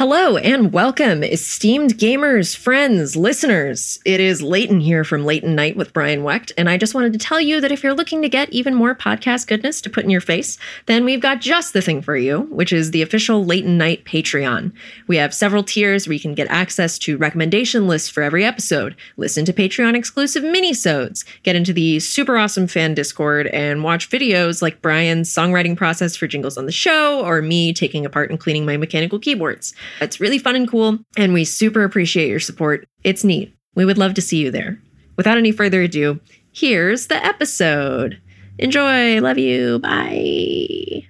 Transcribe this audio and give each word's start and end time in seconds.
Hello 0.00 0.38
and 0.38 0.72
welcome, 0.72 1.22
esteemed 1.22 1.98
gamers, 1.98 2.56
friends, 2.56 3.16
listeners. 3.16 4.00
It 4.06 4.18
is 4.18 4.40
Leighton 4.40 4.80
here 4.80 5.04
from 5.04 5.26
Leighton 5.26 5.54
Night 5.54 5.76
with 5.76 5.92
Brian 5.92 6.24
Wecht, 6.24 6.52
and 6.56 6.70
I 6.70 6.78
just 6.78 6.94
wanted 6.94 7.12
to 7.12 7.18
tell 7.18 7.38
you 7.38 7.60
that 7.60 7.70
if 7.70 7.82
you're 7.82 7.92
looking 7.92 8.22
to 8.22 8.28
get 8.30 8.48
even 8.48 8.74
more 8.74 8.94
podcast 8.94 9.46
goodness 9.46 9.82
to 9.82 9.90
put 9.90 10.04
in 10.04 10.08
your 10.08 10.22
face, 10.22 10.56
then 10.86 11.04
we've 11.04 11.20
got 11.20 11.42
just 11.42 11.74
the 11.74 11.82
thing 11.82 12.00
for 12.00 12.16
you, 12.16 12.44
which 12.44 12.72
is 12.72 12.92
the 12.92 13.02
official 13.02 13.44
Leighton 13.44 13.76
Night 13.76 14.06
Patreon. 14.06 14.72
We 15.06 15.18
have 15.18 15.34
several 15.34 15.62
tiers 15.62 16.08
where 16.08 16.14
you 16.14 16.20
can 16.20 16.34
get 16.34 16.48
access 16.48 16.98
to 17.00 17.18
recommendation 17.18 17.86
lists 17.86 18.08
for 18.08 18.22
every 18.22 18.42
episode, 18.42 18.96
listen 19.18 19.44
to 19.44 19.52
Patreon 19.52 19.94
exclusive 19.94 20.42
minisodes, 20.42 21.26
get 21.42 21.56
into 21.56 21.74
the 21.74 22.00
super 22.00 22.38
awesome 22.38 22.68
fan 22.68 22.94
Discord, 22.94 23.48
and 23.48 23.84
watch 23.84 24.08
videos 24.08 24.62
like 24.62 24.80
Brian's 24.80 25.30
songwriting 25.30 25.76
process 25.76 26.16
for 26.16 26.26
jingles 26.26 26.56
on 26.56 26.64
the 26.64 26.72
show, 26.72 27.22
or 27.22 27.42
me 27.42 27.74
taking 27.74 28.06
apart 28.06 28.30
and 28.30 28.40
cleaning 28.40 28.64
my 28.64 28.78
mechanical 28.78 29.18
keyboards. 29.18 29.74
It's 30.00 30.20
really 30.20 30.38
fun 30.38 30.56
and 30.56 30.68
cool, 30.68 30.98
and 31.16 31.32
we 31.32 31.44
super 31.44 31.84
appreciate 31.84 32.28
your 32.28 32.40
support. 32.40 32.86
It's 33.04 33.24
neat. 33.24 33.54
We 33.74 33.84
would 33.84 33.98
love 33.98 34.14
to 34.14 34.22
see 34.22 34.38
you 34.38 34.50
there. 34.50 34.80
Without 35.16 35.38
any 35.38 35.52
further 35.52 35.82
ado, 35.82 36.20
here's 36.52 37.08
the 37.08 37.24
episode. 37.24 38.20
Enjoy. 38.58 39.20
Love 39.20 39.38
you. 39.38 39.78
Bye. 39.78 41.09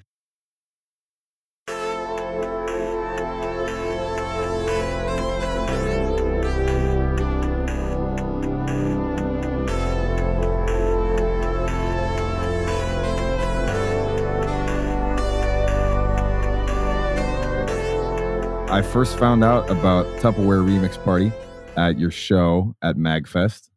I 18.70 18.82
first 18.82 19.18
found 19.18 19.42
out 19.42 19.68
about 19.68 20.06
Tupperware 20.20 20.64
Remix 20.64 21.02
Party 21.02 21.32
at 21.76 21.98
your 21.98 22.12
show 22.12 22.76
at 22.82 22.94
MagFest, 22.94 23.68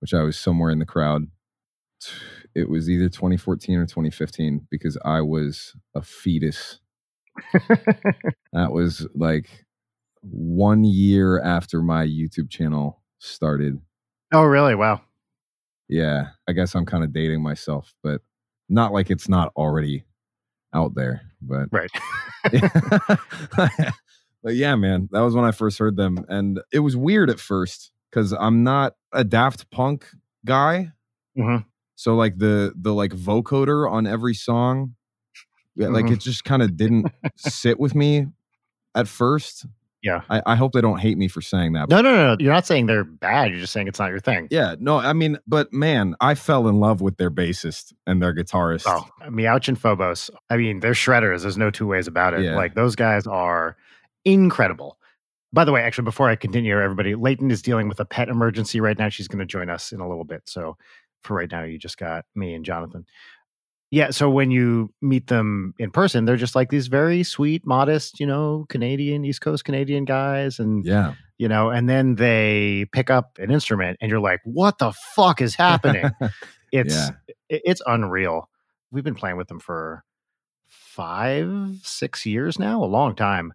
which 0.00 0.12
I 0.12 0.22
was 0.24 0.36
somewhere 0.36 0.70
in 0.70 0.80
the 0.80 0.84
crowd. 0.84 1.28
It 2.56 2.68
was 2.68 2.90
either 2.90 3.08
2014 3.08 3.78
or 3.78 3.86
2015 3.86 4.66
because 4.68 4.98
I 5.04 5.20
was 5.20 5.76
a 5.94 6.02
fetus. 6.02 6.80
that 8.52 8.72
was 8.72 9.06
like 9.14 9.66
one 10.22 10.82
year 10.82 11.40
after 11.40 11.80
my 11.80 12.04
YouTube 12.04 12.50
channel 12.50 13.00
started. 13.20 13.80
Oh, 14.32 14.42
really? 14.42 14.74
Wow. 14.74 15.00
Yeah, 15.88 16.30
I 16.48 16.54
guess 16.54 16.74
I'm 16.74 16.86
kind 16.86 17.04
of 17.04 17.12
dating 17.12 17.40
myself, 17.40 17.94
but 18.02 18.20
not 18.68 18.92
like 18.92 19.12
it's 19.12 19.28
not 19.28 19.52
already 19.56 20.02
out 20.74 20.96
there. 20.96 21.22
But 21.40 21.68
Right. 21.70 21.90
but 24.42 24.54
yeah, 24.54 24.74
man, 24.76 25.08
that 25.12 25.20
was 25.20 25.34
when 25.34 25.44
I 25.44 25.52
first 25.52 25.78
heard 25.78 25.96
them, 25.96 26.24
and 26.28 26.60
it 26.72 26.80
was 26.80 26.96
weird 26.96 27.30
at 27.30 27.40
first 27.40 27.92
because 28.10 28.32
I'm 28.32 28.62
not 28.64 28.94
a 29.12 29.24
Daft 29.24 29.70
Punk 29.70 30.06
guy. 30.44 30.92
Mhm. 31.38 31.64
So 31.96 32.14
like 32.14 32.38
the 32.38 32.72
the 32.80 32.94
like 32.94 33.12
vocoder 33.12 33.90
on 33.90 34.06
every 34.06 34.34
song, 34.34 34.94
yeah, 35.76 35.88
like 35.88 36.10
it 36.10 36.20
just 36.20 36.44
kind 36.44 36.62
of 36.62 36.76
didn't 36.76 37.06
sit 37.36 37.78
with 37.78 37.94
me 37.94 38.26
at 38.94 39.06
first. 39.06 39.66
Yeah. 40.02 40.22
I, 40.30 40.40
I 40.46 40.54
hope 40.54 40.72
they 40.72 40.80
don't 40.80 40.98
hate 40.98 41.18
me 41.18 41.28
for 41.28 41.42
saying 41.42 41.74
that. 41.74 41.90
No, 41.90 42.00
no, 42.00 42.14
no. 42.14 42.36
You're 42.40 42.54
not 42.54 42.66
saying 42.66 42.86
they're 42.86 43.04
bad. 43.04 43.50
You're 43.50 43.60
just 43.60 43.72
saying 43.74 43.86
it's 43.86 43.98
not 43.98 44.08
your 44.08 44.18
thing. 44.18 44.48
Yeah, 44.50 44.76
no, 44.80 44.96
I 44.98 45.12
mean, 45.12 45.36
but 45.46 45.74
man, 45.74 46.14
I 46.22 46.34
fell 46.34 46.68
in 46.68 46.80
love 46.80 47.02
with 47.02 47.18
their 47.18 47.30
bassist 47.30 47.92
and 48.06 48.22
their 48.22 48.34
guitarist. 48.34 48.84
Oh, 48.86 49.06
Meouch 49.28 49.68
and 49.68 49.78
Phobos. 49.78 50.30
I 50.48 50.56
mean, 50.56 50.80
they're 50.80 50.92
shredders. 50.92 51.42
There's 51.42 51.58
no 51.58 51.70
two 51.70 51.86
ways 51.86 52.06
about 52.06 52.32
it. 52.32 52.44
Yeah. 52.44 52.56
Like 52.56 52.74
those 52.74 52.96
guys 52.96 53.26
are 53.26 53.76
incredible. 54.24 54.98
By 55.52 55.64
the 55.64 55.72
way, 55.72 55.82
actually, 55.82 56.04
before 56.04 56.28
I 56.28 56.36
continue, 56.36 56.78
everybody, 56.80 57.14
Leighton 57.16 57.50
is 57.50 57.62
dealing 57.62 57.88
with 57.88 57.98
a 58.00 58.04
pet 58.04 58.28
emergency 58.28 58.80
right 58.80 58.96
now. 58.98 59.08
She's 59.08 59.26
going 59.28 59.40
to 59.40 59.46
join 59.46 59.68
us 59.68 59.90
in 59.92 60.00
a 60.00 60.08
little 60.08 60.24
bit. 60.24 60.42
So 60.46 60.76
for 61.22 61.34
right 61.36 61.50
now, 61.50 61.64
you 61.64 61.76
just 61.78 61.98
got 61.98 62.24
me 62.36 62.54
and 62.54 62.64
Jonathan. 62.64 63.04
Yeah. 63.90 64.10
So 64.10 64.30
when 64.30 64.52
you 64.52 64.94
meet 65.02 65.26
them 65.26 65.74
in 65.76 65.90
person, 65.90 66.24
they're 66.24 66.36
just 66.36 66.54
like 66.54 66.70
these 66.70 66.86
very 66.86 67.24
sweet, 67.24 67.66
modest, 67.66 68.20
you 68.20 68.26
know, 68.26 68.64
Canadian, 68.68 69.24
East 69.24 69.40
Coast 69.40 69.64
Canadian 69.64 70.04
guys. 70.04 70.60
And 70.60 70.84
Yeah. 70.86 71.14
you 71.38 71.48
know, 71.48 71.70
and 71.70 71.88
then 71.88 72.14
they 72.14 72.86
pick 72.92 73.10
up 73.10 73.36
an 73.40 73.50
instrument 73.50 73.98
and 74.00 74.08
you're 74.08 74.20
like, 74.20 74.40
what 74.44 74.78
the 74.78 74.92
fuck 74.92 75.40
is 75.42 75.56
happening? 75.56 76.08
it's 76.72 76.94
Yeah. 76.94 77.10
it's 77.48 77.82
unreal. 77.84 78.48
We've 78.92 79.02
been 79.02 79.16
playing 79.16 79.36
with 79.36 79.48
them 79.48 79.58
for 79.58 80.04
five, 80.68 81.50
six 81.82 82.24
years 82.24 82.60
now, 82.60 82.82
a 82.82 82.86
long 82.86 83.16
time. 83.16 83.52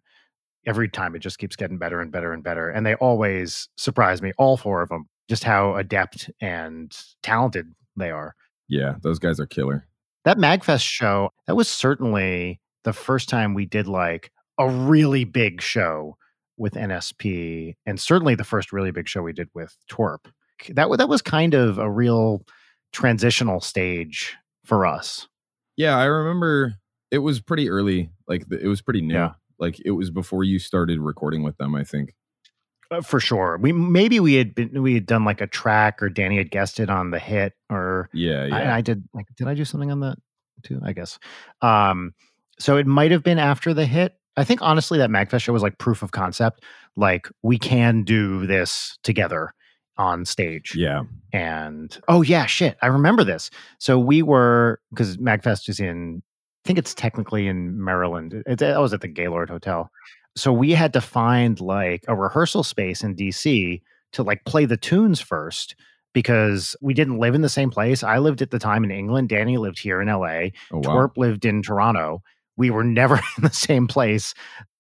Every 0.66 0.90
time 0.90 1.16
it 1.16 1.20
just 1.20 1.38
keeps 1.38 1.56
getting 1.56 1.78
better 1.78 2.02
and 2.02 2.12
better 2.12 2.34
and 2.34 2.44
better. 2.44 2.70
And 2.70 2.86
they 2.86 2.96
always 2.96 3.70
surprise 3.78 4.22
me, 4.22 4.31
all 4.38 4.58
four 4.58 4.81
of 4.81 4.90
them, 4.90 5.08
just 5.30 5.44
how 5.44 5.76
adept 5.76 6.30
and 6.42 6.96
talented 7.24 7.74
they 7.96 8.12
are. 8.12 8.36
yeah, 8.68 8.96
those 9.02 9.20
guys 9.20 9.40
are 9.40 9.46
killer. 9.46 9.88
That 10.26 10.38
MagFest 10.38 10.84
show, 10.88 11.30
that 11.48 11.56
was 11.56 11.68
certainly 11.70 12.59
the 12.84 12.94
first 12.94 13.30
time 13.30 13.53
we 13.53 13.66
did 13.66 13.88
like 13.88 14.31
a 14.58 14.68
really 14.70 15.24
big 15.24 15.62
show 15.62 16.18
with 16.58 16.74
NSP, 16.74 17.76
and 17.86 18.00
certainly 18.00 18.34
the 18.34 18.44
first 18.44 18.72
really 18.72 18.92
big 18.92 19.08
show 19.08 19.22
we 19.22 19.34
did 19.34 19.50
with 19.53 19.76
Twerp. 19.92 20.26
That 20.70 20.90
that 20.97 21.09
was 21.09 21.22
kind 21.22 21.53
of 21.53 21.78
a 21.78 21.92
real 21.92 22.44
transitional 22.94 23.59
stage 23.59 24.36
for 24.64 24.86
us. 24.86 25.28
Yeah, 25.78 25.97
I 25.97 26.06
remember 26.06 26.76
it 27.12 27.20
was 27.20 27.42
pretty 27.42 27.70
early. 27.70 28.09
Like 28.28 28.47
the, 28.47 28.59
it 28.59 28.68
was 28.68 28.82
pretty 28.82 29.02
new. 29.02 29.14
Yeah. 29.16 29.34
Like 29.60 29.80
it 29.86 29.92
was 29.92 30.10
before 30.10 30.44
you 30.44 30.60
started 30.60 31.00
recording 31.00 31.44
with 31.44 31.58
them. 31.58 31.76
I 31.76 31.84
think. 31.84 32.14
Uh, 32.92 33.02
for 33.02 33.20
sure. 33.20 33.58
We 33.60 33.72
maybe 33.72 34.20
we 34.20 34.36
had 34.36 34.54
been 34.54 34.82
we 34.82 34.94
had 34.94 35.06
done 35.06 35.26
like 35.26 35.42
a 35.42 35.48
track, 35.48 36.04
or 36.04 36.10
Danny 36.10 36.38
had 36.38 36.52
guessed 36.52 36.80
it 36.80 36.90
on 36.90 37.12
the 37.12 37.20
hit, 37.20 37.54
or 37.70 38.10
Yeah, 38.14 38.46
yeah. 38.46 38.56
I, 38.56 38.78
I 38.78 38.82
did 38.82 39.04
like 39.14 39.26
did 39.36 39.48
I 39.48 39.56
do 39.56 39.66
something 39.66 39.92
on 39.92 40.02
that 40.02 40.18
too? 40.64 40.80
I 40.84 40.94
guess. 40.94 41.18
Um, 41.62 42.14
so 42.60 42.78
it 42.78 42.88
might 42.88 43.12
have 43.12 43.24
been 43.24 43.40
after 43.40 43.74
the 43.74 43.86
hit. 43.86 44.14
I 44.38 44.44
think 44.44 44.62
honestly 44.62 44.98
that 45.00 45.10
Magfest 45.10 45.42
show 45.42 45.54
was 45.54 45.64
like 45.64 45.78
proof 45.78 46.04
of 46.04 46.12
concept. 46.12 46.64
Like 46.96 47.28
we 47.42 47.58
can 47.58 48.04
do 48.04 48.46
this 48.46 48.98
together 49.04 49.54
on 49.98 50.26
stage. 50.26 50.76
yeah. 50.76 51.04
And 51.32 51.98
oh 52.08 52.22
yeah, 52.22 52.46
shit, 52.46 52.78
I 52.82 52.88
remember 52.88 53.24
this. 53.24 53.50
So 53.80 53.98
we 53.98 54.22
were 54.22 54.80
because 54.90 55.18
Magfest 55.18 55.70
is 55.70 55.80
in, 55.80 56.22
think 56.66 56.80
it's 56.80 56.94
technically 56.94 57.48
in 57.48 57.84
Maryland. 57.84 58.44
It, 58.46 58.62
I 58.62 58.80
was 58.80 58.94
at 58.94 59.02
the 59.02 59.08
Gaylord 59.08 59.50
Hotel. 59.50 59.90
So 60.36 60.52
we 60.52 60.72
had 60.72 60.94
to 60.94 61.02
find 61.02 61.59
like 61.62 62.03
a 62.08 62.16
rehearsal 62.16 62.64
space 62.64 63.03
in 63.03 63.16
DC 63.16 63.81
to 64.14 64.24
like 64.24 64.44
play 64.46 64.66
the 64.66 64.78
tunes 64.78 65.22
first 65.22 65.76
because 66.14 66.76
we 66.81 66.94
didn't 66.94 67.20
live 67.20 67.36
in 67.36 67.42
the 67.42 67.50
same 67.50 67.70
place. 67.70 68.03
I 68.03 68.18
lived 68.18 68.42
at 68.42 68.52
the 68.52 68.59
time 68.59 68.84
in 68.84 68.92
England. 68.92 69.30
Danny 69.30 69.58
lived 69.58 69.80
here 69.80 70.02
in 70.02 70.08
LA. 70.08 70.50
Oh 70.72 70.78
wow. 70.78 70.81
Twerp 70.81 71.18
lived 71.18 71.46
in 71.46 71.62
Toronto. 71.62 72.22
We 72.58 72.70
were 72.70 72.84
never 73.02 73.16
in 73.16 73.44
the 73.44 73.52
same 73.52 73.88
place. 73.88 74.34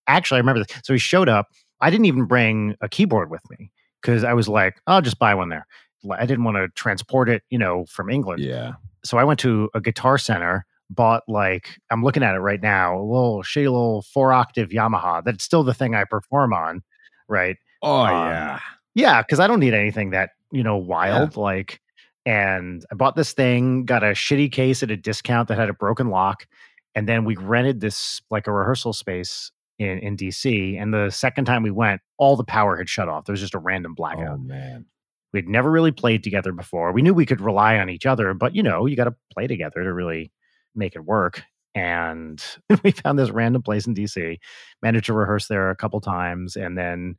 Actually, 0.07 0.37
I 0.37 0.39
remember 0.39 0.63
this. 0.63 0.77
So 0.83 0.93
he 0.93 0.99
showed 0.99 1.29
up. 1.29 1.47
I 1.81 1.89
didn't 1.89 2.05
even 2.05 2.25
bring 2.25 2.75
a 2.81 2.89
keyboard 2.89 3.29
with 3.29 3.41
me 3.49 3.69
because 4.01 4.23
I 4.23 4.33
was 4.33 4.47
like, 4.47 4.79
I'll 4.87 5.01
just 5.01 5.19
buy 5.19 5.35
one 5.35 5.49
there. 5.49 5.67
I 6.11 6.25
didn't 6.25 6.43
want 6.43 6.57
to 6.57 6.69
transport 6.69 7.29
it, 7.29 7.43
you 7.49 7.57
know, 7.57 7.85
from 7.85 8.09
England. 8.09 8.41
Yeah. 8.41 8.73
So 9.03 9.17
I 9.17 9.23
went 9.23 9.39
to 9.41 9.69
a 9.73 9.81
guitar 9.81 10.17
center, 10.17 10.65
bought 10.89 11.23
like, 11.27 11.69
I'm 11.91 12.03
looking 12.03 12.23
at 12.23 12.35
it 12.35 12.39
right 12.39 12.61
now, 12.61 12.97
a 12.99 13.01
little 13.01 13.41
shitty 13.43 13.63
little 13.63 14.03
four 14.13 14.31
octave 14.33 14.69
Yamaha. 14.69 15.23
That's 15.23 15.43
still 15.43 15.63
the 15.63 15.73
thing 15.73 15.95
I 15.95 16.03
perform 16.03 16.53
on. 16.53 16.81
Right. 17.27 17.57
Oh 17.81 18.01
Um, 18.01 18.09
yeah. 18.29 18.59
Yeah, 18.93 19.21
because 19.21 19.39
I 19.39 19.47
don't 19.47 19.59
need 19.59 19.73
anything 19.73 20.11
that 20.11 20.31
you 20.51 20.63
know 20.63 20.77
wild. 20.77 21.35
Like, 21.37 21.81
and 22.25 22.85
I 22.91 22.95
bought 22.95 23.15
this 23.15 23.33
thing, 23.33 23.85
got 23.85 24.03
a 24.03 24.11
shitty 24.11 24.51
case 24.51 24.81
at 24.83 24.91
a 24.91 24.97
discount 24.97 25.47
that 25.49 25.57
had 25.57 25.69
a 25.69 25.73
broken 25.73 26.09
lock, 26.09 26.47
and 26.95 27.07
then 27.09 27.25
we 27.25 27.35
rented 27.35 27.81
this 27.81 28.21
like 28.31 28.47
a 28.47 28.51
rehearsal 28.53 28.93
space 28.93 29.51
in 29.79 29.99
in 29.99 30.15
DC. 30.15 30.81
And 30.81 30.93
the 30.93 31.09
second 31.09 31.45
time 31.45 31.61
we 31.63 31.71
went, 31.71 32.01
all 32.17 32.35
the 32.37 32.43
power 32.45 32.77
had 32.77 32.87
shut 32.87 33.09
off. 33.09 33.25
There 33.25 33.33
was 33.33 33.41
just 33.41 33.53
a 33.55 33.59
random 33.59 33.93
blackout. 33.95 34.35
Oh 34.35 34.37
man. 34.37 34.85
We'd 35.33 35.49
never 35.49 35.69
really 35.69 35.91
played 35.91 36.23
together 36.23 36.53
before. 36.53 36.93
We 36.93 37.01
knew 37.01 37.13
we 37.13 37.25
could 37.25 37.41
rely 37.41 37.77
on 37.77 37.89
each 37.89 38.05
other, 38.05 38.33
but 38.33 38.55
you 38.55 38.63
know, 38.63 38.85
you 38.85 38.95
got 38.95 39.03
to 39.03 39.15
play 39.33 39.47
together 39.47 39.83
to 39.83 39.93
really 39.93 40.31
make 40.75 40.95
it 40.95 41.05
work. 41.05 41.43
And 41.73 42.43
we 42.83 42.91
found 42.91 43.19
this 43.19 43.29
random 43.31 43.61
place 43.61 43.85
in 43.85 43.95
DC, 43.95 44.37
managed 44.81 45.07
to 45.07 45.13
rehearse 45.13 45.47
there 45.47 45.69
a 45.69 45.75
couple 45.75 45.99
times, 46.01 46.55
and 46.55 46.77
then 46.77 47.15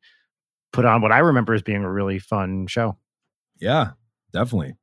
put 0.72 0.84
on 0.84 1.02
what 1.02 1.12
I 1.12 1.18
remember 1.18 1.54
as 1.54 1.62
being 1.62 1.84
a 1.84 1.92
really 1.92 2.18
fun 2.18 2.66
show. 2.66 2.96
Yeah, 3.58 3.90
definitely. 4.32 4.74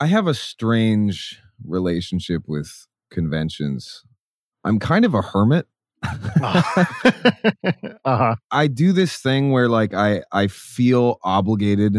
I 0.00 0.06
have 0.06 0.26
a 0.26 0.34
strange 0.34 1.40
relationship 1.64 2.42
with 2.46 2.86
conventions. 3.10 4.04
I'm 4.64 4.78
kind 4.78 5.04
of 5.04 5.14
a 5.14 5.22
hermit. 5.22 5.66
uh-huh. 8.04 8.36
I 8.50 8.66
do 8.66 8.92
this 8.92 9.16
thing 9.18 9.50
where 9.52 9.68
like 9.68 9.94
I 9.94 10.22
I 10.32 10.46
feel 10.48 11.18
obligated 11.22 11.96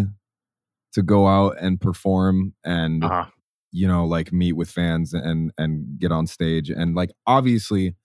to 0.94 1.01
go 1.01 1.27
out 1.27 1.56
and 1.59 1.79
perform 1.81 2.53
and 2.63 3.03
Uh-huh. 3.03 3.25
You 3.72 3.88
know 3.88 4.06
like 4.06 4.31
meet 4.34 4.54
with 4.54 4.69
fans 4.69 5.14
and 5.14 5.52
and 5.58 6.00
get 6.00 6.12
on 6.12 6.25
stage 6.28 6.69
and 6.69 6.96
like 6.96 7.12
obviously 7.25 7.96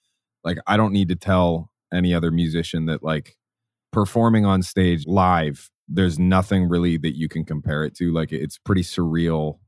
like 0.44 0.58
I 0.66 0.76
don't 0.76 0.92
need 0.92 1.08
to 1.08 1.16
tell 1.16 1.70
any 1.92 2.12
other 2.14 2.30
musician 2.30 2.86
that 2.86 3.02
like 3.02 3.36
performing 3.92 4.44
on 4.46 4.62
stage 4.62 5.06
live, 5.06 5.70
there's 5.88 6.18
nothing 6.18 6.68
really 6.68 6.96
that 6.96 7.16
you 7.16 7.28
can 7.28 7.44
compare 7.44 7.84
it 7.84 7.94
to. 7.96 8.12
Like 8.12 8.32
it's 8.32 8.58
pretty 8.58 8.82
surreal 8.82 9.58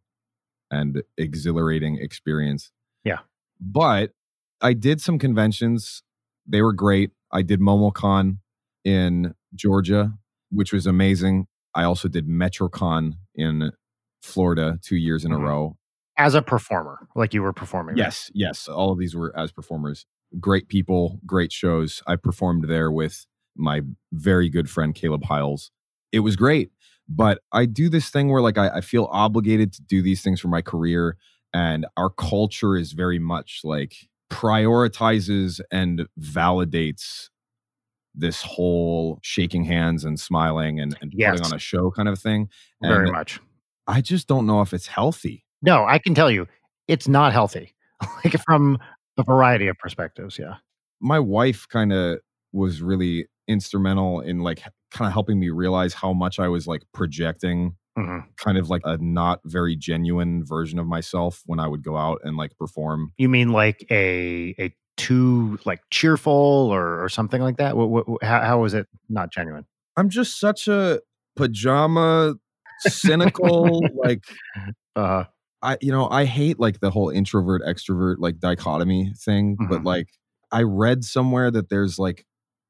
and 0.70 1.02
exhilarating 1.18 1.98
experience. 2.00 2.70
Yeah. 3.04 3.18
But 3.60 4.12
I 4.62 4.72
did 4.72 5.00
some 5.00 5.18
conventions. 5.18 6.02
They 6.46 6.62
were 6.62 6.72
great. 6.72 7.10
I 7.30 7.42
did 7.42 7.60
MomoCon 7.60 8.38
in 8.84 9.34
Georgia, 9.54 10.14
which 10.50 10.72
was 10.72 10.86
amazing. 10.86 11.46
I 11.74 11.84
also 11.84 12.08
did 12.08 12.26
MetroCon 12.26 13.12
in 13.34 13.72
Florida 14.22 14.78
two 14.82 14.96
years 14.96 15.24
in 15.24 15.30
Mhm. 15.32 15.36
a 15.36 15.38
row. 15.38 15.76
As 16.16 16.34
a 16.34 16.42
performer, 16.42 17.08
like 17.16 17.34
you 17.34 17.42
were 17.42 17.52
performing. 17.52 17.96
right? 17.96 18.04
Yes, 18.04 18.30
yes. 18.34 18.68
All 18.68 18.92
of 18.92 18.98
these 18.98 19.16
were 19.16 19.36
as 19.36 19.50
performers. 19.52 20.06
Great 20.38 20.68
people, 20.68 21.18
great 21.26 21.50
shows. 21.52 22.02
I 22.06 22.16
performed 22.16 22.68
there 22.68 22.90
with 22.90 23.26
my 23.56 23.82
very 24.12 24.48
good 24.48 24.68
friend 24.70 24.94
Caleb 24.94 25.24
Hiles. 25.24 25.70
It 26.12 26.20
was 26.20 26.36
great. 26.36 26.70
But 27.08 27.40
I 27.52 27.66
do 27.66 27.88
this 27.88 28.10
thing 28.10 28.30
where 28.30 28.40
like 28.42 28.58
I, 28.58 28.68
I 28.76 28.80
feel 28.80 29.08
obligated 29.10 29.72
to 29.74 29.82
do 29.82 30.02
these 30.02 30.22
things 30.22 30.40
for 30.40 30.48
my 30.48 30.62
career. 30.62 31.16
And 31.52 31.86
our 31.96 32.10
culture 32.10 32.76
is 32.76 32.92
very 32.92 33.18
much 33.18 33.60
like 33.64 33.94
prioritizes 34.30 35.60
and 35.70 36.06
validates 36.18 37.28
this 38.14 38.42
whole 38.42 39.18
shaking 39.22 39.64
hands 39.64 40.04
and 40.04 40.18
smiling 40.18 40.78
and, 40.80 40.96
and 41.00 41.12
Yes. 41.14 41.32
putting 41.32 41.46
on 41.46 41.56
a 41.56 41.58
show 41.58 41.90
kind 41.90 42.08
of 42.08 42.18
thing. 42.18 42.48
Very 42.80 43.10
much. 43.10 43.40
I 43.86 44.00
just 44.00 44.26
don't 44.28 44.46
know 44.46 44.60
if 44.62 44.72
it's 44.72 44.86
healthy. 44.86 45.44
No, 45.62 45.84
I 45.86 45.98
can 45.98 46.14
tell 46.14 46.30
you, 46.30 46.46
it's 46.88 47.08
not 47.08 47.32
healthy. 47.32 47.74
like 48.24 48.34
from 48.44 48.78
a 49.18 49.22
variety 49.22 49.68
of 49.68 49.78
perspectives. 49.78 50.38
Yeah. 50.38 50.56
my 51.00 51.18
wife 51.20 51.66
kind 51.68 51.92
of 51.92 52.18
was 52.52 52.82
really 52.82 53.26
instrumental 53.48 54.20
in 54.20 54.40
like 54.40 54.62
kind 54.90 55.06
of 55.06 55.12
helping 55.12 55.38
me 55.38 55.50
realize 55.50 55.92
how 55.94 56.12
much 56.12 56.38
I 56.38 56.48
was 56.48 56.66
like 56.66 56.82
projecting 56.92 57.76
hmm 57.96 58.20
kind 58.38 58.58
of 58.58 58.68
like 58.70 58.82
a 58.84 58.96
not 58.98 59.40
very 59.44 59.76
genuine 59.76 60.44
version 60.44 60.78
of 60.80 60.86
myself 60.86 61.42
when 61.46 61.60
I 61.60 61.68
would 61.68 61.84
go 61.84 61.96
out 61.96 62.20
and 62.24 62.36
like 62.36 62.56
perform. 62.58 63.12
You 63.18 63.28
mean 63.28 63.52
like 63.52 63.86
a 63.90 64.54
a 64.58 64.74
too 64.96 65.58
like 65.64 65.80
cheerful 65.90 66.32
or 66.32 67.04
or 67.04 67.08
something 67.08 67.40
like 67.42 67.58
that? 67.58 67.76
What, 67.76 67.90
what, 67.90 68.22
how, 68.24 68.40
how 68.40 68.62
was 68.62 68.74
it 68.74 68.88
not 69.08 69.30
genuine? 69.32 69.64
I'm 69.96 70.08
just 70.08 70.40
such 70.40 70.66
a 70.68 71.00
pajama 71.36 72.34
cynical 72.80 73.80
like 74.04 74.24
Uh, 74.96 75.24
I 75.64 75.78
you 75.80 75.90
know 75.90 76.08
I 76.10 76.24
hate 76.26 76.60
like 76.60 76.80
the 76.80 76.90
whole 76.90 77.08
introvert 77.10 77.62
extrovert 77.62 78.16
like 78.18 78.38
dichotomy 78.38 79.12
thing 79.16 79.56
but 79.68 79.80
Mhm. 79.80 79.84
like 79.84 80.08
I 80.52 80.62
read 80.62 81.04
somewhere 81.04 81.50
that 81.50 81.68
there's 81.70 81.98
like 81.98 82.26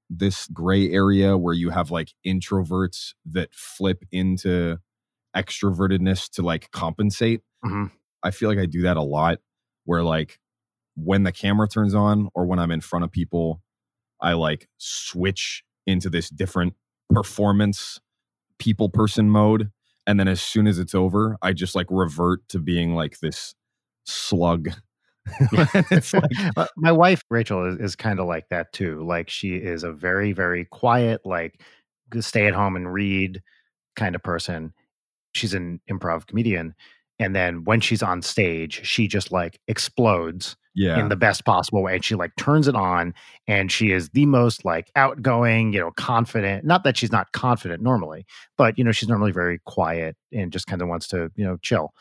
this 0.09 0.47
gray 0.49 0.91
area 0.91 1.37
where 1.37 1.55
you 1.55 1.71
have 1.71 1.91
like 1.91 2.15
introverts 2.27 3.15
that 3.27 3.53
flip 3.55 4.05
into 4.13 4.79
extrovertedness 5.37 6.31
to 6.31 6.43
like 6.43 6.71
compensate. 6.71 7.43
Mhm. 7.65 7.91
I 8.23 8.31
feel 8.31 8.49
like 8.49 8.59
I 8.59 8.67
do 8.67 8.83
that 8.83 8.97
a 8.97 9.03
lot 9.03 9.39
where 9.85 10.03
like 10.05 10.39
when 10.97 11.25
the 11.25 11.33
camera 11.33 11.67
turns 11.69 11.95
on 11.95 12.29
or 12.35 12.47
when 12.47 12.59
I'm 12.59 12.71
in 12.71 12.81
front 12.81 13.05
of 13.05 13.11
people 13.13 13.61
I 14.21 14.35
like 14.35 14.69
switch 14.79 15.65
into 15.87 16.09
this 16.09 16.31
different 16.31 16.75
performance 17.11 18.01
people 18.59 18.89
person 18.89 19.29
mode 19.29 19.71
and 20.07 20.19
then 20.19 20.29
as 20.29 20.41
soon 20.41 20.67
as 20.67 20.79
it's 20.79 20.95
over 20.95 21.37
I 21.43 21.53
just 21.53 21.75
like 21.75 21.87
revert 21.91 22.47
to 22.49 22.59
being 22.59 22.95
like 22.95 23.21
this 23.21 23.55
slug. 24.05 24.71
it's 25.91 26.13
like 26.15 26.31
my 26.77 26.93
wife 26.93 27.23
Rachel 27.31 27.67
is, 27.67 27.79
is 27.79 27.97
kind 27.97 28.21
of 28.21 28.27
like 28.27 28.49
that 28.51 28.73
too. 28.73 29.05
Like 29.05 29.31
she 29.31 29.57
is 29.57 29.83
a 29.83 29.93
very 29.93 30.33
very 30.33 30.65
quiet, 30.67 31.23
like 31.25 31.61
stay 32.21 32.47
at 32.47 32.55
home 32.55 32.77
and 32.77 32.93
read 32.93 33.43
kind 33.97 34.15
of 34.15 34.23
person. 34.23 34.73
She's 35.33 35.55
an 35.55 35.81
improv 35.91 36.27
comedian, 36.27 36.75
and 37.19 37.35
then 37.35 37.65
when 37.65 37.81
she's 37.81 38.03
on 38.03 38.23
stage, 38.23 38.87
she 38.87 39.09
just 39.09 39.33
like 39.33 39.61
explodes 39.67 40.57
yeah. 40.75 40.99
in 40.99 41.09
the 41.09 41.17
best 41.17 41.45
possible 41.45 41.83
way, 41.83 41.95
and 41.95 42.05
she 42.05 42.15
like 42.15 42.35
turns 42.37 42.69
it 42.69 42.75
on, 42.75 43.15
and 43.47 43.71
she 43.71 43.93
is 43.93 44.11
the 44.11 44.27
most 44.27 44.65
like 44.65 44.91
outgoing, 44.97 45.73
you 45.73 45.81
know, 45.81 45.91
confident. 45.93 46.65
Not 46.65 46.85
that 46.85 46.97
she's 46.97 47.13
not 47.13 47.33
confident 47.33 47.83
normally, 47.83 48.27
but 48.57 48.79
you 48.79 48.85
know, 48.85 48.93
she's 48.93 49.09
normally 49.09 49.33
very 49.33 49.61
quiet 49.67 50.17
and 50.33 50.53
just 50.53 50.67
kind 50.67 50.83
of 50.83 50.89
wants 50.89 51.09
to 51.09 51.31
you 51.37 51.45
know 51.45 51.57
chill 51.59 51.93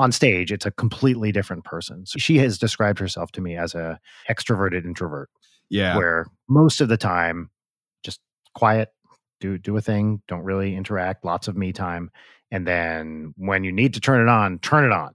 on 0.00 0.10
stage 0.10 0.50
it's 0.50 0.66
a 0.66 0.72
completely 0.72 1.30
different 1.30 1.62
person 1.62 2.04
so 2.04 2.18
she 2.18 2.36
has 2.36 2.58
described 2.58 2.98
herself 2.98 3.30
to 3.30 3.40
me 3.40 3.56
as 3.56 3.76
a 3.76 3.96
extroverted 4.28 4.84
introvert 4.84 5.30
yeah. 5.68 5.96
where 5.96 6.26
most 6.48 6.80
of 6.80 6.88
the 6.88 6.96
time 6.96 7.48
just 8.02 8.18
quiet 8.54 8.92
do 9.38 9.56
do 9.56 9.76
a 9.76 9.80
thing 9.80 10.20
don't 10.26 10.42
really 10.42 10.74
interact 10.74 11.24
lots 11.24 11.46
of 11.46 11.56
me 11.56 11.72
time 11.72 12.10
and 12.50 12.66
then 12.66 13.32
when 13.36 13.62
you 13.62 13.70
need 13.70 13.94
to 13.94 14.00
turn 14.00 14.20
it 14.20 14.28
on 14.28 14.58
turn 14.58 14.84
it 14.84 14.90
on 14.90 15.14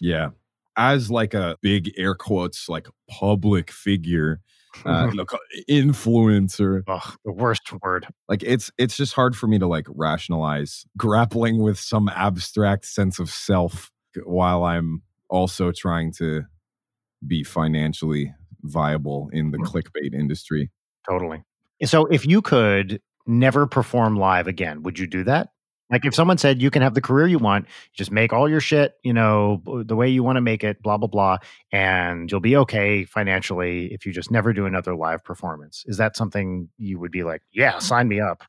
Yeah. 0.00 0.30
As 0.76 1.10
like 1.10 1.34
a 1.34 1.56
big 1.62 1.90
air 1.96 2.14
quotes 2.14 2.68
like 2.68 2.86
public 3.08 3.70
figure, 3.70 4.40
uh, 4.84 5.10
look, 5.14 5.30
influencer, 5.70 6.82
Ugh, 6.86 7.16
the 7.24 7.32
worst 7.32 7.72
word 7.82 8.06
like 8.28 8.42
it's 8.42 8.70
it's 8.78 8.96
just 8.96 9.14
hard 9.14 9.34
for 9.36 9.46
me 9.46 9.58
to 9.58 9.66
like 9.66 9.86
rationalize 9.88 10.84
grappling 10.96 11.62
with 11.62 11.78
some 11.78 12.08
abstract 12.10 12.84
sense 12.84 13.18
of 13.18 13.30
self 13.30 13.90
while 14.24 14.64
I'm 14.64 15.02
also 15.30 15.72
trying 15.72 16.12
to 16.14 16.42
be 17.26 17.42
financially 17.42 18.34
viable 18.62 19.30
in 19.32 19.50
the 19.50 19.58
Mm. 19.58 19.66
clickbait 19.66 20.12
industry. 20.14 20.70
totally 21.08 21.42
so 21.84 22.04
if 22.06 22.26
you 22.26 22.42
could 22.42 23.00
never 23.26 23.66
perform 23.66 24.16
live 24.16 24.46
again 24.46 24.82
would 24.82 24.98
you 24.98 25.06
do 25.06 25.24
that 25.24 25.48
like 25.90 26.04
if 26.04 26.14
someone 26.14 26.38
said 26.38 26.60
you 26.60 26.70
can 26.70 26.82
have 26.82 26.94
the 26.94 27.00
career 27.00 27.26
you 27.26 27.38
want 27.38 27.66
just 27.92 28.10
make 28.10 28.32
all 28.32 28.48
your 28.48 28.60
shit 28.60 28.94
you 29.02 29.12
know 29.12 29.62
the 29.84 29.96
way 29.96 30.08
you 30.08 30.22
want 30.22 30.36
to 30.36 30.40
make 30.40 30.64
it 30.64 30.82
blah 30.82 30.96
blah 30.96 31.08
blah 31.08 31.36
and 31.72 32.30
you'll 32.30 32.40
be 32.40 32.56
okay 32.56 33.04
financially 33.04 33.92
if 33.92 34.06
you 34.06 34.12
just 34.12 34.30
never 34.30 34.52
do 34.52 34.66
another 34.66 34.94
live 34.96 35.22
performance 35.24 35.84
is 35.86 35.96
that 35.96 36.16
something 36.16 36.68
you 36.78 36.98
would 36.98 37.12
be 37.12 37.22
like 37.22 37.42
yeah 37.52 37.78
sign 37.78 38.08
me 38.08 38.20
up 38.20 38.44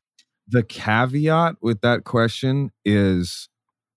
The 0.48 0.62
caveat 0.62 1.56
with 1.60 1.80
that 1.82 2.04
question 2.04 2.70
is 2.84 3.48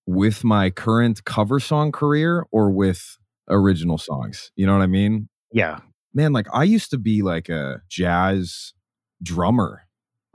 with 0.06 0.44
my 0.44 0.70
current 0.70 1.24
cover 1.24 1.60
song 1.60 1.92
career 1.92 2.46
or 2.50 2.70
with 2.70 3.16
original 3.48 3.96
songs. 3.98 4.50
You 4.56 4.66
know 4.66 4.74
what 4.74 4.82
I 4.82 4.86
mean? 4.86 5.28
yeah 5.52 5.80
man, 6.14 6.32
like 6.32 6.46
I 6.52 6.64
used 6.64 6.90
to 6.90 6.98
be 6.98 7.22
like 7.22 7.48
a 7.48 7.82
jazz 7.88 8.72
drummer. 9.22 9.82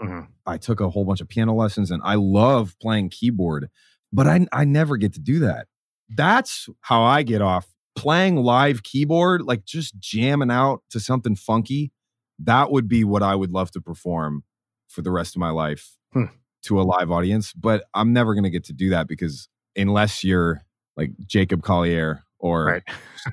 Mhm. 0.02 0.28
I 0.46 0.58
took 0.58 0.80
a 0.80 0.90
whole 0.90 1.06
bunch 1.06 1.22
of 1.22 1.28
piano 1.28 1.54
lessons 1.54 1.92
and 1.92 2.02
I 2.04 2.16
love 2.16 2.76
playing 2.82 3.10
keyboard, 3.10 3.70
but 4.14 4.28
I 4.28 4.46
I 4.52 4.64
never 4.66 4.98
get 4.98 5.14
to 5.14 5.20
do 5.20 5.40
that. 5.40 5.68
That's 6.10 6.70
how 6.82 7.02
I 7.04 7.24
get 7.24 7.42
off 7.42 7.68
playing 7.96 8.36
live 8.38 8.84
keyboard, 8.84 9.42
like 9.42 9.66
just 9.66 9.98
jamming 10.00 10.52
out 10.52 10.84
to 10.92 11.00
something 11.00 11.36
funky. 11.36 11.92
That 12.40 12.72
would 12.72 12.88
be 12.88 13.04
what 13.04 13.24
I 13.24 13.34
would 13.36 13.52
love 13.52 13.72
to 13.72 13.82
perform 13.82 14.44
for 14.88 15.02
the 15.02 15.12
rest 15.12 15.36
of 15.36 15.40
my 15.40 15.50
life 15.50 15.96
Hmm. 16.14 16.26
to 16.64 16.80
a 16.80 16.84
live 16.84 17.10
audience, 17.12 17.52
but 17.54 17.86
I'm 17.96 18.14
never 18.14 18.34
going 18.36 18.44
to 18.44 18.50
get 18.52 18.64
to 18.66 18.74
do 18.74 18.90
that 18.92 19.08
because 19.08 19.50
unless 19.76 20.24
you're 20.24 20.62
like 20.96 21.12
Jacob 21.26 21.64
Collier 21.64 22.24
or 22.40 22.66
right 22.66 22.84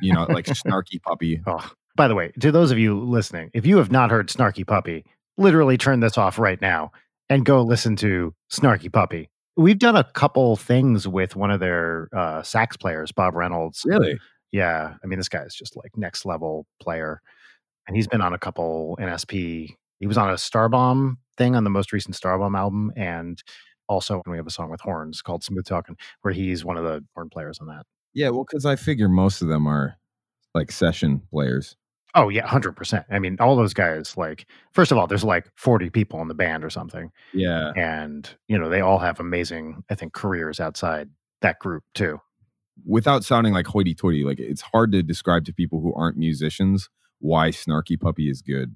you 0.00 0.12
know 0.12 0.24
like 0.30 0.46
Snarky 0.46 1.00
Puppy 1.02 1.42
Oh, 1.46 1.70
by 1.96 2.08
the 2.08 2.14
way, 2.14 2.32
to 2.40 2.50
those 2.50 2.70
of 2.70 2.78
you 2.78 2.98
listening, 2.98 3.50
if 3.54 3.64
you 3.66 3.76
have 3.76 3.92
not 3.92 4.10
heard 4.10 4.28
Snarky 4.28 4.66
Puppy, 4.66 5.04
literally 5.36 5.76
turn 5.76 6.00
this 6.00 6.18
off 6.18 6.38
right 6.38 6.60
now 6.60 6.92
and 7.28 7.44
go 7.44 7.62
listen 7.62 7.96
to 7.96 8.34
Snarky 8.50 8.92
Puppy. 8.92 9.30
We've 9.56 9.78
done 9.78 9.96
a 9.96 10.04
couple 10.04 10.56
things 10.56 11.06
with 11.06 11.36
one 11.36 11.50
of 11.50 11.60
their 11.60 12.08
uh, 12.12 12.42
sax 12.42 12.76
players, 12.76 13.12
Bob 13.12 13.34
Reynolds. 13.34 13.82
Really? 13.86 14.18
Yeah, 14.50 14.94
I 15.02 15.06
mean, 15.06 15.18
this 15.18 15.28
guy 15.28 15.42
is 15.42 15.54
just 15.54 15.76
like 15.76 15.96
next 15.96 16.24
level 16.24 16.66
player, 16.80 17.20
and 17.86 17.96
he's 17.96 18.06
been 18.06 18.20
on 18.20 18.32
a 18.32 18.38
couple 18.38 18.96
NSP. 19.00 19.74
He 20.00 20.06
was 20.06 20.18
on 20.18 20.30
a 20.30 20.34
Starbomb 20.34 21.16
thing 21.36 21.56
on 21.56 21.64
the 21.64 21.70
most 21.70 21.92
recent 21.92 22.16
Starbomb 22.16 22.56
album, 22.56 22.92
and 22.96 23.42
also 23.88 24.22
when 24.24 24.32
we 24.32 24.36
have 24.36 24.46
a 24.46 24.50
song 24.50 24.70
with 24.70 24.80
horns 24.80 25.22
called 25.22 25.44
"Smooth 25.44 25.66
Talking," 25.66 25.96
where 26.22 26.34
he's 26.34 26.64
one 26.64 26.76
of 26.76 26.84
the 26.84 27.04
horn 27.14 27.30
players 27.30 27.58
on 27.60 27.68
that. 27.68 27.84
Yeah, 28.12 28.30
well, 28.30 28.44
because 28.44 28.66
I 28.66 28.76
figure 28.76 29.08
most 29.08 29.42
of 29.42 29.48
them 29.48 29.66
are 29.66 29.96
like 30.54 30.70
session 30.70 31.20
players. 31.30 31.76
Oh 32.14 32.28
yeah, 32.28 32.46
hundred 32.46 32.72
percent. 32.72 33.04
I 33.10 33.18
mean, 33.18 33.36
all 33.40 33.56
those 33.56 33.74
guys. 33.74 34.16
Like, 34.16 34.46
first 34.72 34.92
of 34.92 34.98
all, 34.98 35.06
there's 35.06 35.24
like 35.24 35.46
forty 35.56 35.90
people 35.90 36.20
in 36.22 36.28
the 36.28 36.34
band 36.34 36.64
or 36.64 36.70
something, 36.70 37.10
Yeah. 37.32 37.72
and 37.76 38.28
you 38.48 38.58
know 38.58 38.68
they 38.68 38.80
all 38.80 38.98
have 38.98 39.18
amazing, 39.20 39.82
I 39.90 39.94
think, 39.96 40.12
careers 40.12 40.60
outside 40.60 41.08
that 41.40 41.58
group 41.58 41.82
too. 41.94 42.20
Without 42.86 43.24
sounding 43.24 43.52
like 43.52 43.66
hoity 43.66 43.94
toity, 43.94 44.24
like 44.24 44.38
it's 44.38 44.60
hard 44.62 44.92
to 44.92 45.02
describe 45.02 45.44
to 45.46 45.52
people 45.52 45.80
who 45.80 45.92
aren't 45.94 46.16
musicians 46.16 46.88
why 47.20 47.50
Snarky 47.50 47.98
Puppy 47.98 48.28
is 48.28 48.42
good. 48.42 48.74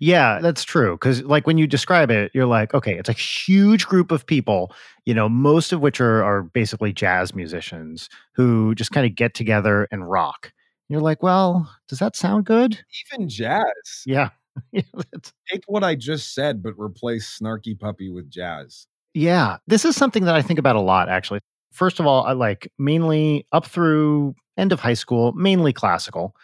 Yeah, 0.00 0.40
that's 0.40 0.64
true. 0.64 0.94
Because 0.94 1.22
like 1.22 1.46
when 1.46 1.58
you 1.58 1.66
describe 1.66 2.10
it, 2.10 2.32
you're 2.34 2.46
like, 2.46 2.74
okay, 2.74 2.98
it's 2.98 3.08
a 3.08 3.12
huge 3.12 3.86
group 3.86 4.10
of 4.10 4.26
people, 4.26 4.72
you 5.04 5.14
know, 5.14 5.28
most 5.28 5.72
of 5.72 5.80
which 5.80 6.00
are 6.00 6.24
are 6.24 6.42
basically 6.42 6.92
jazz 6.92 7.34
musicians 7.34 8.08
who 8.34 8.74
just 8.74 8.90
kind 8.90 9.06
of 9.06 9.14
get 9.14 9.34
together 9.34 9.86
and 9.92 10.08
rock. 10.10 10.52
You're 10.88 11.00
like, 11.00 11.22
well, 11.22 11.70
does 11.88 11.98
that 11.98 12.16
sound 12.16 12.44
good? 12.44 12.78
Even 13.12 13.28
jazz. 13.28 13.64
Yeah, 14.06 14.30
You 14.72 14.82
know, 14.94 15.02
it's- 15.12 15.32
Take 15.50 15.62
what 15.66 15.84
I 15.84 15.94
just 15.94 16.34
said, 16.34 16.62
but 16.62 16.74
replace 16.78 17.38
snarky 17.40 17.78
puppy 17.78 18.08
with 18.10 18.30
jazz. 18.30 18.86
yeah, 19.14 19.56
this 19.66 19.84
is 19.84 19.96
something 19.96 20.24
that 20.24 20.34
I 20.34 20.42
think 20.42 20.58
about 20.58 20.76
a 20.76 20.80
lot, 20.80 21.08
actually. 21.08 21.40
First 21.72 22.00
of 22.00 22.06
all, 22.06 22.24
I 22.24 22.32
like 22.32 22.70
mainly 22.78 23.46
up 23.52 23.66
through 23.66 24.34
end 24.56 24.72
of 24.72 24.80
high 24.80 24.94
school, 24.94 25.32
mainly 25.32 25.72
classical. 25.72 26.34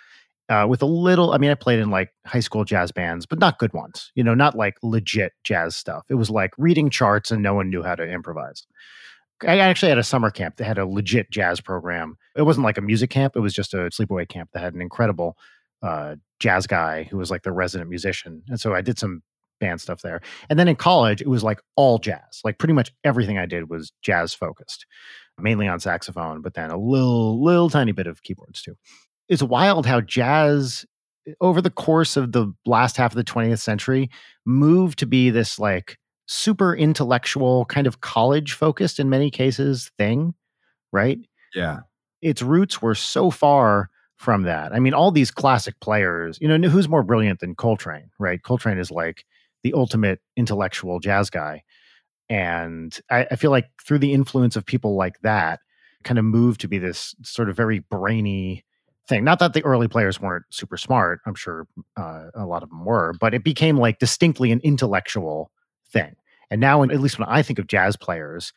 Uh, 0.49 0.66
with 0.68 0.82
a 0.82 0.87
little, 0.87 1.32
I 1.32 1.38
mean, 1.38 1.50
I 1.50 1.54
played 1.54 1.78
in 1.78 1.88
like 1.90 2.11
high 2.26 2.40
school 2.40 2.64
jazz 2.64 2.92
bands, 2.92 3.25
but 3.25 3.38
not 3.38 3.58
good 3.58 3.72
ones. 3.72 4.11
You 4.14 4.22
know, 4.25 4.34
not 4.34 4.54
like 4.56 4.75
legit 4.82 5.32
jazz 5.44 5.75
stuff. 5.76 6.02
It 6.11 6.16
was 6.16 6.28
like 6.28 6.50
reading 6.58 6.90
charts 6.90 7.30
and 7.30 7.42
no 7.42 7.54
one 7.54 7.70
knew 7.70 7.82
how 7.82 7.94
to 7.94 8.02
improvise. 8.04 8.66
I 9.44 9.58
actually 9.58 9.88
had 9.88 9.99
a 9.99 10.04
summer 10.04 10.30
camp 10.30 10.56
that 10.56 10.64
had 10.64 10.78
a 10.78 10.87
legit 10.87 11.30
jazz 11.30 11.61
program. 11.61 12.16
It 12.37 12.42
wasn't 12.42 12.64
like 12.64 12.78
a 12.78 12.82
music 12.82 13.11
camp; 13.11 13.37
it 13.37 13.40
was 13.40 13.54
just 13.54 13.75
a 13.75 13.90
sleepaway 13.90 14.28
camp 14.28 14.50
that 14.52 14.61
had 14.61 14.75
an 14.75 14.80
incredible 14.80 15.37
uh, 15.82 16.16
jazz 16.38 16.66
guy 16.66 17.04
who 17.04 17.16
was 17.16 17.30
like 17.30 17.42
the 17.42 17.52
resident 17.52 17.90
musician. 17.90 18.42
And 18.49 18.61
so 18.61 18.75
I 18.75 18.80
did 18.80 18.99
some 18.99 19.22
band 19.61 19.80
stuff 19.80 20.02
there. 20.02 20.20
And 20.50 20.58
then 20.58 20.68
in 20.68 20.76
college, 20.76 21.20
it 21.20 21.28
was 21.28 21.42
like 21.42 21.61
all 21.76 21.99
jazz. 21.99 22.40
Like 22.44 22.58
pretty 22.58 22.75
much 22.75 22.92
everything 23.04 23.38
I 23.38 23.46
did 23.46 23.70
was 23.70 23.92
jazz 24.02 24.34
focused, 24.34 24.87
mainly 25.38 25.68
on 25.68 25.80
saxophone, 25.80 26.42
but 26.42 26.54
then 26.54 26.70
a 26.70 26.76
little, 26.76 27.42
little 27.42 27.70
tiny 27.70 27.92
bit 27.92 28.06
of 28.06 28.22
keyboards 28.22 28.62
too. 28.62 28.76
It's 29.28 29.42
wild 29.42 29.87
how 29.87 30.00
jazz, 30.00 30.84
over 31.40 31.62
the 31.62 31.70
course 31.70 32.16
of 32.16 32.32
the 32.32 32.52
last 32.66 32.96
half 32.96 33.12
of 33.12 33.16
the 33.16 33.25
20th 33.25 33.61
century, 33.61 34.11
moved 34.44 34.99
to 34.99 35.06
be 35.06 35.30
this 35.30 35.58
like 35.58 35.96
super 36.26 36.74
intellectual, 36.74 37.64
kind 37.66 37.86
of 37.86 38.00
college 38.00 38.52
focused 38.54 38.98
in 39.00 39.08
many 39.10 39.30
cases 39.30 39.90
thing, 39.98 40.34
right? 40.92 41.18
Yeah. 41.54 41.80
its 42.22 42.40
roots 42.40 42.80
were 42.80 42.94
so 42.94 43.30
far 43.30 43.90
from 44.16 44.44
that. 44.44 44.72
I 44.72 44.78
mean, 44.78 44.94
all 44.94 45.10
these 45.10 45.30
classic 45.30 45.78
players, 45.80 46.38
you 46.40 46.48
know, 46.48 46.68
who's 46.68 46.88
more 46.88 47.02
brilliant 47.02 47.40
than 47.40 47.54
Coltrane, 47.56 48.10
right? 48.18 48.42
Coltrane 48.42 48.78
is 48.78 48.90
like 48.90 49.24
the 49.62 49.74
ultimate 49.74 50.20
intellectual 50.36 51.00
jazz 51.00 51.28
guy. 51.28 51.62
And 52.30 52.98
I, 53.10 53.26
I 53.32 53.36
feel 53.36 53.50
like 53.50 53.66
through 53.84 53.98
the 53.98 54.12
influence 54.12 54.56
of 54.56 54.64
people 54.64 54.96
like 54.96 55.20
that, 55.22 55.60
kind 56.04 56.18
of 56.18 56.24
moved 56.24 56.60
to 56.62 56.68
be 56.68 56.78
this 56.78 57.14
sort 57.22 57.48
of 57.50 57.56
very 57.56 57.80
brainy 57.80 58.64
thing. 59.08 59.24
Not 59.24 59.38
that 59.40 59.52
the 59.52 59.64
early 59.64 59.88
players 59.88 60.20
weren't 60.20 60.44
super 60.50 60.76
smart. 60.76 61.20
I'm 61.26 61.34
sure 61.34 61.66
uh, 61.96 62.26
a 62.34 62.46
lot 62.46 62.62
of 62.62 62.70
them 62.70 62.84
were, 62.84 63.12
but 63.20 63.34
it 63.34 63.44
became 63.44 63.76
like 63.76 63.98
distinctly 63.98 64.52
an 64.52 64.60
intellectual 64.64 65.50
thing. 65.92 66.14
And 66.50 66.61
now, 66.61 66.80
when, 66.80 66.90
at 66.90 67.00
least 67.00 67.18
when 67.18 67.28
I 67.28 67.42
think 67.42 67.58
of 67.58 67.66
jazz 67.66 67.96
players, 67.96 68.52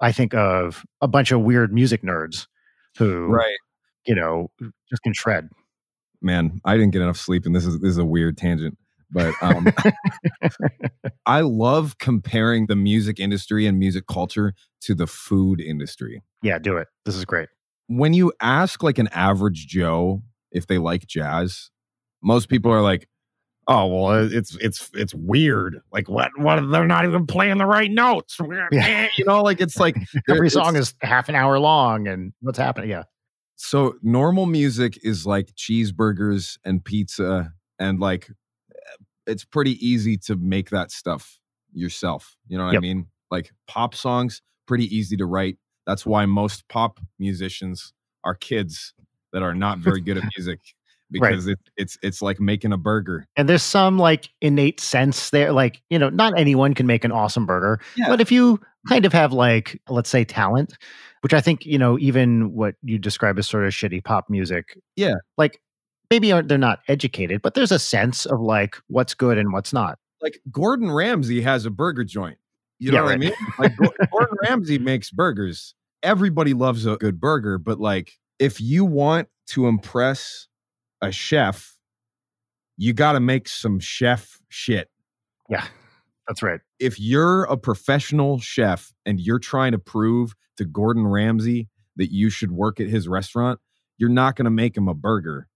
I 0.00 0.12
think 0.12 0.34
of 0.34 0.84
a 1.00 1.08
bunch 1.08 1.32
of 1.32 1.40
weird 1.40 1.72
music 1.72 2.02
nerds 2.02 2.46
who, 2.98 3.26
Right. 3.26 3.56
you 4.06 4.14
know, 4.14 4.50
just 4.90 5.02
can 5.02 5.12
shred. 5.12 5.48
Man, 6.20 6.60
I 6.64 6.76
didn't 6.76 6.92
get 6.92 7.02
enough 7.02 7.16
sleep, 7.16 7.46
and 7.46 7.54
this 7.54 7.64
is 7.64 7.78
this 7.80 7.90
is 7.90 7.98
a 7.98 8.04
weird 8.04 8.36
tangent. 8.36 8.76
But 9.10 9.34
um, 9.40 9.68
I 11.26 11.40
love 11.40 11.98
comparing 11.98 12.66
the 12.66 12.76
music 12.76 13.18
industry 13.20 13.66
and 13.66 13.78
music 13.78 14.06
culture 14.06 14.52
to 14.82 14.94
the 14.94 15.06
food 15.06 15.60
industry. 15.60 16.22
Yeah, 16.42 16.58
do 16.58 16.76
it. 16.76 16.88
This 17.04 17.14
is 17.14 17.24
great. 17.24 17.48
When 17.86 18.12
you 18.12 18.32
ask 18.40 18.82
like 18.82 18.98
an 18.98 19.08
average 19.12 19.66
Joe 19.66 20.22
if 20.50 20.66
they 20.66 20.78
like 20.78 21.06
jazz, 21.06 21.70
most 22.22 22.48
people 22.48 22.70
are 22.72 22.82
like, 22.82 23.08
"Oh, 23.68 23.86
well, 23.86 24.26
it's 24.32 24.56
it's 24.56 24.90
it's 24.94 25.14
weird. 25.14 25.80
Like 25.92 26.08
what? 26.08 26.30
What? 26.38 26.56
They're 26.70 26.86
not 26.86 27.04
even 27.04 27.26
playing 27.26 27.58
the 27.58 27.66
right 27.66 27.90
notes. 27.90 28.38
Yeah. 28.72 29.08
You 29.16 29.24
know, 29.24 29.42
like 29.42 29.60
it's 29.60 29.78
like 29.78 29.96
Every 30.28 30.48
it's- 30.48 30.52
song 30.54 30.74
is 30.74 30.94
half 31.02 31.28
an 31.28 31.34
hour 31.36 31.58
long, 31.60 32.08
and 32.08 32.32
what's 32.40 32.58
happening? 32.58 32.90
Yeah, 32.90 33.04
so 33.56 33.94
normal 34.02 34.46
music 34.46 34.98
is 35.04 35.26
like 35.26 35.52
cheeseburgers 35.54 36.58
and 36.64 36.82
pizza 36.84 37.52
and 37.78 37.98
like 38.00 38.30
eh, 38.74 38.96
it's 39.26 39.44
pretty 39.44 39.72
easy 39.86 40.16
to 40.16 40.36
make 40.36 40.70
that 40.70 40.90
stuff 40.92 41.38
yourself 41.72 42.36
you 42.48 42.56
know 42.56 42.64
what 42.64 42.76
i 42.76 42.80
mean 42.80 43.06
like 43.30 43.52
pop 43.66 43.94
songs 43.94 44.40
pretty 44.66 44.84
easy 44.96 45.16
to 45.16 45.26
write 45.26 45.58
that's 45.86 46.06
why 46.06 46.24
most 46.24 46.66
pop 46.68 46.98
musicians 47.18 47.92
are 48.24 48.34
kids 48.34 48.94
that 49.32 49.42
are 49.42 49.54
not 49.54 49.78
very 49.80 50.00
good 50.00 50.16
at 50.16 50.24
music 50.36 50.60
because 51.10 51.46
it, 51.46 51.58
it's 51.76 51.96
it's 52.02 52.20
like 52.22 52.38
making 52.40 52.72
a 52.72 52.76
burger 52.76 53.26
and 53.36 53.48
there's 53.48 53.62
some 53.62 53.98
like 53.98 54.28
innate 54.40 54.80
sense 54.80 55.30
there. 55.30 55.52
Like 55.52 55.80
you 55.90 55.98
know, 55.98 56.08
not 56.10 56.38
anyone 56.38 56.74
can 56.74 56.86
make 56.86 57.04
an 57.04 57.12
awesome 57.12 57.46
burger, 57.46 57.80
Yeah. 57.96 58.08
but 58.08 58.20
if 58.20 58.30
you 58.32 58.60
kind 58.88 59.04
of 59.06 59.12
have 59.12 59.32
like 59.32 59.80
let's 59.88 60.10
say 60.10 60.24
talent, 60.24 60.74
which 61.22 61.32
I 61.34 61.40
think 61.40 61.64
you 61.66 61.78
know, 61.78 61.98
even 61.98 62.52
what 62.54 62.74
you 62.82 62.98
describe 62.98 63.38
as 63.38 63.48
sort 63.48 63.64
of 63.66 63.72
shitty 63.72 64.04
pop 64.04 64.28
music, 64.28 64.78
Yeah. 64.96 65.14
like 65.36 65.60
maybe 66.10 66.32
aren't 66.32 66.48
they're 66.48 66.58
not 66.58 66.80
educated, 66.88 67.42
but 67.42 67.54
there's 67.54 67.72
a 67.72 67.78
sense 67.78 68.24
of 68.26 68.40
like 68.40 68.76
what's 68.88 69.14
good 69.14 69.38
and 69.38 69.52
what's 69.52 69.72
not. 69.72 69.98
like 70.20 70.40
gordon 70.50 70.90
ramsay 70.90 71.40
has 71.40 71.64
a 71.64 71.70
burger 71.70 72.02
joint 72.02 72.38
you 72.80 72.90
know 72.90 72.98
Yeah, 72.98 73.04
what 73.04 73.12
i 73.14 73.16
mean 73.18 73.32
like 73.58 73.76
gordon 74.10 74.36
ramsay 74.42 74.78
makes 74.78 75.10
burgers 75.12 75.74
everybody 76.02 76.54
loves 76.54 76.86
a 76.86 76.96
good 76.96 77.20
burger 77.20 77.56
but 77.58 77.78
like 77.78 78.14
if 78.40 78.60
you 78.60 78.84
want 78.84 79.28
to 79.48 79.68
impress 79.68 80.47
a 81.02 81.12
chef 81.12 81.74
you 82.76 82.92
got 82.92 83.12
to 83.12 83.20
make 83.20 83.48
some 83.48 83.80
chef 83.80 84.38
shit 84.48 84.88
Yeah, 85.48 85.66
that's 86.26 86.42
right. 86.42 86.60
if 86.78 86.98
you're 87.00 87.44
a 87.44 87.56
professional 87.56 88.38
chef 88.38 88.92
and 89.06 89.18
you're 89.20 89.38
trying 89.38 89.72
to 89.72 89.78
prove 89.78 90.34
to 90.56 90.64
Gordon 90.64 91.06
Ramsay 91.06 91.68
that 91.96 92.12
you 92.12 92.30
should 92.30 92.52
work 92.52 92.78
at 92.80 92.86
his 92.88 93.08
restaurant, 93.08 93.58
you're 93.96 94.08
not 94.10 94.36
going 94.36 94.44
to 94.44 94.50
make 94.50 94.76
him 94.76 94.86
a 94.88 94.94
burger. 94.94 95.48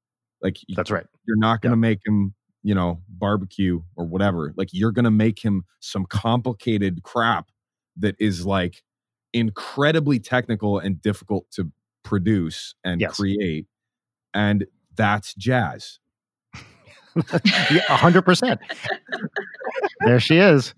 Like 0.43 0.59
That's 0.75 0.91
right. 0.91 1.07
you're 1.27 1.37
not 1.37 1.61
going 1.63 1.71
to 1.71 1.77
make 1.77 2.01
him, 2.05 2.35
you 2.65 2.75
know, 2.75 3.01
barbecue 3.09 3.81
or 3.97 4.05
whatever. 4.07 4.53
Like 4.57 4.71
you're 4.73 4.91
going 4.93 5.05
to 5.05 5.11
make 5.13 5.39
him 5.45 5.65
some 5.81 6.05
complicated 6.07 7.03
crap 7.05 7.49
that 7.99 8.17
is 8.19 8.45
like 8.45 8.83
incredibly 9.33 10.19
technical 10.19 10.79
and 10.81 11.01
difficult 11.01 11.49
to 11.53 11.71
produce 12.03 12.75
and 12.85 13.01
Yes. 13.01 13.17
create. 13.17 13.67
And 14.35 14.67
that's 14.97 15.35
jazz. 15.35 15.99
Yeah, 17.71 17.83
a 17.91 17.97
hundred 17.97 18.23
percent. 18.23 18.59
There 20.01 20.19
she 20.19 20.39
is. 20.39 20.73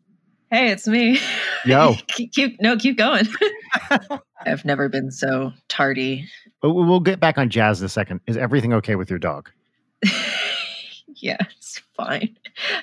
Hey, 0.50 0.70
it's 0.72 0.88
me. 0.88 1.20
Yo. 1.64 1.94
keep, 2.08 2.32
keep 2.32 2.60
no, 2.60 2.76
keep 2.76 2.98
going. 2.98 3.28
I've 4.44 4.64
never 4.64 4.88
been 4.88 5.12
so 5.12 5.52
tardy. 5.68 6.26
But 6.60 6.70
we- 6.74 6.84
We'll 6.84 6.98
get 6.98 7.20
back 7.20 7.38
on 7.38 7.50
jazz 7.50 7.80
in 7.80 7.86
a 7.86 7.88
second. 7.88 8.20
Is 8.26 8.36
everything 8.36 8.72
okay 8.72 8.96
with 8.96 9.10
your 9.10 9.20
dog? 9.20 9.48
yeah, 11.16 11.36
it's 11.56 11.80
fine. 11.96 12.36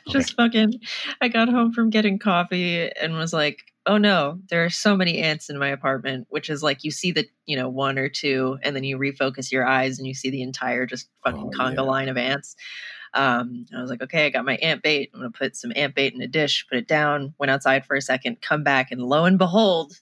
Just 0.07 0.33
fucking 0.35 0.79
I 1.19 1.27
got 1.27 1.49
home 1.49 1.73
from 1.73 1.89
getting 1.89 2.19
coffee 2.19 2.89
and 3.01 3.15
was 3.15 3.33
like, 3.33 3.59
oh 3.85 3.97
no, 3.97 4.39
there 4.49 4.63
are 4.63 4.69
so 4.69 4.95
many 4.95 5.19
ants 5.19 5.49
in 5.49 5.57
my 5.57 5.69
apartment, 5.69 6.27
which 6.29 6.49
is 6.49 6.61
like 6.61 6.83
you 6.83 6.91
see 6.91 7.11
the, 7.11 7.25
you 7.45 7.55
know, 7.55 7.67
one 7.69 7.97
or 7.97 8.09
two, 8.09 8.57
and 8.63 8.75
then 8.75 8.83
you 8.83 8.97
refocus 8.97 9.51
your 9.51 9.65
eyes 9.65 9.97
and 9.97 10.07
you 10.07 10.13
see 10.13 10.29
the 10.29 10.41
entire 10.43 10.85
just 10.85 11.09
fucking 11.23 11.51
Oh, 11.53 11.57
conga 11.57 11.75
yeah. 11.75 11.81
line 11.81 12.09
of 12.09 12.17
ants. 12.17 12.55
Um, 13.13 13.65
I 13.75 13.81
was 13.81 13.89
like, 13.89 14.01
okay, 14.03 14.25
I 14.25 14.29
got 14.29 14.45
my 14.45 14.55
ant 14.57 14.83
bait. 14.83 15.09
I'm 15.13 15.19
gonna 15.19 15.31
put 15.31 15.55
some 15.55 15.73
ant 15.75 15.95
bait 15.95 16.13
in 16.13 16.21
a 16.21 16.27
dish, 16.27 16.65
put 16.69 16.77
it 16.77 16.87
down, 16.87 17.33
went 17.39 17.49
outside 17.51 17.85
for 17.85 17.95
a 17.95 18.01
second, 18.01 18.41
come 18.41 18.63
back, 18.63 18.91
and 18.91 19.01
lo 19.01 19.25
and 19.25 19.37
behold, 19.37 19.93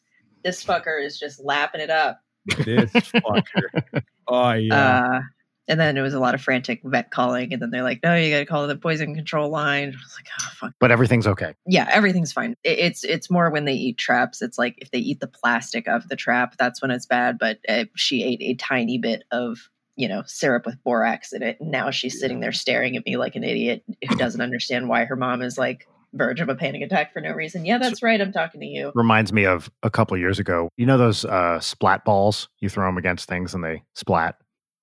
this 0.43 0.63
fucker 0.63 1.03
is 1.03 1.17
just 1.17 1.39
lapping 1.39 1.81
it 1.81 1.89
up. 1.89 2.19
This 2.65 2.91
fucker. 2.91 4.03
Oh 4.31 4.51
yeah. 4.51 4.99
Uh, 5.01 5.21
and 5.69 5.79
then 5.79 5.95
it 5.95 6.01
was 6.01 6.15
a 6.15 6.19
lot 6.19 6.33
of 6.33 6.41
frantic 6.41 6.81
vet 6.83 7.11
calling, 7.11 7.53
and 7.53 7.61
then 7.61 7.69
they're 7.69 7.83
like, 7.83 7.99
"No, 8.03 8.15
you 8.15 8.31
got 8.31 8.39
to 8.39 8.45
call 8.45 8.67
the 8.67 8.75
poison 8.75 9.13
control 9.13 9.49
line." 9.49 9.89
I 9.89 9.91
was 9.91 10.15
like, 10.17 10.27
"Oh 10.41 10.49
fuck." 10.55 10.73
But 10.79 10.91
everything's 10.91 11.27
okay. 11.27 11.53
Yeah, 11.67 11.87
everything's 11.91 12.33
fine. 12.33 12.55
It, 12.63 12.79
it's 12.79 13.03
it's 13.03 13.29
more 13.29 13.49
when 13.51 13.65
they 13.65 13.73
eat 13.73 13.97
traps. 13.97 14.41
It's 14.41 14.57
like 14.57 14.75
if 14.79 14.89
they 14.91 14.97
eat 14.97 15.19
the 15.19 15.27
plastic 15.27 15.87
of 15.87 16.09
the 16.09 16.15
trap, 16.15 16.55
that's 16.57 16.81
when 16.81 16.91
it's 16.91 17.05
bad. 17.05 17.37
But 17.37 17.59
uh, 17.69 17.85
she 17.95 18.23
ate 18.23 18.41
a 18.41 18.55
tiny 18.55 18.97
bit 18.97 19.23
of 19.31 19.69
you 19.95 20.07
know 20.07 20.23
syrup 20.25 20.65
with 20.65 20.83
borax 20.83 21.31
in 21.31 21.43
it, 21.43 21.57
and 21.59 21.71
now 21.71 21.91
she's 21.91 22.19
sitting 22.19 22.39
there 22.39 22.51
staring 22.51 22.97
at 22.97 23.05
me 23.05 23.17
like 23.17 23.35
an 23.35 23.43
idiot 23.43 23.83
who 24.09 24.15
doesn't 24.17 24.41
understand 24.41 24.89
why 24.89 25.05
her 25.05 25.15
mom 25.15 25.43
is 25.43 25.57
like 25.57 25.87
verge 26.13 26.41
of 26.41 26.49
a 26.49 26.55
panic 26.55 26.81
attack 26.81 27.13
for 27.13 27.21
no 27.21 27.31
reason. 27.31 27.65
Yeah, 27.65 27.77
that's 27.77 28.01
right. 28.01 28.19
I'm 28.19 28.31
talking 28.31 28.61
to 28.61 28.65
you. 28.65 28.91
Reminds 28.95 29.31
me 29.31 29.45
of 29.45 29.69
a 29.83 29.91
couple 29.91 30.15
of 30.15 30.19
years 30.19 30.39
ago. 30.39 30.69
You 30.75 30.87
know 30.87 30.97
those 30.97 31.25
uh, 31.25 31.59
splat 31.59 32.03
balls? 32.05 32.49
You 32.59 32.69
throw 32.69 32.87
them 32.87 32.97
against 32.97 33.29
things 33.29 33.53
and 33.53 33.63
they 33.63 33.83
splat. 33.93 34.35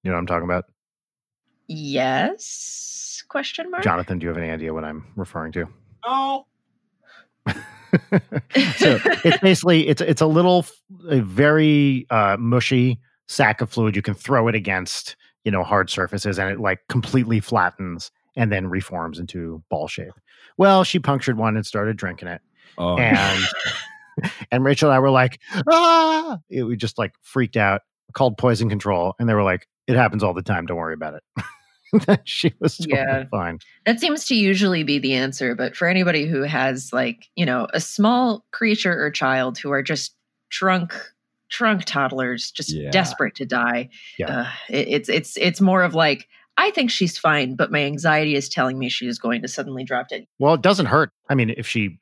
You 0.04 0.10
know 0.10 0.16
what 0.16 0.20
I'm 0.20 0.26
talking 0.26 0.44
about? 0.44 0.66
Yes? 1.68 3.22
Question 3.28 3.70
mark. 3.70 3.82
Jonathan, 3.82 4.18
do 4.18 4.24
you 4.24 4.28
have 4.28 4.38
any 4.38 4.50
idea 4.50 4.72
what 4.72 4.84
I'm 4.84 5.04
referring 5.16 5.52
to? 5.52 5.66
no. 6.06 6.46
so 8.76 8.98
it's 9.24 9.38
basically 9.38 9.86
it's 9.88 10.00
it's 10.00 10.20
a 10.20 10.26
little 10.26 10.58
f- 10.58 10.72
a 11.08 11.20
very 11.20 12.06
uh, 12.10 12.36
mushy 12.38 12.98
sack 13.28 13.60
of 13.60 13.70
fluid 13.70 13.94
you 13.94 14.02
can 14.02 14.14
throw 14.14 14.48
it 14.48 14.54
against 14.54 15.16
you 15.44 15.50
know 15.52 15.62
hard 15.62 15.88
surfaces 15.88 16.38
and 16.38 16.50
it 16.50 16.58
like 16.60 16.80
completely 16.88 17.38
flattens 17.40 18.10
and 18.36 18.50
then 18.50 18.66
reforms 18.66 19.18
into 19.20 19.62
ball 19.70 19.86
shape 19.88 20.12
well 20.58 20.82
she 20.84 20.98
punctured 20.98 21.38
one 21.38 21.56
and 21.56 21.64
started 21.64 21.96
drinking 21.96 22.28
it 22.28 22.40
Oh, 22.78 22.96
and 22.98 23.44
and 24.50 24.64
rachel 24.64 24.90
and 24.90 24.96
i 24.96 24.98
were 24.98 25.10
like 25.10 25.40
ah 25.70 26.38
it, 26.50 26.64
we 26.64 26.76
just 26.76 26.98
like 26.98 27.14
freaked 27.22 27.56
out 27.56 27.82
called 28.12 28.36
poison 28.36 28.68
control 28.68 29.14
and 29.20 29.28
they 29.28 29.34
were 29.34 29.44
like 29.44 29.68
it 29.86 29.96
happens 29.96 30.22
all 30.22 30.34
the 30.34 30.42
time 30.42 30.66
don't 30.66 30.76
worry 30.76 30.94
about 30.94 31.14
it 31.14 31.22
that 32.06 32.22
she 32.28 32.52
was 32.60 32.76
totally 32.78 32.96
Yeah. 32.98 33.24
fine. 33.30 33.58
That 33.86 34.00
seems 34.00 34.24
to 34.26 34.34
usually 34.34 34.82
be 34.82 34.98
the 34.98 35.14
answer. 35.14 35.54
But 35.54 35.76
for 35.76 35.86
anybody 35.86 36.26
who 36.26 36.42
has, 36.42 36.92
like, 36.92 37.28
you 37.36 37.46
know, 37.46 37.68
a 37.72 37.80
small 37.80 38.44
creature 38.52 39.00
or 39.02 39.08
child 39.10 39.56
who 39.56 39.70
are 39.70 39.84
just 39.84 40.14
drunk, 40.50 40.92
drunk 41.48 41.84
toddlers, 41.84 42.50
just 42.50 42.72
Yeah. 42.72 42.90
desperate 42.90 43.36
to 43.36 43.46
die, 43.46 43.88
Yeah. 44.18 44.40
uh, 44.40 44.50
it, 44.68 44.88
it's 44.88 45.08
it's 45.08 45.36
it's 45.36 45.60
more 45.60 45.84
of 45.84 45.94
like, 45.94 46.26
I 46.58 46.72
think 46.72 46.90
she's 46.90 47.16
fine, 47.16 47.54
but 47.54 47.70
my 47.70 47.84
anxiety 47.84 48.34
is 48.34 48.48
telling 48.48 48.78
me 48.80 48.88
she 48.88 49.06
is 49.06 49.18
going 49.20 49.40
to 49.42 49.48
suddenly 49.48 49.84
drop 49.84 50.08
dead. 50.08 50.26
Well, 50.40 50.54
it 50.54 50.62
doesn't 50.62 50.86
hurt. 50.86 51.10
I 51.30 51.36
mean, 51.36 51.54
if 51.56 51.68
she 51.68 52.00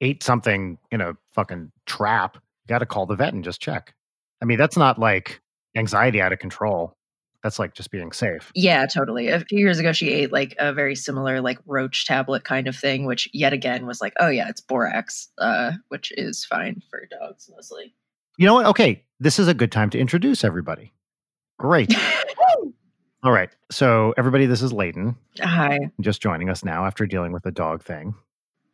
ate 0.00 0.22
something 0.24 0.78
in 0.90 1.00
a 1.00 1.14
fucking 1.32 1.70
trap, 1.86 2.34
you 2.34 2.68
got 2.68 2.80
to 2.80 2.86
call 2.86 3.06
the 3.06 3.14
vet 3.14 3.32
and 3.32 3.44
just 3.44 3.62
check. 3.62 3.94
I 4.42 4.46
mean, 4.46 4.58
that's 4.58 4.76
not 4.76 4.98
like 4.98 5.40
anxiety 5.76 6.20
out 6.20 6.32
of 6.32 6.40
control. 6.40 6.96
That's 7.42 7.58
like 7.58 7.74
just 7.74 7.90
being 7.90 8.12
safe. 8.12 8.52
Yeah, 8.54 8.86
totally. 8.86 9.28
A 9.28 9.40
few 9.40 9.58
years 9.58 9.78
ago, 9.78 9.92
she 9.92 10.10
ate 10.10 10.32
like 10.32 10.54
a 10.58 10.72
very 10.72 10.94
similar 10.94 11.40
like 11.40 11.58
roach 11.66 12.06
tablet 12.06 12.44
kind 12.44 12.68
of 12.68 12.76
thing, 12.76 13.04
which 13.04 13.28
yet 13.32 13.52
again 13.52 13.84
was 13.86 14.00
like, 14.00 14.12
oh 14.20 14.28
yeah, 14.28 14.48
it's 14.48 14.60
borax, 14.60 15.28
uh, 15.38 15.72
which 15.88 16.12
is 16.16 16.44
fine 16.44 16.80
for 16.88 17.06
dogs 17.10 17.50
mostly. 17.54 17.94
You 18.38 18.46
know 18.46 18.54
what? 18.54 18.66
Okay, 18.66 19.04
this 19.20 19.38
is 19.38 19.48
a 19.48 19.54
good 19.54 19.72
time 19.72 19.90
to 19.90 19.98
introduce 19.98 20.44
everybody. 20.44 20.92
Great. 21.58 21.94
All 23.24 23.30
right. 23.32 23.50
So, 23.70 24.14
everybody, 24.16 24.46
this 24.46 24.62
is 24.62 24.72
Leighton, 24.72 25.16
Hi, 25.40 25.78
just 26.00 26.20
joining 26.20 26.48
us 26.50 26.64
now 26.64 26.86
after 26.86 27.06
dealing 27.06 27.32
with 27.32 27.44
the 27.44 27.52
dog 27.52 27.82
thing. 27.82 28.14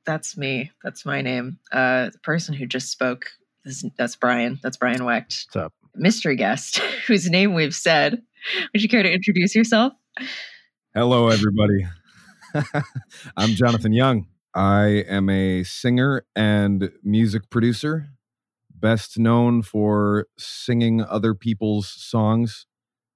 that's 0.06 0.38
me. 0.38 0.72
That's 0.82 1.04
my 1.04 1.20
name. 1.20 1.58
Uh, 1.70 2.08
the 2.10 2.18
person 2.22 2.54
who 2.54 2.64
just 2.66 2.90
spoke, 2.90 3.26
that's 3.98 4.16
Brian. 4.16 4.58
That's 4.62 4.78
Brian 4.78 5.04
Wecht. 5.04 5.46
What's 5.48 5.56
up? 5.56 5.74
Mystery 5.94 6.36
guest, 6.36 6.78
whose 7.06 7.28
name 7.28 7.52
we've 7.52 7.74
said. 7.74 8.22
Would 8.72 8.82
you 8.82 8.88
care 8.88 9.02
to 9.02 9.10
introduce 9.12 9.54
yourself? 9.54 9.92
Hello, 10.94 11.28
everybody. 11.28 11.86
I'm 13.36 13.50
Jonathan 13.50 13.92
Young. 13.92 14.26
I 14.54 15.04
am 15.08 15.28
a 15.28 15.62
singer 15.64 16.24
and 16.34 16.90
music 17.04 17.50
producer, 17.50 18.08
best 18.74 19.18
known 19.18 19.62
for 19.62 20.26
singing 20.38 21.02
other 21.02 21.34
people's 21.34 21.88
songs, 21.88 22.66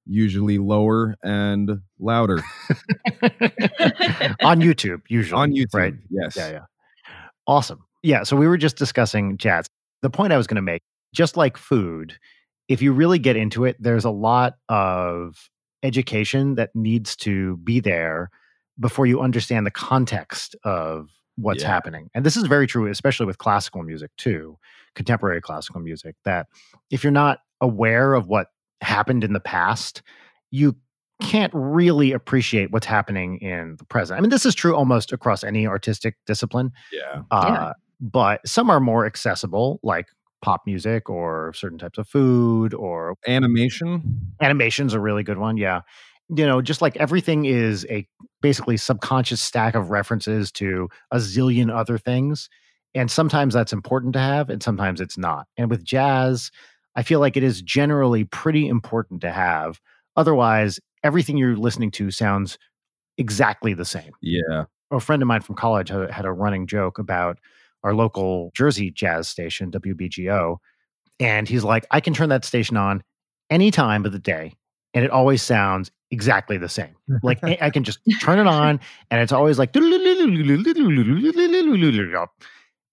usually 0.04 0.58
lower 0.58 1.16
and 1.22 1.80
louder 1.98 2.38
On 4.42 4.60
YouTube, 4.60 5.00
usually. 5.08 5.40
on 5.40 5.52
YouTube. 5.52 5.74
Right. 5.74 5.94
Yes. 6.10 6.36
Yeah, 6.36 6.50
yeah. 6.50 6.64
Awesome. 7.46 7.84
Yeah. 8.02 8.22
So 8.24 8.36
we 8.36 8.46
were 8.46 8.58
just 8.58 8.76
discussing 8.76 9.36
jazz. 9.38 9.66
The 10.02 10.10
point 10.10 10.32
I 10.32 10.36
was 10.36 10.46
going 10.46 10.56
to 10.56 10.62
make, 10.62 10.82
just 11.14 11.36
like 11.36 11.56
food, 11.56 12.18
if 12.72 12.80
you 12.80 12.92
really 12.92 13.18
get 13.18 13.36
into 13.36 13.64
it, 13.66 13.76
there's 13.78 14.04
a 14.04 14.10
lot 14.10 14.54
of 14.70 15.50
education 15.82 16.54
that 16.54 16.70
needs 16.74 17.14
to 17.16 17.58
be 17.58 17.80
there 17.80 18.30
before 18.80 19.04
you 19.04 19.20
understand 19.20 19.66
the 19.66 19.70
context 19.70 20.56
of 20.64 21.10
what's 21.36 21.62
Yeah. 21.62 21.68
happening. 21.68 22.08
And 22.14 22.24
this 22.24 22.36
is 22.36 22.44
very 22.44 22.66
true, 22.66 22.86
especially 22.90 23.26
with 23.26 23.36
classical 23.36 23.82
music, 23.82 24.10
too, 24.16 24.56
contemporary 24.94 25.40
classical 25.42 25.80
music, 25.80 26.16
that 26.24 26.46
if 26.90 27.04
you're 27.04 27.10
not 27.10 27.40
aware 27.60 28.14
of 28.14 28.26
what 28.28 28.46
happened 28.80 29.22
in 29.22 29.34
the 29.34 29.40
past, 29.40 30.02
you 30.50 30.74
can't 31.20 31.52
really 31.54 32.12
appreciate 32.12 32.70
what's 32.72 32.86
happening 32.86 33.38
in 33.38 33.76
the 33.78 33.84
present. 33.84 34.18
I 34.18 34.20
mean, 34.22 34.30
this 34.30 34.46
is 34.46 34.54
true 34.54 34.74
almost 34.74 35.12
across 35.12 35.44
any 35.44 35.66
artistic 35.66 36.16
discipline, 36.26 36.72
Yeah. 36.90 37.22
uh, 37.30 37.74
but 38.00 38.46
some 38.48 38.70
are 38.70 38.80
more 38.80 39.04
accessible, 39.04 39.78
like 39.82 40.08
pop 40.42 40.62
music 40.66 41.08
or 41.08 41.52
certain 41.54 41.78
types 41.78 41.98
of 41.98 42.08
food 42.08 42.74
or 42.74 43.14
Animation. 43.26 44.32
animation's 44.40 44.92
a 44.94 45.00
really 45.00 45.22
good 45.22 45.38
one. 45.38 45.56
Yeah. 45.56 45.82
You 46.28 46.46
know, 46.46 46.60
just 46.62 46.82
like 46.82 46.96
everything 46.96 47.44
is 47.44 47.86
a 47.90 48.06
basically 48.40 48.76
subconscious 48.76 49.40
stack 49.40 49.74
of 49.74 49.90
references 49.90 50.50
to 50.52 50.88
a 51.10 51.16
zillion 51.16 51.70
other 51.74 51.98
things. 51.98 52.48
And 52.94 53.10
sometimes 53.10 53.54
that's 53.54 53.72
important 53.72 54.12
to 54.14 54.18
have, 54.18 54.50
and 54.50 54.62
sometimes 54.62 55.00
it's 55.00 55.16
not. 55.16 55.46
And 55.56 55.70
with 55.70 55.84
jazz, 55.84 56.50
I 56.96 57.02
feel 57.02 57.20
like 57.20 57.36
it 57.36 57.42
is 57.42 57.62
generally 57.62 58.24
pretty 58.24 58.68
important 58.68 59.20
to 59.22 59.30
have. 59.32 59.80
Otherwise, 60.16 60.78
everything 61.02 61.38
you're 61.38 61.56
listening 61.56 61.90
to 61.92 62.10
sounds 62.10 62.58
exactly 63.18 63.74
the 63.74 63.84
same 63.84 64.12
Yeah. 64.20 64.64
a 64.90 65.00
friend 65.00 65.22
of 65.22 65.28
mine 65.28 65.40
from 65.40 65.54
college 65.54 65.88
had, 65.88 66.10
had 66.10 66.24
a 66.26 66.32
running 66.32 66.66
joke 66.66 66.98
about 66.98 67.38
our 67.82 67.94
local 67.94 68.50
Jersey 68.54 68.90
jazz 68.90 69.28
station, 69.28 69.70
WBGO. 69.70 70.56
And 71.20 71.48
he's 71.48 71.64
like, 71.64 71.86
I 71.90 72.00
can 72.00 72.14
turn 72.14 72.28
that 72.30 72.44
station 72.44 72.76
on 72.76 73.02
any 73.50 73.70
time 73.70 74.04
of 74.04 74.12
the 74.12 74.18
day, 74.18 74.54
and 74.94 75.04
it 75.04 75.10
always 75.10 75.42
sounds 75.42 75.90
exactly 76.10 76.58
the 76.58 76.68
same. 76.68 76.94
Like 77.22 77.42
I 77.62 77.70
can 77.70 77.84
just 77.84 77.98
turn 78.20 78.38
it 78.38 78.46
on, 78.46 78.80
and 79.10 79.20
it's 79.20 79.32
always 79.32 79.58
like, 79.58 79.72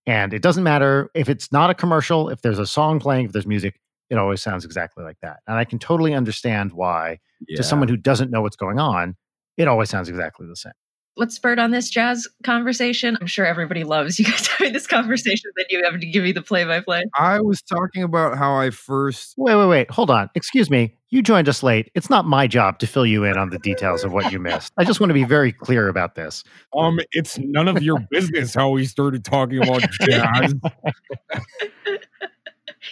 and 0.06 0.34
it 0.34 0.42
doesn't 0.42 0.64
matter 0.64 1.12
if 1.14 1.30
it's 1.30 1.52
not 1.52 1.70
a 1.70 1.76
commercial, 1.76 2.30
if 2.30 2.42
there's 2.42 2.60
a 2.60 2.66
song 2.66 3.00
playing, 3.00 3.26
if 3.26 3.32
there's 3.32 3.46
music, 3.46 3.80
it 4.10 4.18
always 4.18 4.42
sounds 4.42 4.66
exactly 4.66 5.04
like 5.04 5.18
that. 5.22 5.38
And 5.48 5.58
I 5.58 5.66
can 5.66 5.78
totally 5.78 6.16
understand 6.16 6.74
why, 6.74 7.20
yeah. 7.48 7.58
to 7.58 7.64
someone 7.64 7.88
who 7.88 7.98
doesn't 7.98 8.32
know 8.32 8.42
what's 8.42 8.56
going 8.56 8.80
on, 8.80 9.16
it 9.56 9.68
always 9.68 9.90
sounds 9.90 10.10
exactly 10.10 10.48
the 10.48 10.56
same. 10.56 10.74
What 11.20 11.34
spurred 11.34 11.60
on 11.60 11.72
this 11.72 11.90
jazz 11.90 12.30
conversation? 12.46 13.18
I'm 13.20 13.28
sure 13.28 13.46
everybody 13.46 13.84
loves 13.84 14.20
you 14.20 14.24
guys 14.24 14.48
having 14.58 14.72
this 14.72 14.88
conversation. 14.88 15.52
Then 15.58 15.66
you 15.70 15.84
have 15.84 16.00
to 16.00 16.06
give 16.06 16.24
me 16.24 16.32
the 16.32 16.42
play 16.42 16.64
by 16.64 16.80
play. 16.80 17.04
I 17.14 17.42
was 17.42 17.62
talking 17.62 18.04
about 18.04 18.38
how 18.38 18.56
I 18.56 18.70
first. 18.70 19.34
Wait, 19.36 19.54
wait, 19.54 19.68
wait. 19.68 19.92
Hold 19.92 20.12
on. 20.12 20.30
Excuse 20.34 20.70
me. 20.70 20.96
You 21.10 21.22
joined 21.22 21.50
us 21.50 21.62
late. 21.62 21.92
It's 21.94 22.10
not 22.10 22.24
my 22.24 22.48
job 22.48 22.80
to 22.80 22.88
fill 22.88 23.06
you 23.06 23.26
in 23.26 23.38
on 23.38 23.50
the 23.50 23.60
details 23.60 24.06
of 24.06 24.14
what 24.14 24.32
you 24.32 24.40
missed. 24.40 24.72
I 24.78 24.86
just 24.86 25.02
want 25.02 25.10
to 25.10 25.14
be 25.14 25.26
very 25.26 25.52
clear 25.52 25.90
about 25.90 26.16
this. 26.16 26.46
Um, 26.74 27.02
it's 27.12 27.38
none 27.38 27.68
of 27.68 27.84
your 27.84 28.00
business 28.10 28.54
how 28.54 28.70
we 28.70 28.86
started 28.86 29.26
talking 29.26 29.62
about 29.62 29.82
jazz. 30.02 30.56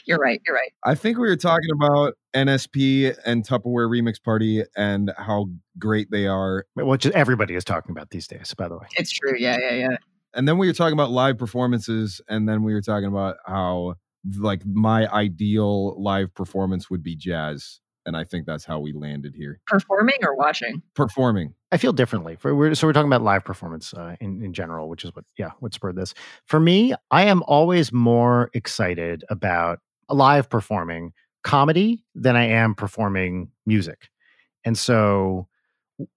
You're 0.06 0.18
right. 0.18 0.42
You're 0.46 0.56
right. 0.56 0.72
I 0.86 0.96
think 0.96 1.18
we 1.18 1.28
were 1.28 1.36
talking 1.36 1.70
about 1.72 2.16
NSP 2.36 3.16
and 3.26 3.46
Tupperware 3.46 3.90
Remix 3.90 4.22
Party 4.22 4.64
and 4.76 5.12
how 5.18 5.48
great 5.80 6.12
they 6.12 6.28
are. 6.28 6.66
Which 6.76 7.06
everybody 7.08 7.56
is 7.56 7.64
talking 7.64 7.92
about 7.92 8.10
these 8.10 8.28
days, 8.28 8.54
by 8.58 8.68
the 8.68 8.78
way. 8.78 8.88
It's 8.96 9.12
true. 9.12 9.34
Yeah, 9.38 9.58
yeah, 9.60 9.74
yeah. 9.74 9.98
And 10.34 10.48
then 10.48 10.58
we 10.58 10.68
were 10.68 10.74
talking 10.74 10.94
about 10.94 11.12
live 11.12 11.38
performances, 11.38 12.22
and 12.28 12.48
then 12.48 12.64
we 12.64 12.74
were 12.74 12.82
talking 12.82 13.08
about 13.08 13.38
how 13.46 13.96
like 14.38 14.66
my 14.66 15.08
ideal 15.08 16.00
live 16.02 16.34
performance 16.34 16.90
would 16.90 17.02
be 17.04 17.16
jazz. 17.16 17.80
And 18.08 18.16
I 18.16 18.24
think 18.24 18.46
that's 18.46 18.64
how 18.64 18.80
we 18.80 18.94
landed 18.94 19.36
here. 19.36 19.60
Performing 19.68 20.16
or 20.24 20.34
watching? 20.36 20.82
Performing. 20.96 21.54
I 21.74 21.78
feel 21.78 21.92
differently. 21.92 22.38
For 22.38 22.56
we're, 22.56 22.74
so 22.74 22.88
we're 22.88 22.94
talking 22.94 23.10
about 23.10 23.22
live 23.22 23.44
performance 23.44 23.94
uh, 23.94 24.16
in 24.22 24.42
in 24.42 24.54
general, 24.54 24.88
which 24.88 25.04
is 25.04 25.14
what 25.14 25.26
yeah 25.38 25.52
what 25.60 25.74
spurred 25.74 25.98
this. 25.98 26.14
For 26.46 26.60
me, 26.60 26.96
I 27.12 27.26
am 27.26 27.44
always 27.44 27.92
more 27.92 28.50
excited 28.54 29.26
about 29.30 29.80
live 30.10 30.50
performing 30.50 31.12
comedy 31.44 32.04
than 32.16 32.38
I 32.38 32.46
am 32.46 32.74
performing 32.74 33.52
music, 33.66 34.10
and 34.64 34.78
so 34.78 35.48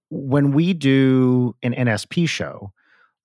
when 0.09 0.51
we 0.51 0.73
do 0.73 1.55
an 1.61 1.73
NSP 1.73 2.27
show, 2.29 2.71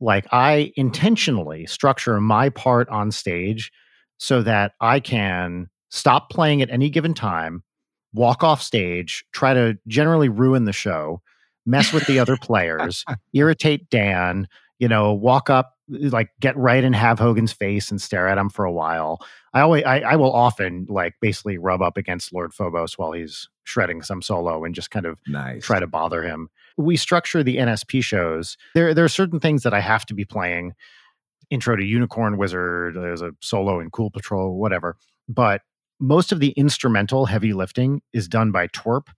like 0.01 0.27
I 0.33 0.73
intentionally 0.77 1.67
structure 1.67 2.21
my 2.21 2.49
part 2.49 2.89
on 2.89 3.13
stage 3.13 3.71
so 4.19 4.43
that 4.43 4.73
I 4.81 5.01
can 5.01 5.69
stop 5.91 6.31
playing 6.31 6.63
at 6.63 6.71
any 6.71 6.91
given 6.91 7.15
time, 7.15 7.63
walk 8.17 8.43
off 8.43 8.61
stage, 8.63 9.25
try 9.33 9.55
to 9.55 9.79
generally 9.87 10.29
ruin 10.29 10.65
the 10.65 10.73
show 10.73 11.21
mess 11.69 11.93
with 11.93 12.07
the 12.07 12.19
other 12.19 12.37
players, 12.41 13.05
irritate 13.33 13.91
Dan, 13.91 14.47
you 14.79 14.87
know, 14.89 15.13
walk 15.13 15.51
up, 15.51 15.73
like 15.89 16.31
get 16.41 16.57
right 16.57 16.85
and 16.85 16.95
Have 16.95 17.19
Hogan's 17.19 17.53
face 17.53 17.91
and 17.91 18.01
stare 18.01 18.29
at 18.29 18.39
him 18.39 18.49
for 18.51 18.65
a 18.65 18.71
while. 18.73 19.19
I 19.53 19.61
always, 19.63 19.83
I, 19.85 20.01
I 20.01 20.17
will 20.17 20.33
often 20.33 20.87
like 20.89 21.15
basically 21.21 21.59
rub 21.59 21.83
up 21.83 21.97
against 21.97 22.33
Lord 22.33 22.55
Phobos 22.55 22.97
while 22.99 23.11
he's 23.13 23.49
shredding 23.65 24.03
some 24.03 24.23
solo 24.23 24.65
and 24.65 24.75
just 24.77 24.91
kind 24.93 25.07
of 25.07 25.19
Nice. 25.27 25.65
try 25.65 25.81
to 25.81 25.87
bother 25.89 26.23
him. 26.23 26.51
We 26.77 26.97
structure 26.97 27.43
the 27.43 27.57
NSP 27.57 28.05
shows. 28.05 28.57
There, 28.75 28.95
there 28.95 29.05
are 29.05 29.09
certain 29.09 29.41
things 29.41 29.65
that 29.65 29.75
I 29.75 29.81
have 29.81 30.07
to 30.07 30.15
be 30.15 30.25
playing. 30.25 30.75
Intro 31.51 31.75
to 31.75 31.85
Unicorn 31.85 32.37
Wizard. 32.37 32.95
There's 32.95 33.23
a 33.23 33.33
solo 33.41 33.81
in 33.81 33.91
Cool 33.91 34.11
Patrol, 34.11 34.57
whatever. 34.57 34.97
But 35.29 35.63
most 35.99 36.33
of 36.33 36.41
the 36.41 36.51
instrumental 36.51 37.27
heavy 37.27 37.53
lifting 37.53 38.03
is 38.13 38.29
done 38.29 38.53
by 38.53 38.69
Twerp, 38.69 39.09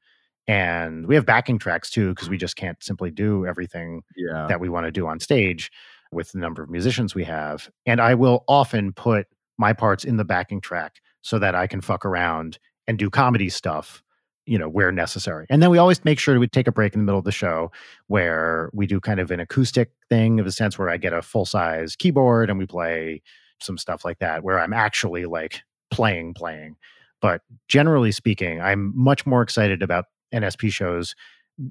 and 0.46 1.06
we 1.06 1.14
have 1.14 1.26
backing 1.26 1.58
tracks 1.58 1.90
too 1.90 2.10
because 2.10 2.28
we 2.28 2.38
just 2.38 2.56
can't 2.56 2.82
simply 2.82 3.10
do 3.10 3.46
everything 3.46 4.02
yeah. 4.16 4.46
that 4.48 4.60
we 4.60 4.68
want 4.68 4.86
to 4.86 4.92
do 4.92 5.06
on 5.06 5.20
stage 5.20 5.70
with 6.10 6.32
the 6.32 6.38
number 6.38 6.62
of 6.62 6.70
musicians 6.70 7.14
we 7.14 7.24
have. 7.24 7.68
And 7.84 8.00
I 8.00 8.14
will 8.14 8.44
often 8.48 8.92
put 8.92 9.26
my 9.58 9.72
parts 9.72 10.04
in 10.04 10.16
the 10.16 10.24
backing 10.24 10.60
track 10.60 10.96
so 11.20 11.38
that 11.38 11.54
I 11.54 11.66
can 11.66 11.80
fuck 11.80 12.06
around 12.06 12.58
and 12.86 12.98
do 12.98 13.10
comedy 13.10 13.50
stuff, 13.50 14.02
you 14.46 14.58
know, 14.58 14.68
where 14.68 14.90
necessary. 14.90 15.46
And 15.50 15.62
then 15.62 15.68
we 15.68 15.76
always 15.76 16.02
make 16.04 16.18
sure 16.18 16.38
we 16.38 16.48
take 16.48 16.68
a 16.68 16.72
break 16.72 16.94
in 16.94 17.00
the 17.00 17.04
middle 17.04 17.18
of 17.18 17.26
the 17.26 17.32
show 17.32 17.70
where 18.06 18.70
we 18.72 18.86
do 18.86 19.00
kind 19.00 19.20
of 19.20 19.30
an 19.30 19.40
acoustic 19.40 19.90
thing 20.08 20.40
of 20.40 20.46
a 20.46 20.52
sense 20.52 20.78
where 20.78 20.88
I 20.88 20.96
get 20.96 21.12
a 21.12 21.20
full 21.20 21.44
size 21.44 21.94
keyboard 21.96 22.48
and 22.48 22.58
we 22.58 22.66
play 22.66 23.20
some 23.60 23.76
stuff 23.76 24.04
like 24.04 24.20
that 24.20 24.42
where 24.42 24.58
I'm 24.58 24.72
actually 24.72 25.26
like 25.26 25.62
playing, 25.90 26.34
playing. 26.34 26.76
But 27.20 27.42
generally 27.66 28.12
speaking, 28.12 28.60
I'm 28.60 28.92
much 28.96 29.26
more 29.26 29.42
excited 29.42 29.82
about 29.82 30.06
NSP 30.32 30.70
shows 30.72 31.14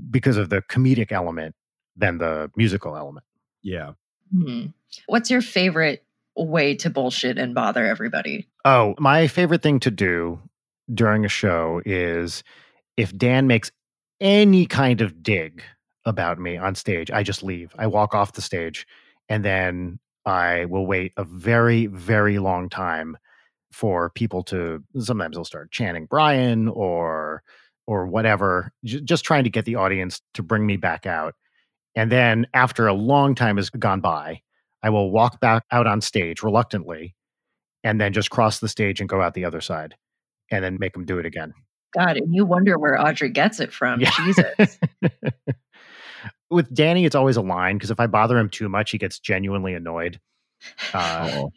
because 0.10 0.38
of 0.38 0.50
the 0.50 0.62
comedic 0.64 1.12
element 1.12 1.56
than 1.96 2.18
the 2.18 2.52
musical 2.56 2.98
element. 2.98 3.26
Yeah. 3.64 3.94
Hmm. 4.36 4.68
What's 5.08 5.32
your 5.32 5.42
favorite 5.42 6.04
way 6.36 6.76
to 6.76 6.90
bullshit 6.90 7.38
and 7.38 7.56
bother 7.56 7.86
everybody? 7.86 8.48
Oh, 8.66 8.96
my 9.00 9.28
favorite 9.28 9.64
thing 9.64 9.80
to 9.82 9.92
do 9.92 10.40
during 10.94 11.26
a 11.26 11.30
show 11.30 11.82
is 11.86 12.44
if 12.98 13.16
Dan 13.16 13.48
makes 13.48 13.72
any 14.20 14.66
kind 14.66 15.02
of 15.02 15.22
dig 15.24 15.64
about 16.06 16.40
me 16.40 16.58
on 16.58 16.76
stage, 16.76 17.12
I 17.12 17.24
just 17.24 17.44
leave. 17.44 17.74
I 17.78 17.88
walk 17.88 18.14
off 18.14 18.34
the 18.34 18.42
stage 18.42 18.88
and 19.30 19.44
then 19.44 20.00
I 20.26 20.66
will 20.66 20.86
wait 20.86 21.14
a 21.18 21.24
very, 21.24 21.88
very 21.88 22.40
long 22.40 22.70
time 22.70 23.18
for 23.72 24.10
people 24.12 24.44
to 24.44 24.84
sometimes 25.00 25.36
they'll 25.36 25.46
start 25.46 25.72
chanting 25.72 26.06
Brian 26.06 26.68
or 26.70 27.44
or 27.86 28.06
whatever, 28.06 28.72
j- 28.84 29.02
just 29.02 29.24
trying 29.24 29.44
to 29.46 29.50
get 29.50 29.66
the 29.66 29.76
audience 29.76 30.22
to 30.34 30.44
bring 30.44 30.66
me 30.66 30.76
back 30.78 31.06
out. 31.06 31.36
And 31.96 32.12
then 32.12 32.46
after 32.54 32.88
a 32.88 32.94
long 32.94 33.34
time 33.34 33.58
has 33.58 33.70
gone 33.70 34.02
by, 34.02 34.42
I 34.84 34.90
will 34.90 35.10
walk 35.12 35.40
back 35.40 35.64
out 35.72 35.88
on 35.88 36.02
stage 36.02 36.44
reluctantly 36.44 37.16
and 37.84 38.00
then 38.00 38.14
just 38.14 38.30
cross 38.30 38.60
the 38.60 38.68
stage 38.68 39.00
and 39.00 39.08
go 39.10 39.22
out 39.22 39.34
the 39.34 39.46
other 39.46 39.62
side 39.62 39.96
and 40.52 40.64
then 40.64 40.78
make 40.80 40.94
them 40.94 41.06
do 41.06 41.18
it 41.18 41.26
again. 41.26 41.54
God, 41.98 42.18
and 42.18 42.34
you 42.36 42.46
wonder 42.46 42.78
where 42.78 43.00
Audrey 43.00 43.30
gets 43.30 43.60
it 43.60 43.72
from. 43.74 44.02
Yeah. 44.02 44.12
Jesus. 44.18 44.78
With 46.50 46.74
Danny, 46.74 47.06
it's 47.06 47.16
always 47.16 47.38
a 47.38 47.42
line 47.42 47.78
because 47.78 47.92
if 47.92 48.00
I 48.00 48.08
bother 48.08 48.38
him 48.38 48.50
too 48.50 48.70
much, 48.70 48.92
he 48.92 48.98
gets 48.98 49.20
genuinely 49.20 49.74
annoyed. 49.74 50.20
Uh, 50.94 51.30
Oh, 51.34 51.52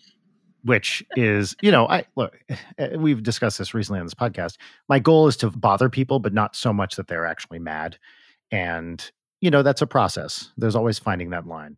which 0.64 1.04
is, 1.16 1.56
you 1.62 1.70
know, 1.70 1.86
I 1.88 2.04
look, 2.16 2.38
eh, 2.78 2.96
we've 2.96 3.22
discussed 3.22 3.58
this 3.58 3.74
recently 3.74 4.00
on 4.00 4.06
this 4.06 4.14
podcast. 4.14 4.56
My 4.88 4.98
goal 4.98 5.28
is 5.28 5.36
to 5.38 5.50
bother 5.50 5.88
people, 5.88 6.18
but 6.18 6.32
not 6.32 6.56
so 6.56 6.72
much 6.72 6.96
that 6.96 7.08
they're 7.08 7.26
actually 7.26 7.58
mad. 7.58 7.98
And, 8.50 9.10
you 9.40 9.50
know, 9.50 9.62
that's 9.62 9.82
a 9.82 9.86
process. 9.86 10.50
There's 10.56 10.76
always 10.76 10.98
finding 10.98 11.30
that 11.30 11.46
line. 11.46 11.76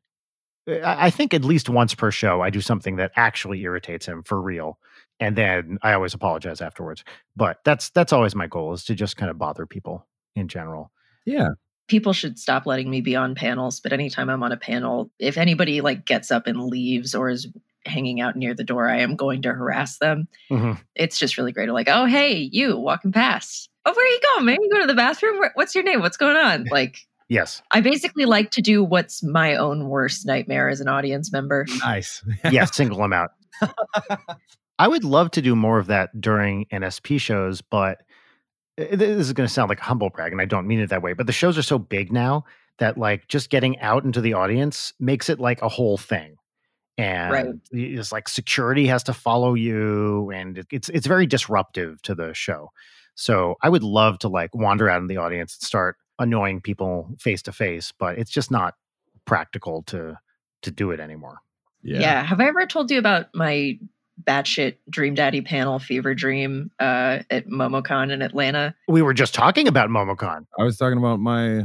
Eh, 0.69 0.81
I 0.81 1.07
I 1.07 1.11
think 1.11 1.35
at 1.35 1.45
least 1.45 1.69
once 1.69 1.95
per 1.95 2.11
show, 2.11 2.41
I 2.41 2.51
do 2.51 2.61
something 2.61 2.97
that 2.97 3.13
actually 3.17 3.61
irritates 3.63 4.07
him 4.07 4.23
for 4.23 4.41
real. 4.41 4.79
And 5.21 5.37
then 5.37 5.79
I 5.83 5.93
always 5.93 6.15
apologize 6.15 6.61
afterwards. 6.61 7.05
But 7.37 7.59
that's 7.65 7.91
that's 7.91 8.13
always 8.13 8.35
my 8.35 8.47
goal 8.47 8.73
is 8.73 8.85
to 8.87 8.95
just 8.95 9.17
kind 9.17 9.31
of 9.31 9.39
bother 9.39 9.67
people 9.67 10.07
in 10.37 10.49
general. 10.49 10.93
yeah. 11.27 11.49
People 11.89 12.13
should 12.15 12.39
stop 12.39 12.65
letting 12.65 12.89
me 12.89 13.01
be 13.03 13.17
on 13.17 13.35
panels, 13.35 13.81
but 13.81 13.93
anytime 13.93 14.31
I'm 14.31 14.43
on 14.43 14.53
a 14.53 14.57
panel, 14.57 15.11
if 15.19 15.37
anybody 15.37 15.81
like 15.83 16.07
gets 16.07 16.31
up 16.31 16.47
and 16.47 16.63
leaves 16.65 17.15
or 17.15 17.29
is 17.29 17.49
hanging 17.87 18.21
out 18.21 18.37
near 18.37 18.55
the 18.55 18.65
door, 18.65 18.89
I 18.89 19.01
am 19.01 19.17
going 19.17 19.43
to 19.43 19.53
harass 19.53 19.99
them. 19.99 20.29
Mhm. 20.51 20.79
It's 20.95 21.19
just 21.19 21.37
really 21.37 21.53
great. 21.53 21.69
Like, 21.71 21.89
oh, 21.89 22.07
hey, 22.07 22.49
you 22.53 22.77
walking 22.79 23.13
past. 23.13 23.69
Oh, 23.85 23.93
where 23.93 24.05
are 24.05 24.09
you 24.09 24.21
going, 24.35 24.47
man? 24.47 24.59
You 24.63 24.71
go 24.71 24.81
to 24.81 24.87
the 24.87 24.95
bathroom? 24.95 25.41
What's 25.55 25.75
your 25.75 25.85
name? 25.85 26.01
What's 26.01 26.17
going 26.17 26.37
on? 26.37 26.67
Like, 26.71 26.99
Yes. 27.29 27.63
I 27.71 27.81
basically 27.81 28.27
like 28.27 28.51
to 28.51 28.61
do 28.61 28.85
what's 28.85 29.23
my 29.23 29.57
own 29.57 29.89
worst 29.89 30.27
nightmare 30.27 30.69
as 30.69 30.83
an 30.83 30.89
audience 30.89 31.33
member. 31.33 31.65
Nice. 31.79 32.23
yeah, 32.51 32.67
single 32.67 32.99
them 32.99 33.15
out. 33.15 33.31
I 34.79 34.87
would 34.89 35.05
love 35.05 35.31
to 35.33 35.43
do 35.43 35.57
more 35.57 35.79
of 35.79 35.87
that 35.87 36.21
during 36.21 36.67
NSP 36.67 37.21
shows, 37.21 37.63
but 37.63 38.03
uh, 38.79 38.85
this 38.97 39.19
is 39.19 39.33
going 39.33 39.47
to 39.47 39.53
sound 39.53 39.71
like 39.71 39.81
a 39.81 39.85
humble 39.85 40.11
brag, 40.11 40.33
and 40.33 40.41
I 40.41 40.45
don't 40.45 40.67
mean 40.67 40.81
it 40.81 40.91
that 40.91 41.03
way. 41.03 41.15
But 41.15 41.27
the 41.27 41.33
shows 41.33 41.57
are 41.57 41.63
so 41.63 41.79
big 41.79 42.13
now 42.13 42.45
that 42.79 42.99
like 42.99 43.29
just 43.29 43.49
getting 43.49 43.79
out 43.81 44.05
into 44.05 44.21
the 44.21 44.35
audience 44.35 44.93
makes 44.99 45.29
it 45.31 45.39
like 45.39 45.63
a 45.63 45.69
whole 45.69 45.97
thing, 45.97 46.37
and 46.99 47.61
it's 47.71 48.13
like 48.13 48.29
security 48.29 48.87
has 48.87 49.03
to 49.05 49.13
follow 49.13 49.55
you, 49.55 50.31
and 50.31 50.65
it's 50.71 50.89
it's 50.89 51.07
very 51.07 51.27
disruptive 51.27 52.03
to 52.03 52.15
the 52.15 52.35
show. 52.35 52.71
So 53.15 53.57
I 53.63 53.69
would 53.69 53.83
love 53.83 54.19
to 54.21 54.29
like 54.29 54.55
wander 54.55 54.89
out 54.89 55.01
in 55.01 55.07
the 55.07 55.19
audience 55.19 55.57
and 55.57 55.67
start 55.67 55.97
annoying 56.19 56.61
people 56.61 57.09
face 57.19 57.43
to 57.43 57.53
face, 57.53 57.93
but 57.99 58.19
it's 58.19 58.31
just 58.31 58.51
not 58.51 58.75
practical 59.25 59.83
to 59.85 60.19
to 60.63 60.71
do 60.71 60.91
it 60.91 61.01
anymore. 61.01 61.39
Yeah. 61.83 62.23
Have 62.23 62.41
I 62.41 62.47
ever 62.47 62.67
told 62.67 62.91
you 62.91 62.99
about 62.99 63.27
my 63.35 63.79
batshit 64.23 64.77
Dream 64.89 65.15
Daddy 65.15 65.41
panel 65.41 65.79
fever 65.79 66.15
dream 66.15 66.71
uh, 66.79 67.21
at 67.31 67.49
MomoCon 67.49 68.13
in 68.13 68.23
Atlanta? 68.23 68.75
We 68.87 69.03
were 69.03 69.15
just 69.15 69.35
talking 69.35 69.67
about 69.67 69.89
MomoCon. 69.91 70.47
I 70.59 70.63
was 70.63 70.77
talking 70.77 70.99
about 70.99 71.19
my 71.19 71.65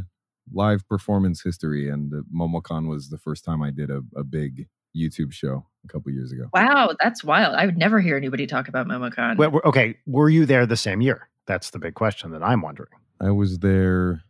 live 0.54 0.88
performance 0.88 1.44
history, 1.44 1.90
and 1.90 2.12
uh, 2.14 2.22
MomoCon 2.36 2.88
was 2.88 3.10
the 3.10 3.18
first 3.18 3.46
time 3.46 3.62
I 3.62 3.70
did 3.70 3.92
a, 3.92 4.02
a 4.16 4.24
big 4.24 4.68
YouTube 4.98 5.32
show 5.32 5.66
a 5.86 5.88
couple 5.88 6.12
years 6.12 6.32
ago. 6.32 6.46
Wow, 6.54 6.96
that's 7.02 7.24
wild. 7.24 7.56
I 7.56 7.66
would 7.66 7.78
never 7.78 8.00
hear 8.00 8.18
anybody 8.18 8.48
talk 8.48 8.68
about 8.68 8.88
MomoCon. 8.88 9.38
Well, 9.38 9.62
okay, 9.66 9.98
were 10.06 10.30
you 10.30 10.46
there 10.46 10.66
the 10.66 10.78
same 10.78 11.02
year? 11.02 11.30
That's 11.46 11.70
the 11.70 11.80
big 11.80 11.94
question 11.94 12.32
that 12.32 12.44
I'm 12.44 12.62
wondering. 12.62 12.90
I 13.22 13.32
was 13.32 13.60
there 13.60 14.24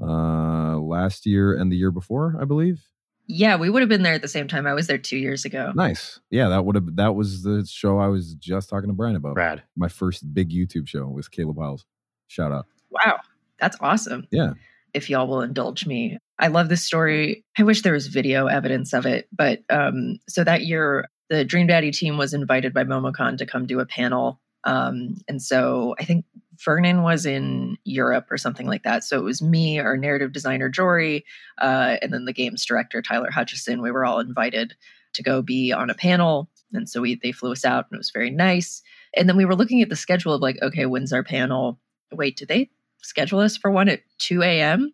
uh 0.00 0.76
last 0.78 1.24
year 1.26 1.56
and 1.56 1.70
the 1.70 1.76
year 1.76 1.90
before, 1.90 2.36
I 2.40 2.44
believe. 2.44 2.82
yeah, 3.26 3.56
we 3.56 3.70
would 3.70 3.80
have 3.80 3.88
been 3.88 4.02
there 4.02 4.14
at 4.14 4.22
the 4.22 4.28
same 4.28 4.48
time. 4.48 4.66
I 4.66 4.74
was 4.74 4.86
there 4.86 4.98
two 4.98 5.16
years 5.16 5.44
ago. 5.44 5.72
Nice. 5.74 6.20
Yeah, 6.30 6.48
that 6.48 6.64
would 6.64 6.74
have 6.74 6.96
that 6.96 7.14
was 7.14 7.42
the 7.42 7.64
show 7.70 7.98
I 7.98 8.08
was 8.08 8.34
just 8.34 8.68
talking 8.68 8.88
to 8.88 8.94
Brian 8.94 9.16
about. 9.16 9.34
Brad. 9.34 9.62
My 9.76 9.88
first 9.88 10.32
big 10.34 10.50
YouTube 10.50 10.88
show 10.88 11.06
with 11.08 11.30
Caleb 11.30 11.58
Hiles. 11.58 11.84
Shout 12.26 12.52
out. 12.52 12.66
Wow, 12.90 13.20
that's 13.60 13.76
awesome. 13.80 14.26
Yeah. 14.30 14.52
If 14.94 15.08
y'all 15.10 15.26
will 15.26 15.40
indulge 15.42 15.86
me. 15.86 16.18
I 16.38 16.48
love 16.48 16.68
this 16.68 16.84
story. 16.84 17.44
I 17.58 17.62
wish 17.62 17.82
there 17.82 17.92
was 17.92 18.08
video 18.08 18.46
evidence 18.46 18.92
of 18.92 19.06
it. 19.06 19.28
But 19.32 19.60
um, 19.70 20.18
so 20.28 20.42
that 20.44 20.62
year, 20.62 21.08
the 21.30 21.44
Dream 21.44 21.66
Daddy 21.66 21.90
team 21.90 22.18
was 22.18 22.34
invited 22.34 22.74
by 22.74 22.84
MomoCon 22.84 23.38
to 23.38 23.46
come 23.46 23.66
do 23.66 23.80
a 23.80 23.86
panel. 23.86 24.40
Um, 24.64 25.16
and 25.28 25.40
so 25.40 25.94
I 25.98 26.04
think 26.04 26.24
Vernon 26.64 27.02
was 27.02 27.26
in 27.26 27.76
Europe 27.84 28.26
or 28.30 28.38
something 28.38 28.66
like 28.66 28.82
that. 28.84 29.04
So 29.04 29.18
it 29.18 29.24
was 29.24 29.42
me, 29.42 29.78
our 29.78 29.96
narrative 29.96 30.32
designer, 30.32 30.68
Jory, 30.68 31.24
uh, 31.60 31.96
and 32.02 32.12
then 32.12 32.24
the 32.24 32.32
games 32.32 32.64
director, 32.64 33.02
Tyler 33.02 33.30
Hutchison. 33.30 33.82
We 33.82 33.90
were 33.90 34.04
all 34.04 34.20
invited 34.20 34.74
to 35.14 35.22
go 35.22 35.42
be 35.42 35.72
on 35.72 35.90
a 35.90 35.94
panel. 35.94 36.48
And 36.72 36.88
so 36.88 37.00
we, 37.00 37.18
they 37.22 37.32
flew 37.32 37.52
us 37.52 37.64
out 37.64 37.86
and 37.90 37.96
it 37.96 37.98
was 37.98 38.10
very 38.10 38.30
nice. 38.30 38.82
And 39.16 39.28
then 39.28 39.36
we 39.36 39.44
were 39.44 39.54
looking 39.54 39.82
at 39.82 39.88
the 39.88 39.96
schedule 39.96 40.32
of 40.32 40.42
like, 40.42 40.58
okay, 40.60 40.86
when's 40.86 41.12
our 41.12 41.22
panel? 41.22 41.78
Wait, 42.12 42.36
did 42.36 42.48
they 42.48 42.70
schedule 43.02 43.40
us 43.40 43.56
for 43.56 43.70
one 43.70 43.88
at 43.88 44.00
2 44.18 44.42
a.m.? 44.42 44.92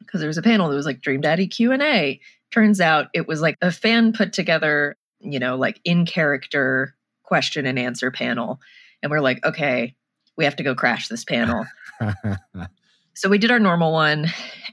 Because 0.00 0.20
there 0.20 0.28
was 0.28 0.38
a 0.38 0.42
panel 0.42 0.68
that 0.68 0.74
was 0.74 0.86
like 0.86 1.00
Dream 1.00 1.20
Daddy 1.20 1.46
Q&A. 1.46 2.20
Turns 2.50 2.80
out 2.80 3.06
it 3.14 3.28
was 3.28 3.40
like 3.40 3.56
a 3.62 3.70
fan 3.70 4.12
put 4.12 4.32
together, 4.32 4.96
you 5.20 5.38
know, 5.38 5.56
like 5.56 5.80
in 5.84 6.04
character 6.04 6.96
question 7.22 7.66
and 7.66 7.78
answer 7.78 8.10
panel. 8.10 8.60
And 9.02 9.10
we're 9.10 9.20
like, 9.20 9.44
okay, 9.44 9.94
we 10.36 10.44
have 10.44 10.56
to 10.56 10.62
go 10.62 10.74
crash 10.74 11.08
this 11.08 11.24
panel. 11.24 11.66
So 13.20 13.28
we 13.28 13.36
did 13.36 13.50
our 13.50 13.58
normal 13.58 13.92
one. 13.92 14.28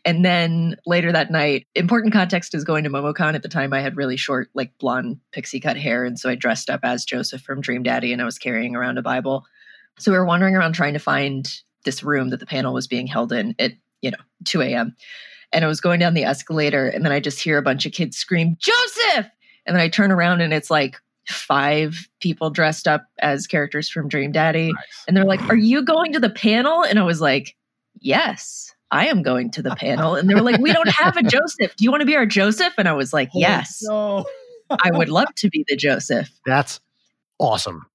And 0.06 0.24
then 0.24 0.78
later 0.86 1.12
that 1.12 1.30
night, 1.32 1.68
important 1.76 2.14
context 2.14 2.56
is 2.56 2.64
going 2.64 2.86
to 2.86 2.90
MomoCon. 2.90 3.34
At 3.34 3.42
the 3.42 3.50
time, 3.50 3.74
I 3.74 3.82
had 3.82 3.98
really 3.98 4.16
short, 4.16 4.50
like 4.54 4.78
blonde 4.78 5.20
pixie 5.34 5.60
cut 5.60 5.76
hair. 5.76 6.06
And 6.06 6.18
so 6.18 6.30
I 6.30 6.36
dressed 6.36 6.70
up 6.70 6.80
as 6.84 7.04
Joseph 7.04 7.42
from 7.42 7.60
Dream 7.60 7.84
Daddy 7.84 8.14
and 8.14 8.22
I 8.22 8.26
was 8.26 8.38
carrying 8.38 8.74
around 8.74 8.98
a 8.98 9.02
Bible. 9.02 9.46
So 10.00 10.14
we 10.14 10.18
were 10.18 10.26
wandering 10.26 10.56
around 10.56 10.74
trying 10.74 10.94
to 10.94 11.00
find 11.00 11.46
this 11.84 12.04
room 12.04 12.30
that 12.30 12.40
the 12.40 12.46
panel 12.46 12.74
was 12.74 12.88
being 12.88 13.08
held 13.08 13.34
in 13.34 13.54
at, 13.60 13.74
you 14.02 14.12
know, 14.12 14.18
2 14.46 14.62
a.m. 14.62 14.96
And 15.52 15.64
I 15.64 15.68
was 15.68 15.82
going 15.82 16.00
down 16.00 16.14
the 16.14 16.24
escalator. 16.24 16.88
And 16.88 17.06
then 17.06 17.12
I 17.12 17.20
just 17.20 17.42
hear 17.42 17.58
a 17.58 17.62
bunch 17.64 17.86
of 17.86 17.92
kids 17.94 18.18
scream, 18.18 18.58
Joseph! 18.60 19.28
And 19.66 19.76
then 19.76 19.82
I 19.82 19.90
turn 19.90 20.12
around 20.12 20.42
and 20.42 20.54
it's 20.54 20.70
like 20.70 20.98
five 21.28 22.08
people 22.22 22.50
dressed 22.50 22.88
up 22.88 23.06
as 23.20 23.48
characters 23.48 23.90
from 23.90 24.08
Dream 24.08 24.32
Daddy. 24.32 24.72
Nice. 24.72 25.04
And 25.08 25.16
they're 25.16 25.26
like, 25.26 25.42
Are 25.50 25.56
you 25.56 25.84
going 25.84 26.14
to 26.14 26.20
the 26.20 26.30
panel? 26.30 26.84
And 26.84 27.00
I 27.00 27.04
was 27.04 27.22
like, 27.22 27.56
Yes, 28.00 28.74
I 28.92 29.08
am 29.08 29.22
going 29.22 29.52
to 29.52 29.62
the 29.62 29.76
panel. 29.76 30.16
And 30.16 30.30
they 30.30 30.36
were 30.36 30.42
like, 30.42 30.60
We 30.62 30.72
don't 30.72 30.90
have 30.90 31.18
a 31.18 31.24
Joseph. 31.24 31.76
Do 31.76 31.84
you 31.84 31.92
want 31.92 32.02
to 32.02 32.06
be 32.06 32.16
our 32.16 32.26
Joseph? 32.26 32.74
And 32.78 32.88
I 32.88 32.94
was 32.94 33.14
like, 33.14 33.30
oh, 33.36 33.40
Yes, 33.40 33.82
No. 33.84 34.26
I 34.70 34.92
would 34.92 35.10
love 35.10 35.34
to 35.38 35.50
be 35.50 35.66
the 35.68 35.76
Joseph. 35.78 36.30
That's 36.46 36.80
awesome. 37.40 37.86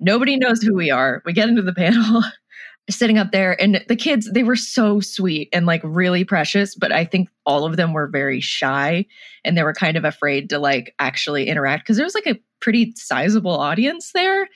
Nobody 0.00 0.36
knows 0.36 0.62
who 0.62 0.74
we 0.74 0.90
are. 0.90 1.22
We 1.26 1.32
get 1.32 1.48
into 1.48 1.62
the 1.62 1.74
panel, 1.74 2.22
sitting 2.90 3.18
up 3.18 3.32
there, 3.32 3.60
and 3.60 3.84
the 3.88 3.96
kids, 3.96 4.30
they 4.32 4.42
were 4.42 4.56
so 4.56 5.00
sweet 5.00 5.48
and 5.52 5.66
like 5.66 5.82
really 5.84 6.24
precious. 6.24 6.74
But 6.74 6.92
I 6.92 7.04
think 7.04 7.28
all 7.44 7.64
of 7.64 7.76
them 7.76 7.92
were 7.92 8.06
very 8.06 8.40
shy 8.40 9.06
and 9.44 9.56
they 9.56 9.62
were 9.62 9.74
kind 9.74 9.96
of 9.96 10.04
afraid 10.04 10.50
to 10.50 10.58
like 10.58 10.94
actually 10.98 11.48
interact 11.48 11.84
because 11.84 11.96
there 11.96 12.06
was 12.06 12.14
like 12.14 12.26
a 12.26 12.38
pretty 12.60 12.92
sizable 12.96 13.52
audience 13.52 14.12
there. 14.12 14.48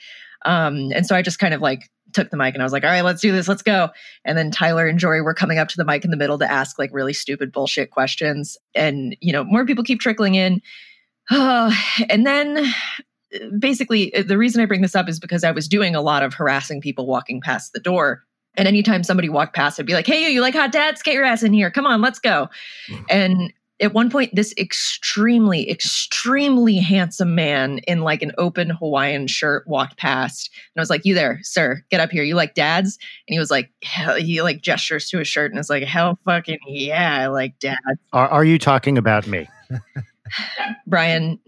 Um, 0.45 0.91
and 0.93 1.05
so 1.05 1.15
I 1.15 1.21
just 1.21 1.39
kind 1.39 1.53
of 1.53 1.61
like 1.61 1.89
took 2.13 2.29
the 2.29 2.37
mic 2.37 2.53
and 2.53 2.61
I 2.61 2.65
was 2.65 2.73
like, 2.73 2.83
all 2.83 2.89
right, 2.89 3.03
let's 3.03 3.21
do 3.21 3.31
this, 3.31 3.47
let's 3.47 3.61
go. 3.61 3.89
And 4.25 4.37
then 4.37 4.51
Tyler 4.51 4.87
and 4.87 4.99
Jory 4.99 5.21
were 5.21 5.33
coming 5.33 5.57
up 5.57 5.67
to 5.69 5.77
the 5.77 5.85
mic 5.85 6.05
in 6.05 6.11
the 6.11 6.17
middle 6.17 6.37
to 6.39 6.51
ask 6.51 6.77
like 6.77 6.91
really 6.93 7.13
stupid 7.13 7.51
bullshit 7.51 7.91
questions. 7.91 8.57
And, 8.75 9.15
you 9.19 9.33
know, 9.33 9.43
more 9.43 9.65
people 9.65 9.83
keep 9.83 9.99
trickling 9.99 10.35
in. 10.35 10.61
and 11.29 12.25
then 12.25 12.73
basically, 13.59 14.13
uh, 14.13 14.23
the 14.23 14.37
reason 14.37 14.61
I 14.61 14.65
bring 14.65 14.81
this 14.81 14.95
up 14.95 15.09
is 15.09 15.19
because 15.19 15.43
I 15.43 15.51
was 15.51 15.67
doing 15.67 15.95
a 15.95 16.01
lot 16.01 16.23
of 16.23 16.33
harassing 16.33 16.81
people 16.81 17.07
walking 17.07 17.41
past 17.41 17.73
the 17.73 17.79
door. 17.79 18.23
And 18.55 18.67
anytime 18.67 19.03
somebody 19.03 19.29
walked 19.29 19.55
past, 19.55 19.79
I'd 19.79 19.85
be 19.85 19.93
like, 19.93 20.05
hey, 20.05 20.23
you, 20.23 20.29
you 20.29 20.41
like 20.41 20.53
hot 20.53 20.71
dads? 20.71 21.01
Get 21.01 21.15
your 21.15 21.23
ass 21.23 21.43
in 21.43 21.53
here. 21.53 21.71
Come 21.71 21.85
on, 21.85 22.01
let's 22.01 22.19
go. 22.19 22.49
And 23.09 23.51
at 23.79 23.93
one 23.93 24.09
point, 24.09 24.33
this 24.33 24.53
extremely, 24.57 25.69
extremely 25.69 26.77
handsome 26.77 27.35
man 27.35 27.79
in 27.79 28.01
like 28.01 28.21
an 28.21 28.31
open 28.37 28.69
Hawaiian 28.69 29.27
shirt 29.27 29.67
walked 29.67 29.97
past. 29.97 30.51
And 30.53 30.79
I 30.79 30.81
was 30.81 30.89
like, 30.89 31.03
You 31.03 31.15
there, 31.15 31.39
sir, 31.41 31.83
get 31.89 31.99
up 31.99 32.11
here. 32.11 32.23
You 32.23 32.35
like 32.35 32.53
dads? 32.53 32.97
And 33.27 33.33
he 33.33 33.39
was 33.39 33.49
like, 33.49 33.71
Hell, 33.81 34.15
he 34.15 34.41
like 34.41 34.61
gestures 34.61 35.09
to 35.09 35.17
his 35.17 35.27
shirt 35.27 35.51
and 35.51 35.59
it's 35.59 35.69
like, 35.69 35.83
Hell 35.83 36.19
fucking 36.23 36.59
yeah, 36.67 37.21
I 37.21 37.27
like 37.27 37.57
dads. 37.59 37.79
Are, 38.13 38.27
are 38.27 38.45
you 38.45 38.59
talking 38.59 38.97
about 38.97 39.27
me? 39.27 39.49
Brian, 40.87 41.39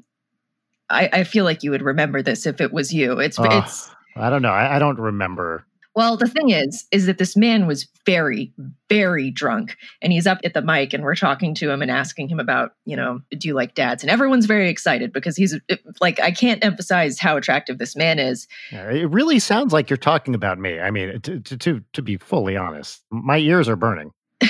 I, 0.96 1.10
I 1.14 1.24
feel 1.24 1.44
like 1.46 1.64
you 1.64 1.72
would 1.72 1.82
remember 1.82 2.22
this 2.22 2.46
if 2.46 2.60
it 2.62 2.72
was 2.74 2.94
you. 2.94 3.20
It's, 3.20 3.38
Oh. 3.40 3.44
it's, 3.46 3.90
I 4.16 4.30
don't 4.30 4.42
know. 4.42 4.50
I, 4.52 4.78
I 4.78 4.80
don't 4.80 5.00
remember. 5.00 5.66
Well, 5.94 6.18
the 6.18 6.28
thing 6.28 6.50
is, 6.50 6.86
is 6.92 7.06
that 7.06 7.20
this 7.20 7.38
man 7.38 7.68
was 7.68 7.88
very, 8.06 8.52
very 8.90 9.32
drunk, 9.32 9.78
and 10.02 10.12
he's 10.12 10.28
up 10.28 10.40
at 10.44 10.54
the 10.54 10.62
mic, 10.62 10.92
and 10.94 11.06
we're 11.06 11.16
talking 11.16 11.56
to 11.56 11.72
him 11.72 11.82
and 11.82 11.90
asking 11.90 12.28
him 12.28 12.38
about, 12.38 12.74
you 12.84 12.98
know, 12.98 13.22
do 13.32 13.48
you 13.48 13.54
like 13.54 13.76
dads? 13.76 14.04
And 14.04 14.12
everyone's 14.12 14.46
very 14.46 14.68
excited 14.68 15.14
because 15.14 15.38
he's 15.38 15.58
like, 16.02 16.20
I 16.20 16.32
can't 16.32 16.62
emphasize 16.66 17.18
how 17.18 17.38
attractive 17.38 17.78
this 17.78 17.96
man 17.96 18.20
is. 18.20 18.46
It 18.72 19.10
really 19.10 19.40
sounds 19.40 19.72
like 19.72 19.90
you're 19.90 19.96
talking 19.96 20.36
about 20.36 20.60
me. 20.60 20.82
I 20.82 20.92
mean, 20.92 21.22
to, 21.22 21.40
to, 21.40 21.58
to, 21.58 21.82
to 21.94 22.02
be 22.02 22.18
fully 22.18 22.58
honest, 22.58 23.02
my 23.10 23.38
ears 23.38 23.70
are 23.70 23.78
burning. 23.78 24.12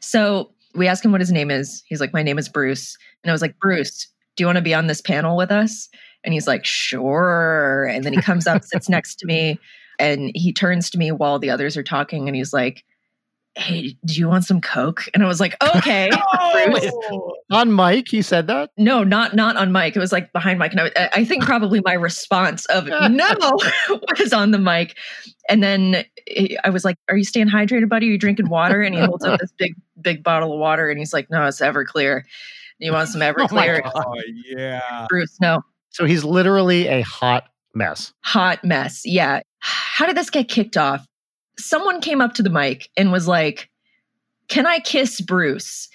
So 0.00 0.50
we 0.74 0.88
ask 0.88 1.04
him 1.04 1.12
what 1.12 1.20
his 1.20 1.32
name 1.32 1.50
is. 1.50 1.82
He's 1.86 2.00
like, 2.00 2.12
my 2.12 2.22
name 2.22 2.38
is 2.38 2.48
Bruce, 2.48 2.96
and 3.22 3.30
I 3.30 3.32
was 3.32 3.42
like, 3.42 3.58
Bruce, 3.58 4.08
do 4.36 4.42
you 4.42 4.46
want 4.46 4.56
to 4.56 4.62
be 4.62 4.74
on 4.74 4.86
this 4.86 5.00
panel 5.00 5.36
with 5.36 5.50
us? 5.50 5.88
And 6.24 6.32
he's 6.32 6.46
like, 6.46 6.64
sure. 6.64 7.88
And 7.90 8.04
then 8.04 8.12
he 8.12 8.22
comes 8.22 8.46
up, 8.46 8.64
sits 8.64 8.88
next 8.88 9.16
to 9.16 9.26
me, 9.26 9.58
and 9.98 10.30
he 10.34 10.52
turns 10.52 10.88
to 10.90 10.98
me 10.98 11.10
while 11.10 11.38
the 11.38 11.50
others 11.50 11.76
are 11.76 11.82
talking, 11.82 12.28
and 12.28 12.36
he's 12.36 12.52
like. 12.52 12.84
Hey, 13.54 13.98
do 14.06 14.14
you 14.14 14.28
want 14.28 14.46
some 14.46 14.62
Coke? 14.62 15.10
And 15.12 15.22
I 15.22 15.26
was 15.26 15.38
like, 15.38 15.62
okay, 15.62 16.10
Bruce. 16.64 16.90
On 17.50 17.76
mic, 17.76 18.08
he 18.08 18.22
said 18.22 18.46
that. 18.46 18.70
No, 18.78 19.04
not 19.04 19.36
not 19.36 19.58
on 19.58 19.72
mic. 19.72 19.94
It 19.94 19.98
was 19.98 20.10
like 20.10 20.32
behind 20.32 20.58
mic. 20.58 20.72
And 20.72 20.80
I, 20.80 21.10
I 21.12 21.24
think 21.26 21.44
probably 21.44 21.82
my 21.84 21.92
response 21.92 22.64
of 22.66 22.86
no 23.10 23.58
was 24.18 24.32
on 24.32 24.52
the 24.52 24.58
mic. 24.58 24.96
And 25.50 25.62
then 25.62 26.02
eh, 26.28 26.56
I 26.64 26.70
was 26.70 26.82
like, 26.82 26.96
"Are 27.10 27.16
you 27.16 27.24
staying 27.24 27.48
hydrated, 27.48 27.90
buddy? 27.90 28.08
Are 28.08 28.12
you 28.12 28.18
drinking 28.18 28.48
water?" 28.48 28.80
And 28.80 28.94
he 28.94 29.02
holds 29.02 29.22
up 29.22 29.38
this 29.38 29.52
big 29.58 29.74
big 30.00 30.24
bottle 30.24 30.54
of 30.54 30.58
water, 30.58 30.88
and 30.88 30.98
he's 30.98 31.12
like, 31.12 31.28
"No, 31.28 31.44
it's 31.44 31.60
Everclear. 31.60 32.22
You 32.82 32.92
want 32.92 33.08
some 33.08 33.22
oh 33.22 33.26
my 33.26 33.32
Everclear, 33.32 33.82
God. 33.82 33.92
Oh 33.94 34.14
yeah. 34.46 35.06
Bruce? 35.08 35.38
No, 35.40 35.62
So 35.90 36.04
he's 36.04 36.24
literally 36.24 36.88
a 36.88 37.02
hot 37.02 37.44
mess. 37.74 38.12
hot 38.20 38.64
mess. 38.64 39.02
Yeah. 39.04 39.40
How 39.60 40.06
did 40.06 40.16
this 40.16 40.30
get 40.30 40.48
kicked 40.48 40.76
off? 40.76 41.06
Someone 41.58 42.00
came 42.00 42.20
up 42.20 42.34
to 42.34 42.42
the 42.42 42.50
mic 42.50 42.88
and 42.96 43.12
was 43.12 43.28
like, 43.28 43.68
"Can 44.48 44.66
I 44.66 44.80
kiss 44.80 45.20
Bruce?" 45.20 45.88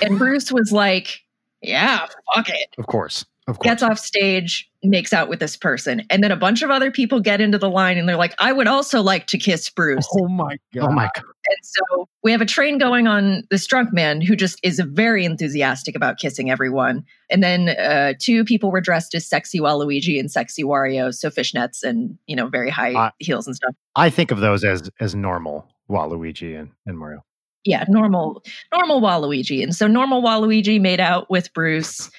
And 0.00 0.18
Bruce 0.18 0.50
was 0.52 0.72
like, 0.72 1.20
"Yeah, 1.60 2.06
fuck 2.34 2.48
it." 2.48 2.68
Of 2.78 2.86
course. 2.86 3.26
Of 3.48 3.58
course. 3.58 3.64
gets 3.64 3.82
off 3.82 3.98
stage, 3.98 4.69
makes 4.82 5.12
out 5.12 5.28
with 5.28 5.40
this 5.40 5.56
person. 5.56 6.02
And 6.08 6.22
then 6.24 6.30
a 6.30 6.36
bunch 6.36 6.62
of 6.62 6.70
other 6.70 6.90
people 6.90 7.20
get 7.20 7.40
into 7.40 7.58
the 7.58 7.68
line 7.68 7.98
and 7.98 8.08
they're 8.08 8.16
like, 8.16 8.34
I 8.38 8.52
would 8.52 8.66
also 8.66 9.02
like 9.02 9.26
to 9.26 9.38
kiss 9.38 9.68
Bruce. 9.68 10.08
Oh 10.18 10.28
my 10.28 10.56
god. 10.74 10.88
oh 10.88 10.92
my 10.92 11.10
God. 11.14 11.24
And 11.24 11.58
so 11.62 12.08
we 12.22 12.32
have 12.32 12.40
a 12.40 12.46
train 12.46 12.78
going 12.78 13.06
on 13.06 13.42
this 13.50 13.66
drunk 13.66 13.92
man 13.92 14.20
who 14.20 14.36
just 14.36 14.58
is 14.62 14.80
very 14.80 15.24
enthusiastic 15.24 15.94
about 15.94 16.18
kissing 16.18 16.50
everyone. 16.50 17.04
And 17.30 17.42
then 17.42 17.70
uh, 17.70 18.14
two 18.18 18.44
people 18.44 18.70
were 18.70 18.80
dressed 18.80 19.14
as 19.14 19.26
sexy 19.26 19.60
Waluigi 19.60 20.18
and 20.18 20.30
sexy 20.30 20.62
Wario, 20.62 21.14
so 21.14 21.28
fishnets 21.30 21.82
and, 21.82 22.16
you 22.26 22.36
know, 22.36 22.48
very 22.48 22.70
high 22.70 22.94
Uh, 22.94 23.10
heels 23.18 23.46
and 23.46 23.56
stuff. 23.56 23.74
I 23.96 24.10
think 24.10 24.30
of 24.30 24.40
those 24.40 24.64
as 24.64 24.90
as 25.00 25.14
normal 25.14 25.66
Waluigi 25.90 26.58
and, 26.58 26.70
and 26.86 26.98
Mario. 26.98 27.22
Yeah, 27.64 27.84
normal, 27.88 28.42
normal 28.72 29.02
Waluigi. 29.02 29.62
And 29.62 29.74
so 29.76 29.86
normal 29.86 30.22
Waluigi 30.22 30.80
made 30.80 31.00
out 31.00 31.28
with 31.30 31.52
Bruce. 31.52 32.10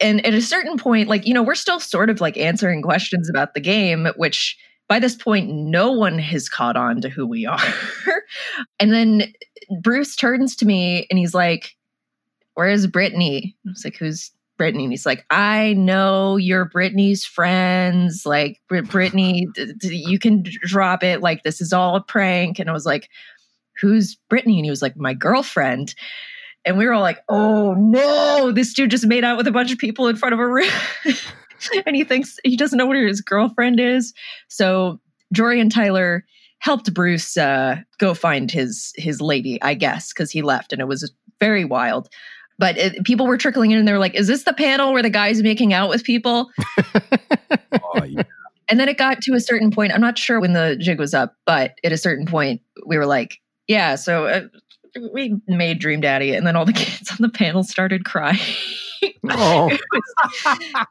And 0.00 0.24
at 0.24 0.32
a 0.32 0.40
certain 0.40 0.78
point, 0.78 1.08
like, 1.08 1.26
you 1.26 1.34
know, 1.34 1.42
we're 1.42 1.54
still 1.54 1.80
sort 1.80 2.08
of 2.08 2.20
like 2.20 2.38
answering 2.38 2.80
questions 2.80 3.28
about 3.28 3.52
the 3.52 3.60
game, 3.60 4.08
which 4.16 4.56
by 4.88 4.98
this 4.98 5.14
point, 5.16 5.50
no 5.50 5.92
one 5.92 6.18
has 6.18 6.48
caught 6.48 6.76
on 6.76 7.00
to 7.02 7.08
who 7.08 7.26
we 7.26 7.46
are. 7.46 7.58
and 8.80 8.92
then 8.92 9.32
Bruce 9.82 10.16
turns 10.16 10.56
to 10.56 10.66
me 10.66 11.06
and 11.10 11.18
he's 11.18 11.34
like, 11.34 11.76
Where's 12.54 12.86
Brittany? 12.86 13.56
I 13.66 13.70
was 13.70 13.84
like, 13.84 13.96
Who's 13.96 14.30
Brittany? 14.56 14.84
And 14.84 14.92
he's 14.92 15.06
like, 15.06 15.24
I 15.30 15.74
know 15.74 16.36
you're 16.36 16.66
Brittany's 16.66 17.24
friends. 17.24 18.24
Like, 18.24 18.60
Brittany, 18.68 19.48
you 19.82 20.18
can 20.18 20.44
drop 20.62 21.02
it. 21.02 21.20
Like, 21.20 21.42
this 21.42 21.60
is 21.60 21.72
all 21.72 21.96
a 21.96 22.00
prank. 22.00 22.58
And 22.58 22.70
I 22.70 22.72
was 22.72 22.86
like, 22.86 23.08
Who's 23.80 24.16
Brittany? 24.28 24.58
And 24.58 24.64
he 24.64 24.70
was 24.70 24.82
like, 24.82 24.96
My 24.96 25.14
girlfriend. 25.14 25.94
And 26.66 26.78
we 26.78 26.86
were 26.86 26.94
all 26.94 27.02
like, 27.02 27.20
Oh 27.28 27.74
no, 27.74 28.52
this 28.52 28.72
dude 28.74 28.90
just 28.90 29.06
made 29.06 29.24
out 29.24 29.36
with 29.36 29.46
a 29.46 29.52
bunch 29.52 29.72
of 29.72 29.78
people 29.78 30.08
in 30.08 30.16
front 30.16 30.32
of 30.32 30.40
a 30.40 30.48
room. 30.48 30.70
and 31.86 31.96
he 31.96 32.04
thinks 32.04 32.38
he 32.44 32.56
doesn't 32.56 32.78
know 32.78 32.86
where 32.86 33.06
his 33.06 33.20
girlfriend 33.20 33.80
is. 33.80 34.12
So 34.48 35.00
Jory 35.32 35.60
and 35.60 35.72
Tyler 35.72 36.24
helped 36.58 36.94
Bruce 36.94 37.36
uh, 37.36 37.76
go 37.98 38.14
find 38.14 38.50
his 38.50 38.92
his 38.96 39.20
lady, 39.20 39.60
I 39.62 39.74
guess, 39.74 40.12
because 40.12 40.30
he 40.30 40.42
left, 40.42 40.72
and 40.72 40.80
it 40.80 40.88
was 40.88 41.12
very 41.38 41.64
wild. 41.64 42.08
But 42.58 42.78
it, 42.78 43.04
people 43.04 43.26
were 43.26 43.36
trickling 43.36 43.72
in, 43.72 43.78
and 43.78 43.86
they 43.86 43.92
were 43.92 43.98
like, 43.98 44.14
"Is 44.14 44.28
this 44.28 44.44
the 44.44 44.54
panel 44.54 44.92
where 44.92 45.02
the 45.02 45.10
guy's 45.10 45.42
making 45.42 45.72
out 45.72 45.90
with 45.90 46.04
people?" 46.04 46.50
Oh, 47.96 48.04
yeah. 48.04 48.22
And 48.68 48.80
then 48.80 48.88
it 48.88 48.98
got 48.98 49.20
to 49.22 49.34
a 49.34 49.40
certain 49.40 49.70
point. 49.70 49.92
I'm 49.92 50.00
not 50.00 50.18
sure 50.18 50.40
when 50.40 50.52
the 50.52 50.76
jig 50.80 50.98
was 50.98 51.14
up, 51.14 51.36
but 51.44 51.78
at 51.84 51.92
a 51.92 51.98
certain 51.98 52.26
point, 52.26 52.62
we 52.86 52.96
were 52.96 53.06
like, 53.06 53.40
"Yeah." 53.66 53.94
So 53.96 54.26
uh, 54.26 54.42
we 55.12 55.36
made 55.46 55.78
Dream 55.78 56.00
Daddy, 56.00 56.34
and 56.34 56.46
then 56.46 56.56
all 56.56 56.64
the 56.64 56.72
kids 56.74 57.10
on 57.10 57.18
the 57.20 57.28
panel 57.28 57.62
started 57.62 58.04
crying. 58.04 58.38
Oh, 59.28 59.70
it, 59.76 59.80
was, 60.46 60.86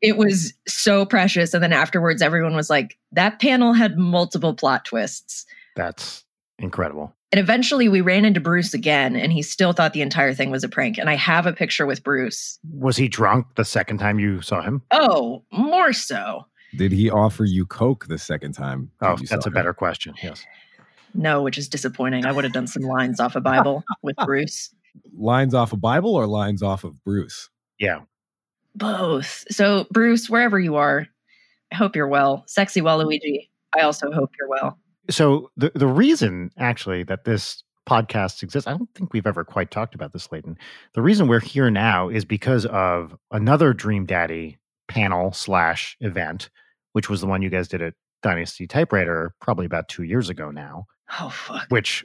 it 0.00 0.16
was 0.16 0.54
so 0.66 1.04
precious. 1.04 1.54
And 1.54 1.62
then 1.62 1.72
afterwards, 1.72 2.22
everyone 2.22 2.54
was 2.54 2.70
like, 2.70 2.98
"That 3.12 3.40
panel 3.40 3.72
had 3.72 3.98
multiple 3.98 4.54
plot 4.54 4.84
twists." 4.84 5.46
that's 5.76 6.24
incredible. 6.58 7.12
And 7.32 7.40
eventually 7.40 7.88
we 7.88 8.00
ran 8.00 8.24
into 8.24 8.40
Bruce 8.40 8.74
again, 8.74 9.16
and 9.16 9.32
he 9.32 9.42
still 9.42 9.72
thought 9.72 9.92
the 9.92 10.02
entire 10.02 10.34
thing 10.34 10.50
was 10.52 10.62
a 10.62 10.68
prank. 10.68 10.98
And 10.98 11.10
I 11.10 11.16
have 11.16 11.46
a 11.46 11.52
picture 11.52 11.84
with 11.84 12.04
Bruce. 12.04 12.60
Was 12.72 12.96
he 12.96 13.08
drunk 13.08 13.46
the 13.56 13.64
second 13.64 13.98
time 13.98 14.20
you 14.20 14.40
saw 14.40 14.62
him? 14.62 14.82
Oh, 14.92 15.42
more 15.50 15.92
so. 15.92 16.46
Did 16.76 16.92
he 16.92 17.10
offer 17.10 17.44
you 17.44 17.66
coke 17.66 18.06
the 18.06 18.18
second 18.18 18.52
time? 18.52 18.90
Oh, 19.00 19.16
that's 19.28 19.46
a 19.46 19.48
him? 19.48 19.52
better 19.52 19.74
question. 19.74 20.14
Yes. 20.22 20.44
No, 21.14 21.42
which 21.42 21.58
is 21.58 21.68
disappointing. 21.68 22.26
I 22.26 22.32
would 22.32 22.44
have 22.44 22.52
done 22.52 22.66
some 22.66 22.82
lines 22.82 23.20
off 23.20 23.36
a 23.36 23.40
Bible 23.40 23.84
with 24.02 24.16
Bruce. 24.24 24.74
lines 25.16 25.54
off 25.54 25.72
a 25.72 25.76
Bible 25.76 26.14
or 26.14 26.26
lines 26.26 26.62
off 26.62 26.84
of 26.84 27.02
Bruce. 27.04 27.48
Yeah. 27.78 28.00
Both. 28.74 29.44
So, 29.50 29.86
Bruce, 29.90 30.28
wherever 30.28 30.58
you 30.58 30.76
are, 30.76 31.06
I 31.72 31.76
hope 31.76 31.94
you're 31.96 32.08
well. 32.08 32.44
Sexy 32.46 32.80
Waluigi, 32.80 33.48
I 33.76 33.82
also 33.82 34.10
hope 34.10 34.30
you're 34.38 34.48
well. 34.48 34.78
So 35.10 35.50
the 35.56 35.70
the 35.74 35.86
reason 35.86 36.50
actually 36.58 37.02
that 37.04 37.24
this 37.24 37.62
podcast 37.88 38.42
exists, 38.42 38.66
I 38.66 38.72
don't 38.72 38.88
think 38.94 39.12
we've 39.12 39.26
ever 39.26 39.44
quite 39.44 39.70
talked 39.70 39.94
about 39.94 40.12
this, 40.12 40.32
Leighton. 40.32 40.56
The 40.94 41.02
reason 41.02 41.28
we're 41.28 41.40
here 41.40 41.70
now 41.70 42.08
is 42.08 42.24
because 42.24 42.64
of 42.66 43.14
another 43.30 43.72
Dream 43.74 44.06
Daddy 44.06 44.56
panel 44.88 45.32
slash 45.32 45.96
event, 46.00 46.48
which 46.92 47.10
was 47.10 47.20
the 47.20 47.26
one 47.26 47.42
you 47.42 47.50
guys 47.50 47.68
did 47.68 47.82
at 47.82 47.94
Dynasty 48.22 48.66
Typewriter 48.66 49.34
probably 49.40 49.66
about 49.66 49.88
two 49.88 50.04
years 50.04 50.30
ago 50.30 50.50
now, 50.50 50.86
Oh, 51.20 51.28
fuck. 51.30 51.66
which 51.68 52.04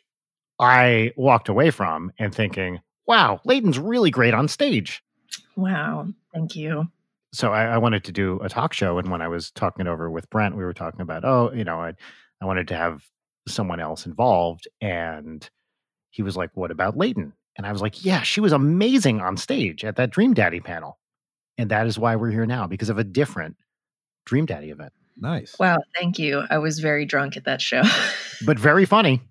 I 0.59 1.11
walked 1.15 1.49
away 1.49 1.71
from 1.71 2.11
and 2.19 2.33
thinking, 2.33 2.79
wow, 3.07 3.39
Leighton's 3.45 3.79
really 3.79 4.11
great 4.11 4.33
on 4.33 4.47
stage. 4.47 5.01
Wow. 5.55 6.07
Thank 6.33 6.55
you. 6.55 6.87
so 7.33 7.51
I, 7.53 7.65
I 7.65 7.77
wanted 7.77 8.03
to 8.05 8.11
do 8.11 8.39
a 8.43 8.49
talk 8.49 8.73
show, 8.73 8.97
and 8.97 9.09
when 9.09 9.21
I 9.21 9.27
was 9.27 9.51
talking 9.51 9.85
it 9.85 9.89
over 9.89 10.09
with 10.09 10.29
Brent, 10.29 10.55
we 10.57 10.63
were 10.63 10.73
talking 10.73 11.01
about, 11.01 11.23
oh, 11.25 11.51
you 11.53 11.63
know, 11.63 11.79
I 11.79 11.93
I 12.41 12.45
wanted 12.45 12.67
to 12.69 12.75
have 12.75 13.03
someone 13.47 13.79
else 13.79 14.05
involved, 14.05 14.67
and 14.81 15.47
he 16.11 16.21
was 16.23 16.35
like, 16.37 16.51
"What 16.55 16.71
about 16.71 16.97
Leighton?" 16.97 17.33
And 17.57 17.65
I 17.67 17.71
was 17.71 17.81
like, 17.81 18.03
"Yeah, 18.05 18.21
she 18.21 18.41
was 18.41 18.51
amazing 18.53 19.21
on 19.21 19.37
stage 19.37 19.83
at 19.85 19.95
that 19.97 20.11
Dream 20.11 20.33
Daddy 20.33 20.59
panel, 20.59 20.99
and 21.57 21.69
that 21.71 21.87
is 21.87 21.97
why 21.99 22.15
we're 22.15 22.31
here 22.31 22.45
now 22.45 22.67
because 22.67 22.89
of 22.89 22.97
a 22.97 23.03
different 23.03 23.57
Dream 24.25 24.45
Daddy 24.45 24.69
event, 24.71 24.93
Nice. 25.19 25.55
Wow. 25.59 25.77
Thank 25.95 26.17
you. 26.19 26.43
I 26.49 26.57
was 26.57 26.79
very 26.79 27.05
drunk 27.05 27.37
at 27.37 27.45
that 27.45 27.61
show. 27.61 27.83
but 28.45 28.57
very 28.59 28.85
funny." 28.85 29.21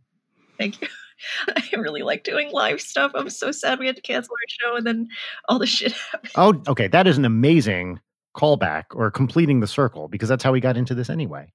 Thank 0.59 0.81
you. 0.83 0.89
I 1.49 1.77
really 1.77 2.03
like 2.03 2.25
doing 2.25 2.51
live 2.53 2.81
stuff. 2.81 3.13
I'm 3.15 3.31
so 3.31 3.51
sad 3.53 3.79
we 3.79 3.87
had 3.87 3.97
to 3.97 4.03
cancel 4.03 4.33
our 4.35 4.49
show 4.71 4.77
and 4.77 4.87
then 4.87 5.09
all 5.49 5.59
the 5.59 5.67
shit 5.67 5.93
happened. 6.13 6.33
Oh, 6.37 6.63
okay, 6.69 6.89
that 6.89 7.07
is 7.07 7.19
an 7.19 7.25
amazing 7.25 8.01
callback 8.37 8.85
or 8.93 9.11
completing 9.11 9.61
the 9.61 9.67
circle 9.67 10.09
because 10.09 10.29
that's 10.29 10.45
how 10.45 10.53
we 10.53 10.61
got 10.61 10.77
into 10.77 10.95
this 10.95 11.11
anyway. 11.11 11.53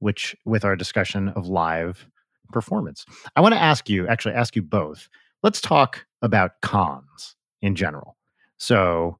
Which, 0.00 0.34
with 0.46 0.64
our 0.64 0.76
discussion 0.76 1.28
of 1.30 1.46
live 1.46 2.06
performance, 2.52 3.04
I 3.36 3.40
want 3.42 3.54
to 3.54 3.60
ask 3.60 3.88
you, 3.90 4.06
actually, 4.08 4.34
ask 4.34 4.56
you 4.56 4.62
both. 4.62 5.08
Let's 5.42 5.60
talk 5.60 6.06
about 6.22 6.52
cons 6.62 7.36
in 7.62 7.74
general. 7.74 8.16
So, 8.58 9.18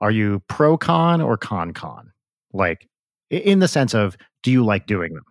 are 0.00 0.10
you 0.12 0.40
pro 0.48 0.76
con 0.76 1.20
or 1.20 1.36
con 1.36 1.72
con? 1.72 2.12
Like, 2.52 2.84
i- 2.84 2.88
in 3.30 3.60
the 3.60 3.68
sense 3.68 3.94
of, 3.94 4.16
do 4.42 4.50
you 4.50 4.64
like 4.64 4.86
doing 4.86 5.14
them? 5.14 5.24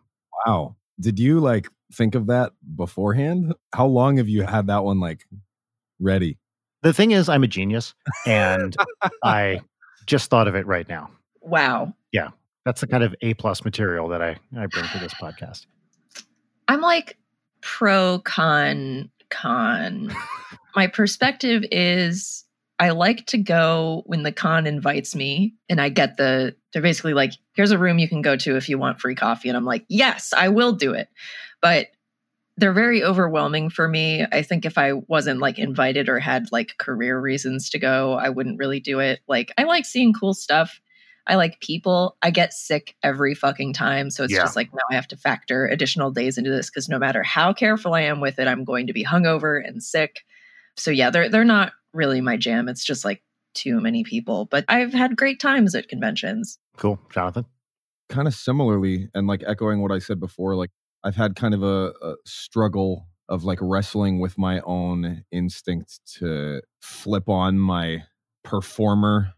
Wow. 0.45 0.75
Did 0.99 1.19
you 1.19 1.39
like 1.39 1.67
think 1.93 2.15
of 2.15 2.27
that 2.27 2.53
beforehand? 2.75 3.53
How 3.73 3.85
long 3.85 4.17
have 4.17 4.29
you 4.29 4.43
had 4.43 4.67
that 4.67 4.83
one 4.83 4.99
like 4.99 5.25
ready? 5.99 6.37
The 6.81 6.93
thing 6.93 7.11
is, 7.11 7.27
I'm 7.27 7.43
a 7.43 7.47
genius, 7.47 7.93
and 8.25 8.75
I 9.23 9.59
just 10.05 10.29
thought 10.29 10.47
of 10.47 10.55
it 10.55 10.65
right 10.65 10.87
now. 10.87 11.09
Wow. 11.41 11.93
Yeah. 12.13 12.29
That's 12.65 12.81
the 12.81 12.87
kind 12.87 13.03
of 13.03 13.13
A 13.21 13.33
plus 13.33 13.65
material 13.65 14.07
that 14.09 14.21
I, 14.21 14.37
I 14.57 14.67
bring 14.67 14.85
to 14.93 14.99
this 14.99 15.13
podcast. 15.15 15.65
I'm 16.67 16.81
like 16.81 17.17
pro 17.61 18.19
con 18.19 19.09
con. 19.29 20.13
My 20.75 20.87
perspective 20.87 21.63
is 21.71 22.45
I 22.79 22.91
like 22.91 23.25
to 23.27 23.37
go 23.37 24.03
when 24.05 24.23
the 24.23 24.31
con 24.31 24.65
invites 24.67 25.15
me 25.15 25.55
and 25.67 25.81
I 25.81 25.89
get 25.89 26.17
the 26.17 26.55
they're 26.73 26.81
basically 26.81 27.13
like, 27.13 27.33
here's 27.53 27.71
a 27.71 27.77
room 27.77 27.99
you 27.99 28.07
can 28.07 28.21
go 28.21 28.35
to 28.35 28.55
if 28.55 28.69
you 28.69 28.77
want 28.77 28.99
free 28.99 29.15
coffee. 29.15 29.49
And 29.49 29.57
I'm 29.57 29.65
like, 29.65 29.85
yes, 29.89 30.33
I 30.35 30.49
will 30.49 30.73
do 30.73 30.93
it. 30.93 31.09
But 31.61 31.87
they're 32.57 32.73
very 32.73 33.03
overwhelming 33.03 33.69
for 33.69 33.87
me. 33.87 34.25
I 34.31 34.41
think 34.41 34.65
if 34.65 34.77
I 34.77 34.93
wasn't 34.93 35.39
like 35.39 35.57
invited 35.57 36.09
or 36.09 36.19
had 36.19 36.51
like 36.51 36.77
career 36.77 37.19
reasons 37.19 37.69
to 37.69 37.79
go, 37.79 38.13
I 38.13 38.29
wouldn't 38.29 38.59
really 38.59 38.79
do 38.81 38.99
it. 38.99 39.21
Like 39.27 39.51
I 39.57 39.63
like 39.63 39.85
seeing 39.85 40.13
cool 40.13 40.33
stuff. 40.33 40.81
I 41.25 41.35
like 41.35 41.61
people. 41.61 42.17
I 42.21 42.31
get 42.31 42.53
sick 42.53 42.95
every 43.01 43.33
fucking 43.33 43.73
time. 43.73 44.09
So 44.09 44.23
it's 44.23 44.33
Yeah. 44.33 44.41
just 44.41 44.55
like 44.55 44.73
now 44.73 44.81
I 44.91 44.95
have 44.95 45.07
to 45.09 45.17
factor 45.17 45.67
additional 45.67 46.11
days 46.11 46.37
into 46.37 46.49
this 46.49 46.69
because 46.69 46.89
no 46.89 46.99
matter 46.99 47.23
how 47.23 47.53
careful 47.53 47.93
I 47.93 48.01
am 48.01 48.19
with 48.19 48.39
it, 48.39 48.47
I'm 48.47 48.63
going 48.65 48.87
to 48.87 48.93
be 48.93 49.05
hungover 49.05 49.61
and 49.65 49.81
sick. 49.81 50.25
So 50.75 50.91
yeah, 50.91 51.09
they're 51.11 51.29
they're 51.29 51.43
not 51.45 51.71
really 51.93 52.19
my 52.19 52.35
jam. 52.35 52.67
It's 52.67 52.83
just 52.83 53.05
like 53.05 53.21
too 53.59 53.79
many 53.81 54.03
people. 54.03 54.45
But 54.45 54.65
I've 54.67 54.93
had 54.93 55.15
great 55.17 55.39
times 55.39 55.75
at 55.75 55.87
conventions. 55.89 56.57
Cool, 56.77 56.99
Jonathan. 57.13 57.45
kind 58.09 58.27
of 58.27 58.33
similarly 58.33 59.09
and 59.13 59.27
like 59.27 59.43
echoing 59.45 59.81
what 59.81 59.91
I 59.91 59.99
said 59.99 60.19
before, 60.19 60.55
like 60.55 60.71
I've 61.03 61.15
had 61.15 61.35
kind 61.35 61.53
of 61.53 61.63
a, 61.63 61.93
a 62.01 62.15
struggle 62.25 63.07
of 63.27 63.43
like 63.43 63.59
wrestling 63.61 64.19
with 64.19 64.37
my 64.37 64.59
own 64.61 65.23
instinct 65.31 65.99
to 66.17 66.61
flip 66.81 67.29
on 67.29 67.59
my 67.59 68.03
performer 68.43 69.33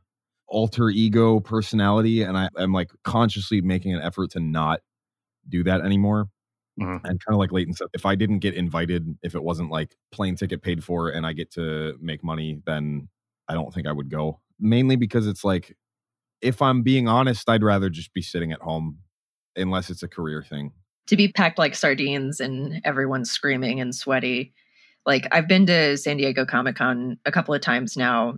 alter 0.48 0.90
ego 0.90 1.40
personality. 1.40 2.24
And 2.24 2.38
I, 2.38 2.50
I'm 2.58 2.72
like 2.74 2.92
consciously 3.04 3.62
making 3.62 3.94
an 3.94 4.02
effort 4.02 4.32
to 4.32 4.40
not 4.40 4.80
do 5.48 5.64
that 5.64 5.82
anymore. 5.82 6.30
Mhm. 6.80 7.02
And 7.04 7.20
kind 7.24 7.34
of 7.34 7.38
like 7.38 7.52
Leighton 7.52 7.74
said, 7.74 7.88
if 7.94 8.06
I 8.06 8.16
didn't 8.16 8.40
get 8.40 8.54
invited, 8.54 9.18
if 9.22 9.36
it 9.36 9.44
wasn't 9.44 9.72
like 9.72 9.96
plane 10.12 10.36
ticket 10.36 10.62
paid 10.62 10.84
for 10.84 11.10
and 11.10 11.26
I 11.26 11.34
get 11.34 11.52
to 11.54 11.98
make 12.02 12.24
money, 12.24 12.62
then 12.66 13.10
I 13.52 13.54
don't 13.54 13.74
think 13.74 13.86
I 13.86 13.92
would 13.92 14.10
go. 14.10 14.40
Mainly 14.60 14.96
because 14.96 15.28
it's 15.28 15.44
like, 15.44 15.76
if 16.42 16.62
I'm 16.62 16.84
being 16.84 17.08
honest, 17.10 17.50
I'd 17.50 17.64
rather 17.64 17.90
just 17.90 18.14
be 18.14 18.22
sitting 18.22 18.52
at 18.54 18.62
home 18.62 19.00
unless 19.58 19.90
it's 19.90 20.04
a 20.04 20.08
career 20.08 20.42
thing. 20.42 20.72
to 21.08 21.18
be 21.18 21.28
packed 21.28 21.58
like 21.60 21.76
sardines 21.76 22.40
and 22.40 22.82
everyone's 22.86 23.30
screaming 23.30 23.82
and 23.82 23.94
sweaty. 23.94 24.54
Like 25.06 25.28
I've 25.32 25.48
been 25.48 25.66
to 25.66 25.98
San 25.98 26.18
Diego 26.18 26.46
Comic 26.46 26.78
Con 26.78 27.18
a 27.26 27.32
couple 27.32 27.54
of 27.54 27.62
times 27.62 27.98
now 27.98 28.38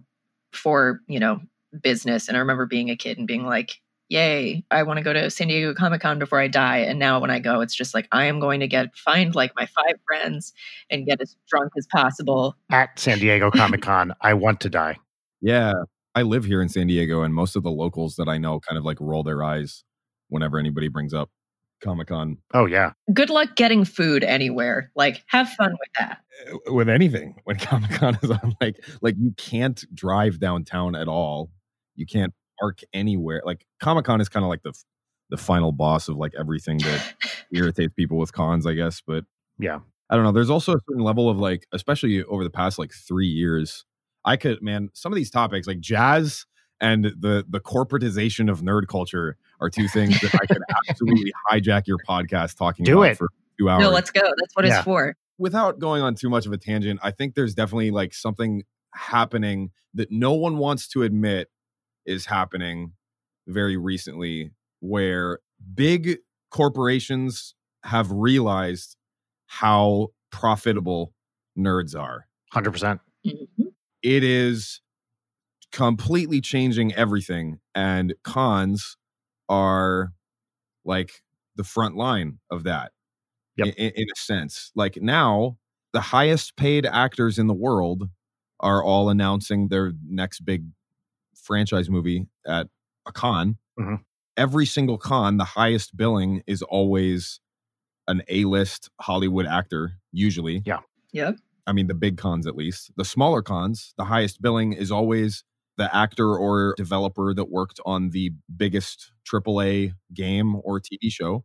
for, 0.54 1.02
you 1.08 1.20
know, 1.20 1.40
business. 1.82 2.28
And 2.28 2.36
I 2.36 2.40
remember 2.40 2.66
being 2.66 2.90
a 2.90 2.96
kid 2.96 3.18
and 3.18 3.28
being 3.28 3.46
like, 3.46 3.80
yay, 4.10 4.64
I 4.72 4.84
want 4.84 4.98
to 4.98 5.04
go 5.04 5.14
to 5.14 5.30
San 5.30 5.48
Diego 5.50 5.74
Comic 5.74 6.02
Con 6.02 6.20
before 6.20 6.40
I 6.40 6.48
die. 6.48 6.78
And 6.80 7.00
now 7.00 7.20
when 7.20 7.30
I 7.32 7.40
go, 7.40 7.62
it's 7.62 7.76
just 7.76 7.94
like, 7.94 8.08
I 8.12 8.26
am 8.26 8.40
going 8.40 8.60
to 8.60 8.68
get, 8.68 8.96
find 8.96 9.36
like 9.36 9.52
my 9.56 9.66
five 9.66 9.96
friends 10.08 10.54
and 10.90 11.06
get 11.06 11.22
as 11.22 11.36
drunk 11.48 11.74
as 11.78 11.88
possible. 11.88 12.56
At 12.72 12.98
San 13.00 13.20
Diego 13.20 13.52
Comic 13.52 13.82
Con, 13.82 14.14
I 14.22 14.34
want 14.34 14.60
to 14.62 14.70
die. 14.70 14.98
Yeah. 15.44 15.74
I 16.16 16.22
live 16.22 16.46
here 16.46 16.62
in 16.62 16.70
San 16.70 16.88
Diego, 16.88 17.24
and 17.24 17.34
most 17.34 17.56
of 17.56 17.64
the 17.64 17.72
locals 17.72 18.16
that 18.16 18.28
I 18.30 18.38
know 18.38 18.60
kind 18.60 18.78
of 18.78 18.86
like 18.86 18.98
roll 19.00 19.24
their 19.24 19.44
eyes 19.44 19.84
whenever 20.30 20.58
anybody 20.58 20.88
brings 20.88 21.14
up 21.14 21.30
Comic 21.82 22.08
Con 22.08 22.38
Oh 22.54 22.66
yeah, 22.66 22.94
Good 23.14 23.30
luck 23.30 23.56
getting 23.56 23.84
food 23.84 24.24
anywhere. 24.24 24.92
Like, 24.96 25.24
have 25.28 25.50
fun 25.50 25.72
with 25.72 25.90
that. 26.00 26.20
Uh, 26.52 26.74
with 26.74 26.88
anything 26.90 27.36
when 27.44 27.58
Comic 27.60 27.92
Con 27.92 28.18
is 28.22 28.32
on. 28.32 28.56
Like, 28.62 28.84
like 29.02 29.16
you 29.20 29.34
can't 29.38 29.84
drive 29.94 30.40
downtown 30.40 30.96
at 30.96 31.08
all. 31.08 31.50
You 31.96 32.06
can't 32.06 32.34
park 32.60 32.80
anywhere. 32.94 33.42
Like 33.46 33.66
Comic 33.82 34.06
Con 34.06 34.22
is 34.22 34.30
kind 34.30 34.44
of 34.44 34.50
like 34.50 34.64
the 34.64 34.74
the 35.30 35.38
final 35.38 35.72
boss 35.72 36.08
of 36.08 36.16
like 36.16 36.34
everything 36.40 36.78
that 36.80 37.16
irritates 37.52 37.94
people 37.96 38.18
with 38.18 38.34
cons, 38.34 38.68
I 38.68 38.74
guess. 38.74 39.02
But 39.06 39.26
Yeah. 39.58 39.80
I 40.10 40.16
don't 40.16 40.26
know. 40.26 40.32
There's 40.32 40.50
also 40.52 40.74
a 40.74 40.80
certain 40.88 41.04
level 41.04 41.28
of 41.28 41.38
like, 41.38 41.66
especially 41.72 42.24
over 42.26 42.44
the 42.44 42.52
past 42.52 42.78
like 42.78 42.92
three 42.94 43.26
years, 43.28 43.84
I 44.26 44.38
could 44.38 44.62
man, 44.62 44.90
some 44.94 45.12
of 45.12 45.16
these 45.16 45.30
topics 45.32 45.68
like 45.68 45.80
jazz 45.80 46.46
and 46.82 47.06
the 47.06 47.46
the 47.48 47.60
corporatization 47.60 48.50
of 48.52 48.62
nerd 48.62 48.88
culture 48.88 49.38
are 49.62 49.70
two 49.70 49.88
things 49.88 50.20
that 50.22 50.34
I 50.36 50.46
could 50.46 50.62
absolutely 50.90 51.32
hijack 51.52 51.88
your 51.88 51.98
podcast 52.08 52.58
talking 52.58 52.84
Do 52.86 53.00
about 53.00 53.12
it. 53.12 53.18
for 53.18 53.30
two 53.60 53.70
hours 53.70 53.82
No, 53.84 53.90
let's 53.92 54.12
go. 54.12 54.22
That's 54.22 54.56
what 54.56 54.66
Yeah. 54.66 54.78
it's 54.78 54.84
for. 54.86 55.16
without 55.38 55.80
going 55.80 56.02
on 56.02 56.16
too 56.16 56.30
much 56.30 56.46
of 56.46 56.52
a 56.54 56.58
tangent, 56.58 57.00
I 57.04 57.12
think 57.12 57.36
there's 57.36 57.54
definitely 57.54 57.92
like 57.92 58.14
something 58.14 58.64
happening 58.94 59.72
that 59.94 60.12
no 60.12 60.34
one 60.34 60.58
wants 60.58 60.88
to 60.90 61.04
admit 61.04 61.50
is 62.06 62.26
happening 62.26 62.94
very 63.48 63.78
recently 63.78 64.52
where 64.80 65.40
big 65.74 66.18
corporations 66.50 67.56
have 67.84 68.12
realized 68.12 68.96
how 69.48 70.08
profitable 70.32 71.14
nerds 71.58 71.98
are. 72.00 72.28
hundred 72.52 72.72
percent. 72.72 73.02
Mhm. 73.26 73.73
It 74.04 74.24
is 74.24 74.82
completely 75.72 76.42
changing 76.42 76.94
everything 76.94 77.60
and 77.76 78.14
cons 78.24 78.98
are 79.50 80.14
like 80.86 81.24
the 81.56 81.64
front 81.64 81.96
line 81.98 82.40
of 82.52 82.64
that 82.64 82.92
Yep. 83.58 83.76
in, 83.78 83.92
in 83.96 84.06
a 84.12 84.16
sense 84.20 84.72
like 84.76 84.98
now 85.02 85.58
the 85.94 86.02
highest 86.02 86.56
paid 86.58 86.86
actors 86.86 87.40
in 87.40 87.48
the 87.48 87.54
world 87.54 88.10
are 88.62 88.84
all 88.84 89.10
announcing 89.10 89.68
their 89.70 89.94
next 90.08 90.42
big 90.42 90.66
franchise 91.36 91.90
movie 91.90 92.28
at 92.48 92.68
a 93.08 93.12
con 93.12 93.58
Mhm. 93.80 94.04
every 94.38 94.66
single 94.66 94.98
con 94.98 95.38
the 95.38 95.46
highest 95.46 95.98
billing 95.98 96.44
is 96.48 96.62
always 96.64 97.40
an 98.08 98.24
a-list 98.30 98.90
hollywood 99.02 99.46
actor 99.48 99.94
usually 100.12 100.64
Yep. 100.66 100.84
I 101.66 101.74
mean, 101.74 101.88
the 101.88 101.94
big 101.94 102.18
cons 102.18 102.48
at 102.48 102.56
least. 102.56 102.92
The 102.98 103.06
smaller 103.06 103.42
cons, 103.42 103.94
the 103.98 104.06
highest 104.06 104.42
billing 104.42 104.74
is 104.74 104.92
always 104.92 105.44
the 105.78 105.94
actor 105.96 106.36
or 106.38 106.76
developer 106.78 107.34
that 107.34 107.50
worked 107.50 107.80
on 107.86 108.10
the 108.10 108.32
biggest 108.56 109.12
AAA 109.32 109.94
game 110.14 110.56
or 110.64 110.80
TV 110.80 111.10
show. 111.10 111.44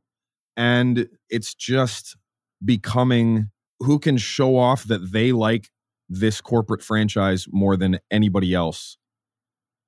And 0.56 1.08
it's 1.30 1.54
just 1.54 2.16
becoming 2.64 3.50
who 3.80 3.98
can 3.98 4.16
show 4.16 4.56
off 4.56 4.84
that 4.84 5.12
they 5.12 5.32
like 5.32 5.70
this 6.08 6.40
corporate 6.40 6.82
franchise 6.82 7.46
more 7.50 7.76
than 7.76 7.98
anybody 8.10 8.54
else 8.54 8.96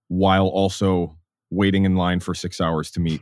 while 0.08 0.46
also 0.46 1.16
waiting 1.50 1.84
in 1.84 1.96
line 1.96 2.20
for 2.20 2.34
six 2.34 2.60
hours 2.60 2.90
to 2.92 3.00
meet 3.00 3.20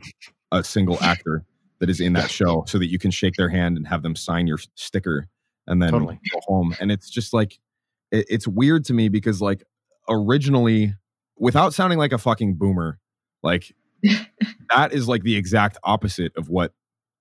a 0.51 0.63
single 0.63 0.97
actor 1.03 1.43
that 1.79 1.89
is 1.89 1.99
in 1.99 2.13
that 2.13 2.29
show 2.29 2.63
so 2.67 2.77
that 2.77 2.87
you 2.87 2.99
can 2.99 3.09
shake 3.09 3.35
their 3.35 3.49
hand 3.49 3.77
and 3.77 3.87
have 3.87 4.03
them 4.03 4.15
sign 4.15 4.47
your 4.47 4.59
sticker 4.75 5.27
and 5.69 5.81
then 5.81 5.91
Totally. 5.91 6.19
go 6.33 6.39
home. 6.43 6.75
And 6.81 6.91
it's 6.91 7.09
just 7.09 7.31
like 7.31 7.59
it, 8.11 8.25
it's 8.27 8.47
weird 8.47 8.83
to 8.85 8.93
me 8.93 9.07
because 9.07 9.41
like 9.41 9.63
originally, 10.09 10.95
without 11.37 11.73
sounding 11.73 11.99
like 11.99 12.11
a 12.11 12.17
fucking 12.17 12.55
boomer, 12.55 12.99
like 13.43 13.73
that 14.03 14.91
is 14.91 15.07
like 15.07 15.23
the 15.23 15.37
exact 15.37 15.77
opposite 15.83 16.33
of 16.35 16.49
what 16.49 16.73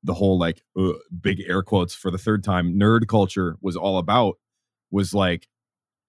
the 0.03 0.15
whole 0.15 0.39
like 0.39 0.63
uh, 0.77 0.93
big 1.21 1.41
air 1.47 1.63
quotes 1.63 1.95
for 1.95 2.11
the 2.11 2.19
third 2.19 2.43
time 2.43 2.75
nerd 2.75 3.07
culture 3.07 3.57
was 3.61 3.77
all 3.77 3.99
about. 3.99 4.37
Was 4.91 5.13
like, 5.13 5.47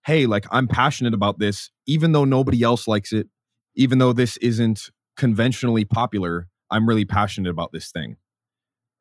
hey, 0.06 0.25
like 0.25 0.45
I'm 0.52 0.67
passionate 0.67 1.13
about 1.13 1.38
this, 1.39 1.69
even 1.86 2.13
though 2.13 2.23
nobody 2.23 2.63
else 2.63 2.88
likes 2.88 3.12
it, 3.12 3.28
even 3.75 3.97
though 3.99 4.13
this 4.13 4.38
isn't 4.38 4.89
conventionally 5.17 5.84
popular. 5.84 6.47
I'm 6.71 6.88
really 6.88 7.04
passionate 7.04 7.49
about 7.49 7.73
this 7.73 7.91
thing. 7.91 8.15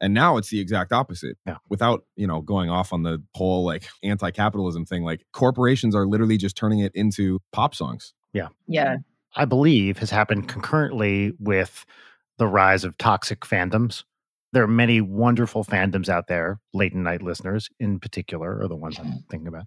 And 0.00 0.14
now 0.14 0.36
it's 0.36 0.50
the 0.50 0.60
exact 0.60 0.92
opposite. 0.92 1.36
Yeah. 1.46 1.56
Without, 1.68 2.04
you 2.16 2.26
know, 2.26 2.40
going 2.40 2.70
off 2.70 2.92
on 2.92 3.02
the 3.02 3.22
whole 3.34 3.64
like 3.64 3.88
anti-capitalism 4.02 4.86
thing, 4.86 5.02
like 5.02 5.26
corporations 5.32 5.94
are 5.94 6.06
literally 6.06 6.36
just 6.36 6.56
turning 6.56 6.78
it 6.80 6.92
into 6.94 7.40
pop 7.52 7.74
songs. 7.74 8.14
Yeah. 8.32 8.48
Yeah. 8.66 8.98
I 9.34 9.44
believe 9.44 9.98
has 9.98 10.10
happened 10.10 10.48
concurrently 10.48 11.32
with 11.38 11.84
the 12.38 12.46
rise 12.46 12.84
of 12.84 12.96
toxic 12.98 13.40
fandoms. 13.40 14.04
There 14.52 14.62
are 14.62 14.68
many 14.68 15.00
wonderful 15.00 15.64
fandoms 15.64 16.08
out 16.08 16.28
there, 16.28 16.58
late 16.72 16.94
night 16.94 17.20
listeners 17.20 17.68
in 17.78 18.00
particular 18.00 18.62
are 18.62 18.68
the 18.68 18.76
ones 18.76 18.98
I'm 18.98 19.24
thinking 19.30 19.48
about. 19.48 19.66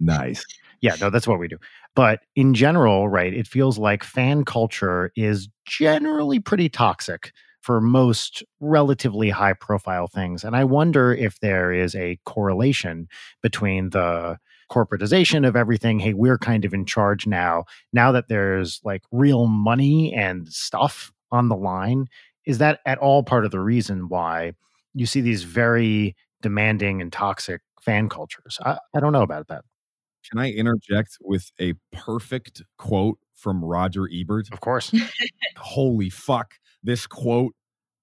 Nice. 0.00 0.44
Yeah, 0.82 0.96
no, 1.00 1.08
that's 1.08 1.26
what 1.26 1.38
we 1.38 1.48
do. 1.48 1.56
But 1.94 2.20
in 2.36 2.52
general, 2.52 3.08
right, 3.08 3.32
it 3.32 3.46
feels 3.46 3.78
like 3.78 4.04
fan 4.04 4.44
culture 4.44 5.12
is 5.16 5.48
generally 5.64 6.40
pretty 6.40 6.68
toxic 6.68 7.32
for 7.62 7.80
most 7.80 8.42
relatively 8.60 9.30
high 9.30 9.54
profile 9.54 10.08
things. 10.08 10.44
And 10.44 10.54
I 10.54 10.64
wonder 10.64 11.14
if 11.14 11.40
there 11.40 11.72
is 11.72 11.94
a 11.94 12.18
correlation 12.24 13.08
between 13.40 13.90
the 13.90 14.38
corporatization 14.70 15.46
of 15.46 15.54
everything. 15.56 15.98
Hey, 16.00 16.12
we're 16.12 16.38
kind 16.38 16.64
of 16.64 16.74
in 16.74 16.84
charge 16.84 17.26
now. 17.26 17.64
Now 17.92 18.12
that 18.12 18.28
there's 18.28 18.80
like 18.84 19.02
real 19.12 19.46
money 19.46 20.12
and 20.12 20.48
stuff 20.48 21.12
on 21.30 21.48
the 21.48 21.56
line, 21.56 22.06
is 22.44 22.58
that 22.58 22.80
at 22.84 22.98
all 22.98 23.22
part 23.22 23.44
of 23.44 23.52
the 23.52 23.60
reason 23.60 24.08
why 24.08 24.52
you 24.94 25.06
see 25.06 25.20
these 25.20 25.44
very 25.44 26.16
demanding 26.42 27.00
and 27.00 27.12
toxic 27.12 27.60
fan 27.80 28.08
cultures? 28.08 28.58
I, 28.64 28.78
I 28.94 29.00
don't 29.00 29.12
know 29.12 29.22
about 29.22 29.48
that. 29.48 29.64
Can 30.28 30.40
I 30.40 30.50
interject 30.50 31.18
with 31.20 31.50
a 31.60 31.74
perfect 31.92 32.62
quote 32.78 33.18
from 33.34 33.64
Roger 33.64 34.08
Ebert? 34.12 34.48
Of 34.52 34.60
course. 34.60 34.92
Holy 35.56 36.10
fuck. 36.10 36.54
This 36.82 37.06
quote 37.06 37.54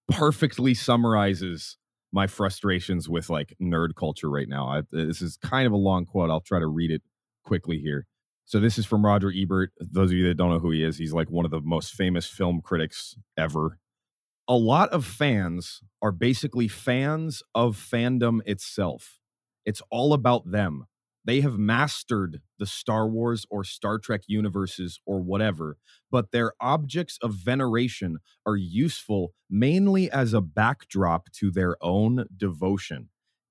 perfectly 0.09 0.73
summarizes 0.73 1.77
my 2.11 2.27
frustrations 2.27 3.07
with 3.07 3.29
like 3.29 3.53
nerd 3.61 3.95
culture 3.95 4.29
right 4.29 4.47
now. 4.47 4.67
I, 4.67 4.81
this 4.91 5.21
is 5.21 5.37
kind 5.37 5.67
of 5.67 5.73
a 5.73 5.77
long 5.77 6.05
quote. 6.05 6.29
I'll 6.29 6.41
try 6.41 6.59
to 6.59 6.67
read 6.67 6.91
it 6.91 7.03
quickly 7.43 7.79
here. 7.79 8.07
So 8.45 8.59
this 8.59 8.79
is 8.79 8.85
from 8.85 9.05
Roger 9.05 9.31
Ebert. 9.35 9.71
Those 9.79 10.09
of 10.11 10.17
you 10.17 10.27
that 10.27 10.37
don't 10.37 10.49
know 10.49 10.59
who 10.59 10.71
he 10.71 10.83
is, 10.83 10.97
he's 10.97 11.13
like 11.13 11.29
one 11.29 11.45
of 11.45 11.51
the 11.51 11.61
most 11.61 11.93
famous 11.93 12.25
film 12.25 12.61
critics 12.63 13.15
ever. 13.37 13.77
A 14.47 14.55
lot 14.55 14.89
of 14.89 15.05
fans 15.05 15.81
are 16.01 16.11
basically 16.11 16.67
fans 16.67 17.43
of 17.53 17.77
fandom 17.77 18.39
itself. 18.47 19.19
It's 19.65 19.83
all 19.91 20.13
about 20.13 20.49
them. 20.49 20.85
They 21.29 21.41
have 21.41 21.59
mastered 21.59 22.41
the 22.57 22.65
Star 22.65 23.07
Wars 23.07 23.45
or 23.51 23.63
Star 23.63 23.99
Trek 23.99 24.21
universes 24.25 24.99
or 25.05 25.21
whatever, 25.21 25.77
but 26.09 26.31
their 26.31 26.53
objects 26.59 27.19
of 27.21 27.35
veneration 27.35 28.17
are 28.47 28.55
useful 28.55 29.35
mainly 29.47 30.09
as 30.09 30.33
a 30.33 30.41
backdrop 30.41 31.31
to 31.33 31.51
their 31.51 31.75
own 31.81 32.25
devotion. 32.35 33.09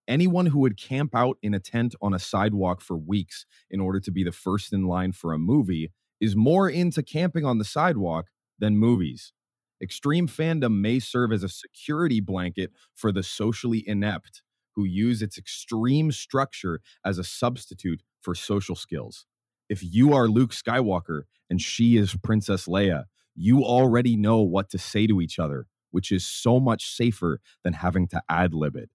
Anyone 0.08 0.46
who 0.46 0.58
would 0.58 0.76
camp 0.76 1.14
out 1.14 1.38
in 1.40 1.54
a 1.54 1.60
tent 1.60 1.94
on 2.02 2.12
a 2.12 2.18
sidewalk 2.18 2.80
for 2.80 2.96
weeks 2.96 3.46
in 3.70 3.78
order 3.78 4.00
to 4.00 4.10
be 4.10 4.24
the 4.24 4.32
first 4.32 4.72
in 4.72 4.88
line 4.88 5.12
for 5.12 5.32
a 5.32 5.38
movie 5.38 5.92
is 6.20 6.34
more 6.34 6.68
into 6.68 7.00
camping 7.00 7.44
on 7.44 7.58
the 7.58 7.64
sidewalk 7.64 8.26
than 8.58 8.76
movies. 8.76 9.32
Extreme 9.80 10.26
fandom 10.26 10.80
may 10.80 10.98
serve 10.98 11.30
as 11.30 11.44
a 11.44 11.48
security 11.48 12.18
blanket 12.18 12.72
for 12.96 13.12
the 13.12 13.22
socially 13.22 13.88
inept 13.88 14.42
who 14.78 14.84
use 14.84 15.22
its 15.22 15.36
extreme 15.36 16.12
structure 16.12 16.78
as 17.04 17.18
a 17.18 17.24
substitute 17.24 18.00
for 18.20 18.32
social 18.32 18.76
skills. 18.76 19.26
If 19.68 19.82
you 19.82 20.14
are 20.14 20.28
Luke 20.28 20.52
Skywalker 20.52 21.22
and 21.50 21.60
she 21.60 21.96
is 21.96 22.14
Princess 22.22 22.66
Leia, 22.66 23.06
you 23.34 23.64
already 23.64 24.16
know 24.16 24.40
what 24.40 24.70
to 24.70 24.78
say 24.78 25.08
to 25.08 25.20
each 25.20 25.40
other, 25.40 25.66
which 25.90 26.12
is 26.12 26.24
so 26.24 26.60
much 26.60 26.94
safer 26.94 27.40
than 27.64 27.72
having 27.72 28.06
to 28.06 28.22
ad 28.28 28.54
lib 28.54 28.76
it. 28.76 28.88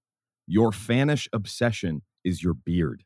Your 0.48 0.72
fanish 0.72 1.28
obsession 1.34 2.04
is 2.24 2.42
your 2.42 2.54
beard. 2.54 3.04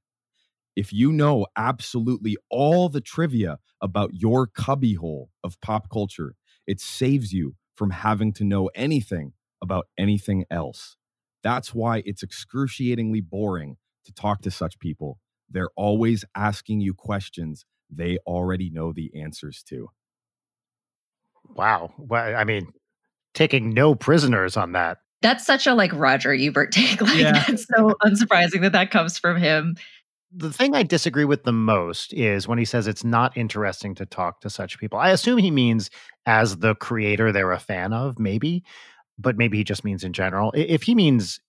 If 0.75 0.93
you 0.93 1.11
know 1.11 1.47
absolutely 1.57 2.38
all 2.51 2.89
the 2.89 3.01
trivia 3.01 3.57
about 3.82 4.11
your 4.13 4.45
cubbyhole 4.45 5.32
of 5.43 5.59
pop 5.61 5.89
culture, 5.89 6.36
it 6.67 6.80
saves 6.80 7.34
you 7.34 7.55
from 7.73 7.89
having 7.89 8.34
to 8.34 8.43
know 8.43 8.69
anything 8.75 9.34
about 9.63 9.88
anything 9.97 10.45
else. 10.51 10.97
That's 11.43 11.73
why 11.73 12.03
it's 12.05 12.23
excruciatingly 12.23 13.21
boring 13.21 13.77
to 14.05 14.13
talk 14.13 14.41
to 14.41 14.51
such 14.51 14.79
people. 14.79 15.19
They're 15.49 15.69
always 15.75 16.25
asking 16.35 16.81
you 16.81 16.93
questions 16.93 17.65
they 17.89 18.17
already 18.27 18.69
know 18.69 18.91
the 18.91 19.11
answers 19.15 19.63
to. 19.69 19.89
Wow. 21.55 21.93
Well, 21.97 22.35
I 22.35 22.43
mean, 22.43 22.73
taking 23.33 23.73
no 23.73 23.95
prisoners 23.95 24.57
on 24.57 24.73
that. 24.73 24.97
That's 25.21 25.45
such 25.45 25.65
a 25.67 25.73
like 25.73 25.93
Roger 25.93 26.33
Ebert 26.33 26.71
take. 26.73 27.01
Like 27.01 27.17
Yeah. 27.17 27.43
that's 27.47 27.65
so 27.75 27.95
unsurprising 28.03 28.61
that 28.61 28.73
that 28.73 28.91
comes 28.91 29.17
from 29.17 29.38
him. 29.38 29.77
The 30.35 30.51
thing 30.51 30.75
I 30.75 30.83
disagree 30.83 31.23
with 31.23 31.43
the 31.45 31.53
most 31.53 32.13
is 32.13 32.47
when 32.49 32.57
he 32.59 32.65
says 32.65 32.85
it's 32.85 33.05
not 33.05 33.38
interesting 33.38 33.95
to 33.95 34.05
talk 34.05 34.41
to 34.41 34.49
such 34.49 34.77
people. 34.77 34.99
I 34.99 35.11
assume 35.11 35.38
he 35.38 35.51
means 35.51 35.89
as 36.25 36.57
the 36.57 36.75
creator 36.75 37.31
they're 37.31 37.53
a 37.53 37.59
fan 37.59 37.93
of, 37.93 38.19
maybe, 38.19 38.63
but 39.18 39.38
maybe 39.38 39.57
he 39.57 39.63
just 39.63 39.84
means 39.84 40.03
in 40.03 40.13
general. 40.13 40.51
If 40.55 40.84
he 40.84 40.95
means, 40.95 41.39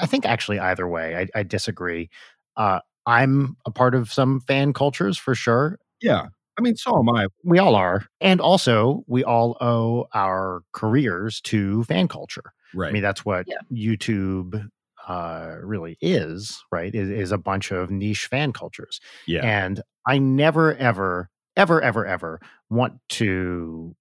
I 0.00 0.06
think 0.06 0.24
actually 0.26 0.58
either 0.58 0.86
way, 0.88 1.16
I, 1.34 1.40
I 1.40 1.42
disagree. 1.42 2.10
Uh, 2.56 2.80
I'm 3.06 3.56
a 3.66 3.70
part 3.70 3.94
of 3.94 4.12
some 4.12 4.40
fan 4.40 4.72
cultures 4.72 5.16
for 5.16 5.34
sure. 5.34 5.78
Yeah. 6.02 6.26
I 6.58 6.60
mean, 6.60 6.76
so 6.76 6.98
am 6.98 7.08
I. 7.08 7.28
We 7.44 7.58
all 7.60 7.74
are. 7.76 8.04
And 8.20 8.40
also, 8.40 9.04
we 9.06 9.22
all 9.24 9.56
owe 9.60 10.08
our 10.12 10.62
careers 10.72 11.40
to 11.42 11.84
fan 11.84 12.08
culture. 12.08 12.52
Right. 12.74 12.88
I 12.88 12.92
mean, 12.92 13.02
that's 13.02 13.24
what 13.24 13.46
Yeah. 13.46 13.58
YouTube 13.72 14.68
uh, 15.06 15.56
really 15.62 15.96
is, 16.00 16.62
right? 16.72 16.94
Is, 16.94 17.08
is 17.08 17.32
a 17.32 17.38
bunch 17.38 17.70
of 17.70 17.90
niche 17.90 18.26
fan 18.26 18.52
cultures. 18.52 19.00
yeah. 19.26 19.40
And 19.42 19.80
I 20.06 20.18
never, 20.18 20.74
ever, 20.74 21.30
ever, 21.56 21.80
ever, 21.80 22.04
ever 22.04 22.40
want 22.68 22.94
to 23.10 23.94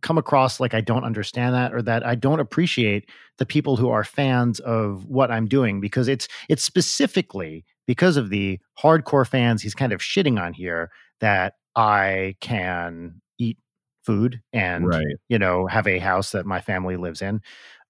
come 0.00 0.18
across 0.18 0.60
like 0.60 0.74
I 0.74 0.80
don't 0.80 1.04
understand 1.04 1.54
that 1.54 1.72
or 1.72 1.82
that 1.82 2.04
I 2.06 2.14
don't 2.14 2.40
appreciate 2.40 3.08
the 3.38 3.46
people 3.46 3.76
who 3.76 3.88
are 3.90 4.04
fans 4.04 4.60
of 4.60 5.06
what 5.06 5.30
I'm 5.30 5.46
doing 5.46 5.80
because 5.80 6.08
it's 6.08 6.28
it's 6.48 6.62
specifically 6.62 7.64
because 7.86 8.16
of 8.16 8.30
the 8.30 8.58
hardcore 8.78 9.26
fans 9.26 9.62
he's 9.62 9.74
kind 9.74 9.92
of 9.92 10.00
shitting 10.00 10.40
on 10.40 10.52
here 10.52 10.90
that 11.20 11.54
I 11.76 12.36
can 12.40 13.20
eat 13.38 13.58
food 14.04 14.40
and 14.52 14.86
right. 14.86 15.16
you 15.28 15.38
know, 15.38 15.66
have 15.66 15.86
a 15.86 15.98
house 15.98 16.32
that 16.32 16.46
my 16.46 16.60
family 16.60 16.96
lives 16.96 17.22
in. 17.22 17.40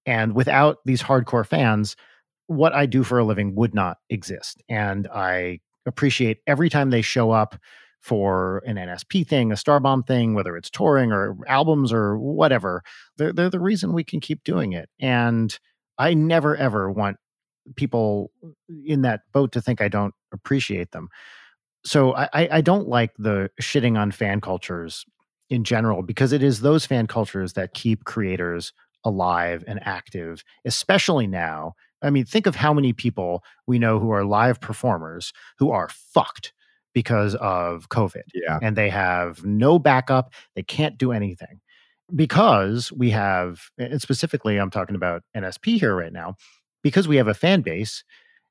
And 0.06 0.34
without 0.34 0.78
these 0.84 1.02
hardcore 1.02 1.46
fans, 1.46 1.96
what 2.46 2.74
I 2.74 2.86
do 2.86 3.02
for 3.02 3.18
a 3.18 3.24
living 3.24 3.54
would 3.54 3.74
not 3.74 3.98
exist. 4.10 4.62
And 4.68 5.08
I 5.08 5.60
appreciate 5.86 6.38
every 6.46 6.68
time 6.68 6.90
they 6.90 7.02
show 7.02 7.30
up 7.30 7.56
for 8.02 8.62
an 8.66 8.76
NSP 8.76 9.26
thing, 9.26 9.52
a 9.52 9.54
Starbomb 9.54 10.06
thing, 10.06 10.34
whether 10.34 10.56
it's 10.56 10.68
touring 10.68 11.12
or 11.12 11.36
albums 11.46 11.92
or 11.92 12.18
whatever. 12.18 12.82
They're, 13.16 13.32
they're 13.32 13.48
the 13.48 13.60
reason 13.60 13.92
we 13.92 14.04
can 14.04 14.20
keep 14.20 14.42
doing 14.42 14.72
it. 14.72 14.90
And 15.00 15.56
I 15.98 16.12
never, 16.12 16.56
ever 16.56 16.90
want 16.90 17.16
people 17.76 18.32
in 18.84 19.02
that 19.02 19.20
boat 19.32 19.52
to 19.52 19.60
think 19.60 19.80
I 19.80 19.86
don't 19.86 20.14
appreciate 20.32 20.90
them. 20.90 21.08
So 21.84 22.14
I, 22.14 22.28
I 22.32 22.48
I 22.52 22.60
don't 22.60 22.88
like 22.88 23.12
the 23.18 23.50
shitting 23.60 23.98
on 23.98 24.10
fan 24.10 24.40
cultures 24.40 25.04
in 25.48 25.64
general 25.64 26.02
because 26.02 26.32
it 26.32 26.42
is 26.42 26.60
those 26.60 26.86
fan 26.86 27.06
cultures 27.06 27.52
that 27.54 27.74
keep 27.74 28.04
creators 28.04 28.72
alive 29.04 29.64
and 29.66 29.80
active, 29.82 30.44
especially 30.64 31.26
now. 31.26 31.74
I 32.00 32.10
mean, 32.10 32.24
think 32.24 32.46
of 32.46 32.56
how 32.56 32.72
many 32.72 32.92
people 32.92 33.44
we 33.66 33.78
know 33.78 34.00
who 34.00 34.10
are 34.10 34.24
live 34.24 34.60
performers 34.60 35.32
who 35.58 35.70
are 35.70 35.88
fucked 35.88 36.52
because 36.94 37.34
of 37.36 37.88
COVID 37.88 38.22
Yeah. 38.34 38.58
and 38.62 38.76
they 38.76 38.90
have 38.90 39.44
no 39.44 39.78
backup. 39.78 40.32
They 40.54 40.62
can't 40.62 40.98
do 40.98 41.12
anything 41.12 41.60
because 42.14 42.92
we 42.92 43.10
have, 43.10 43.62
and 43.78 44.00
specifically, 44.02 44.58
I'm 44.58 44.70
talking 44.70 44.96
about 44.96 45.22
NSP 45.36 45.78
here 45.80 45.96
right 45.96 46.12
now, 46.12 46.36
because 46.82 47.08
we 47.08 47.16
have 47.16 47.28
a 47.28 47.34
fan 47.34 47.62
base 47.62 48.04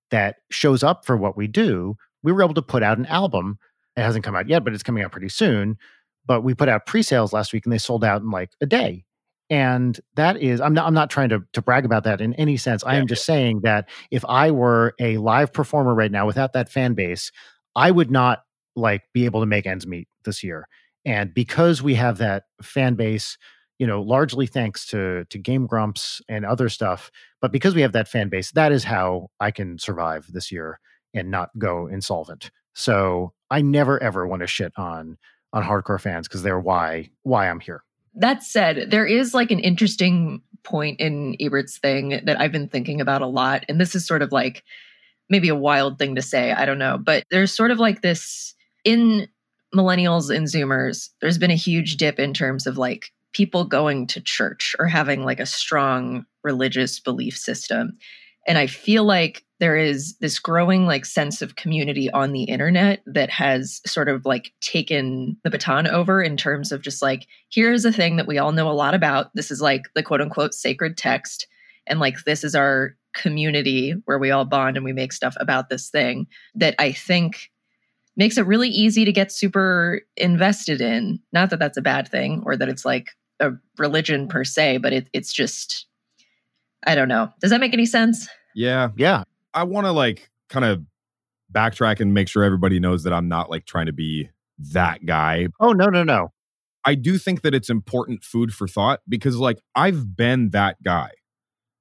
that 0.10 0.38
shows 0.50 0.84
up 0.84 1.06
for 1.06 1.16
what 1.18 1.38
we 1.38 1.48
do. 1.48 1.96
We 2.24 2.32
were 2.32 2.44
able 2.44 2.54
to 2.56 2.62
put 2.62 2.84
out 2.84 2.98
an 2.98 3.06
album. 3.06 3.60
It 3.96 4.02
hasn't 4.02 4.24
come 4.26 4.36
out 4.36 4.48
yet, 4.48 4.64
but 4.64 4.74
it's 4.74 4.84
coming 4.84 5.04
out 5.04 5.12
pretty 5.12 5.30
soon. 5.30 5.78
But 6.26 6.42
we 6.42 6.54
put 6.54 6.70
out 6.70 6.86
pre-sales 6.86 7.34
last 7.34 7.52
week 7.54 7.66
and 7.66 7.74
they 7.74 7.78
sold 7.78 8.04
out 8.04 8.22
in 8.22 8.30
like 8.30 8.52
a 8.62 8.66
day. 8.66 9.06
And 9.50 10.00
that 10.16 10.38
is, 10.38 10.62
I'm 10.62 10.74
not, 10.74 10.88
I'm 10.88 10.94
not 10.94 11.10
trying 11.10 11.30
to, 11.30 11.44
to 11.54 11.62
brag 11.62 11.84
about 11.84 12.06
that 12.06 12.22
in 12.22 12.34
any 12.36 12.56
sense. 12.56 12.84
I 12.86 12.96
am 12.96 13.06
just 13.08 13.26
saying 13.26 13.62
that 13.64 13.90
if 14.10 14.24
I 14.30 14.50
were 14.52 14.94
a 15.00 15.18
live 15.18 15.52
performer 15.52 15.94
right 15.94 16.12
now 16.12 16.26
without 16.26 16.54
that 16.54 16.70
fan 16.70 16.94
base, 16.94 17.32
I 17.76 17.92
would 17.92 18.12
not 18.12 18.44
like 18.76 19.04
be 19.14 19.26
able 19.26 19.40
to 19.42 19.46
make 19.46 19.66
ends 19.66 19.88
meet 19.88 20.08
this 20.24 20.44
year. 20.44 20.68
And 21.06 21.34
because 21.34 21.82
we 21.82 21.96
have 21.96 22.18
that 22.20 22.44
fan 22.62 22.96
base, 22.96 23.38
you 23.80 23.88
know, 23.88 24.02
largely 24.02 24.46
thanks 24.46 24.86
to 24.88 25.26
to 25.26 25.38
Game 25.38 25.66
Grumps 25.66 26.22
and 26.30 26.46
other 26.46 26.70
stuff, 26.70 27.12
but 27.42 27.52
because 27.52 27.74
we 27.74 27.82
have 27.82 27.94
that 27.94 28.08
fan 28.08 28.30
base, 28.30 28.52
that 28.52 28.72
is 28.72 28.84
how 28.84 29.30
I 29.40 29.52
can 29.52 29.80
survive 29.80 30.28
this 30.32 30.52
year 30.52 30.80
and 31.14 31.32
not 31.32 31.50
go 31.58 31.88
insolvent. 31.88 32.52
So 32.74 33.34
I 33.50 33.62
never 33.62 34.02
ever 34.02 34.28
want 34.28 34.42
to 34.42 34.48
shit 34.48 34.72
on 34.78 35.18
on 35.54 35.64
hardcore 35.64 36.00
fans 36.00 36.28
because 36.28 36.44
they're 36.44 36.60
why 36.60 37.10
why 37.24 37.50
I'm 37.50 37.60
here. 37.60 37.84
That 38.14 38.44
said, 38.44 38.92
there 38.92 39.06
is 39.06 39.34
like 39.34 39.52
an 39.52 39.60
interesting 39.60 40.42
point 40.64 41.00
in 41.00 41.36
Ebert's 41.40 41.78
thing 41.80 42.22
that 42.26 42.40
I've 42.40 42.52
been 42.52 42.68
thinking 42.68 43.02
about 43.02 43.22
a 43.22 43.28
lot. 43.28 43.66
And 43.68 43.80
this 43.80 43.96
is 43.96 44.06
sort 44.06 44.22
of 44.22 44.32
like 44.32 44.64
maybe 45.32 45.50
a 45.50 45.56
wild 45.56 45.98
thing 45.98 46.14
to 46.16 46.22
say. 46.22 46.52
I 46.52 46.66
don't 46.66 46.78
know. 46.78 47.00
But 47.00 47.24
there's 47.32 47.56
sort 47.56 47.72
of 47.72 47.80
like 47.80 48.02
this 48.02 48.54
in 48.84 49.28
millennials 49.74 50.36
and 50.36 50.46
Zoomers, 50.46 51.10
there's 51.22 51.38
been 51.38 51.50
a 51.50 51.56
huge 51.56 51.98
dip 51.98 52.20
in 52.20 52.34
terms 52.34 52.68
of 52.68 52.78
like 52.78 53.12
people 53.34 53.64
going 53.64 54.06
to 54.08 54.22
church 54.22 54.76
or 54.78 54.88
having 54.88 55.24
like 55.24 55.40
a 55.40 55.46
strong 55.46 56.26
religious 56.44 57.00
belief 57.00 57.38
system. 57.38 57.98
And 58.46 58.58
I 58.58 58.68
feel 58.68 59.06
like 59.06 59.46
there 59.60 59.78
is 59.78 60.18
this 60.18 60.40
growing 60.40 60.88
like 60.88 61.06
sense 61.06 61.42
of 61.42 61.56
community 61.56 62.10
on 62.12 62.34
the 62.34 62.44
internet 62.44 63.02
that 63.06 63.30
has 63.30 63.80
sort 63.86 64.10
of 64.10 64.26
like 64.26 64.52
taken 64.60 65.38
the 65.44 65.52
baton 65.52 65.88
over 65.88 66.22
in 66.22 66.36
terms 66.36 66.72
of 66.72 66.82
just 66.82 67.02
like, 67.02 67.28
here's 67.50 67.86
a 67.86 67.92
thing 67.92 68.18
that 68.18 68.28
we 68.28 68.40
all 68.40 68.52
know 68.52 68.70
a 68.70 68.74
lot 68.74 68.96
about. 68.96 69.34
This 69.36 69.52
is 69.52 69.62
like 69.62 69.84
the 69.96 70.04
quote 70.04 70.20
unquote 70.20 70.54
sacred 70.54 70.98
text. 70.98 71.48
And 71.88 72.00
like, 72.00 72.24
this 72.26 72.44
is 72.44 72.56
our 72.56 72.96
community 73.14 73.94
where 74.06 74.20
we 74.20 74.32
all 74.32 74.46
bond 74.46 74.78
and 74.78 74.84
we 74.84 74.94
make 74.94 75.14
stuff 75.14 75.36
about 75.40 75.70
this 75.70 75.90
thing 75.90 76.28
that 76.56 76.76
I 76.80 76.92
think 76.92 77.52
makes 78.16 78.38
it 78.38 78.46
really 78.46 78.70
easy 78.70 79.06
to 79.06 79.12
get 79.12 79.32
super 79.32 80.02
invested 80.18 80.82
in. 80.82 81.20
Not 81.32 81.50
that 81.50 81.60
that's 81.60 81.78
a 81.78 81.82
bad 81.82 82.08
thing 82.08 82.44
or 82.46 82.58
that 82.58 82.70
it's 82.70 82.86
like 82.86 83.10
a 83.40 83.52
religion 83.78 84.28
per 84.28 84.44
se, 84.44 84.78
but 84.78 84.94
it, 84.94 85.08
it's 85.14 85.34
just, 85.34 85.88
I 86.86 86.96
don't 86.96 87.08
know. 87.08 87.32
Does 87.40 87.52
that 87.52 87.60
make 87.60 87.74
any 87.74 87.86
sense? 87.86 88.28
Yeah. 88.54 88.90
Yeah, 88.98 89.24
I 89.54 89.64
want 89.64 89.86
to 89.88 89.92
like 89.92 90.30
kind 90.50 90.66
of 90.66 90.84
backtrack 91.52 92.00
and 92.00 92.14
make 92.14 92.28
sure 92.28 92.44
everybody 92.44 92.80
knows 92.80 93.04
that 93.04 93.14
I'm 93.14 93.28
not 93.28 93.50
like 93.50 93.66
trying 93.66 93.88
to 93.88 93.94
be 93.94 94.30
that 94.60 95.06
guy. 95.06 95.48
Oh 95.60 95.72
no, 95.74 95.88
no, 95.88 96.04
no. 96.04 96.32
I 96.84 96.96
do 96.96 97.18
think 97.18 97.42
that 97.42 97.54
it's 97.54 97.70
important 97.70 98.24
food 98.24 98.54
for 98.54 98.68
thought 98.68 99.02
because 99.08 99.38
like 99.38 99.60
I've 99.76 100.16
been 100.16 100.50
that 100.50 100.82
guy. 100.84 101.12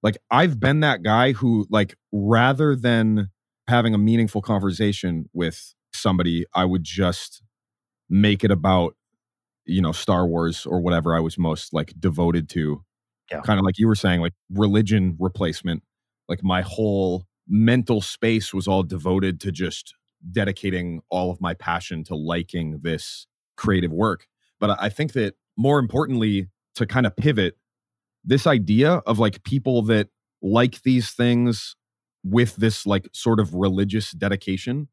Like 0.03 0.18
I've 0.30 0.59
been 0.59 0.80
that 0.80 1.03
guy 1.03 1.32
who 1.32 1.66
like 1.70 1.96
rather 2.12 2.74
than 2.74 3.30
having 3.68 3.94
a 3.94 3.98
meaningful 3.98 4.42
conversation 4.42 5.28
with 5.32 5.74
somebody, 5.92 6.44
I 6.55 6.64
would 6.64 6.84
just 6.84 7.42
make 8.09 8.42
it 8.44 8.51
about 8.51 8.96
you 9.66 9.82
know 9.82 9.92
Star 9.92 10.26
Wars 10.26 10.66
or 10.66 10.80
whatever 10.80 11.14
I 11.14 11.20
was 11.20 11.38
most 11.38 11.72
like 11.72 11.94
devoted 11.98 12.48
to. 12.51 12.82
Yeah. 13.30 13.40
Kind 13.42 13.61
of 13.61 13.64
like 13.64 13.78
you 13.78 13.86
were 13.86 13.94
saying 13.94 14.20
like 14.20 14.34
religion 14.51 15.16
replacement. 15.18 15.82
Like 16.28 16.42
my 16.42 16.62
whole 16.62 17.26
mental 17.48 18.01
space 18.01 18.53
was 18.55 18.66
all 18.66 18.82
devoted 18.82 19.40
to 19.40 19.53
just 19.53 19.94
dedicating 20.30 21.01
all 21.11 21.30
of 21.30 21.40
my 21.40 21.55
passion 21.55 22.05
to 22.05 22.14
liking 22.14 22.80
this 22.82 23.26
creative 23.57 23.92
work. 23.92 24.26
But 24.59 24.76
I 24.80 24.88
think 24.88 25.12
that 25.12 25.34
more 25.57 25.78
importantly, 25.78 26.48
to 26.76 26.86
kind 26.86 27.07
of 27.07 27.16
pivot, 27.16 27.57
this 28.24 28.46
idea 28.46 28.94
of 29.06 29.18
like 29.18 29.42
people 29.44 29.82
that 29.82 30.08
like 30.42 30.82
these 30.82 31.10
things 31.12 31.76
with 32.24 32.56
this 32.56 32.86
like 32.86 33.08
sort 33.12 33.40
of 33.40 33.54
religious 33.54 34.12
dedication, 34.12 34.88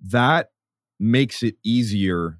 that 0.00 0.50
makes 0.98 1.42
it 1.42 1.56
easier 1.64 2.38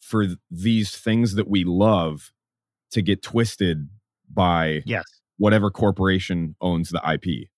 for 0.00 0.26
these 0.50 0.96
things 0.96 1.34
that 1.34 1.48
we 1.48 1.64
love 1.64 2.32
to 2.92 3.02
get 3.02 3.22
twisted 3.22 3.88
by 4.32 4.82
yes. 4.84 5.04
whatever 5.38 5.70
corporation 5.70 6.54
owns 6.60 6.90
the 6.90 7.00
IP. 7.10 7.48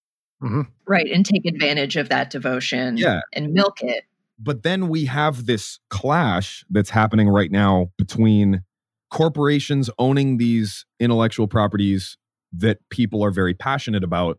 hmm 0.41 0.63
Right. 0.87 1.11
And 1.11 1.27
take 1.27 1.45
advantage 1.47 1.97
of 1.97 2.09
that 2.09 2.31
devotion 2.31 2.97
Yeah. 2.97 3.21
and 3.33 3.53
milk 3.53 3.83
it. 3.83 4.05
But 4.39 4.63
then 4.63 4.89
we 4.89 5.07
have 5.07 5.47
this 5.47 5.81
clash 5.91 6.65
that's 6.71 6.91
happening 6.91 7.29
right 7.29 7.51
now 7.51 7.91
between 7.99 8.63
corporations 9.17 9.89
owning 9.99 10.37
these 10.37 10.85
intellectual 11.01 11.49
properties 11.49 12.19
that 12.53 12.79
people 12.91 13.25
are 13.25 13.31
very 13.31 13.55
passionate 13.55 14.05
about. 14.05 14.39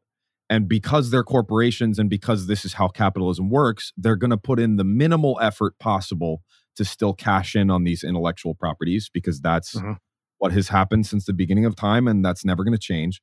And 0.51 0.69
because 0.69 1.09
they're 1.09 1.23
corporations 1.23 1.97
and 1.97 2.09
because 2.11 2.45
this 2.45 2.63
is 2.63 2.73
how 2.73 2.87
capitalism 2.87 3.49
works, 3.49 3.91
they're 3.97 4.15
going 4.15 4.29
to 4.29 4.37
put 4.37 4.59
in 4.59 4.75
the 4.75 4.83
minimal 4.83 5.39
effort 5.41 5.77
possible 5.79 6.43
to 6.75 6.85
still 6.85 7.13
cash 7.13 7.55
in 7.55 7.71
on 7.71 7.85
these 7.85 8.03
intellectual 8.03 8.53
properties 8.53 9.09
because 9.11 9.41
that's 9.41 9.73
Mhm. 9.73 9.97
what 10.37 10.51
has 10.51 10.67
happened 10.67 11.07
since 11.07 11.25
the 11.25 11.33
beginning 11.33 11.65
of 11.65 11.75
time 11.75 12.07
and 12.07 12.23
that's 12.23 12.45
never 12.45 12.63
going 12.63 12.77
to 12.77 12.79
change. 12.79 13.19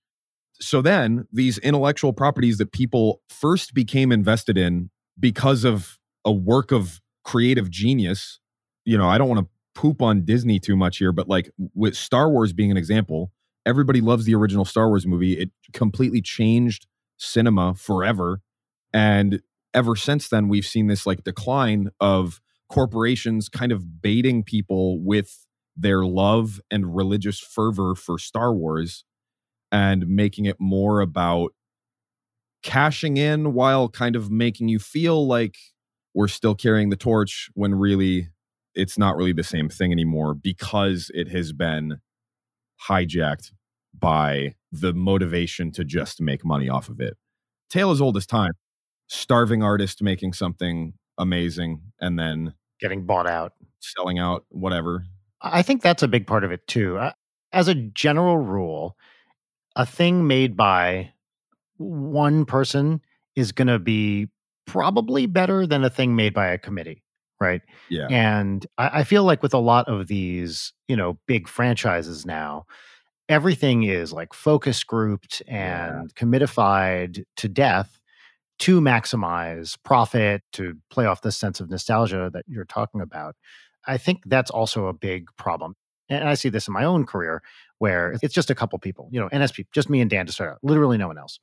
So 0.60 0.82
then 0.82 1.26
these 1.32 1.58
intellectual 1.58 2.12
properties 2.12 2.58
that 2.58 2.72
people 2.72 3.22
first 3.28 3.74
became 3.74 4.10
invested 4.10 4.58
in 4.58 4.90
because 5.20 5.62
of 5.62 5.98
a 6.24 6.32
work 6.32 6.72
of 6.72 7.00
creative 7.22 7.70
genius, 7.70 8.40
you 8.84 8.98
know, 8.98 9.08
I 9.08 9.18
don't 9.18 9.28
want 9.28 9.46
to 9.46 9.53
poop 9.74 10.02
on 10.02 10.24
Disney 10.24 10.58
too 10.58 10.76
much 10.76 10.98
here, 10.98 11.12
but 11.12 11.28
like 11.28 11.50
with 11.74 11.96
Star 11.96 12.30
Wars 12.30 12.52
being 12.52 12.70
an 12.70 12.76
example, 12.76 13.32
everybody 13.66 14.00
loves 14.00 14.24
the 14.24 14.34
original 14.34 14.64
Star 14.64 14.88
Wars 14.88 15.06
movie. 15.06 15.38
It 15.38 15.50
completely 15.72 16.22
changed 16.22 16.86
cinema 17.16 17.74
forever. 17.74 18.40
And 18.92 19.40
ever 19.72 19.96
since 19.96 20.28
then, 20.28 20.48
we've 20.48 20.66
seen 20.66 20.86
this 20.86 21.06
like 21.06 21.24
decline 21.24 21.90
of 22.00 22.40
corporations 22.68 23.48
kind 23.48 23.72
of 23.72 24.00
baiting 24.00 24.42
people 24.42 25.00
with 25.02 25.46
their 25.76 26.04
love 26.04 26.60
and 26.70 26.94
religious 26.94 27.38
fervor 27.40 27.94
for 27.94 28.18
Star 28.18 28.54
Wars 28.54 29.04
and 29.72 30.06
making 30.06 30.44
it 30.44 30.56
more 30.60 31.00
about 31.00 31.52
cashing 32.62 33.16
in 33.16 33.52
while 33.52 33.88
kind 33.88 34.16
of 34.16 34.30
making 34.30 34.68
you 34.68 34.78
feel 34.78 35.26
like 35.26 35.56
we're 36.14 36.28
still 36.28 36.54
carrying 36.54 36.90
the 36.90 36.96
torch 36.96 37.50
when 37.54 37.74
really 37.74 38.28
it's 38.74 38.98
not 38.98 39.16
really 39.16 39.32
the 39.32 39.44
same 39.44 39.68
thing 39.68 39.92
anymore 39.92 40.34
because 40.34 41.10
it 41.14 41.28
has 41.28 41.52
been 41.52 41.98
hijacked 42.88 43.52
by 43.98 44.54
the 44.72 44.92
motivation 44.92 45.70
to 45.72 45.84
just 45.84 46.20
make 46.20 46.44
money 46.44 46.68
off 46.68 46.88
of 46.88 47.00
it. 47.00 47.16
Tale 47.70 47.90
as 47.90 48.00
old 48.00 48.16
as 48.16 48.26
time. 48.26 48.52
Starving 49.06 49.62
artist 49.62 50.02
making 50.02 50.32
something 50.32 50.94
amazing 51.18 51.80
and 52.00 52.18
then 52.18 52.54
Getting 52.80 53.06
bought 53.06 53.26
out. 53.28 53.52
selling 53.80 54.18
out 54.18 54.44
whatever. 54.48 55.04
I 55.40 55.62
think 55.62 55.82
that's 55.82 56.02
a 56.02 56.08
big 56.08 56.26
part 56.26 56.42
of 56.44 56.50
it 56.52 56.66
too. 56.66 56.98
As 57.52 57.68
a 57.68 57.74
general 57.74 58.36
rule, 58.38 58.96
a 59.76 59.86
thing 59.86 60.26
made 60.26 60.56
by 60.56 61.12
one 61.76 62.44
person 62.44 63.00
is 63.36 63.52
going 63.52 63.68
to 63.68 63.78
be 63.78 64.28
probably 64.66 65.26
better 65.26 65.66
than 65.66 65.84
a 65.84 65.90
thing 65.90 66.16
made 66.16 66.32
by 66.34 66.48
a 66.48 66.58
committee, 66.58 67.02
right? 67.40 67.62
Yeah. 67.90 68.06
And 68.10 68.66
I, 68.78 69.00
I 69.00 69.04
feel 69.04 69.24
like 69.24 69.42
with 69.42 69.54
a 69.54 69.58
lot 69.58 69.88
of 69.88 70.06
these, 70.08 70.72
you 70.88 70.96
know, 70.96 71.18
big 71.26 71.48
franchises 71.48 72.24
now, 72.26 72.64
everything 73.28 73.82
is 73.84 74.12
like 74.12 74.32
focus 74.34 74.82
grouped 74.84 75.42
Yeah. 75.46 75.98
and 76.00 76.14
committified 76.14 77.24
to 77.36 77.48
death 77.48 77.98
to 78.60 78.80
maximize 78.80 79.76
profit, 79.84 80.42
to 80.52 80.74
play 80.88 81.06
off 81.06 81.22
this 81.22 81.36
sense 81.36 81.58
of 81.58 81.68
nostalgia 81.70 82.30
that 82.32 82.44
you're 82.46 82.64
talking 82.64 83.00
about. 83.00 83.34
I 83.86 83.98
think 83.98 84.22
that's 84.26 84.50
also 84.50 84.86
a 84.86 84.92
big 84.92 85.26
problem. 85.36 85.74
And 86.08 86.28
I 86.28 86.34
see 86.34 86.50
this 86.50 86.68
in 86.68 86.72
my 86.74 86.84
own 86.84 87.04
career 87.04 87.42
where 87.78 88.14
it's 88.22 88.32
just 88.32 88.50
a 88.50 88.54
couple 88.54 88.78
people, 88.78 89.08
you 89.10 89.18
know, 89.18 89.28
NSP, 89.30 89.66
just 89.74 89.90
me 89.90 90.00
and 90.00 90.08
Dan 90.08 90.26
to 90.26 90.32
start 90.32 90.52
out, 90.52 90.58
literally 90.62 90.96
no 90.98 91.08
one 91.08 91.18
else. 91.18 91.40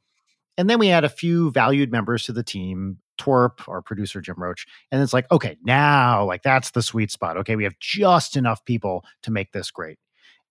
And 0.62 0.70
then 0.70 0.78
we 0.78 0.92
add 0.92 1.04
a 1.04 1.10
few 1.10 1.50
valued 1.50 1.92
members 1.92 2.24
to 2.26 2.34
the 2.34 2.44
team, 2.44 3.00
Twerp, 3.20 3.68
our 3.68 3.82
producer, 3.82 4.22
Jim 4.22 4.36
Roach. 4.38 4.68
And 4.92 5.02
it's 5.02 5.12
like, 5.12 5.26
okay, 5.32 5.58
now, 5.64 6.24
like, 6.24 6.44
that's 6.44 6.70
the 6.70 6.84
sweet 6.84 7.10
spot. 7.10 7.36
Okay, 7.38 7.56
we 7.56 7.64
have 7.64 7.80
just 7.80 8.38
enough 8.38 8.64
people 8.64 9.04
to 9.24 9.32
make 9.32 9.54
this 9.54 9.72
great. 9.72 9.98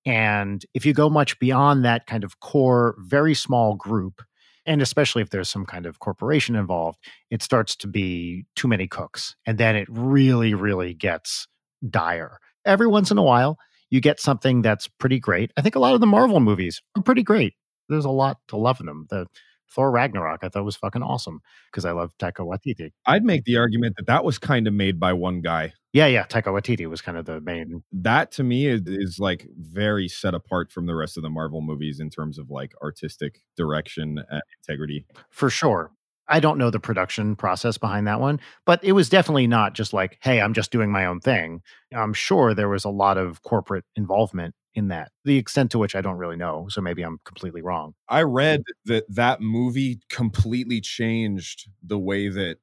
And 0.05 0.67
if 0.75 0.85
you 0.85 0.95
go 0.95 1.09
much 1.09 1.39
beyond 1.39 1.85
that 1.85 2.09
kind 2.09 2.25
of 2.25 2.41
core, 2.41 2.97
very 2.99 3.35
small 3.35 3.77
group, 3.77 4.21
and 4.67 4.83
especially 4.83 5.23
if 5.23 5.31
there's 5.31 5.49
some 5.49 5.65
kind 5.65 5.87
of 5.87 6.01
corporation 6.01 6.57
involved, 6.57 6.99
it 7.31 7.41
starts 7.41 7.77
to 7.77 7.87
be 7.87 8.47
too 8.57 8.67
many 8.67 8.89
cooks. 8.89 9.37
And 9.47 9.59
then 9.59 9.77
it 9.77 9.87
really, 9.89 10.55
really 10.55 10.93
gets 10.93 11.47
dire. 11.89 12.39
Every 12.65 12.89
once 12.89 13.13
in 13.13 13.19
a 13.19 13.23
while, 13.23 13.59
you 13.91 14.01
get 14.01 14.19
something 14.19 14.61
that's 14.61 14.89
pretty 14.89 15.21
great. 15.21 15.53
I 15.57 15.63
think 15.63 15.77
a 15.77 15.81
lot 15.81 15.95
of 15.95 16.01
the 16.01 16.07
Marvel 16.09 16.41
movies 16.41 16.83
are 16.97 17.03
pretty 17.03 17.23
great. 17.23 17.55
There's 17.89 18.05
a 18.05 18.11
lot 18.11 18.39
to 18.49 18.57
love 18.57 18.81
in 18.81 18.87
them. 18.87 19.07
The 19.09 19.29
Thor 19.71 19.91
Ragnarok 19.91 20.41
I 20.43 20.49
thought 20.49 20.65
was 20.65 20.77
fucking 20.77 21.03
awesome 21.03 21.41
because 21.71 21.85
I 21.85 21.93
love 21.93 22.13
Taika 22.19 22.41
Waititi. 22.47 22.93
I'd 23.07 23.25
make 23.25 23.45
the 23.45 23.57
argument 23.57 23.97
that 23.97 24.07
that 24.07 24.25
was 24.25 24.39
kind 24.39 24.67
of 24.67 24.75
made 24.75 24.99
by 24.99 25.13
one 25.13 25.41
guy. 25.41 25.73
Yeah, 25.93 26.07
yeah, 26.07 26.25
Taika 26.25 26.45
Waititi 26.45 26.89
was 26.89 27.01
kind 27.01 27.19
of 27.19 27.25
the 27.25 27.41
main. 27.41 27.83
That 27.91 28.31
to 28.33 28.45
me 28.45 28.67
is, 28.67 28.83
is 28.87 29.19
like 29.19 29.49
very 29.59 30.07
set 30.09 30.35
apart 30.35 30.71
from 30.71 30.87
the 30.87 30.95
rest 30.95 31.17
of 31.17 31.23
the 31.23 31.31
Marvel 31.31 31.61
movies 31.61 31.99
in 31.99 32.11
terms 32.11 32.39
of 32.39 32.51
like 32.51 32.73
artistic 32.83 33.43
direction 33.57 34.23
and 34.31 34.43
integrity. 34.61 35.05
For 35.31 35.51
sure. 35.51 35.93
I 36.29 36.39
don't 36.39 36.59
know 36.59 36.71
the 36.71 36.79
production 36.79 37.35
process 37.35 37.77
behind 37.77 38.07
that 38.07 38.21
one, 38.21 38.39
but 38.65 38.83
it 38.85 38.93
was 38.93 39.09
definitely 39.09 39.49
not 39.49 39.75
just 39.75 39.93
like, 39.93 40.17
hey, 40.23 40.41
I'm 40.41 40.55
just 40.55 40.71
doing 40.71 40.93
my 40.93 41.07
own 41.07 41.19
thing. 41.19 41.61
I'm 41.93 42.13
sure 42.13 42.55
there 42.55 42.69
was 42.69 42.85
a 42.85 42.91
lot 42.91 43.19
of 43.19 43.43
corporate 43.43 43.85
involvement 43.97 44.55
in 44.75 44.89
that. 44.89 45.11
The 45.25 45.37
extent 45.37 45.71
to 45.73 45.79
which 45.79 45.95
I 45.95 46.01
don't 46.01 46.17
really 46.17 46.37
know, 46.37 46.67
so 46.69 46.81
maybe 46.81 47.03
I'm 47.03 47.19
completely 47.25 47.63
wrong. 47.63 47.95
I 48.09 48.23
read 48.23 48.63
that 48.87 49.05
that 49.09 49.41
movie 49.41 50.01
completely 50.09 50.81
changed 50.81 51.69
the 51.83 51.99
way 51.99 52.29
that 52.29 52.59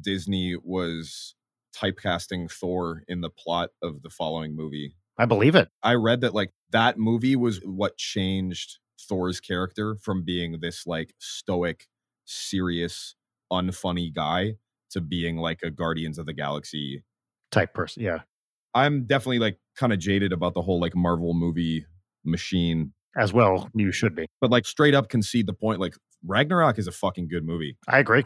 Disney 0.00 0.56
was 0.62 1.34
typecasting 1.74 2.50
Thor 2.50 3.02
in 3.08 3.20
the 3.20 3.30
plot 3.30 3.70
of 3.82 4.02
the 4.02 4.10
following 4.10 4.54
movie. 4.54 4.94
I 5.18 5.24
believe 5.24 5.54
it. 5.54 5.68
I 5.82 5.94
read 5.94 6.20
that 6.22 6.34
like 6.34 6.52
that 6.70 6.98
movie 6.98 7.36
was 7.36 7.60
what 7.64 7.96
changed 7.96 8.78
Thor's 9.00 9.40
character 9.40 9.96
from 9.96 10.24
being 10.24 10.60
this 10.60 10.86
like 10.86 11.14
stoic, 11.18 11.86
serious, 12.24 13.14
unfunny 13.52 14.12
guy 14.12 14.54
to 14.90 15.00
being 15.00 15.36
like 15.36 15.60
a 15.62 15.70
Guardians 15.70 16.18
of 16.18 16.26
the 16.26 16.32
Galaxy. 16.32 17.02
Type 17.50 17.72
person. 17.74 18.02
Yeah. 18.02 18.20
I'm 18.74 19.04
definitely 19.04 19.38
like 19.38 19.58
kind 19.76 19.92
of 19.92 19.98
jaded 19.98 20.32
about 20.32 20.54
the 20.54 20.62
whole 20.62 20.80
like 20.80 20.94
Marvel 20.96 21.34
movie 21.34 21.84
machine, 22.24 22.92
As 23.16 23.32
well, 23.32 23.68
you 23.74 23.92
should 23.92 24.14
be. 24.16 24.26
but 24.40 24.50
like 24.50 24.66
straight 24.66 24.94
up 24.94 25.08
concede 25.08 25.46
the 25.46 25.52
point 25.52 25.80
like 25.80 25.94
Ragnarok 26.26 26.78
is 26.78 26.86
a 26.86 26.92
fucking 26.92 27.28
good 27.28 27.44
movie. 27.44 27.76
I 27.88 27.98
agree. 27.98 28.24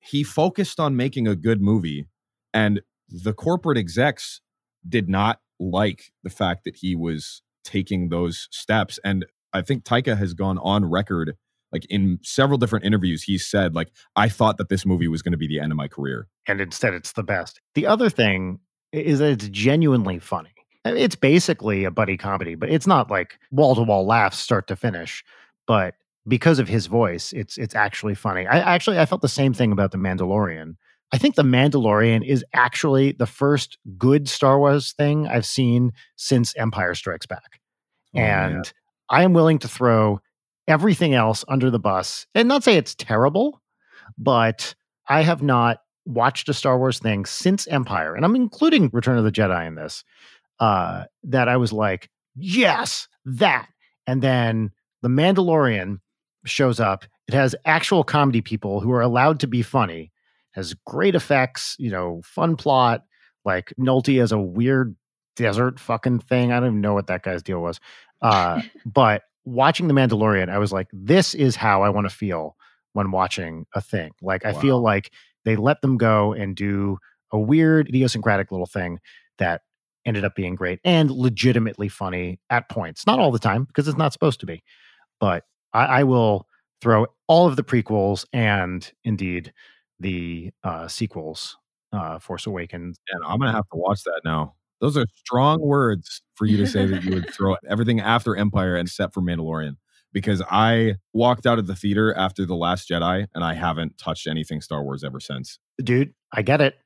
he 0.00 0.22
focused 0.22 0.78
on 0.80 0.96
making 0.96 1.26
a 1.26 1.34
good 1.36 1.62
movie 1.62 2.06
and 2.52 2.82
the 3.08 3.32
corporate 3.32 3.78
execs 3.78 4.40
did 4.86 5.08
not 5.08 5.40
like 5.58 6.12
the 6.22 6.30
fact 6.30 6.64
that 6.64 6.76
he 6.76 6.94
was 6.94 7.42
taking 7.64 8.08
those 8.10 8.48
steps 8.50 8.98
and 9.04 9.24
i 9.54 9.62
think 9.62 9.84
taika 9.84 10.16
has 10.18 10.34
gone 10.34 10.58
on 10.58 10.84
record 10.84 11.34
like 11.72 11.86
in 11.88 12.18
several 12.22 12.58
different 12.58 12.84
interviews 12.84 13.22
he 13.22 13.38
said 13.38 13.74
like 13.74 13.90
i 14.16 14.28
thought 14.28 14.58
that 14.58 14.68
this 14.68 14.84
movie 14.84 15.08
was 15.08 15.22
going 15.22 15.32
to 15.32 15.38
be 15.38 15.46
the 15.48 15.58
end 15.60 15.72
of 15.72 15.76
my 15.76 15.88
career 15.88 16.26
And 16.46 16.60
instead, 16.60 16.92
it's 16.92 17.12
the 17.12 17.22
best. 17.22 17.60
The 17.74 17.86
other 17.86 18.10
thing 18.10 18.58
is 18.92 19.20
that 19.20 19.30
it's 19.30 19.48
genuinely 19.48 20.18
funny. 20.18 20.50
It's 20.84 21.16
basically 21.16 21.84
a 21.84 21.90
buddy 21.90 22.16
comedy, 22.16 22.54
but 22.54 22.70
it's 22.70 22.86
not 22.86 23.10
like 23.10 23.38
wall 23.50 23.74
to 23.74 23.82
wall 23.82 24.06
laughs 24.06 24.38
start 24.38 24.66
to 24.68 24.76
finish. 24.76 25.24
But 25.66 25.94
because 26.28 26.58
of 26.58 26.68
his 26.68 26.86
voice, 26.86 27.32
it's 27.32 27.56
it's 27.56 27.74
actually 27.74 28.14
funny. 28.14 28.46
I 28.46 28.58
actually 28.58 28.98
I 28.98 29.06
felt 29.06 29.22
the 29.22 29.28
same 29.28 29.54
thing 29.54 29.72
about 29.72 29.92
The 29.92 29.98
Mandalorian 29.98 30.76
I 31.14 31.18
think 31.18 31.36
The 31.36 31.44
Mandalorian 31.44 32.26
is 32.26 32.44
actually 32.54 33.12
the 33.12 33.26
first 33.26 33.78
good 33.96 34.28
Star 34.28 34.58
Wars 34.58 34.94
thing 34.94 35.28
I've 35.28 35.46
seen 35.46 35.92
since 36.16 36.56
Empire 36.56 36.92
Strikes 36.96 37.26
Back. 37.26 37.60
Oh, 38.16 38.18
and 38.18 38.72
I 39.08 39.22
am 39.22 39.32
willing 39.32 39.60
to 39.60 39.68
throw 39.68 40.20
everything 40.66 41.14
else 41.14 41.44
under 41.46 41.70
the 41.70 41.78
bus 41.78 42.26
and 42.34 42.48
not 42.48 42.64
say 42.64 42.76
it's 42.76 42.96
terrible, 42.96 43.62
but 44.18 44.74
I 45.08 45.22
have 45.22 45.40
not 45.40 45.82
watched 46.04 46.48
a 46.48 46.52
Star 46.52 46.78
Wars 46.78 46.98
thing 46.98 47.26
since 47.26 47.68
Empire, 47.68 48.16
and 48.16 48.24
I'm 48.24 48.34
including 48.34 48.90
Return 48.92 49.16
of 49.16 49.22
the 49.22 49.30
Jedi 49.30 49.68
in 49.68 49.76
this, 49.76 50.02
uh, 50.60 51.04
that 51.24 51.48
I 51.48 51.56
was 51.56 51.72
like, 51.72 52.10
yes, 52.34 53.08
that. 53.24 53.68
And 54.06 54.22
then 54.22 54.70
The 55.02 55.08
Mandalorian 55.08 56.00
shows 56.44 56.80
up. 56.80 57.04
It 57.28 57.34
has 57.34 57.54
actual 57.64 58.04
comedy 58.04 58.40
people 58.40 58.80
who 58.80 58.92
are 58.92 59.00
allowed 59.00 59.40
to 59.40 59.46
be 59.46 59.62
funny, 59.62 60.12
has 60.52 60.74
great 60.86 61.14
effects, 61.14 61.76
you 61.78 61.90
know, 61.90 62.20
fun 62.24 62.56
plot. 62.56 63.04
Like 63.44 63.72
Nolte 63.78 64.18
has 64.20 64.32
a 64.32 64.38
weird 64.38 64.94
desert 65.36 65.80
fucking 65.80 66.20
thing. 66.20 66.52
I 66.52 66.60
don't 66.60 66.68
even 66.68 66.80
know 66.80 66.94
what 66.94 67.06
that 67.08 67.22
guy's 67.22 67.42
deal 67.42 67.60
was. 67.60 67.80
Uh, 68.20 68.60
but 68.86 69.22
watching 69.44 69.88
The 69.88 69.94
Mandalorian, 69.94 70.50
I 70.50 70.58
was 70.58 70.72
like, 70.72 70.88
this 70.92 71.34
is 71.34 71.56
how 71.56 71.82
I 71.82 71.88
want 71.88 72.08
to 72.08 72.14
feel 72.14 72.56
when 72.92 73.10
watching 73.10 73.66
a 73.74 73.80
thing. 73.80 74.12
Like, 74.22 74.44
I 74.44 74.52
feel 74.52 74.80
like 74.80 75.10
they 75.44 75.56
let 75.56 75.82
them 75.82 75.96
go 75.96 76.32
and 76.32 76.54
do 76.54 76.98
a 77.32 77.38
weird, 77.38 77.88
idiosyncratic 77.88 78.52
little 78.52 78.66
thing 78.66 79.00
that 79.38 79.62
ended 80.06 80.24
up 80.24 80.34
being 80.34 80.54
great 80.54 80.80
and 80.84 81.10
legitimately 81.10 81.88
funny 81.88 82.40
at 82.50 82.68
points. 82.68 83.06
Not 83.06 83.18
all 83.18 83.32
the 83.32 83.38
time 83.38 83.64
because 83.64 83.88
it's 83.88 83.98
not 83.98 84.12
supposed 84.12 84.40
to 84.40 84.46
be, 84.46 84.62
but 85.20 85.44
I, 85.72 85.84
I 85.84 86.04
will 86.04 86.46
throw 86.80 87.06
all 87.28 87.46
of 87.46 87.56
the 87.56 87.64
prequels 87.64 88.26
and 88.32 88.90
indeed 89.04 89.52
the 90.00 90.52
uh, 90.62 90.88
sequels, 90.88 91.56
uh, 91.92 92.18
Force 92.18 92.46
Awakens. 92.46 92.98
And 93.10 93.24
I'm 93.24 93.38
gonna 93.38 93.52
have 93.52 93.68
to 93.72 93.76
watch 93.76 94.02
that 94.04 94.20
now. 94.24 94.54
Those 94.80 94.96
are 94.96 95.06
strong 95.16 95.60
words 95.60 96.20
for 96.34 96.46
you 96.46 96.56
to 96.58 96.66
say 96.66 96.86
that 96.86 97.04
you 97.04 97.14
would 97.14 97.30
throw 97.34 97.56
everything 97.68 98.00
after 98.00 98.36
Empire 98.36 98.76
and 98.76 98.86
except 98.86 99.14
for 99.14 99.22
Mandalorian. 99.22 99.76
Because 100.12 100.42
I 100.48 100.94
walked 101.12 101.44
out 101.44 101.58
of 101.58 101.66
the 101.66 101.74
theater 101.74 102.14
after 102.14 102.46
The 102.46 102.54
Last 102.54 102.88
Jedi 102.88 103.26
and 103.34 103.42
I 103.42 103.54
haven't 103.54 103.98
touched 103.98 104.28
anything 104.28 104.60
Star 104.60 104.84
Wars 104.84 105.02
ever 105.02 105.18
since. 105.18 105.58
Dude, 105.82 106.14
I 106.32 106.42
get 106.42 106.60
it. 106.60 106.76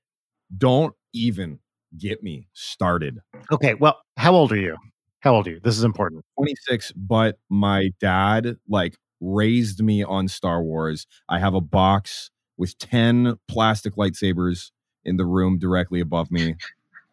Don't 0.56 0.94
even 1.12 1.58
get 1.96 2.22
me 2.22 2.48
started. 2.52 3.18
Okay, 3.50 3.74
well, 3.74 4.00
how 4.16 4.34
old 4.34 4.52
are 4.52 4.56
you? 4.56 4.76
How 5.20 5.34
old 5.34 5.46
are 5.48 5.52
you? 5.52 5.60
This 5.62 5.76
is 5.76 5.84
important. 5.84 6.24
26, 6.36 6.92
but 6.92 7.38
my 7.48 7.90
dad 8.00 8.56
like 8.68 8.96
raised 9.20 9.82
me 9.82 10.04
on 10.04 10.28
Star 10.28 10.62
Wars. 10.62 11.06
I 11.28 11.38
have 11.38 11.54
a 11.54 11.60
box 11.60 12.30
with 12.56 12.78
10 12.78 13.36
plastic 13.48 13.96
lightsabers 13.96 14.70
in 15.04 15.16
the 15.16 15.26
room 15.26 15.58
directly 15.58 16.00
above 16.00 16.30
me. 16.30 16.54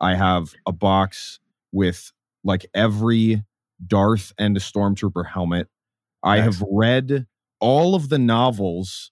I 0.01 0.15
have 0.15 0.53
a 0.65 0.71
box 0.71 1.39
with 1.71 2.11
like 2.43 2.65
every 2.73 3.43
Darth 3.85 4.33
and 4.37 4.55
a 4.55 4.59
stormtrooper 4.59 5.27
helmet. 5.27 5.67
I 6.23 6.39
have 6.39 6.61
read 6.69 7.27
all 7.59 7.95
of 7.95 8.09
the 8.09 8.19
novels 8.19 9.11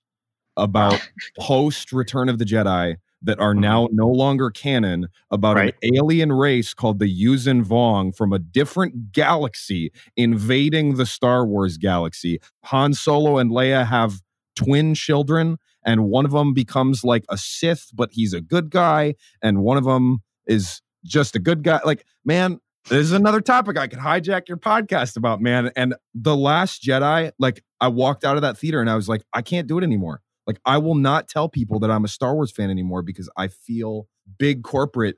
about 0.58 1.00
post 1.40 1.92
Return 1.92 2.30
of 2.30 2.40
the 2.40 2.46
Jedi 2.46 2.98
that 3.24 3.40
are 3.40 3.54
mm-hmm. 3.54 3.62
now 3.62 3.88
no 3.92 4.08
longer 4.08 4.50
canon 4.50 5.08
about 5.32 5.56
Right. 5.56 5.76
an 5.82 5.96
alien 5.96 6.32
race 6.32 6.74
called 6.74 7.00
the 7.00 7.06
Yuuzhan 7.06 7.64
Vong 7.64 8.16
from 8.16 8.34
a 8.34 8.40
different 8.40 9.12
galaxy 9.12 9.92
invading 10.16 10.96
the 10.96 11.06
Star 11.06 11.46
Wars 11.46 11.78
galaxy. 11.78 12.40
Han 12.66 12.94
Solo 12.94 13.38
and 13.38 13.52
Leia 13.52 13.88
have 13.88 14.22
twin 14.56 14.94
children, 14.94 15.58
and 15.86 16.06
one 16.06 16.26
of 16.26 16.32
them 16.32 16.54
becomes 16.54 17.04
like 17.04 17.26
a 17.30 17.38
Sith, 17.38 17.90
but 17.94 18.10
he's 18.12 18.34
a 18.34 18.42
good 18.42 18.70
guy, 18.70 19.16
and 19.42 19.60
one 19.60 19.78
of 19.78 19.84
them 19.84 20.20
is 20.46 20.82
just 21.06 21.36
a 21.36 21.40
good 21.40 21.64
guy. 21.64 21.80
Like, 21.84 22.06
man, 22.24 22.60
this 22.90 23.00
is 23.00 23.12
another 23.14 23.42
topic 23.42 23.78
I 23.78 23.88
could 23.88 24.00
hijack 24.00 24.48
your 24.48 24.58
podcast 24.58 25.16
about, 25.16 25.42
man. 25.42 25.72
And 25.76 25.96
The 26.14 26.36
Last 26.36 26.84
Jedi, 26.84 27.32
like, 27.40 27.64
I 27.80 27.88
walked 27.88 28.26
out 28.26 28.36
of 28.36 28.42
that 28.42 28.58
theater 28.58 28.82
and 28.82 28.90
I 28.90 28.96
was 28.96 29.08
like, 29.08 29.24
I 29.34 29.42
can't 29.42 29.68
do 29.68 29.78
it 29.78 29.84
anymore. 29.84 30.22
Like, 30.46 30.60
I 30.66 30.78
will 30.78 30.96
not 30.96 31.28
tell 31.30 31.48
people 31.50 31.80
that 31.80 31.92
I'm 31.92 32.04
a 32.04 32.10
Star 32.10 32.36
Wars 32.36 32.52
fan 32.52 32.70
anymore 32.70 33.02
because 33.02 33.30
I 33.38 33.48
feel 33.48 34.08
big 34.38 34.64
corporate 34.64 35.18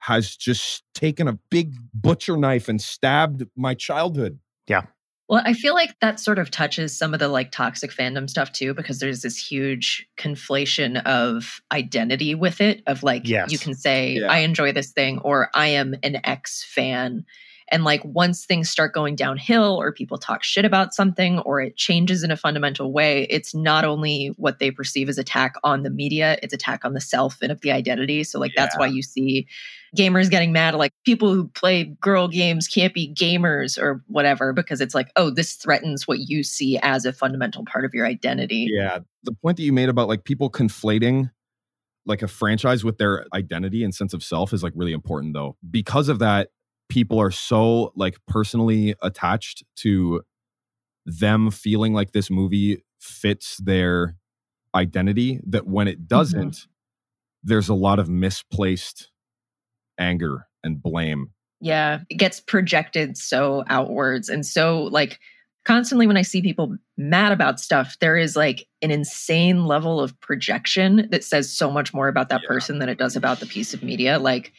has 0.00 0.34
just 0.34 0.82
taken 0.94 1.28
a 1.28 1.38
big 1.50 1.74
butcher 1.94 2.36
knife 2.36 2.68
and 2.68 2.80
stabbed 2.80 3.44
my 3.56 3.74
childhood. 3.74 4.38
Yeah. 4.66 4.82
Well, 5.28 5.42
I 5.44 5.54
feel 5.54 5.74
like 5.74 5.94
that 6.00 6.18
sort 6.20 6.38
of 6.38 6.50
touches 6.50 6.96
some 6.96 7.14
of 7.14 7.20
the 7.20 7.28
like 7.28 7.52
toxic 7.52 7.90
fandom 7.92 8.28
stuff 8.28 8.52
too, 8.52 8.74
because 8.74 8.98
there's 8.98 9.22
this 9.22 9.38
huge 9.38 10.06
conflation 10.18 11.02
of 11.04 11.60
identity 11.70 12.34
with 12.34 12.60
it. 12.60 12.82
Of 12.86 13.02
like, 13.02 13.28
Yes. 13.28 13.52
you 13.52 13.58
can 13.58 13.74
say, 13.74 14.14
Yeah. 14.14 14.26
I 14.30 14.38
enjoy 14.38 14.72
this 14.72 14.90
thing, 14.90 15.18
or 15.20 15.48
I 15.54 15.68
am 15.68 15.94
an 16.02 16.18
X 16.24 16.64
fan. 16.74 17.24
And 17.72 17.84
like, 17.84 18.02
once 18.04 18.44
things 18.44 18.70
start 18.70 18.92
going 18.92 19.16
downhill, 19.16 19.80
or 19.80 19.92
people 19.92 20.18
talk 20.18 20.44
shit 20.44 20.64
about 20.64 20.94
something, 20.94 21.40
or 21.40 21.60
it 21.60 21.76
changes 21.76 22.22
in 22.22 22.30
a 22.30 22.36
fundamental 22.36 22.92
way, 22.92 23.26
it's 23.30 23.54
not 23.54 23.84
only 23.84 24.28
what 24.36 24.58
they 24.60 24.70
perceive 24.70 25.08
as 25.08 25.18
attack 25.18 25.54
on 25.64 25.82
the 25.82 25.90
media, 25.90 26.38
it's 26.42 26.54
attack 26.54 26.84
on 26.84 26.92
the 26.92 27.00
self 27.00 27.38
and 27.42 27.50
of 27.50 27.60
the 27.62 27.72
identity. 27.72 28.22
So, 28.22 28.38
like, 28.38 28.52
that's 28.56 28.78
why 28.78 28.86
you 28.86 29.02
see 29.02 29.48
gamers 29.94 30.30
getting 30.30 30.52
mad 30.52 30.74
like 30.74 30.90
people 31.04 31.34
who 31.34 31.48
play 31.48 31.84
girl 32.00 32.26
games 32.26 32.66
can't 32.66 32.94
be 32.94 33.12
gamers 33.12 33.76
or 33.78 34.02
whatever 34.06 34.54
because 34.54 34.80
it's 34.80 34.94
like 34.94 35.10
oh 35.16 35.28
this 35.28 35.52
threatens 35.52 36.08
what 36.08 36.18
you 36.18 36.42
see 36.42 36.78
as 36.78 37.04
a 37.04 37.12
fundamental 37.12 37.62
part 37.66 37.84
of 37.84 37.92
your 37.92 38.06
identity 38.06 38.72
Yeah. 38.72 39.00
The 39.24 39.32
point 39.32 39.56
that 39.58 39.62
you 39.62 39.72
made 39.72 39.88
about 39.88 40.08
like 40.08 40.24
people 40.24 40.50
conflating 40.50 41.30
like 42.06 42.22
a 42.22 42.28
franchise 42.28 42.84
with 42.84 42.98
their 42.98 43.26
identity 43.32 43.84
and 43.84 43.94
sense 43.94 44.14
of 44.14 44.24
self 44.24 44.52
is 44.52 44.62
like 44.62 44.72
really 44.74 44.92
important 44.92 45.34
though. 45.34 45.56
Because 45.70 46.08
of 46.08 46.18
that, 46.18 46.48
people 46.92 47.18
are 47.18 47.30
so 47.30 47.90
like 47.96 48.18
personally 48.28 48.94
attached 49.00 49.64
to 49.74 50.20
them 51.06 51.50
feeling 51.50 51.94
like 51.94 52.12
this 52.12 52.30
movie 52.30 52.84
fits 53.00 53.56
their 53.64 54.14
identity 54.74 55.40
that 55.46 55.66
when 55.66 55.88
it 55.88 55.96
mm-hmm. 55.96 56.06
doesn't, 56.18 56.66
there's 57.42 57.70
a 57.70 57.74
lot 57.74 57.98
of 57.98 58.10
misplaced 58.10 59.10
anger 59.98 60.46
and 60.62 60.82
blame. 60.82 61.30
yeah 61.60 62.00
it 62.10 62.16
gets 62.16 62.40
projected 62.40 63.16
so 63.16 63.64
outwards 63.68 64.28
and 64.28 64.44
so 64.44 64.82
like 64.84 65.18
constantly 65.64 66.06
when 66.06 66.16
i 66.16 66.22
see 66.22 66.42
people 66.42 66.76
mad 66.98 67.32
about 67.32 67.58
stuff 67.58 67.96
there 68.00 68.16
is 68.16 68.36
like 68.36 68.66
an 68.82 68.90
insane 68.90 69.64
level 69.66 69.98
of 70.00 70.18
projection 70.20 71.08
that 71.10 71.24
says 71.24 71.50
so 71.50 71.70
much 71.70 71.94
more 71.94 72.08
about 72.08 72.28
that 72.28 72.42
Yeah. 72.42 72.48
person 72.48 72.78
than 72.80 72.88
it 72.88 72.98
does 72.98 73.16
about 73.16 73.40
the 73.40 73.46
piece 73.46 73.72
of 73.74 73.82
media 73.82 74.18
like 74.18 74.52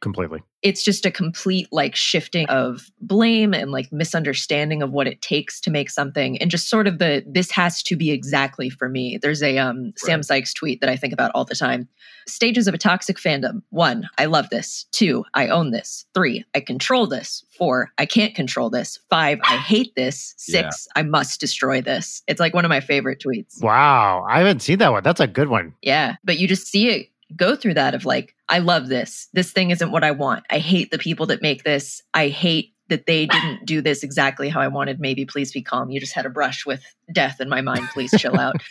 Completely. 0.00 0.42
it's 0.62 0.82
just 0.82 1.06
a 1.06 1.10
complete 1.10 1.68
like 1.72 1.94
shifting 1.96 2.46
of 2.48 2.90
blame 3.00 3.54
and 3.54 3.70
like 3.70 3.92
misunderstanding 3.92 4.82
of 4.82 4.90
what 4.92 5.06
it 5.06 5.20
takes 5.22 5.60
to 5.60 5.70
make 5.70 5.88
something 5.90 6.36
and 6.38 6.50
just 6.50 6.68
sort 6.68 6.86
of 6.86 6.98
the 6.98 7.24
this 7.26 7.50
has 7.50 7.82
to 7.82 7.96
be 7.96 8.10
exactly 8.10 8.68
for 8.70 8.88
me. 8.88 9.18
There's 9.20 9.42
a 9.42 9.58
um 9.58 9.92
sam 9.96 10.22
sykes 10.22 10.52
tweet 10.54 10.80
that 10.80 10.90
i 10.90 10.96
think 10.96 11.12
about 11.12 11.30
all 11.34 11.44
the 11.44 11.54
time. 11.54 11.88
Stages 12.26 12.68
of 12.68 12.74
a 12.74 12.78
toxic 12.78 13.16
fandom. 13.18 13.62
One 13.70 14.08
i 14.18 14.24
love 14.26 14.50
this. 14.50 14.86
Two 14.92 15.24
i 15.34 15.48
own 15.48 15.70
this. 15.70 16.06
Three 16.14 16.44
i 16.54 16.60
control 16.60 17.06
this. 17.06 17.44
Four 17.56 17.90
i 17.98 18.06
can't 18.06 18.34
control 18.34 18.70
this. 18.70 18.98
Five 19.10 19.38
i 19.44 19.56
hate 19.56 19.94
this. 19.96 20.34
Six 20.36 20.86
i 20.96 21.02
must 21.02 21.40
destroy 21.40 21.80
this. 21.80 22.22
It's 22.26 22.40
like 22.40 22.54
one 22.54 22.64
of 22.64 22.68
my 22.68 22.80
favorite 22.80 23.20
tweets. 23.24 23.62
Wow. 23.62 24.24
I 24.28 24.38
haven't 24.38 24.60
seen 24.60 24.78
that 24.78 24.92
one. 24.92 25.02
That's 25.02 25.20
a 25.20 25.26
good 25.26 25.48
one. 25.48 25.74
yeah, 25.82 26.16
but 26.24 26.38
you 26.38 26.46
just 26.48 26.66
see 26.66 26.88
it 26.88 27.08
go 27.36 27.54
through 27.54 27.74
that 27.74 27.94
of 27.94 28.04
like, 28.04 28.34
I 28.48 28.58
love 28.58 28.88
this. 28.88 29.28
This 29.32 29.52
thing 29.52 29.70
isn't 29.70 29.90
what 29.90 30.04
I 30.04 30.10
want. 30.10 30.44
I 30.50 30.58
hate 30.58 30.90
the 30.90 30.98
people 30.98 31.26
that 31.26 31.42
make 31.42 31.64
this. 31.64 32.02
I 32.14 32.28
hate 32.28 32.74
that 32.88 33.06
they 33.06 33.26
didn't 33.26 33.66
do 33.66 33.82
this 33.82 34.02
exactly 34.02 34.48
how 34.48 34.60
I 34.60 34.68
wanted. 34.68 34.98
Maybe 34.98 35.26
please 35.26 35.52
be 35.52 35.62
calm. 35.62 35.90
You 35.90 36.00
just 36.00 36.14
had 36.14 36.26
a 36.26 36.30
brush 36.30 36.64
with 36.64 36.82
death 37.12 37.40
in 37.40 37.48
my 37.48 37.60
mind. 37.60 37.88
Please 37.92 38.12
chill 38.18 38.38
out. 38.38 38.56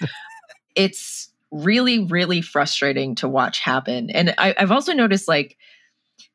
It's 0.75 1.31
really, 1.49 2.05
really 2.05 2.39
frustrating 2.39 3.15
to 3.15 3.27
watch 3.27 3.59
happen. 3.59 4.11
And 4.11 4.35
I, 4.37 4.53
I've 4.59 4.71
also 4.71 4.93
noticed 4.93 5.27
like 5.27 5.57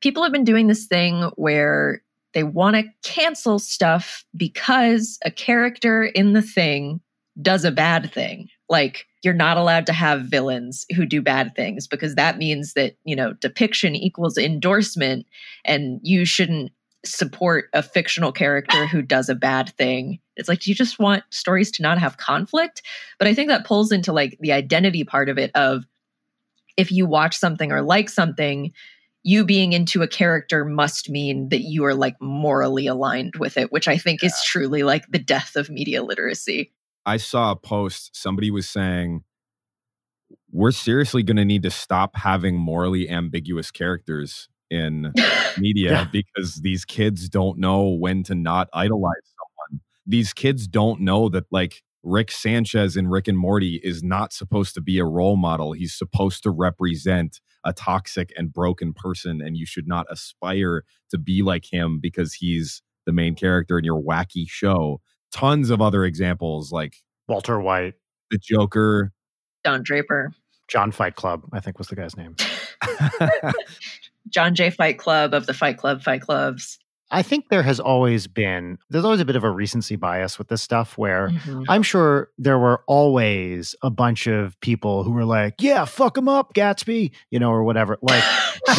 people 0.00 0.24
have 0.24 0.32
been 0.32 0.42
doing 0.42 0.66
this 0.66 0.86
thing 0.86 1.30
where 1.36 2.02
they 2.34 2.42
want 2.42 2.74
to 2.76 2.84
cancel 3.08 3.60
stuff 3.60 4.24
because 4.36 5.18
a 5.24 5.30
character 5.30 6.02
in 6.02 6.32
the 6.32 6.42
thing 6.42 7.00
does 7.40 7.64
a 7.64 7.70
bad 7.70 8.12
thing. 8.12 8.48
Like 8.68 9.06
you're 9.22 9.34
not 9.34 9.56
allowed 9.56 9.86
to 9.86 9.92
have 9.92 10.22
villains 10.22 10.84
who 10.94 11.06
do 11.06 11.22
bad 11.22 11.54
things 11.54 11.86
because 11.86 12.14
that 12.14 12.38
means 12.38 12.74
that, 12.74 12.96
you 13.04 13.16
know, 13.16 13.32
depiction 13.34 13.94
equals 13.94 14.36
endorsement 14.36 15.26
and 15.64 16.00
you 16.02 16.24
shouldn't 16.24 16.72
support 17.04 17.66
a 17.72 17.82
fictional 17.82 18.32
character 18.32 18.86
who 18.86 19.02
does 19.02 19.28
a 19.28 19.34
bad 19.34 19.70
thing. 19.76 20.20
It's 20.36 20.48
like, 20.48 20.60
do 20.60 20.70
you 20.70 20.74
just 20.74 20.98
want 20.98 21.24
stories 21.30 21.70
to 21.72 21.82
not 21.82 21.98
have 21.98 22.16
conflict? 22.16 22.82
But 23.18 23.28
I 23.28 23.34
think 23.34 23.48
that 23.48 23.66
pulls 23.66 23.92
into 23.92 24.12
like 24.12 24.38
the 24.40 24.52
identity 24.52 25.04
part 25.04 25.28
of 25.28 25.38
it 25.38 25.50
of 25.54 25.84
if 26.76 26.92
you 26.92 27.06
watch 27.06 27.36
something 27.36 27.72
or 27.72 27.82
like 27.82 28.08
something, 28.08 28.72
you 29.24 29.44
being 29.44 29.72
into 29.72 30.02
a 30.02 30.08
character 30.08 30.64
must 30.64 31.10
mean 31.10 31.48
that 31.50 31.62
you 31.62 31.84
are 31.84 31.94
like 31.94 32.20
morally 32.20 32.86
aligned 32.86 33.34
with 33.36 33.56
it, 33.56 33.70
which 33.72 33.88
I 33.88 33.96
think 33.96 34.22
is 34.22 34.40
truly 34.44 34.82
like 34.82 35.06
the 35.08 35.18
death 35.18 35.56
of 35.56 35.70
media 35.70 36.02
literacy. 36.02 36.72
I 37.06 37.16
saw 37.16 37.50
a 37.52 37.56
post, 37.56 38.10
somebody 38.14 38.50
was 38.50 38.68
saying, 38.68 39.22
we're 40.50 40.70
seriously 40.70 41.22
going 41.22 41.36
to 41.36 41.44
need 41.44 41.62
to 41.62 41.70
stop 41.70 42.16
having 42.16 42.56
morally 42.56 43.08
ambiguous 43.08 43.70
characters 43.70 44.48
in 44.70 45.12
media 45.58 45.90
Yeah. 45.92 46.06
because 46.12 46.56
these 46.56 46.84
kids 46.84 47.28
don't 47.28 47.58
know 47.58 47.88
when 47.88 48.22
to 48.24 48.34
not 48.34 48.68
idolize 48.72 49.12
someone. 49.70 49.80
These 50.06 50.32
kids 50.32 50.66
don't 50.66 51.00
know 51.00 51.28
that 51.30 51.44
like 51.50 51.82
Rick 52.02 52.30
Sanchez 52.32 52.96
in 52.96 53.08
Rick 53.08 53.28
and 53.28 53.38
Morty 53.38 53.80
is 53.84 54.02
not 54.02 54.32
supposed 54.32 54.74
to 54.74 54.80
be 54.80 54.98
a 54.98 55.04
role 55.04 55.36
model. 55.36 55.72
He's 55.72 55.94
supposed 55.96 56.42
to 56.42 56.50
represent 56.50 57.40
a 57.64 57.72
toxic 57.72 58.32
and 58.36 58.52
broken 58.52 58.92
person 58.92 59.40
and 59.40 59.56
you 59.56 59.64
should 59.66 59.86
not 59.86 60.06
aspire 60.10 60.82
to 61.10 61.18
be 61.18 61.42
like 61.42 61.64
him 61.72 62.00
because 62.02 62.34
he's 62.34 62.82
the 63.06 63.12
main 63.12 63.34
character 63.34 63.78
in 63.78 63.84
your 63.84 64.02
wacky 64.02 64.44
show. 64.48 65.00
Tons 65.32 65.70
of 65.70 65.80
other 65.80 66.04
examples 66.04 66.70
like 66.72 66.96
Walter 67.28 67.58
White, 67.60 67.94
the 68.30 68.38
Joker. 68.38 69.12
Don 69.64 69.82
Draper, 69.82 70.32
John 70.68 70.90
Fight 70.92 71.14
Club, 71.14 71.42
I 71.52 71.60
think 71.60 71.78
was 71.78 71.88
the 71.88 71.96
guy's 71.96 72.16
name. 72.16 72.34
John 74.28 74.54
J. 74.54 74.70
Fight 74.70 74.98
Club 74.98 75.34
of 75.34 75.46
the 75.46 75.54
Fight 75.54 75.76
Club 75.78 76.02
Fight 76.02 76.20
Clubs. 76.22 76.78
I 77.10 77.22
think 77.22 77.50
there 77.50 77.62
has 77.62 77.78
always 77.78 78.26
been, 78.26 78.78
there's 78.88 79.04
always 79.04 79.20
a 79.20 79.24
bit 79.26 79.36
of 79.36 79.44
a 79.44 79.50
recency 79.50 79.96
bias 79.96 80.38
with 80.38 80.48
this 80.48 80.62
stuff 80.62 80.96
where 80.96 81.28
Mhm. 81.28 81.66
I'm 81.68 81.82
sure 81.82 82.30
there 82.38 82.58
were 82.58 82.82
always 82.86 83.74
a 83.82 83.90
bunch 83.90 84.26
of 84.26 84.58
people 84.60 85.04
who 85.04 85.10
were 85.12 85.26
like, 85.26 85.56
yeah, 85.60 85.84
fuck 85.84 86.16
him 86.16 86.26
up, 86.28 86.54
Gatsby, 86.54 87.10
you 87.30 87.38
know, 87.38 87.50
or 87.50 87.64
whatever. 87.64 87.98
Like, 88.00 88.24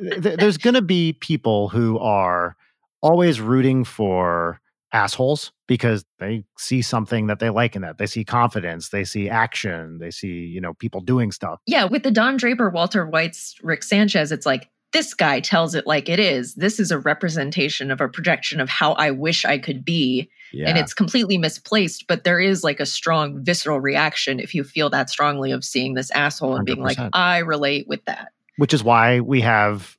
th- 0.00 0.36
there's 0.38 0.58
going 0.58 0.74
to 0.74 0.82
be 0.82 1.12
people 1.12 1.68
who 1.68 1.98
are 2.00 2.56
always 3.02 3.40
rooting 3.40 3.84
for 3.84 4.60
assholes 4.96 5.52
because 5.68 6.04
they 6.18 6.44
see 6.58 6.80
something 6.80 7.26
that 7.26 7.38
they 7.38 7.50
like 7.50 7.76
in 7.76 7.82
that. 7.82 7.98
They 7.98 8.06
see 8.06 8.24
confidence, 8.24 8.88
they 8.88 9.04
see 9.04 9.28
action, 9.28 9.98
they 9.98 10.10
see, 10.10 10.28
you 10.28 10.60
know, 10.60 10.74
people 10.74 11.00
doing 11.00 11.30
stuff. 11.30 11.60
yeah, 11.66 11.84
with 11.84 12.02
the 12.02 12.10
Don 12.10 12.36
Draper, 12.36 12.70
Walter 12.70 13.06
White's 13.06 13.54
Rick 13.62 13.82
Sanchez, 13.82 14.32
it's 14.32 14.46
like 14.46 14.70
this 14.92 15.12
guy 15.12 15.40
tells 15.40 15.74
it 15.74 15.86
like 15.86 16.08
it 16.08 16.18
is. 16.18 16.54
This 16.54 16.80
is 16.80 16.90
a 16.90 16.98
representation 16.98 17.90
of 17.90 18.00
a 18.00 18.08
projection 18.08 18.60
of 18.60 18.70
how 18.70 18.92
I 18.92 19.10
wish 19.10 19.44
I 19.44 19.58
could 19.58 19.84
be. 19.84 20.30
yeah. 20.52 20.68
And 20.68 20.78
it's 20.78 20.94
completely 20.94 21.36
misplaced, 21.36 22.06
but 22.06 22.24
there 22.24 22.40
is 22.40 22.64
like 22.64 22.80
a 22.80 22.86
strong 22.86 23.44
visceral 23.44 23.78
reaction 23.78 24.40
if 24.40 24.54
you 24.54 24.64
feel 24.64 24.88
that 24.90 25.10
strongly 25.10 25.52
of 25.52 25.64
seeing 25.64 25.94
this 25.94 26.10
asshole 26.12 26.56
and 26.56 26.64
being 26.64 26.80
like, 26.80 26.98
I 27.12 27.38
relate 27.38 27.86
with 27.86 28.02
that. 28.06 28.32
Which 28.56 28.72
is 28.72 28.82
why 28.82 29.20
we 29.20 29.42
have 29.42 29.98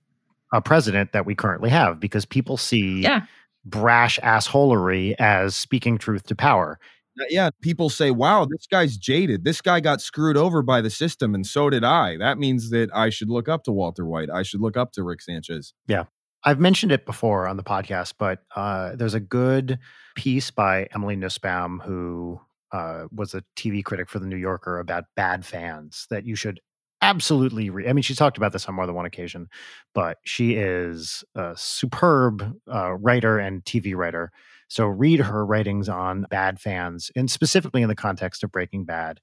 a 0.51 0.61
president 0.61 1.11
that 1.11 1.25
we 1.25 1.35
currently 1.35 1.69
have 1.69 1.99
because 1.99 2.25
people 2.25 2.57
see 2.57 3.01
Yeah. 3.01 3.25
Brash 3.69 4.19
assholery 4.19 5.15
as 5.19 5.55
speaking 5.55 5.97
truth 5.97 6.23
to 6.23 6.35
power. 6.35 6.79
Uh, 7.19 7.25
yeah, 7.29 7.49
people 7.61 7.89
say, 7.89 8.11
"Wow, 8.11 8.45
this 8.45 8.67
guy's 8.69 8.95
jaded. 8.97 9.43
This 9.43 9.61
guy 9.61 9.79
got 9.79 10.01
screwed 10.01 10.37
over 10.37 10.61
by 10.61 10.81
the 10.81 10.89
system, 10.89 11.33
and 11.33 11.45
so 11.45 11.69
did 11.69 11.83
I." 11.83 12.17
That 12.17 12.37
means 12.37 12.69
that 12.69 12.89
I 12.93 13.09
should 13.09 13.29
look 13.29 13.49
up 13.49 13.63
to 13.63 13.71
Walter 13.71 14.05
White. 14.05 14.29
I 14.29 14.43
should 14.43 14.61
look 14.61 14.77
up 14.77 14.91
to 14.93 15.03
Rick 15.03 15.21
Sanchez. 15.21 15.73
Yeah. 15.87 16.05
I've 16.43 16.59
mentioned 16.59 16.91
it 16.91 17.05
before 17.05 17.47
on 17.47 17.57
the 17.57 17.63
podcast, 17.63 18.13
but 18.17 18.43
uh, 18.55 18.95
there's 18.95 19.15
a 19.15 19.19
good 19.19 19.79
piece 20.15 20.51
by 20.51 20.87
Emily 20.93 21.15
Nussbaum, 21.15 21.79
who 21.83 22.39
uh, 22.71 23.05
was 23.11 23.33
a 23.33 23.43
TV 23.55 23.83
critic 23.83 24.07
for 24.07 24.19
The 24.19 24.27
New 24.27 24.37
Yorker 24.37 24.79
about 24.79 25.05
bad 25.15 25.45
fans 25.45 26.05
that 26.09 26.25
you 26.25 26.35
should 26.35 26.61
absolutely 27.01 27.69
read. 27.69 27.87
I 27.87 27.93
mean, 27.93 28.03
she's 28.03 28.17
talked 28.17 28.37
about 28.37 28.53
this 28.53 28.65
on 28.67 28.75
more 28.75 28.85
than 28.85 28.95
one 28.95 29.05
occasion, 29.05 29.47
but 29.93 30.17
she 30.23 30.53
is 30.53 31.23
a 31.35 31.53
superb 31.55 32.55
uh, 32.71 32.93
writer 32.93 33.39
and 33.39 33.63
TV 33.63 33.95
writer. 33.95 34.31
So 34.67 34.85
read 34.85 35.19
her 35.21 35.45
writings 35.45 35.87
on 35.87 36.25
bad 36.29 36.59
fans, 36.59 37.09
and 37.15 37.31
specifically 37.31 37.81
in 37.81 37.89
the 37.89 37.95
context 37.95 38.43
of 38.43 38.51
Breaking 38.51 38.83
Bad. 38.85 39.19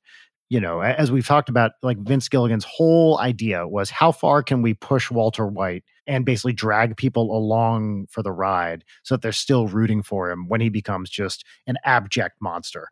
You 0.51 0.61
know, 0.61 0.81
as 0.81 1.11
we've 1.11 1.27
talked 1.27 1.49
about, 1.49 1.73
like 1.83 1.99
Vince 1.99 2.29
Gilligan's 2.29 2.67
whole 2.67 3.19
idea 3.19 3.67
was 3.67 3.91
how 3.91 4.13
far 4.13 4.43
can 4.43 4.63
we 4.63 4.75
push 4.75 5.11
Walter 5.11 5.47
White 5.47 5.85
and 6.07 6.25
basically 6.25 6.53
drag 6.53 6.97
people 6.97 7.37
along 7.37 8.07
for 8.11 8.23
the 8.23 8.31
ride 8.31 8.85
so 9.03 9.15
that 9.15 9.23
they're 9.23 9.33
still 9.33 9.67
rooting 9.67 10.03
for 10.03 10.31
him 10.31 10.47
when 10.47 10.61
he 10.61 10.69
becomes 10.69 11.09
just 11.09 11.45
an 11.67 11.77
abject 11.85 12.37
monster. 12.41 12.89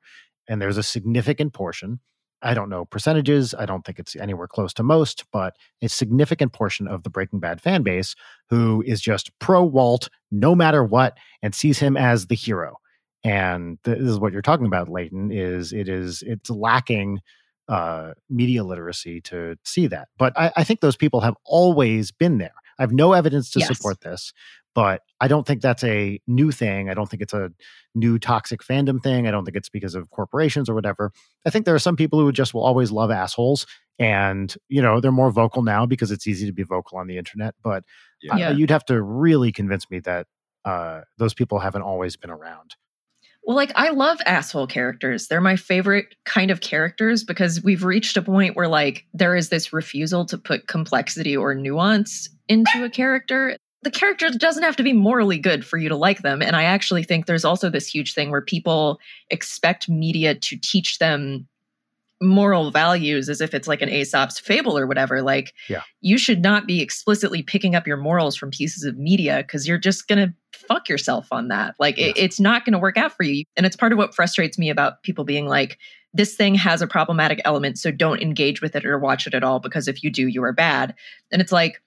And 0.48 0.60
there's 0.60 0.78
a 0.78 0.82
significant 0.82 1.52
portion. 1.52 2.00
I 2.42 2.54
don't 2.54 2.68
know 2.68 2.84
percentages. 2.84 3.54
I 3.56 3.66
don't 3.66 3.84
think 3.84 3.98
it's 3.98 4.16
anywhere 4.16 4.48
close 4.48 4.72
to 4.74 4.82
most, 4.82 5.24
but 5.32 5.54
a 5.80 5.88
significant 5.88 6.52
portion 6.52 6.88
of 6.88 7.02
the 7.02 7.10
Breaking 7.10 7.40
Bad 7.40 7.60
fan 7.60 7.82
base 7.82 8.14
who 8.50 8.82
is 8.86 9.00
just 9.00 9.30
pro 9.38 9.62
Walt 9.62 10.08
no 10.30 10.54
matter 10.54 10.82
what 10.84 11.16
and 11.42 11.54
sees 11.54 11.78
him 11.78 11.96
as 11.96 12.26
the 12.26 12.34
hero. 12.34 12.76
And 13.24 13.78
this 13.84 14.00
is 14.00 14.18
what 14.18 14.32
you're 14.32 14.42
talking 14.42 14.66
about, 14.66 14.88
Leighton, 14.88 15.30
is 15.30 15.72
it 15.72 15.88
is 15.88 16.22
it's 16.26 16.50
lacking 16.50 17.20
uh, 17.68 18.12
media 18.28 18.64
literacy 18.64 19.20
to 19.22 19.56
see 19.64 19.86
that. 19.86 20.08
But 20.18 20.32
I, 20.36 20.52
I 20.56 20.64
think 20.64 20.80
those 20.80 20.96
people 20.96 21.20
have 21.20 21.36
always 21.44 22.10
been 22.10 22.38
there. 22.38 22.52
I 22.78 22.82
have 22.82 22.92
no 22.92 23.12
evidence 23.12 23.50
to 23.52 23.60
Yes. 23.60 23.68
support 23.68 24.00
this, 24.00 24.32
but 24.74 25.02
I 25.20 25.28
don't 25.28 25.46
think 25.46 25.60
that's 25.62 25.84
a 25.84 26.20
new 26.26 26.50
thing. 26.50 26.88
I 26.88 26.94
don't 26.94 27.08
think 27.08 27.22
it's 27.22 27.34
a 27.34 27.50
new 27.94 28.18
toxic 28.18 28.60
fandom 28.62 29.02
thing. 29.02 29.26
I 29.26 29.30
don't 29.30 29.44
think 29.44 29.56
it's 29.56 29.68
because 29.68 29.94
of 29.94 30.10
corporations 30.10 30.68
or 30.68 30.74
whatever. 30.74 31.12
I 31.46 31.50
think 31.50 31.64
there 31.64 31.74
are 31.74 31.78
some 31.80 31.96
people 31.96 32.18
who 32.20 32.32
just 32.32 32.54
will 32.54 32.64
always 32.64 32.90
love 32.90 33.10
assholes. 33.10 33.66
And, 33.98 34.54
you 34.68 34.80
know, 34.82 35.00
they're 35.00 35.12
more 35.12 35.30
vocal 35.30 35.62
now 35.62 35.84
because 35.86 36.10
it's 36.10 36.26
easy 36.26 36.46
to 36.46 36.52
be 36.52 36.62
vocal 36.62 36.98
on 36.98 37.06
the 37.06 37.18
internet. 37.18 37.54
But 37.62 37.84
I- 38.30 38.38
Yeah. 38.38 38.50
you'd 38.50 38.70
have 38.70 38.84
to 38.86 39.00
really 39.02 39.52
convince 39.52 39.90
me 39.90 40.00
that 40.00 40.26
uh, 40.64 41.02
those 41.18 41.34
people 41.34 41.58
haven't 41.58 41.82
always 41.82 42.16
been 42.16 42.30
around. 42.30 42.76
Well, 43.44 43.56
like 43.56 43.72
I 43.74 43.90
love 43.90 44.18
asshole 44.24 44.68
characters. 44.68 45.26
They're 45.26 45.40
my 45.40 45.56
favorite 45.56 46.14
kind 46.24 46.52
of 46.52 46.60
characters 46.60 47.24
because 47.24 47.60
we've 47.62 47.82
reached 47.84 48.16
a 48.16 48.22
point 48.22 48.54
where 48.56 48.68
like 48.68 49.04
there 49.12 49.34
is 49.34 49.48
this 49.48 49.72
refusal 49.72 50.24
to 50.26 50.38
put 50.38 50.68
complexity 50.68 51.36
or 51.36 51.52
nuance 51.54 52.28
into 52.48 52.84
a 52.84 52.88
character. 52.88 53.56
The 53.82 53.90
character 53.90 54.30
doesn't 54.30 54.62
have 54.62 54.76
to 54.76 54.82
be 54.82 54.92
morally 54.92 55.38
good 55.38 55.64
for 55.66 55.76
you 55.76 55.88
to 55.88 55.96
like 55.96 56.22
them. 56.22 56.40
And 56.40 56.54
I 56.54 56.62
actually 56.64 57.02
think 57.02 57.26
there's 57.26 57.44
also 57.44 57.68
this 57.68 57.86
huge 57.86 58.14
thing 58.14 58.30
where 58.30 58.40
people 58.40 59.00
expect 59.30 59.88
media 59.88 60.34
to 60.36 60.56
teach 60.56 60.98
them 60.98 61.48
moral 62.20 62.70
values 62.70 63.28
as 63.28 63.40
if 63.40 63.52
it's 63.52 63.66
like 63.66 63.82
an 63.82 63.88
Aesop's 63.88 64.38
fable 64.38 64.78
or 64.78 64.86
whatever. 64.86 65.22
Like, 65.22 65.52
Yeah. 65.68 65.82
you 66.00 66.16
should 66.18 66.40
not 66.40 66.66
be 66.68 66.80
explicitly 66.80 67.42
picking 67.42 67.74
up 67.74 67.84
your 67.84 67.96
morals 67.96 68.36
from 68.36 68.50
pieces 68.52 68.84
of 68.84 68.96
media 68.96 69.38
because 69.38 69.66
you're 69.66 69.78
just 69.78 70.06
going 70.06 70.28
to 70.28 70.34
fuck 70.56 70.88
yourself 70.88 71.26
on 71.32 71.48
that. 71.48 71.74
Like, 71.80 71.98
it, 71.98 72.16
it's 72.16 72.38
not 72.38 72.64
going 72.64 72.74
to 72.74 72.78
work 72.78 72.96
out 72.96 73.12
for 73.16 73.24
you. 73.24 73.44
And 73.56 73.66
it's 73.66 73.74
part 73.74 73.90
of 73.90 73.98
what 73.98 74.14
frustrates 74.14 74.56
me 74.56 74.70
about 74.70 75.02
people 75.02 75.24
being 75.24 75.48
like, 75.48 75.78
this 76.14 76.36
thing 76.36 76.54
has 76.54 76.80
a 76.80 76.86
problematic 76.86 77.40
element, 77.44 77.78
so 77.78 77.90
don't 77.90 78.22
engage 78.22 78.60
with 78.62 78.76
it 78.76 78.84
or 78.84 78.98
watch 78.98 79.26
it 79.26 79.34
at 79.34 79.42
all 79.42 79.58
because 79.58 79.88
if 79.88 80.04
you 80.04 80.10
do, 80.10 80.28
you 80.28 80.44
are 80.44 80.52
bad. 80.52 80.94
And 81.32 81.42
it's 81.42 81.50
like, 81.52 81.82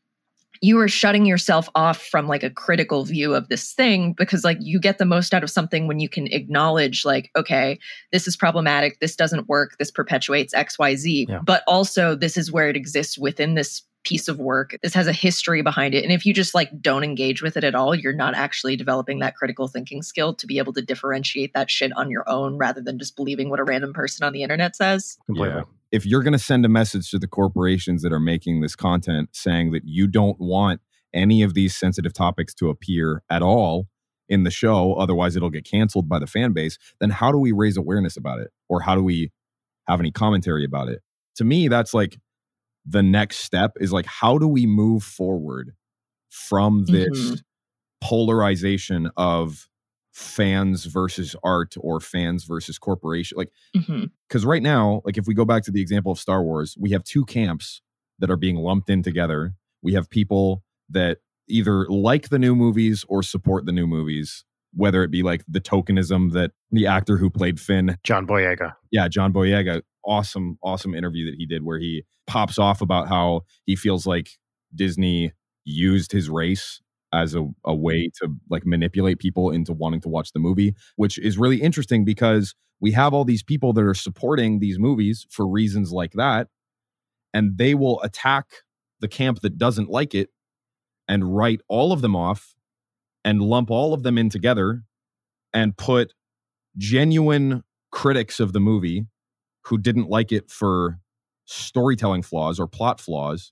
you 0.61 0.79
are 0.79 0.87
shutting 0.87 1.25
yourself 1.25 1.69
off 1.75 2.01
from 2.01 2.27
like 2.27 2.43
a 2.43 2.49
critical 2.49 3.05
view 3.05 3.33
of 3.33 3.47
this 3.49 3.73
thing 3.73 4.13
because 4.13 4.43
like 4.43 4.57
you 4.61 4.79
get 4.79 4.97
the 4.97 5.05
most 5.05 5.33
out 5.33 5.43
of 5.43 5.49
something 5.49 5.87
when 5.87 5.99
you 5.99 6.09
can 6.09 6.27
acknowledge 6.27 7.05
like 7.05 7.31
okay 7.35 7.79
this 8.11 8.27
is 8.27 8.35
problematic 8.35 8.99
this 8.99 9.15
doesn't 9.15 9.47
work 9.47 9.75
this 9.77 9.91
perpetuates 9.91 10.53
xyz 10.53 11.25
Yeah. 11.27 11.39
but 11.43 11.63
also 11.67 12.15
this 12.15 12.37
is 12.37 12.51
where 12.51 12.69
it 12.69 12.75
exists 12.75 13.17
within 13.17 13.55
this 13.55 13.81
piece 14.05 14.27
of 14.27 14.39
work 14.39 14.77
this 14.81 14.93
has 14.93 15.07
a 15.07 15.13
history 15.13 15.61
behind 15.61 15.93
it 15.93 16.03
and 16.03 16.13
if 16.13 16.25
you 16.25 16.33
just 16.33 16.55
like 16.55 16.69
don't 16.81 17.03
engage 17.03 17.41
with 17.41 17.57
it 17.57 17.63
at 17.63 17.75
all 17.75 17.93
you're 17.93 18.13
not 18.13 18.33
actually 18.35 18.75
developing 18.75 19.19
that 19.19 19.35
critical 19.35 19.67
thinking 19.67 20.01
skill 20.01 20.33
to 20.33 20.47
be 20.47 20.57
able 20.57 20.71
to 20.71 20.81
differentiate 20.81 21.53
that 21.53 21.69
shit 21.69 21.91
on 21.97 22.09
your 22.09 22.27
own 22.29 22.57
rather 22.57 22.81
than 22.81 22.97
just 22.97 23.15
believing 23.15 23.49
what 23.49 23.59
a 23.59 23.63
random 23.63 23.91
person 23.91 24.25
on 24.25 24.31
the 24.31 24.43
internet 24.43 24.75
says 24.75 25.17
Completely. 25.25 25.63
If 25.91 26.05
you're 26.05 26.23
going 26.23 26.33
to 26.33 26.39
send 26.39 26.65
a 26.65 26.69
message 26.69 27.09
to 27.11 27.19
the 27.19 27.27
corporations 27.27 28.01
that 28.01 28.11
are 28.11 28.19
making 28.19 28.59
this 28.59 28.75
content 28.75 29.29
saying 29.31 29.71
that 29.71 29.83
you 29.85 30.07
don't 30.07 30.37
want 30.39 30.81
any 31.13 31.41
of 31.41 31.53
these 31.53 31.75
sensitive 31.75 32.13
topics 32.13 32.53
to 32.55 32.69
appear 32.69 33.23
at 33.29 33.41
all 33.41 33.87
in 34.27 34.43
the 34.43 34.51
show, 34.51 34.95
otherwise 34.95 35.35
it'll 35.35 35.49
get 35.49 35.63
canceled 35.63 36.09
by 36.09 36.19
the 36.19 36.27
fan 36.27 36.51
base, 36.51 36.77
then 36.99 37.11
how 37.11 37.31
do 37.31 37.37
we 37.37 37.51
raise 37.51 37.77
awareness 37.77 38.17
about 38.17 38.39
it? 38.39 38.51
Or 38.67 38.81
how 38.81 38.95
do 38.95 39.03
we 39.03 39.31
have 39.87 39.99
any 39.99 40.11
commentary 40.11 40.65
about 40.65 40.89
it? 40.89 41.01
To 41.35 41.43
me, 41.43 41.67
that's 41.67 41.93
like 41.93 42.17
the 42.85 43.03
next 43.03 43.37
step 43.37 43.71
is 43.79 43.91
like, 43.91 44.05
how 44.05 44.37
do 44.37 44.47
we 44.47 44.65
move 44.65 45.03
forward 45.03 45.73
from 46.29 46.85
this 46.85 47.31
Mhm. 47.31 47.41
polarization 48.01 49.09
of 49.17 49.67
fans 50.13 50.85
versus 50.85 51.35
art 51.43 51.75
or 51.79 51.99
fans 51.99 52.43
versus 52.45 52.77
corporation? 52.77 53.37
Like, 53.37 53.51
Mhm. 53.75 54.11
because 54.27 54.45
right 54.45 54.61
now, 54.63 55.01
like 55.05 55.17
if 55.17 55.27
we 55.27 55.33
go 55.33 55.45
back 55.45 55.63
to 55.63 55.71
the 55.71 55.81
example 55.81 56.11
of 56.11 56.19
Star 56.19 56.43
Wars, 56.43 56.75
we 56.79 56.91
have 56.91 57.03
two 57.03 57.25
camps 57.25 57.81
that 58.19 58.29
are 58.29 58.37
being 58.37 58.55
lumped 58.55 58.89
in 58.89 59.03
together. 59.03 59.55
We 59.81 59.93
have 59.93 60.09
people 60.09 60.63
that 60.89 61.19
either 61.47 61.85
like 61.89 62.29
the 62.29 62.39
new 62.39 62.55
movies 62.55 63.03
or 63.09 63.21
support 63.23 63.65
the 63.65 63.71
new 63.71 63.87
movies, 63.87 64.45
whether 64.73 65.03
it 65.03 65.11
be 65.11 65.21
like 65.23 65.43
the 65.47 65.59
tokenism 65.61 66.31
that 66.33 66.51
the 66.71 66.87
actor 66.87 67.17
who 67.17 67.29
played 67.29 67.59
Finn, 67.59 67.97
John 68.03 68.25
Boyega. 68.25 68.73
yeah, 68.91 69.07
John 69.07 69.33
Boyega, 69.33 69.81
awesome, 70.05 70.57
awesome 70.63 70.93
interview 70.93 71.25
that 71.29 71.35
he 71.37 71.45
did 71.45 71.63
where 71.63 71.79
he 71.79 72.03
pops 72.27 72.57
off 72.57 72.81
about 72.81 73.07
how 73.07 73.41
he 73.65 73.75
feels 73.75 74.05
like 74.05 74.29
Disney 74.73 75.31
used 75.63 76.11
his 76.11 76.29
race 76.29 76.81
as 77.13 77.33
a, 77.35 77.47
a 77.65 77.73
way 77.73 78.09
to 78.21 78.29
like 78.49 78.65
manipulate 78.65 79.19
people 79.19 79.49
into 79.51 79.73
wanting 79.73 80.01
to 80.01 80.09
watch 80.09 80.31
the 80.33 80.39
movie, 80.39 80.75
which 80.95 81.17
is 81.17 81.37
really 81.37 81.61
interesting 81.61 82.03
because 82.03 82.53
we 82.81 82.91
have 82.91 83.13
all 83.13 83.23
these 83.23 83.43
people 83.43 83.73
that 83.73 83.83
are 83.83 83.93
supporting 83.93 84.59
these 84.59 84.77
movies 84.77 85.25
for 85.29 85.47
reasons 85.47 85.91
like 85.91 86.11
that 86.13 86.47
and 87.33 87.57
they 87.57 87.73
will 87.75 88.01
attack 88.01 88.45
the 89.01 89.07
camp 89.07 89.41
that 89.41 89.57
doesn't 89.57 89.89
like 89.89 90.15
it 90.15 90.29
and 91.07 91.35
write 91.35 91.61
all 91.67 91.91
of 91.91 92.01
them 92.01 92.15
off 92.15 92.55
and 93.23 93.41
lump 93.41 93.69
all 93.69 93.93
of 93.93 94.03
them 94.03 94.17
in 94.17 94.29
together 94.29 94.83
and 95.53 95.77
put 95.77 96.13
genuine 96.77 97.63
critics 97.91 98.39
of 98.39 98.53
the 98.53 98.59
movie 98.59 99.05
who 99.65 99.77
didn't 99.77 100.09
like 100.09 100.31
it 100.31 100.49
for 100.49 100.99
storytelling 101.45 102.21
flaws 102.21 102.59
or 102.59 102.67
plot 102.67 102.99
flaws 102.99 103.51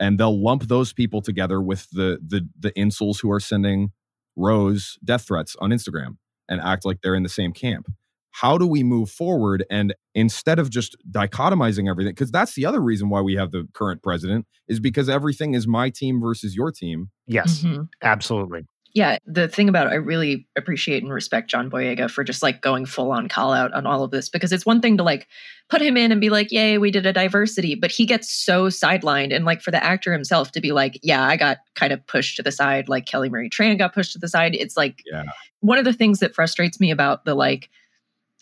and 0.00 0.18
they'll 0.18 0.42
lump 0.42 0.64
those 0.64 0.92
people 0.92 1.20
together 1.20 1.60
with 1.60 1.88
the 1.90 2.18
the 2.26 2.48
the 2.58 2.72
incels 2.72 3.20
who 3.20 3.30
are 3.30 3.38
sending 3.38 3.92
Rose 4.36 4.98
death 5.04 5.26
threats 5.26 5.54
on 5.60 5.70
Instagram 5.70 6.16
and 6.48 6.60
act 6.60 6.84
like 6.84 7.02
they're 7.02 7.14
in 7.14 7.22
the 7.22 7.28
same 7.28 7.52
camp. 7.52 7.86
How 8.32 8.56
do 8.56 8.66
we 8.66 8.82
move 8.82 9.10
forward? 9.10 9.64
And 9.70 9.94
instead 10.14 10.58
of 10.58 10.70
just 10.70 10.96
dichotomizing 11.10 11.90
everything, 11.90 12.12
because 12.12 12.30
that's 12.30 12.54
the 12.54 12.64
other 12.64 12.80
reason 12.80 13.08
why 13.10 13.20
we 13.20 13.34
have 13.34 13.50
the 13.50 13.68
current 13.74 14.02
president, 14.02 14.46
is 14.68 14.80
because 14.80 15.08
everything 15.08 15.54
is 15.54 15.66
my 15.66 15.90
team 15.90 16.20
versus 16.20 16.54
your 16.54 16.70
team. 16.70 17.10
Yes, 17.26 17.62
mm-hmm. 17.62 17.82
absolutely 18.02 18.66
yeah, 18.92 19.18
the 19.24 19.48
thing 19.48 19.68
about 19.68 19.86
it, 19.86 19.90
I 19.90 19.96
really 19.96 20.48
appreciate 20.56 21.02
and 21.02 21.12
respect 21.12 21.48
John 21.48 21.70
Boyega 21.70 22.10
for 22.10 22.24
just 22.24 22.42
like 22.42 22.60
going 22.60 22.86
full 22.86 23.12
on 23.12 23.28
call 23.28 23.52
out 23.52 23.72
on 23.72 23.86
all 23.86 24.02
of 24.02 24.10
this 24.10 24.28
because 24.28 24.52
it's 24.52 24.66
one 24.66 24.80
thing 24.80 24.96
to 24.96 25.04
like 25.04 25.28
put 25.68 25.80
him 25.80 25.96
in 25.96 26.10
and 26.10 26.20
be 26.20 26.30
like, 26.30 26.50
yay, 26.50 26.76
we 26.78 26.90
did 26.90 27.06
a 27.06 27.12
diversity, 27.12 27.76
but 27.76 27.92
he 27.92 28.04
gets 28.04 28.32
so 28.32 28.66
sidelined. 28.66 29.34
And 29.34 29.44
like 29.44 29.62
for 29.62 29.70
the 29.70 29.82
actor 29.82 30.12
himself 30.12 30.50
to 30.52 30.60
be 30.60 30.72
like, 30.72 30.98
yeah, 31.02 31.24
I 31.24 31.36
got 31.36 31.58
kind 31.74 31.92
of 31.92 32.04
pushed 32.06 32.36
to 32.36 32.42
the 32.42 32.50
side, 32.50 32.88
like 32.88 33.06
Kelly 33.06 33.28
Marie 33.28 33.48
Tran 33.48 33.78
got 33.78 33.94
pushed 33.94 34.12
to 34.12 34.18
the 34.18 34.28
side. 34.28 34.54
It's 34.56 34.76
like 34.76 35.02
yeah. 35.06 35.24
one 35.60 35.78
of 35.78 35.84
the 35.84 35.92
things 35.92 36.18
that 36.18 36.34
frustrates 36.34 36.80
me 36.80 36.90
about 36.90 37.24
the 37.24 37.34
like, 37.34 37.70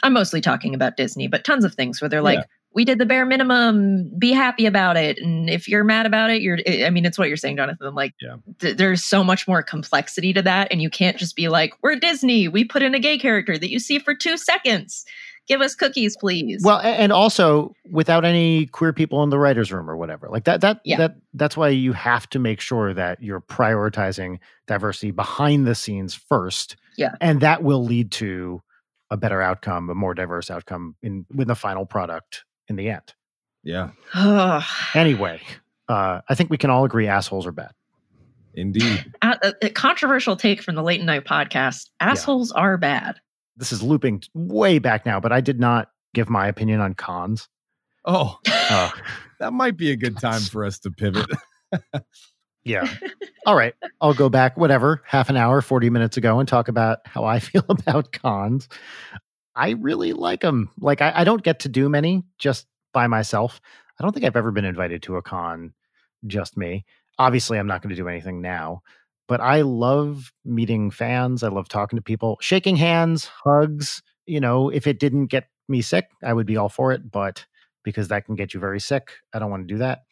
I'm 0.03 0.15
mostly 0.15 0.41
talking 0.41 0.75
about 0.75 0.97
Disney, 0.97 1.29
but 1.29 1.45
tons 1.45 1.65
of 1.65 1.75
things 1.75 2.01
where 2.01 2.09
they're 2.09 2.23
like, 2.23 2.45
we 2.79 2.85
did 2.85 3.01
the 3.01 3.07
bare 3.07 3.27
minimum 3.27 4.09
be 4.21 4.31
happy 4.31 4.65
about 4.65 4.97
it. 4.97 5.19
And 5.19 5.51
if 5.51 5.67
you're 5.67 5.83
mad 5.83 6.07
about 6.07 6.31
it 6.31 6.43
you're 6.43 6.59
i 6.87 6.91
mean 6.91 7.05
it's 7.05 7.19
what 7.19 7.27
you're 7.27 7.37
saying 7.37 7.57
jonathan 7.57 7.93
like 7.93 8.15
yeah. 8.21 8.37
th- 8.61 8.77
there's 8.77 9.03
so 9.03 9.25
much 9.25 9.49
more 9.49 9.65
complexity 9.65 10.33
to 10.33 10.43
that. 10.43 10.69
And 10.71 10.81
you 10.81 10.89
can't 10.89 11.17
just 11.17 11.35
be 11.35 11.49
like 11.49 11.75
we're 11.83 11.97
disney. 11.97 12.47
We 12.47 12.65
put 12.65 12.85
in 12.85 12.95
a 12.95 13.01
gay 13.01 13.19
character 13.19 13.59
that 13.59 13.69
you 13.69 13.81
see 13.81 13.99
for 13.99 14.15
two 14.15 14.37
seconds. 14.37 15.05
Give 15.49 15.61
us 15.61 15.75
cookies 15.75 16.17
please. 16.17 16.63
Well 16.63 16.79
and 16.79 17.11
also 17.11 17.75
without 17.91 18.25
any 18.25 18.67
queer 18.67 18.93
people 18.93 19.25
in 19.25 19.31
the 19.31 19.41
writers 19.41 19.73
room 19.73 19.91
or 19.91 19.97
whatever. 19.97 20.29
Like 20.29 20.45
that 20.45 20.61
that 20.61 20.81
yeah. 20.85 20.99
that 20.99 21.17
that's 21.35 21.57
why 21.57 21.71
you 21.71 21.93
have 21.95 22.31
to 22.31 22.39
make 22.39 22.61
sure 22.61 22.95
that 22.95 23.21
you're 23.21 23.41
prioritizing 23.41 24.39
diversity 24.69 25.11
behind 25.11 25.67
the 25.67 25.75
scenes 25.75 26.15
first. 26.15 26.77
Yeah. 26.97 27.17
And 27.21 27.41
that 27.41 27.65
will 27.65 27.85
lead 27.85 28.13
to 28.13 28.63
a 29.11 29.17
better 29.17 29.43
outcome 29.43 29.91
a 29.91 29.97
more 29.97 30.15
diverse 30.15 30.49
outcome 30.49 30.95
in 31.03 31.27
with 31.35 31.49
the 31.49 31.57
final 31.57 31.87
product 31.87 32.45
in 32.69 32.77
the 32.77 32.91
end. 32.91 33.15
Yeah. 33.63 33.91
anyway, 34.95 35.41
uh, 35.89 36.21
I 36.29 36.35
think 36.35 36.51
we 36.51 36.59
can 36.59 36.71
all 36.71 36.85
agree 36.85 37.07
assholes 37.07 37.47
are 37.47 37.53
bad. 37.53 37.73
Indeed. 38.55 39.13
A, 39.23 39.55
a 39.63 39.71
controversial 39.71 40.37
take 40.37 40.63
from 40.63 40.75
the 40.75 40.83
Late 40.83 41.03
Night 41.03 41.25
podcast 41.25 41.91
assholes 42.01 42.53
yeah. 42.55 42.63
are 42.63 42.77
bad. 42.77 43.21
This 43.57 43.73
is 43.73 43.83
looping 43.83 44.23
way 44.35 44.79
back 44.79 45.05
now, 45.05 45.21
but 45.21 45.33
I 45.33 45.41
did 45.41 45.61
not 45.61 45.91
give 46.15 46.29
my 46.29 46.49
opinion 46.49 46.81
on 46.81 46.95
cons. 46.95 47.49
Oh, 48.05 48.39
uh, 48.49 48.91
that 49.41 49.53
might 49.53 49.77
be 49.77 49.91
a 49.91 49.97
good 49.97 50.19
time 50.19 50.41
for 50.41 50.65
us 50.65 50.79
to 50.81 50.91
pivot. 50.91 51.27
yeah. 52.65 52.89
All 53.47 53.55
right. 53.55 53.75
I'll 54.01 54.15
go 54.15 54.29
back, 54.29 54.57
whatever, 54.57 55.03
half 55.05 55.29
an 55.29 55.37
hour, 55.37 55.61
40 55.61 55.91
minutes 55.91 56.17
ago 56.17 56.39
and 56.39 56.49
talk 56.49 56.69
about 56.69 56.99
how 57.05 57.25
I 57.25 57.39
feel 57.39 57.65
about 57.69 58.13
cons. 58.13 58.69
I 59.59 59.71
really 59.71 60.13
like 60.13 60.41
them. 60.41 60.71
Like 60.79 61.03
I, 61.03 61.13
I 61.17 61.25
don't 61.25 61.43
get 61.43 61.61
to 61.61 61.69
do 61.69 61.89
many 61.89 62.23
just 62.39 62.67
by 62.95 63.09
myself. 63.09 63.61
I 63.99 64.05
don't 64.05 64.13
think 64.13 64.25
I've 64.25 64.37
ever 64.37 64.53
been 64.53 64.65
invited 64.65 65.03
to 65.03 65.17
a 65.17 65.23
con 65.23 65.75
just 66.27 66.57
me. 66.57 66.85
Obviously, 67.19 67.59
I'm 67.59 67.67
not 67.67 67.83
going 67.83 67.91
to 67.91 68.01
do 68.01 68.09
anything 68.09 68.41
now, 68.41 68.83
but 69.27 69.41
I 69.41 69.63
love 69.63 70.33
meeting 70.45 70.93
fans. 70.93 71.43
I 71.43 71.49
love 71.49 71.69
talking 71.69 71.97
to 71.97 72.03
people, 72.03 72.39
shaking 72.41 72.77
hands, 72.77 73.25
hugs. 73.45 74.01
You 74.27 74.39
know, 74.39 74.69
if 74.69 74.87
it 74.87 75.01
didn't 75.01 75.27
get 75.27 75.49
me 75.69 75.83
sick, 75.83 76.09
I 76.23 76.33
would 76.33 76.47
be 76.47 76.57
all 76.57 76.69
for 76.69 76.93
it. 76.93 77.11
But 77.11 77.45
because 77.83 78.09
that 78.09 78.27
can 78.27 78.37
get 78.37 78.55
you 78.55 78.61
very 78.61 78.79
sick, 78.79 79.11
I 79.35 79.41
don't 79.41 79.51
want 79.51 79.67
to 79.67 79.75
do 79.75 79.79
that. 79.79 80.05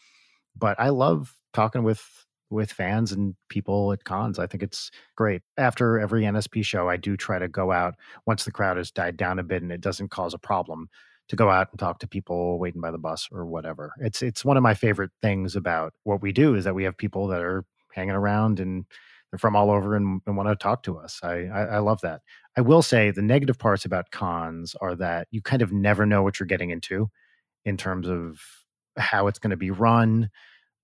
But 0.59 0.81
I 0.81 0.89
love 0.89 1.33
talking 1.55 1.85
with 1.85 2.26
with 2.51 2.73
fans 2.73 3.13
and 3.13 3.35
people 3.49 3.93
at 3.93 4.05
cons. 4.05 4.39
I 4.39 4.47
think 4.47 4.63
it's 4.63 4.91
great. 5.17 5.43
After 5.57 5.99
every 5.99 6.23
NSP 6.23 6.65
show, 6.65 6.89
I 6.89 6.97
do 6.97 7.17
try 7.17 7.39
to 7.39 7.49
go 7.49 7.73
out 7.73 7.95
once 8.27 8.45
the 8.45 8.53
crowd 8.53 8.77
has 8.77 8.91
died 8.91 9.17
down 9.17 9.39
a 9.39 9.43
bit 9.43 9.63
and 9.63 9.73
it 9.73 9.81
doesn't 9.81 10.11
cause 10.11 10.35
a 10.35 10.39
problem 10.39 10.89
to 11.29 11.37
go 11.37 11.51
out 11.51 11.69
and 11.73 11.79
talk 11.79 11.99
to 11.99 12.09
people 12.09 12.59
waiting 12.59 12.81
by 12.81 12.91
the 12.91 12.99
bus 12.99 13.29
or 13.33 13.47
whatever. 13.47 13.93
It's 13.99 14.23
it's 14.23 14.45
one 14.45 14.57
of 14.57 14.63
my 14.63 14.75
favorite 14.75 15.11
things 15.23 15.57
about 15.57 15.93
what 16.05 16.23
we 16.23 16.33
do 16.33 16.55
is 16.55 16.65
that 16.65 16.75
we 16.75 16.85
have 16.85 16.97
people 16.97 17.27
that 17.29 17.43
are 17.43 17.65
hanging 17.93 18.15
around 18.15 18.61
and 18.61 18.85
they're 19.31 19.39
from 19.39 19.57
all 19.57 19.71
over 19.71 19.97
and, 19.97 20.21
and 20.27 20.37
want 20.37 20.49
to 20.49 20.55
talk 20.55 20.85
to 20.85 20.99
us. 20.99 21.19
I, 21.23 21.47
I 21.47 21.63
I 21.65 21.79
love 21.79 22.01
that. 22.03 22.21
I 22.57 22.61
will 22.61 22.83
say 22.83 23.11
the 23.11 23.23
negative 23.23 23.59
parts 23.59 23.85
about 23.85 24.13
cons 24.13 24.77
are 24.81 24.95
that 24.97 25.27
you 25.31 25.43
kind 25.43 25.63
of 25.63 25.73
never 25.73 26.07
know 26.07 26.23
what 26.23 26.39
you're 26.39 26.47
getting 26.47 26.71
into 26.71 27.11
in 27.65 27.77
terms 27.77 28.09
of 28.09 28.41
how 28.97 29.27
it's 29.27 29.39
going 29.39 29.51
to 29.51 29.57
be 29.57 29.71
run 29.71 30.31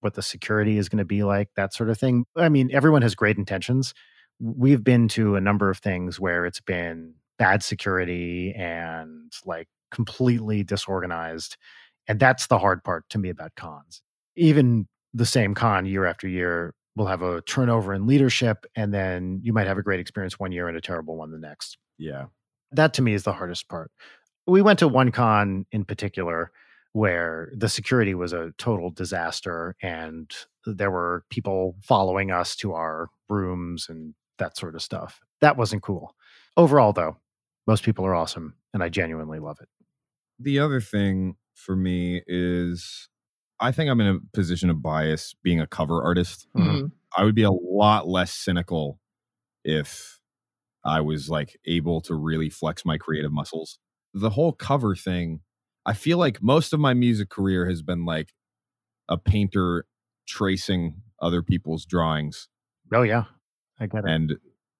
what 0.03 0.15
the 0.15 0.23
security 0.23 0.79
is 0.79 0.89
going 0.89 0.99
to 0.99 1.05
be 1.05 1.23
like, 1.23 1.49
that 1.57 1.73
sort 1.73 1.91
of 1.91 1.99
thing. 1.99 2.25
I 2.37 2.49
mean, 2.49 2.71
everyone 2.73 3.03
has 3.03 3.15
great 3.15 3.39
intentions. 3.39 3.95
We've 4.41 4.83
been 4.83 5.09
to 5.09 5.37
a 5.37 5.41
number 5.41 5.71
of 5.71 5.79
things 5.79 6.19
where 6.19 6.45
it's 6.45 6.61
been 6.61 7.15
bad 7.39 7.63
security 7.63 8.53
and 8.57 9.33
like 9.45 9.69
completely 9.91 10.63
disorganized. 10.65 11.57
And 12.09 12.19
that's 12.19 12.49
the 12.49 12.59
hard 12.59 12.83
part 12.83 13.09
to 13.11 13.19
me 13.19 13.31
about 13.31 13.55
cons. 13.55 14.03
Even 14.37 14.89
the 15.15 15.27
same 15.27 15.55
con 15.55 15.87
year 15.87 16.05
after 16.05 16.27
year 16.27 16.75
will 16.97 17.07
have 17.07 17.23
a 17.23 17.43
turnover 17.43 17.95
in 17.95 18.07
leadership, 18.07 18.67
and 18.77 18.93
then 18.93 19.41
you 19.43 19.53
might 19.53 19.67
have 19.67 19.79
a 19.79 19.83
great 19.83 20.01
experience 20.01 20.39
one 20.39 20.53
year 20.53 20.69
and 20.69 20.77
a 20.77 20.81
terrible 20.81 21.17
one 21.17 21.31
the 21.31 21.39
next. 21.39 21.79
Yeah. 21.99 22.27
That 22.73 22.95
to 22.95 23.03
me 23.03 23.15
is 23.15 23.23
the 23.23 23.33
hardest 23.33 23.69
part. 23.69 23.91
We 24.47 24.63
went 24.63 24.81
to 24.81 24.89
one 24.89 25.13
con 25.13 25.67
in 25.71 25.85
particular 25.85 26.51
where 26.93 27.51
the 27.57 27.69
security 27.69 28.15
was 28.15 28.33
a 28.33 28.53
total 28.59 28.91
disaster 28.91 29.75
and 29.83 30.31
there 30.67 30.91
were 30.91 31.25
people 31.31 31.75
following 31.83 32.31
us 32.31 32.55
to 32.57 32.73
our 32.73 33.09
rooms 33.29 33.87
and 33.89 34.15
that 34.39 34.57
sort 34.57 34.75
of 34.75 34.83
stuff. 34.83 35.21
That 35.41 35.57
wasn't 35.57 35.83
cool. 35.83 36.15
Overall, 36.57 36.93
though, 36.93 37.17
most 37.67 37.83
people 37.83 38.05
are 38.05 38.15
awesome 38.15 38.55
and 38.75 38.83
I 38.83 38.89
genuinely 38.89 39.39
love 39.39 39.59
it. 39.61 39.69
The 40.39 40.59
other 40.59 40.81
thing 40.81 41.37
for 41.55 41.77
me 41.77 42.23
is 42.27 43.09
I 43.61 43.73
think 43.73 43.91
I'm 43.91 44.01
in 44.01 44.17
a 44.17 44.37
position 44.37 44.71
of 44.71 44.83
bias 44.83 45.35
being 45.43 45.61
a 45.61 45.67
cover 45.67 46.03
artist. 46.03 46.47
Mm-hmm. 46.57 46.87
I 47.17 47.25
would 47.25 47.35
be 47.35 47.45
a 47.45 47.51
lot 47.51 48.09
less 48.09 48.33
cynical 48.33 48.99
if 49.65 50.21
I 50.85 51.01
was 51.01 51.29
like 51.29 51.57
able 51.67 52.01
to 52.03 52.15
really 52.15 52.51
flex 52.51 52.85
my 52.85 52.99
creative 52.99 53.33
muscles. 53.33 53.79
The 54.15 54.31
whole 54.31 54.53
cover 54.53 54.95
thing 54.97 55.41
I 55.85 55.95
feel 55.95 56.19
like 56.19 56.43
most 56.43 56.73
of 56.73 56.81
my 56.81 56.95
music 56.95 57.29
career 57.29 57.69
has 57.69 57.83
been 57.83 58.05
like 58.05 58.33
a 59.09 59.19
painter 59.19 59.85
tracing 60.27 61.03
other 61.21 61.43
people's 61.43 61.85
drawings. 61.85 62.49
Oh 62.93 63.03
yeah. 63.03 63.25
I 63.81 63.87
get 63.87 64.05
it. 64.05 64.11
And 64.11 64.33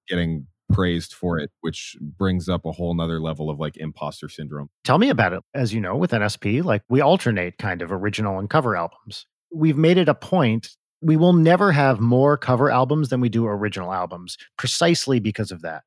getting 0.07 0.47
praised 0.71 1.13
for 1.13 1.37
it, 1.37 1.51
which 1.61 1.95
brings 2.01 2.49
up 2.49 2.65
a 2.65 2.71
whole 2.71 2.93
nother 2.95 3.19
level 3.19 3.49
of 3.49 3.59
like 3.59 3.77
imposter 3.77 4.29
syndrome. 4.29 4.69
Tell 4.83 4.97
me 4.97 5.09
about 5.09 5.33
it. 5.33 5.43
As 5.53 5.73
you 5.73 5.81
know, 5.81 5.95
with 5.95 6.11
NSP, 6.11 6.63
like 6.63 6.83
we 6.89 7.01
alternate 7.01 7.57
kind 7.57 7.81
of 7.81 7.91
original 7.91 8.39
and 8.39 8.49
cover 8.49 8.75
albums. 8.75 9.25
We've 9.53 9.77
made 9.77 9.97
it 9.97 10.09
a 10.09 10.15
point. 10.15 10.69
We 11.01 11.17
will 11.17 11.33
never 11.33 11.71
have 11.71 11.99
more 11.99 12.37
cover 12.37 12.71
albums 12.71 13.09
than 13.09 13.21
we 13.21 13.29
do 13.29 13.45
original 13.45 13.93
albums, 13.93 14.37
precisely 14.57 15.19
because 15.19 15.51
of 15.51 15.61
that. 15.61 15.83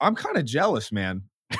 I'm 0.00 0.14
kind 0.14 0.36
of 0.36 0.44
jealous, 0.44 0.92
man. 0.92 1.22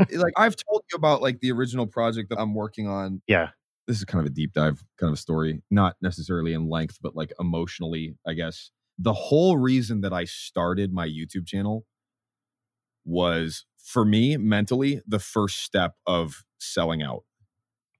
Eh, 0.00 0.18
like 0.18 0.32
I've 0.36 0.56
told 0.56 0.82
you 0.92 0.96
about 0.96 1.22
like 1.22 1.40
the 1.40 1.52
original 1.52 1.86
project 1.86 2.30
that 2.30 2.38
I'm 2.38 2.54
working 2.54 2.88
on. 2.88 3.22
Yeah. 3.26 3.50
This 3.86 3.98
is 3.98 4.04
kind 4.04 4.20
of 4.20 4.30
a 4.30 4.34
deep 4.34 4.52
dive 4.52 4.82
kind 4.98 5.10
of 5.10 5.14
a 5.14 5.20
story, 5.20 5.62
not 5.70 5.96
necessarily 6.00 6.54
in 6.54 6.70
length, 6.70 6.98
but 7.02 7.14
like 7.14 7.32
emotionally, 7.38 8.16
I 8.26 8.34
guess. 8.34 8.70
The 8.98 9.12
whole 9.12 9.58
reason 9.58 10.00
that 10.02 10.12
I 10.12 10.24
started 10.24 10.92
my 10.92 11.06
YouTube 11.06 11.46
channel 11.46 11.84
was 13.04 13.66
for 13.78 14.04
me 14.04 14.36
mentally 14.36 15.02
the 15.06 15.18
first 15.18 15.62
step 15.62 15.94
of 16.06 16.44
selling 16.58 17.02
out. 17.02 17.24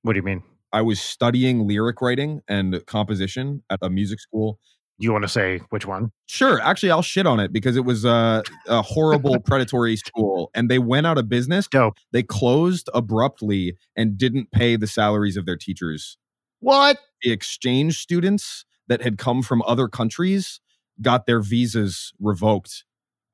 What 0.03 0.14
do 0.14 0.18
you 0.18 0.22
mean? 0.22 0.43
I 0.72 0.82
was 0.82 1.01
studying 1.01 1.68
lyric 1.68 2.01
writing 2.01 2.41
and 2.49 2.85
composition 2.87 3.62
at 3.70 3.78
a 3.82 3.91
music 3.91 4.20
school 4.20 4.59
you 4.99 5.12
want 5.12 5.22
to 5.22 5.28
say 5.28 5.61
which 5.70 5.86
one? 5.86 6.11
Sure. 6.26 6.61
Actually, 6.61 6.92
I'll 6.92 7.03
shit 7.03 7.26
on 7.26 7.40
it 7.40 7.53
because 7.53 7.76
it 7.76 7.84
was 7.84 8.05
uh, 8.05 8.42
a 8.66 8.82
horrible 8.82 9.40
predatory 9.45 9.97
school 9.97 10.51
and 10.55 10.70
they 10.70 10.78
went 10.78 11.07
out 11.07 11.18
of 11.18 11.28
business. 11.28 11.66
Dope. 11.66 11.99
They 12.12 12.22
closed 12.22 12.88
abruptly 12.95 13.76
and 13.97 14.16
didn't 14.16 14.53
pay 14.53 14.76
the 14.76 14.86
salaries 14.86 15.36
of 15.36 15.47
their 15.47 15.57
teachers. 15.57 16.16
What? 16.61 16.99
The 17.22 17.32
exchange 17.32 17.99
students 17.99 18.64
that 18.88 19.03
had 19.03 19.18
come 19.18 19.42
from 19.42 19.62
other 19.66 19.88
countries 19.88 20.61
got 21.03 21.26
their 21.26 21.40
visas 21.40 22.12
revoked 22.20 22.84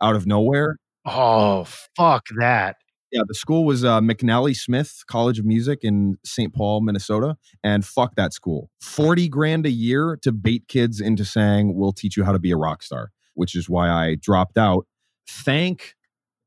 out 0.01 0.17
of 0.17 0.27
nowhere. 0.27 0.77
Oh, 1.05 1.65
fuck 1.97 2.27
that. 2.39 2.77
Yeah, 3.13 3.23
the 3.27 3.35
school 3.35 3.65
was 3.65 3.85
uh, 3.85 4.01
McNally 4.01 4.57
Smith 4.57 5.03
College 5.09 5.41
of 5.41 5.45
Music 5.45 5.81
in 5.83 6.17
St. 6.25 6.55
Paul, 6.55 6.81
Minnesota. 6.81 7.37
And 7.65 7.85
fuck 7.85 8.15
that 8.15 8.33
school. 8.33 8.71
40 8.81 9.29
grand 9.29 9.67
a 9.67 9.71
year 9.71 10.17
to 10.23 10.31
bait 10.33 10.69
kids 10.69 11.01
into 11.01 11.25
saying, 11.25 11.75
we'll 11.75 11.93
teach 11.93 12.17
you 12.17 12.25
how 12.25 12.33
to 12.33 12.39
be 12.39 12.53
a 12.53 12.57
rock 12.57 12.83
star, 12.83 13.11
which 13.35 13.57
is 13.57 13.69
why 13.69 13.89
I 13.89 14.15
dropped 14.15 14.57
out. 14.57 14.87
Thank 15.29 15.95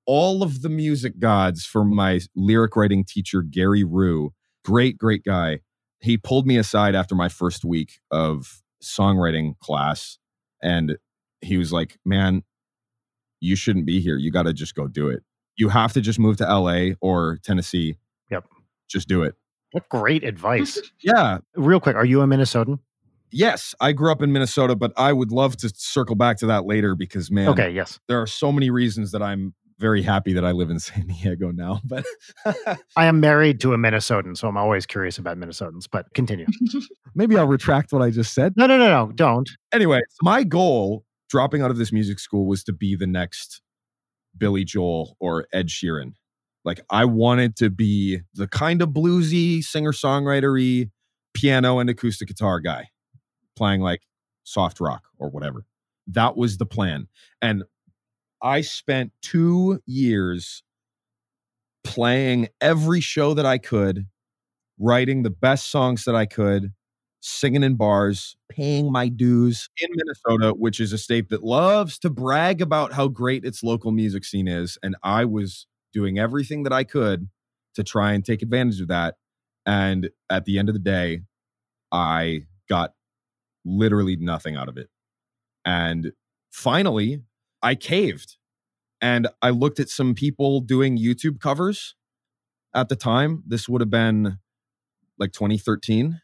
all 0.05 0.43
of 0.43 0.61
the 0.61 0.69
music 0.69 1.19
gods 1.19 1.65
for 1.65 1.83
my 1.83 2.19
lyric 2.35 2.75
writing 2.75 3.03
teacher, 3.05 3.41
Gary 3.41 3.83
Rue. 3.83 4.31
Great, 4.63 4.97
great 4.97 5.23
guy. 5.23 5.59
He 5.99 6.17
pulled 6.17 6.47
me 6.47 6.57
aside 6.57 6.95
after 6.95 7.15
my 7.15 7.29
first 7.29 7.63
week 7.65 7.99
of 8.11 8.61
songwriting 8.81 9.57
class 9.59 10.17
and 10.61 10.97
he 11.41 11.57
was 11.57 11.71
like, 11.71 11.97
man, 12.05 12.43
you 13.39 13.55
shouldn't 13.55 13.85
be 13.85 13.99
here. 13.99 14.17
You 14.17 14.31
got 14.31 14.43
to 14.43 14.53
just 14.53 14.75
go 14.75 14.87
do 14.87 15.09
it. 15.09 15.23
You 15.55 15.69
have 15.69 15.93
to 15.93 16.01
just 16.01 16.19
move 16.19 16.37
to 16.37 16.43
LA 16.45 16.95
or 17.01 17.37
Tennessee. 17.43 17.97
Yep. 18.31 18.45
Just 18.89 19.07
do 19.07 19.23
it. 19.23 19.35
What 19.71 19.87
great 19.89 20.23
advice. 20.23 20.79
Yeah. 21.03 21.39
Real 21.55 21.79
quick, 21.79 21.95
are 21.95 22.05
you 22.05 22.21
a 22.21 22.25
Minnesotan? 22.25 22.79
Yes, 23.31 23.73
I 23.81 23.91
grew 23.93 24.11
up 24.11 24.21
in 24.21 24.31
Minnesota, 24.31 24.75
but 24.75 24.93
I 24.95 25.11
would 25.11 25.31
love 25.31 25.57
to 25.57 25.69
circle 25.75 26.15
back 26.15 26.37
to 26.37 26.45
that 26.45 26.65
later 26.65 26.93
because, 26.95 27.31
man, 27.31 27.49
Okay, 27.49 27.71
yes. 27.71 27.99
there 28.07 28.21
are 28.21 28.27
so 28.27 28.51
many 28.51 28.69
reasons 28.69 29.11
that 29.11 29.23
I'm 29.23 29.55
very 29.79 30.03
happy 30.03 30.33
that 30.33 30.45
I 30.45 30.51
live 30.51 30.69
in 30.69 30.79
San 30.79 31.07
Diego 31.07 31.49
now. 31.51 31.81
But 31.83 32.05
I 32.95 33.05
am 33.05 33.19
married 33.19 33.59
to 33.61 33.73
a 33.73 33.77
Minnesotan, 33.77 34.37
so 34.37 34.47
I'm 34.47 34.55
always 34.57 34.85
curious 34.85 35.17
about 35.17 35.37
Minnesotans, 35.39 35.87
but 35.91 36.13
continue. 36.13 36.45
maybe 37.15 37.35
I'll 37.35 37.47
retract 37.47 37.91
what 37.91 38.03
I 38.03 38.11
just 38.11 38.33
said. 38.35 38.53
No, 38.55 38.67
no, 38.67 38.77
no, 38.77 38.87
no, 38.87 39.11
don't. 39.13 39.49
Anyway, 39.73 40.01
my 40.21 40.43
goal 40.43 41.03
dropping 41.29 41.63
out 41.63 41.71
of 41.71 41.77
this 41.77 41.91
music 41.91 42.19
school 42.19 42.45
was 42.45 42.63
to 42.65 42.71
be 42.71 42.95
the 42.95 43.07
next 43.07 43.62
Billy 44.43 44.65
Joel 44.65 45.15
or 45.21 45.47
Ed 45.53 45.69
Sheeran. 45.69 46.15
Like 46.65 46.81
I 46.89 47.05
wanted 47.05 47.55
to 47.55 47.69
be 47.69 48.19
the 48.33 48.45
kind 48.45 48.81
of 48.81 48.89
bluesy 48.89 49.63
singer-songwritery 49.63 50.91
piano 51.33 51.79
and 51.79 51.89
acoustic 51.89 52.27
guitar 52.27 52.59
guy 52.59 52.89
playing 53.55 53.79
like 53.79 54.01
soft 54.43 54.81
rock 54.81 55.03
or 55.17 55.29
whatever. 55.29 55.63
That 56.07 56.35
was 56.35 56.57
the 56.57 56.65
plan. 56.65 57.07
And 57.41 57.63
I 58.41 58.59
spent 58.59 59.13
2 59.21 59.79
years 59.85 60.61
playing 61.85 62.49
every 62.59 62.99
show 62.99 63.33
that 63.35 63.45
I 63.45 63.59
could, 63.59 64.07
writing 64.77 65.23
the 65.23 65.29
best 65.29 65.71
songs 65.71 66.03
that 66.03 66.15
I 66.15 66.25
could, 66.25 66.73
singing 67.25 67.63
in 67.63 67.75
bars, 67.75 68.35
paying 68.49 68.91
my 68.91 69.07
dues 69.07 69.69
in 69.79 69.87
Minnesota, 69.93 70.53
which 70.53 70.81
is 70.81 70.91
a 70.91 70.97
state 70.97 71.29
that 71.29 71.41
loves 71.41 71.97
to 71.99 72.09
brag 72.09 72.61
about 72.61 72.91
how 72.91 73.07
great 73.07 73.45
its 73.45 73.63
local 73.63 73.91
music 73.91 74.25
scene 74.25 74.47
is. 74.47 74.77
And 74.83 74.97
I 75.03 75.23
was 75.23 75.65
doing 75.93 76.19
everything 76.19 76.63
that 76.63 76.73
I 76.73 76.83
could 76.83 77.29
to 77.75 77.83
try 77.83 78.11
and 78.11 78.25
take 78.25 78.41
advantage 78.41 78.81
of 78.81 78.89
that. 78.89 79.15
And 79.65 80.09
at 80.29 80.43
the 80.43 80.59
end 80.59 80.67
of 80.67 80.75
the 80.75 80.79
day, 80.79 81.21
I 81.93 82.41
got 82.67 82.91
literally 83.63 84.17
nothing 84.17 84.57
out 84.57 84.67
of 84.67 84.77
it. 84.77 84.89
And 85.63 86.11
finally, 86.51 87.21
I 87.61 87.75
caved 87.75 88.35
and 88.99 89.29
I 89.41 89.51
looked 89.51 89.79
at 89.79 89.87
some 89.87 90.13
people 90.13 90.59
doing 90.59 90.97
YouTube 90.97 91.39
covers 91.39 91.95
at 92.75 92.89
the 92.89 92.97
time. 92.97 93.43
This 93.47 93.69
would 93.69 93.79
have 93.79 93.89
been 93.89 94.39
like 95.17 95.31
2013. 95.31 96.19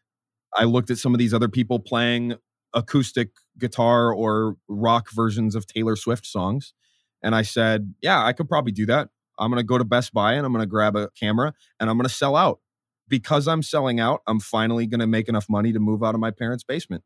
I 0.55 0.63
looked 0.63 0.89
at 0.89 0.97
some 0.97 1.13
of 1.13 1.19
these 1.19 1.33
other 1.33 1.49
people 1.49 1.79
playing 1.79 2.35
acoustic 2.73 3.31
guitar 3.57 4.13
or 4.13 4.55
rock 4.67 5.09
versions 5.11 5.55
of 5.55 5.65
Taylor 5.65 5.95
Swift 5.95 6.25
songs. 6.25 6.73
And 7.23 7.35
I 7.35 7.41
said, 7.41 7.93
yeah, 8.01 8.23
I 8.23 8.33
could 8.33 8.47
probably 8.47 8.71
do 8.71 8.85
that. 8.87 9.09
I'm 9.37 9.49
going 9.49 9.59
to 9.59 9.65
go 9.65 9.77
to 9.77 9.85
Best 9.85 10.13
Buy 10.13 10.33
and 10.33 10.45
I'm 10.45 10.51
going 10.51 10.63
to 10.63 10.67
grab 10.67 10.95
a 10.95 11.09
camera 11.19 11.53
and 11.79 11.89
I'm 11.89 11.97
going 11.97 12.07
to 12.07 12.13
sell 12.13 12.35
out. 12.35 12.59
Because 13.07 13.47
I'm 13.47 13.63
selling 13.63 13.99
out, 13.99 14.21
I'm 14.27 14.39
finally 14.39 14.85
going 14.85 14.99
to 14.99 15.07
make 15.07 15.27
enough 15.27 15.47
money 15.49 15.73
to 15.73 15.79
move 15.79 16.03
out 16.03 16.13
of 16.13 16.21
my 16.21 16.29
parents' 16.29 16.63
basement 16.63 17.03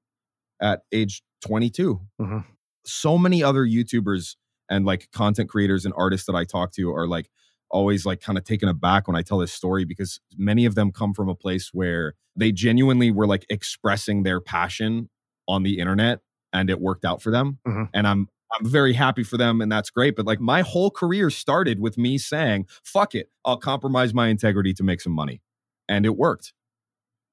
at 0.62 0.82
age 0.92 1.24
22. 1.46 2.02
Mhm. 2.20 2.46
So 2.86 3.18
many 3.18 3.42
other 3.42 3.66
YouTubers 3.66 4.36
and 4.70 4.86
like 4.86 5.10
content 5.14 5.50
creators 5.50 5.86
and 5.86 5.94
artists 5.96 6.28
that 6.28 6.36
I 6.36 6.44
talk 6.44 6.74
to 6.74 6.94
are 6.94 7.08
like 7.08 7.30
always 7.74 8.06
like 8.06 8.22
kind 8.22 8.38
of 8.38 8.46
taken 8.46 8.70
aback 8.70 9.08
when 9.08 9.18
I 9.18 9.22
tell 9.24 9.40
this 9.40 9.52
story 9.52 9.84
because 9.84 10.20
many 10.38 10.66
of 10.66 10.76
them 10.76 10.92
come 10.92 11.14
from 11.14 11.28
a 11.28 11.36
place 11.36 11.72
where 11.74 12.14
they 12.36 12.52
genuinely 12.52 13.12
were 13.12 13.28
like 13.28 13.46
expressing 13.50 14.24
their 14.24 14.40
passion 14.40 15.10
on 15.48 15.64
the 15.64 15.80
internet 15.80 16.20
and 16.54 16.70
it 16.70 16.80
worked 16.80 17.04
out 17.04 17.22
for 17.22 17.32
them. 17.32 17.60
Mhm. 17.68 17.90
And 17.94 18.08
I'm 18.08 18.30
I'm 18.56 18.66
very 18.70 18.94
happy 18.94 19.24
for 19.24 19.36
them 19.36 19.62
and 19.62 19.72
that's 19.72 19.90
great. 19.90 20.16
But 20.16 20.28
like 20.28 20.40
my 20.40 20.62
whole 20.62 20.92
career 20.92 21.32
started 21.32 21.80
with 21.80 21.98
me 21.98 22.20
saying, 22.20 22.68
fuck 22.84 23.16
it, 23.16 23.30
I'll 23.44 23.58
compromise 23.58 24.14
my 24.14 24.28
integrity 24.28 24.74
to 24.76 24.84
make 24.84 25.02
some 25.02 25.14
money. 25.14 25.42
And 25.90 26.06
it 26.06 26.16
worked. 26.16 26.54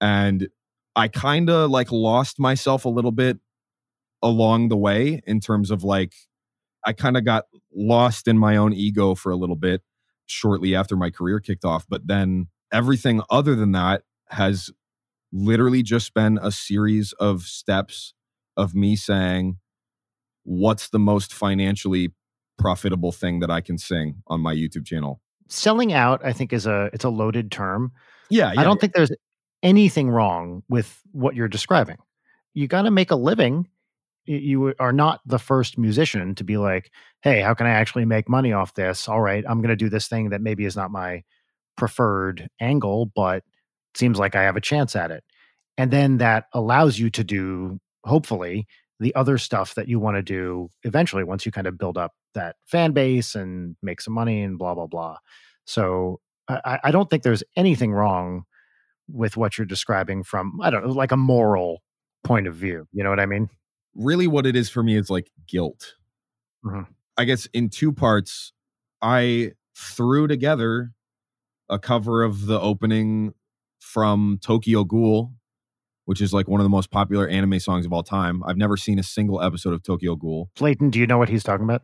And 0.00 0.48
I 0.96 1.08
kind 1.08 1.50
of 1.50 1.70
like 1.70 1.92
lost 1.92 2.40
myself 2.40 2.86
a 2.86 2.88
little 2.88 3.12
bit 3.12 3.38
along 4.22 4.68
the 4.70 4.76
way 4.78 5.20
in 5.26 5.40
terms 5.40 5.70
of 5.70 5.84
like 5.84 6.14
I 6.86 6.94
kind 6.94 7.18
of 7.18 7.24
got 7.26 7.44
lost 7.74 8.26
in 8.26 8.38
my 8.38 8.56
own 8.56 8.72
ego 8.72 9.14
for 9.14 9.30
a 9.30 9.36
little 9.36 9.56
bit 9.56 9.82
shortly 10.30 10.74
after 10.74 10.96
my 10.96 11.10
career 11.10 11.40
kicked 11.40 11.64
off. 11.64 11.86
But 11.88 12.06
then 12.06 12.48
everything 12.72 13.22
other 13.30 13.54
than 13.54 13.72
that 13.72 14.02
has 14.28 14.70
literally 15.32 15.82
just 15.82 16.14
been 16.14 16.38
a 16.40 16.50
series 16.50 17.12
of 17.14 17.42
steps 17.42 18.14
of 18.56 18.74
me 18.74 18.96
saying, 18.96 19.58
what's 20.44 20.88
the 20.90 20.98
most 20.98 21.32
financially 21.32 22.12
profitable 22.58 23.12
thing 23.12 23.40
that 23.40 23.50
I 23.50 23.60
can 23.60 23.78
sing 23.78 24.22
on 24.26 24.40
my 24.40 24.54
YouTube 24.54 24.86
channel? 24.86 25.20
Selling 25.48 25.92
out, 25.92 26.24
I 26.24 26.32
think, 26.32 26.52
is 26.52 26.66
a 26.66 26.90
it's 26.92 27.04
a 27.04 27.08
loaded 27.08 27.50
term. 27.50 27.92
Yeah. 28.28 28.52
I 28.56 28.62
don't 28.62 28.80
think 28.80 28.92
there's 28.92 29.10
anything 29.62 30.10
wrong 30.10 30.62
with 30.68 31.00
what 31.12 31.34
you're 31.34 31.48
describing. 31.48 31.98
You 32.54 32.68
got 32.68 32.82
to 32.82 32.90
make 32.90 33.10
a 33.10 33.16
living. 33.16 33.68
You 34.26 34.74
are 34.78 34.92
not 34.92 35.20
the 35.26 35.38
first 35.38 35.78
musician 35.78 36.34
to 36.36 36.44
be 36.44 36.56
like, 36.56 36.90
hey, 37.22 37.40
how 37.40 37.54
can 37.54 37.66
I 37.66 37.70
actually 37.70 38.04
make 38.04 38.28
money 38.28 38.52
off 38.52 38.74
this? 38.74 39.08
All 39.08 39.20
right, 39.20 39.44
I'm 39.48 39.60
going 39.60 39.70
to 39.70 39.76
do 39.76 39.88
this 39.88 40.08
thing 40.08 40.30
that 40.30 40.40
maybe 40.40 40.64
is 40.64 40.76
not 40.76 40.90
my 40.90 41.22
preferred 41.76 42.48
angle, 42.60 43.06
but 43.14 43.42
seems 43.94 44.18
like 44.18 44.34
I 44.34 44.42
have 44.42 44.56
a 44.56 44.60
chance 44.60 44.94
at 44.94 45.10
it. 45.10 45.24
And 45.78 45.90
then 45.90 46.18
that 46.18 46.44
allows 46.52 46.98
you 46.98 47.10
to 47.10 47.24
do, 47.24 47.80
hopefully, 48.04 48.66
the 49.00 49.14
other 49.14 49.38
stuff 49.38 49.74
that 49.74 49.88
you 49.88 49.98
want 49.98 50.16
to 50.16 50.22
do 50.22 50.68
eventually 50.84 51.24
once 51.24 51.46
you 51.46 51.52
kind 51.52 51.66
of 51.66 51.78
build 51.78 51.96
up 51.96 52.12
that 52.34 52.56
fan 52.66 52.92
base 52.92 53.34
and 53.34 53.76
make 53.82 54.00
some 54.00 54.12
money 54.12 54.42
and 54.42 54.58
blah, 54.58 54.74
blah, 54.74 54.86
blah. 54.86 55.16
So 55.64 56.20
I, 56.48 56.78
I 56.84 56.90
don't 56.90 57.08
think 57.08 57.22
there's 57.22 57.42
anything 57.56 57.92
wrong 57.92 58.44
with 59.08 59.36
what 59.36 59.56
you're 59.56 59.66
describing 59.66 60.22
from, 60.22 60.60
I 60.62 60.70
don't 60.70 60.86
know, 60.86 60.92
like 60.92 61.12
a 61.12 61.16
moral 61.16 61.82
point 62.22 62.46
of 62.46 62.54
view. 62.54 62.86
You 62.92 63.02
know 63.02 63.10
what 63.10 63.20
I 63.20 63.26
mean? 63.26 63.48
Really 63.94 64.26
what 64.26 64.46
it 64.46 64.56
is 64.56 64.68
for 64.70 64.82
me 64.82 64.96
is 64.96 65.10
like 65.10 65.30
guilt. 65.46 65.94
Mhm. 66.64 66.86
I 67.16 67.24
guess 67.24 67.46
in 67.52 67.68
two 67.68 67.92
parts, 67.92 68.52
I 69.02 69.52
threw 69.76 70.26
together 70.26 70.92
a 71.68 71.78
cover 71.78 72.22
of 72.22 72.46
the 72.46 72.60
opening 72.60 73.34
from 73.80 74.38
Tokyo 74.42 74.84
Ghoul, 74.84 75.32
which 76.04 76.20
is 76.20 76.32
like 76.32 76.48
one 76.48 76.60
of 76.60 76.64
the 76.64 76.70
most 76.70 76.90
popular 76.90 77.28
anime 77.28 77.60
songs 77.60 77.86
of 77.86 77.92
all 77.92 78.02
time. 78.02 78.42
I've 78.44 78.56
never 78.56 78.76
seen 78.76 78.98
a 78.98 79.02
single 79.02 79.42
episode 79.42 79.72
of 79.72 79.82
Tokyo 79.82 80.16
Ghoul. 80.16 80.50
Leighton, 80.60 80.90
do 80.90 80.98
you 80.98 81.06
know 81.06 81.18
what 81.18 81.28
he's 81.28 81.42
talking 81.42 81.64
about? 81.64 81.82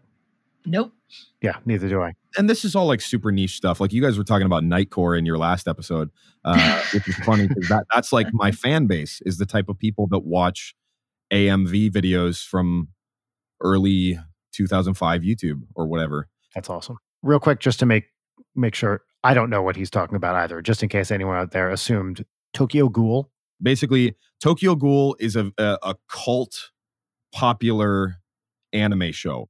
Nope. 0.65 0.93
Yeah, 1.41 1.59
neither 1.65 1.89
do 1.89 2.03
I. 2.03 2.15
And 2.37 2.51
this 2.51 2.65
is 2.65 2.75
all 2.75 2.87
like 2.87 3.01
super 3.01 3.31
niche 3.31 3.57
stuff. 3.57 3.81
Like 3.81 3.93
you 3.93 4.03
guys 4.03 4.19
were 4.19 4.25
talking 4.25 4.47
about 4.47 4.65
Nightcore 4.65 5.17
in 5.17 5.25
your 5.25 5.39
last 5.39 5.69
episode, 5.69 6.11
uh, 6.45 6.83
which 6.93 7.09
is 7.09 7.15
funny 7.17 7.47
because 7.49 7.69
that, 7.69 7.85
that's 7.95 8.13
like 8.13 8.27
my 8.33 8.51
fan 8.51 8.87
base 8.87 9.21
is 9.25 9.39
the 9.39 9.47
type 9.47 9.69
of 9.69 9.79
people 9.79 10.09
that 10.09 10.21
watch 10.25 10.75
AMV 11.33 11.91
videos 11.91 12.45
from 12.45 12.89
early 13.61 14.19
2005 14.53 15.23
YouTube 15.23 15.63
or 15.75 15.87
whatever. 15.87 16.29
That's 16.55 16.71
awesome. 16.71 16.99
Real 17.23 17.41
quick, 17.41 17.61
just 17.61 17.79
to 17.81 17.87
make 17.87 18.05
make 18.55 18.75
sure 18.75 19.03
I 19.25 19.35
don't 19.35 19.51
know 19.51 19.63
what 19.63 19.77
he's 19.77 19.91
talking 19.91 20.17
about 20.17 20.35
either, 20.37 20.63
just 20.63 20.83
in 20.83 20.89
case 20.89 21.11
anyone 21.11 21.37
out 21.37 21.51
there 21.51 21.71
assumed 21.71 22.25
Tokyo 22.55 22.89
Ghoul. 22.89 23.31
Basically, 23.63 24.15
Tokyo 24.41 24.75
Ghoul 24.77 25.17
is 25.19 25.35
a, 25.37 25.51
a, 25.59 25.79
a 25.83 25.95
cult 26.11 26.71
popular 27.33 28.17
anime 28.73 29.13
show. 29.13 29.49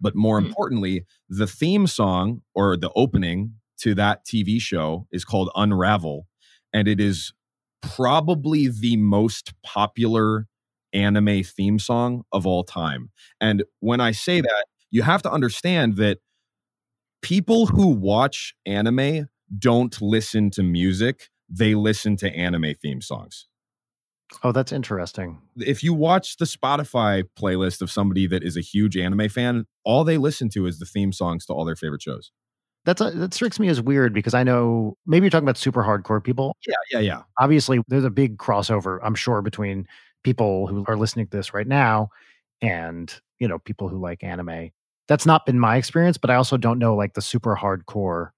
But 0.00 0.14
more 0.14 0.40
Hmm. 0.40 0.46
importantly, 0.46 1.04
the 1.28 1.46
theme 1.46 1.86
song 1.86 2.42
or 2.54 2.76
the 2.76 2.90
opening 2.96 3.54
to 3.80 3.94
that 3.94 4.24
TV 4.26 4.60
show 4.60 5.06
is 5.12 5.24
called 5.24 5.50
Unravel. 5.54 6.26
And 6.72 6.88
it 6.88 7.00
is 7.00 7.32
probably 7.82 8.68
the 8.68 8.96
most 8.96 9.52
popular 9.62 10.46
anime 10.92 11.42
theme 11.42 11.78
song 11.78 12.24
of 12.32 12.46
all 12.46 12.64
time. 12.64 13.10
And 13.40 13.64
when 13.80 14.00
I 14.00 14.12
say 14.12 14.40
mm. 14.40 14.44
that, 14.44 14.64
you 14.90 15.02
have 15.02 15.22
to 15.22 15.30
understand 15.30 15.96
that 15.96 16.18
people 17.22 17.66
who 17.66 17.88
watch 17.88 18.54
anime 18.66 19.28
don't 19.58 20.00
listen 20.00 20.50
to 20.50 20.62
music, 20.62 21.28
they 21.48 21.74
listen 21.74 22.16
to 22.16 22.30
anime 22.30 22.74
theme 22.80 23.00
songs. 23.00 23.46
Oh, 24.44 24.52
that's 24.52 24.70
interesting. 24.70 25.38
If 25.56 25.82
you 25.82 25.92
watch 25.92 26.36
the 26.36 26.44
Spotify 26.44 27.24
playlist 27.38 27.82
of 27.82 27.90
somebody 27.90 28.28
that 28.28 28.44
is 28.44 28.56
a 28.56 28.60
huge 28.60 28.96
anime 28.96 29.28
fan, 29.28 29.66
all 29.84 30.04
they 30.04 30.18
listen 30.18 30.48
to 30.50 30.66
is 30.66 30.78
the 30.78 30.86
theme 30.86 31.12
songs 31.12 31.46
to 31.46 31.52
all 31.52 31.64
their 31.64 31.76
favorite 31.76 32.02
shows. 32.02 32.30
That's 32.84 33.00
a, 33.00 33.10
that 33.10 33.34
strikes 33.34 33.58
me 33.58 33.68
as 33.68 33.82
weird 33.82 34.14
because 34.14 34.32
I 34.32 34.42
know 34.42 34.96
maybe 35.04 35.24
you're 35.24 35.30
talking 35.30 35.44
about 35.46 35.58
super 35.58 35.82
hardcore 35.82 36.22
people. 36.22 36.56
Yeah, 36.66 36.76
yeah, 36.92 37.00
yeah. 37.00 37.22
Obviously, 37.38 37.80
there's 37.88 38.04
a 38.04 38.10
big 38.10 38.38
crossover, 38.38 39.00
I'm 39.02 39.14
sure, 39.14 39.42
between 39.42 39.86
people 40.24 40.66
who 40.66 40.84
are 40.88 40.96
listening 40.96 41.26
to 41.28 41.36
this 41.36 41.54
right 41.54 41.66
now 41.66 42.08
and 42.62 43.20
you 43.38 43.48
know 43.48 43.58
people 43.58 43.88
who 43.88 43.98
like 43.98 44.22
anime. 44.22 44.70
That's 45.08 45.26
not 45.26 45.44
been 45.46 45.58
my 45.58 45.76
experience, 45.76 46.18
but 46.18 46.30
I 46.30 46.36
also 46.36 46.56
don't 46.56 46.78
know 46.78 46.94
like 46.94 47.14
the 47.14 47.22
super 47.22 47.56
hardcore 47.56 48.30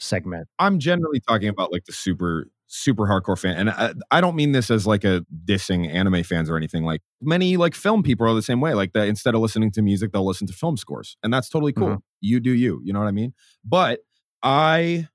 segment. 0.00 0.48
I'm 0.58 0.78
generally 0.78 1.20
talking 1.20 1.48
about 1.48 1.72
like 1.72 1.84
the 1.84 1.92
super 1.92 2.48
super 2.66 3.04
hardcore 3.04 3.38
fan 3.38 3.56
and 3.56 3.70
I, 3.70 3.92
I 4.10 4.20
don't 4.22 4.34
mean 4.34 4.52
this 4.52 4.70
as 4.70 4.86
like 4.86 5.04
a 5.04 5.24
dissing 5.44 5.86
anime 5.92 6.24
fans 6.24 6.48
or 6.50 6.56
anything 6.56 6.82
like 6.82 7.02
many 7.20 7.56
like 7.58 7.74
film 7.74 8.02
people 8.02 8.26
are 8.26 8.34
the 8.34 8.42
same 8.42 8.60
way 8.60 8.72
like 8.72 8.94
that 8.94 9.06
instead 9.06 9.34
of 9.34 9.42
listening 9.42 9.70
to 9.72 9.82
music 9.82 10.12
they'll 10.12 10.26
listen 10.26 10.46
to 10.46 10.54
film 10.54 10.76
scores 10.78 11.16
and 11.22 11.32
that's 11.32 11.48
totally 11.50 11.74
cool 11.74 11.88
Mhm. 11.88 12.00
you 12.22 12.40
do 12.40 12.50
you 12.52 12.80
you 12.82 12.92
know 12.92 12.98
what 13.00 13.06
i 13.06 13.12
mean 13.12 13.34
but 13.64 14.00
i 14.42 15.06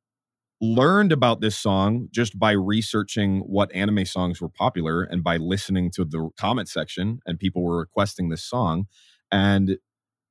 learned 0.62 1.12
about 1.12 1.42
this 1.42 1.58
song 1.58 2.08
just 2.12 2.38
by 2.38 2.52
researching 2.52 3.40
what 3.42 3.74
anime 3.74 4.06
songs 4.06 4.42
were 4.42 4.50
popular 4.50 5.04
and 5.04 5.24
by 5.24 5.38
listening 5.38 5.90
to 5.92 6.04
the 6.04 6.30
comment 6.38 6.68
section 6.68 7.20
and 7.26 7.40
people 7.40 7.64
were 7.64 7.78
requesting 7.78 8.30
this 8.30 8.44
song 8.44 8.86
and 9.32 9.78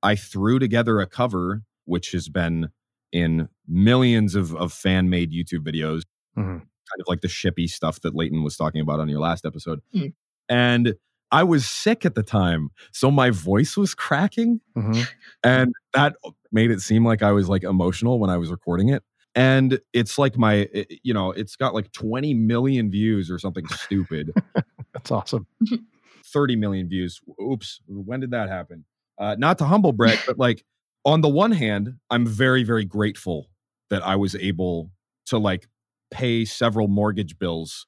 i 0.03 0.15
threw 0.15 0.59
together 0.59 1.01
a 1.01 1.07
cover 1.07 1.63
which 1.87 2.13
has 2.13 2.29
been 2.29 2.69
in 3.11 3.49
millions 3.67 4.35
of, 4.35 4.55
of 4.57 4.73
fan 4.73 5.09
made 5.09 5.33
youtube 5.33 5.65
videos 5.67 6.03
Mhm. 6.37 6.61
kind 6.61 7.01
of 7.01 7.07
like 7.09 7.21
the 7.23 7.29
shippy 7.29 7.69
stuff 7.69 8.01
that 8.03 8.15
Leighton 8.15 8.43
was 8.45 8.57
talking 8.57 8.81
about 8.81 9.01
on 9.01 9.09
your 9.09 9.21
last 9.21 9.45
episode. 9.45 9.81
Mm. 9.95 10.13
And 10.49 10.95
I 11.31 11.43
was 11.43 11.67
sick 11.67 12.07
at 12.07 12.15
the 12.15 12.23
time. 12.23 12.71
So 12.93 13.11
my 13.11 13.29
voice 13.31 13.77
was 13.77 13.95
cracking 13.95 14.61
Mhm. 14.77 15.07
and 15.45 15.75
that 15.95 16.15
made 16.53 16.71
it 16.71 16.81
seem 16.81 17.05
like 17.05 17.23
I 17.23 17.33
was 17.33 17.49
like 17.49 17.63
emotional 17.65 18.19
when 18.21 18.31
I 18.31 18.37
was 18.39 18.51
recording 18.51 18.89
it. 18.89 19.03
And 19.35 19.79
it's 19.93 20.19
like 20.19 20.37
my, 20.37 20.69
you 21.03 21.15
know, 21.15 21.31
it's 21.31 21.55
got 21.55 21.75
like 21.75 21.93
20 21.93 22.35
million 22.35 22.91
views 22.91 23.31
or 23.31 23.39
something 23.39 23.67
stupid, 23.69 24.33
That's 24.93 25.11
awesome. 25.11 25.47
30 26.25 26.57
million 26.57 26.89
views. 26.89 27.21
Oops. 27.41 27.81
When 27.87 28.21
did 28.21 28.33
that 28.33 28.49
happen? 28.49 28.85
Uh, 29.19 29.37
not 29.39 29.59
to 29.59 29.65
humble 29.65 29.93
brag, 29.93 30.19
but 30.27 30.39
like 30.39 30.65
on 31.05 31.21
the 31.21 31.29
one 31.29 31.53
hand, 31.53 31.95
I'm 32.11 32.27
very, 32.27 32.65
very 32.65 32.85
grateful 32.85 33.49
that 33.91 34.03
I 34.03 34.17
was 34.17 34.35
able 34.35 34.91
to 35.27 35.39
like 35.39 35.69
pay 36.11 36.45
several 36.45 36.89
mortgage 36.89 37.39
bills 37.39 37.87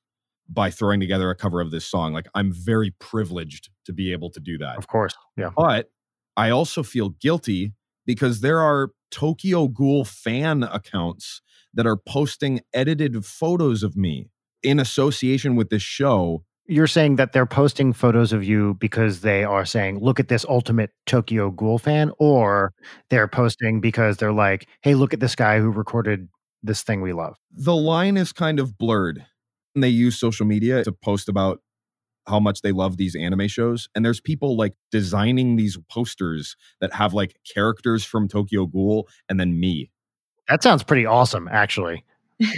by 0.48 0.70
throwing 0.70 1.00
together 1.00 1.30
a 1.30 1.36
cover 1.36 1.60
of 1.60 1.70
this 1.70 1.84
song. 1.84 2.12
Like 2.12 2.28
I'm 2.34 2.52
very 2.52 2.90
privileged 2.98 3.70
to 3.86 3.92
be 3.92 4.12
able 4.12 4.30
to 4.30 4.40
do 4.40 4.58
that. 4.58 4.78
Of 4.78 4.88
course. 4.88 5.14
Yeah. 5.36 5.50
But 5.56 5.90
I 6.36 6.50
also 6.50 6.82
feel 6.82 7.10
guilty 7.10 7.72
because 8.06 8.40
there 8.40 8.60
are 8.60 8.90
Tokyo 9.10 9.68
Ghoul 9.68 10.04
fan 10.04 10.62
accounts 10.62 11.42
that 11.74 11.86
are 11.86 11.96
posting 11.96 12.60
edited 12.72 13.24
photos 13.24 13.82
of 13.82 13.96
me 13.96 14.30
in 14.62 14.80
association 14.80 15.56
with 15.56 15.70
this 15.70 15.82
show. 15.82 16.44
You're 16.66 16.86
saying 16.86 17.16
that 17.16 17.32
they're 17.32 17.46
posting 17.46 17.92
photos 17.92 18.32
of 18.32 18.44
you 18.44 18.74
because 18.74 19.22
they 19.22 19.42
are 19.42 19.64
saying, 19.64 19.98
look 20.00 20.20
at 20.20 20.28
this 20.28 20.44
ultimate 20.48 20.90
Tokyo 21.06 21.50
Ghoul 21.50 21.78
fan, 21.78 22.12
or 22.18 22.72
they're 23.08 23.26
posting 23.26 23.80
because 23.80 24.18
they're 24.18 24.32
like, 24.32 24.68
hey, 24.82 24.94
look 24.94 25.12
at 25.12 25.20
this 25.20 25.34
guy 25.34 25.58
who 25.58 25.70
recorded 25.70 26.28
this 26.62 26.82
thing 26.82 27.00
we 27.00 27.12
love. 27.12 27.36
The 27.50 27.74
line 27.74 28.16
is 28.16 28.32
kind 28.32 28.60
of 28.60 28.78
blurred. 28.78 29.24
And 29.74 29.82
they 29.82 29.88
use 29.88 30.18
social 30.18 30.46
media 30.46 30.84
to 30.84 30.92
post 30.92 31.28
about 31.28 31.60
how 32.30 32.40
much 32.40 32.62
they 32.62 32.72
love 32.72 32.96
these 32.96 33.14
anime 33.14 33.48
shows. 33.48 33.88
And 33.94 34.04
there's 34.04 34.20
people 34.20 34.56
like 34.56 34.74
designing 34.90 35.56
these 35.56 35.76
posters 35.90 36.56
that 36.80 36.94
have 36.94 37.12
like 37.12 37.36
characters 37.52 38.04
from 38.04 38.28
Tokyo 38.28 38.66
Ghoul 38.66 39.08
and 39.28 39.38
then 39.38 39.58
me. 39.58 39.90
That 40.48 40.62
sounds 40.62 40.82
pretty 40.82 41.06
awesome, 41.06 41.48
actually. 41.50 42.04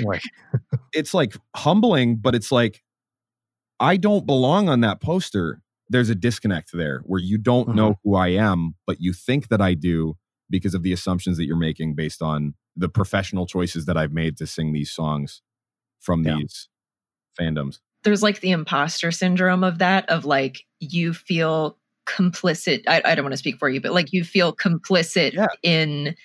Like, 0.05 0.23
it's 0.93 1.13
like 1.13 1.35
humbling, 1.57 2.17
but 2.17 2.35
it's 2.35 2.53
like 2.53 2.83
I 3.81 3.97
don't 3.97 4.27
belong 4.27 4.69
on 4.69 4.81
that 4.83 5.01
poster. 5.01 5.61
There's 5.89 6.09
a 6.09 6.15
disconnect 6.15 6.71
there 6.73 7.03
where 7.05 7.21
you 7.21 7.37
don't 7.37 7.75
know 7.75 7.91
mm-hmm. 7.91 8.11
who 8.11 8.15
I 8.15 8.29
am, 8.29 8.77
but 8.87 9.01
you 9.01 9.13
think 9.13 9.49
that 9.49 9.61
I 9.61 9.75
do 9.75 10.17
because 10.49 10.75
of 10.75 10.83
the 10.83 10.93
assumptions 10.93 11.37
that 11.39 11.47
you're 11.47 11.57
making 11.57 11.95
based 11.95 12.23
on 12.23 12.55
the 12.77 12.89
professional 12.89 13.47
choices 13.47 13.87
that 13.87 13.97
I've 13.97 14.13
made 14.13 14.37
to 14.37 14.47
sing 14.47 14.73
these 14.73 14.93
songs 14.93 15.43
from 16.01 16.25
Yeah. 16.25 16.37
these 16.37 16.69
fandoms. 17.39 17.81
There's 18.05 18.23
like 18.23 18.41
the 18.41 18.51
imposter 18.51 19.11
syndrome 19.13 19.63
of 19.65 19.79
that 19.79 20.09
of 20.09 20.25
like 20.25 20.65
you 20.81 21.13
feel 21.15 21.77
complicit 22.07 22.83
I, 22.89 23.01
I 23.05 23.15
don't 23.15 23.25
want 23.25 23.33
to 23.33 23.39
speak 23.39 23.59
for 23.59 23.69
you 23.69 23.81
but 23.81 23.93
like 23.93 24.13
you 24.13 24.25
feel 24.25 24.55
complicit 24.55 25.33
Yeah. 25.35 25.47
in 25.63 26.17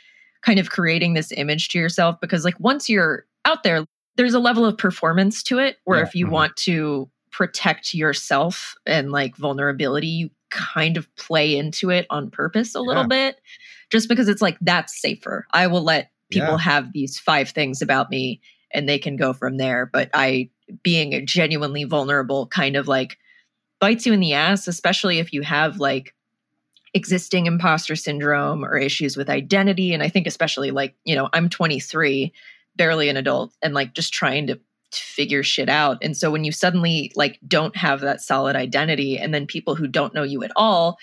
kind 0.42 0.60
of 0.60 0.70
creating 0.72 1.14
this 1.14 1.32
image 1.32 1.70
to 1.70 1.78
yourself 1.80 2.20
because 2.20 2.44
like 2.44 2.60
once 2.60 2.90
you're 2.90 3.26
out 3.46 3.64
there 3.64 3.86
there's 4.16 4.34
a 4.34 4.40
level 4.40 4.66
of 4.66 4.78
performance 4.78 5.44
to 5.44 5.60
it 5.60 5.78
where 5.86 6.00
Yeah. 6.00 6.06
if 6.08 6.16
you 6.16 6.26
Mhm. 6.28 6.32
want 6.32 6.56
to 6.58 7.10
protect 7.32 7.94
yourself 7.94 8.76
and 8.88 9.12
like 9.12 9.36
vulnerability 9.38 10.08
you 10.08 10.30
kind 10.50 10.98
of 10.98 11.14
play 11.18 11.56
into 11.58 11.90
it 11.92 12.08
on 12.10 12.32
purpose 12.32 12.74
a 12.74 12.80
little 12.82 13.06
bit 13.08 13.40
just 13.92 14.10
because 14.10 14.28
it's 14.28 14.42
like 14.42 14.58
that's 14.62 15.00
safer 15.00 15.46
i 15.52 15.68
will 15.68 15.84
let 15.84 16.10
people 16.32 16.54
Yeah. 16.54 16.58
have 16.58 16.94
these 16.94 17.20
five 17.20 17.50
things 17.50 17.82
about 17.82 18.10
me 18.10 18.42
and 18.74 18.88
they 18.90 18.98
can 18.98 19.16
go 19.18 19.34
from 19.34 19.58
there 19.58 19.86
but 19.86 20.10
i 20.14 20.50
being 20.84 21.14
a 21.14 21.22
genuinely 21.22 21.84
vulnerable 21.84 22.48
kind 22.48 22.76
of 22.76 22.88
like 22.88 23.18
bites 23.80 24.06
you 24.06 24.14
in 24.14 24.20
the 24.20 24.34
ass, 24.34 24.68
especially 24.68 25.20
if 25.20 25.32
you 25.32 25.42
have 25.42 25.78
like 25.78 26.14
existing 26.94 27.46
imposter 27.46 27.96
syndrome 27.96 28.66
or 28.66 28.78
issues 28.78 29.16
with 29.16 29.30
identity. 29.30 29.94
And 29.94 30.02
I 30.02 30.10
think, 30.10 30.26
especially 30.26 30.72
like, 30.72 30.96
you 31.04 31.16
know, 31.16 31.30
I'm 31.34 31.50
23, 31.50 32.34
barely 32.76 33.10
an 33.10 33.18
adult, 33.18 33.54
and 33.62 33.74
like 33.74 33.94
just 33.94 34.14
trying 34.14 34.48
to 34.48 34.60
figure 34.92 35.44
shit 35.44 35.70
out. 35.70 35.98
And 36.02 36.16
so 36.16 36.32
when 36.32 36.44
you 36.44 36.52
suddenly 36.52 37.12
like 37.16 37.40
don't 37.48 37.76
have 37.76 38.02
that 38.02 38.22
solid 38.22 38.56
identity, 38.56 39.18
and 39.18 39.34
then 39.34 39.46
people 39.46 39.76
who 39.76 39.88
don't 39.88 40.14
know 40.14 40.24
you 40.24 40.44
at 40.44 40.52
all 40.56 40.98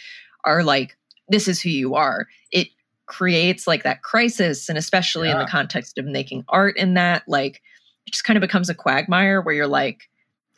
are 0.45 0.65
like, 0.65 0.97
this 1.29 1.49
is 1.49 1.61
who 1.61 1.71
you 1.71 1.95
are, 1.95 2.27
it 2.51 2.69
creates 3.07 3.67
like 3.67 3.83
that 3.83 4.03
crisis. 4.03 4.69
And 4.69 4.79
especially 4.79 5.31
in 5.31 5.39
the 5.39 5.47
context 5.47 5.99
of 5.99 6.07
making 6.07 6.45
art 6.49 6.77
in 6.77 6.95
that, 6.95 7.23
like, 7.29 7.63
it 8.07 8.13
just 8.13 8.25
kind 8.25 8.37
of 8.37 8.41
becomes 8.43 8.69
a 8.69 8.75
quagmire 8.75 9.41
where 9.41 9.55
you're 9.55 9.67
like, 9.67 10.09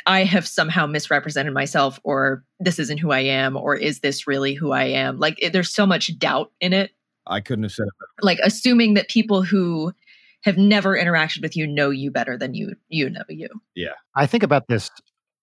I 0.07 0.25
have 0.25 0.47
somehow 0.47 0.87
misrepresented 0.87 1.53
myself, 1.53 1.99
or 2.05 2.45
this 2.61 2.79
isn't 2.79 2.99
who 2.99 3.11
I 3.11 3.21
am, 3.21 3.57
or 3.57 3.75
is 3.75 4.01
this 4.01 4.27
really 4.27 4.55
who 4.55 4.71
I 4.73 4.85
am? 4.85 5.19
Like, 5.19 5.37
it, 5.43 5.53
there's 5.53 5.73
so 5.73 5.85
much 5.87 6.17
doubt 6.19 6.53
in 6.61 6.73
it. 6.73 6.93
I 7.27 7.41
couldn't 7.41 7.65
have 7.65 7.73
said 7.73 7.87
it 7.89 7.95
better. 7.99 8.25
Like, 8.25 8.39
assuming 8.45 8.95
that 8.95 9.09
people 9.09 9.43
who 9.43 9.93
have 10.45 10.57
never 10.57 10.97
interacted 10.97 11.43
with 11.43 11.57
you 11.57 11.67
know 11.67 11.91
you 11.91 12.11
better 12.13 12.39
than 12.39 12.55
you 12.55 12.77
you 12.89 13.11
know 13.11 13.25
you. 13.29 13.49
Yeah. 13.75 13.95
I 14.15 14.27
think 14.27 14.45
about 14.45 14.69
this 14.69 14.91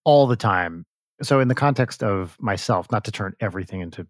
all 0.06 0.28
the 0.28 0.38
time. 0.38 0.86
So, 1.22 1.42
in 1.42 1.50
the 1.50 1.56
context 1.56 2.02
of 2.02 2.38
myself, 2.40 2.90
not 2.90 3.04
to 3.06 3.12
turn 3.12 3.34
everything 3.42 3.82
into 3.82 4.08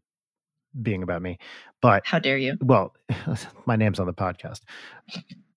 being 0.81 1.01
about 1.01 1.21
me, 1.23 1.39
but 1.81 2.05
How 2.05 2.19
dare 2.19 2.37
you? 2.37 2.57
well, 2.61 2.95
my 3.65 3.75
name's 3.75 3.99
on 3.99 4.05
the 4.05 4.13
podcast. 4.13 4.61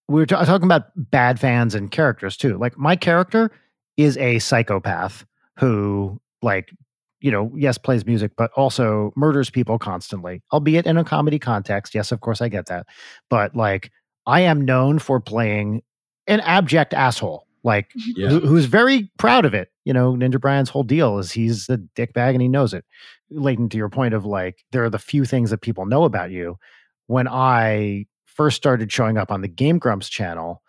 We 0.08 0.20
were 0.20 0.26
ta- 0.26 0.44
talking 0.44 0.66
about 0.66 0.84
bad 0.96 1.40
fans 1.40 1.74
and 1.74 1.90
characters 1.90 2.36
too. 2.36 2.58
Like 2.58 2.78
my 2.78 2.96
character 2.96 3.50
is 3.96 4.16
a 4.18 4.38
psychopath 4.38 5.24
who, 5.58 6.20
like, 6.42 6.70
you 7.20 7.30
know, 7.30 7.50
yes, 7.56 7.78
plays 7.78 8.04
music, 8.06 8.32
but 8.36 8.52
also 8.52 9.12
murders 9.16 9.50
people 9.50 9.78
constantly, 9.78 10.42
albeit 10.52 10.86
in 10.86 10.96
a 10.96 11.04
comedy 11.04 11.38
context. 11.38 11.94
Yes, 11.94 12.12
of 12.12 12.20
course, 12.20 12.40
I 12.40 12.48
get 12.48 12.66
that. 12.66 12.86
But 13.30 13.56
like, 13.56 13.90
I 14.26 14.40
am 14.42 14.64
known 14.64 14.98
for 14.98 15.18
playing 15.18 15.82
an 16.26 16.40
abject 16.40 16.92
asshole, 16.92 17.46
like 17.64 17.88
mm-hmm. 17.90 18.20
Yeah. 18.20 18.28
who, 18.28 18.40
who's 18.40 18.66
very 18.66 19.10
proud 19.18 19.44
of 19.44 19.54
it. 19.54 19.70
You 19.84 19.92
know, 19.92 20.12
Ninja 20.12 20.40
Brian's 20.40 20.68
whole 20.68 20.82
deal 20.82 21.18
is 21.18 21.32
he's 21.32 21.68
a 21.68 21.78
dickbag 21.78 22.32
and 22.32 22.42
he 22.42 22.48
knows 22.48 22.74
it. 22.74 22.84
Leighton, 23.30 23.68
to 23.70 23.76
your 23.76 23.88
point 23.88 24.14
of 24.14 24.24
like, 24.24 24.64
there 24.72 24.84
are 24.84 24.90
the 24.90 24.98
few 24.98 25.24
things 25.24 25.50
that 25.50 25.62
people 25.62 25.86
know 25.86 26.04
about 26.04 26.30
you. 26.30 26.58
When 27.06 27.26
I 27.28 28.06
first 28.36 28.56
started 28.56 28.92
showing 28.92 29.16
up 29.16 29.30
on 29.30 29.40
the 29.40 29.48
Game 29.48 29.78
Grumps 29.78 30.08
channel, 30.08 30.62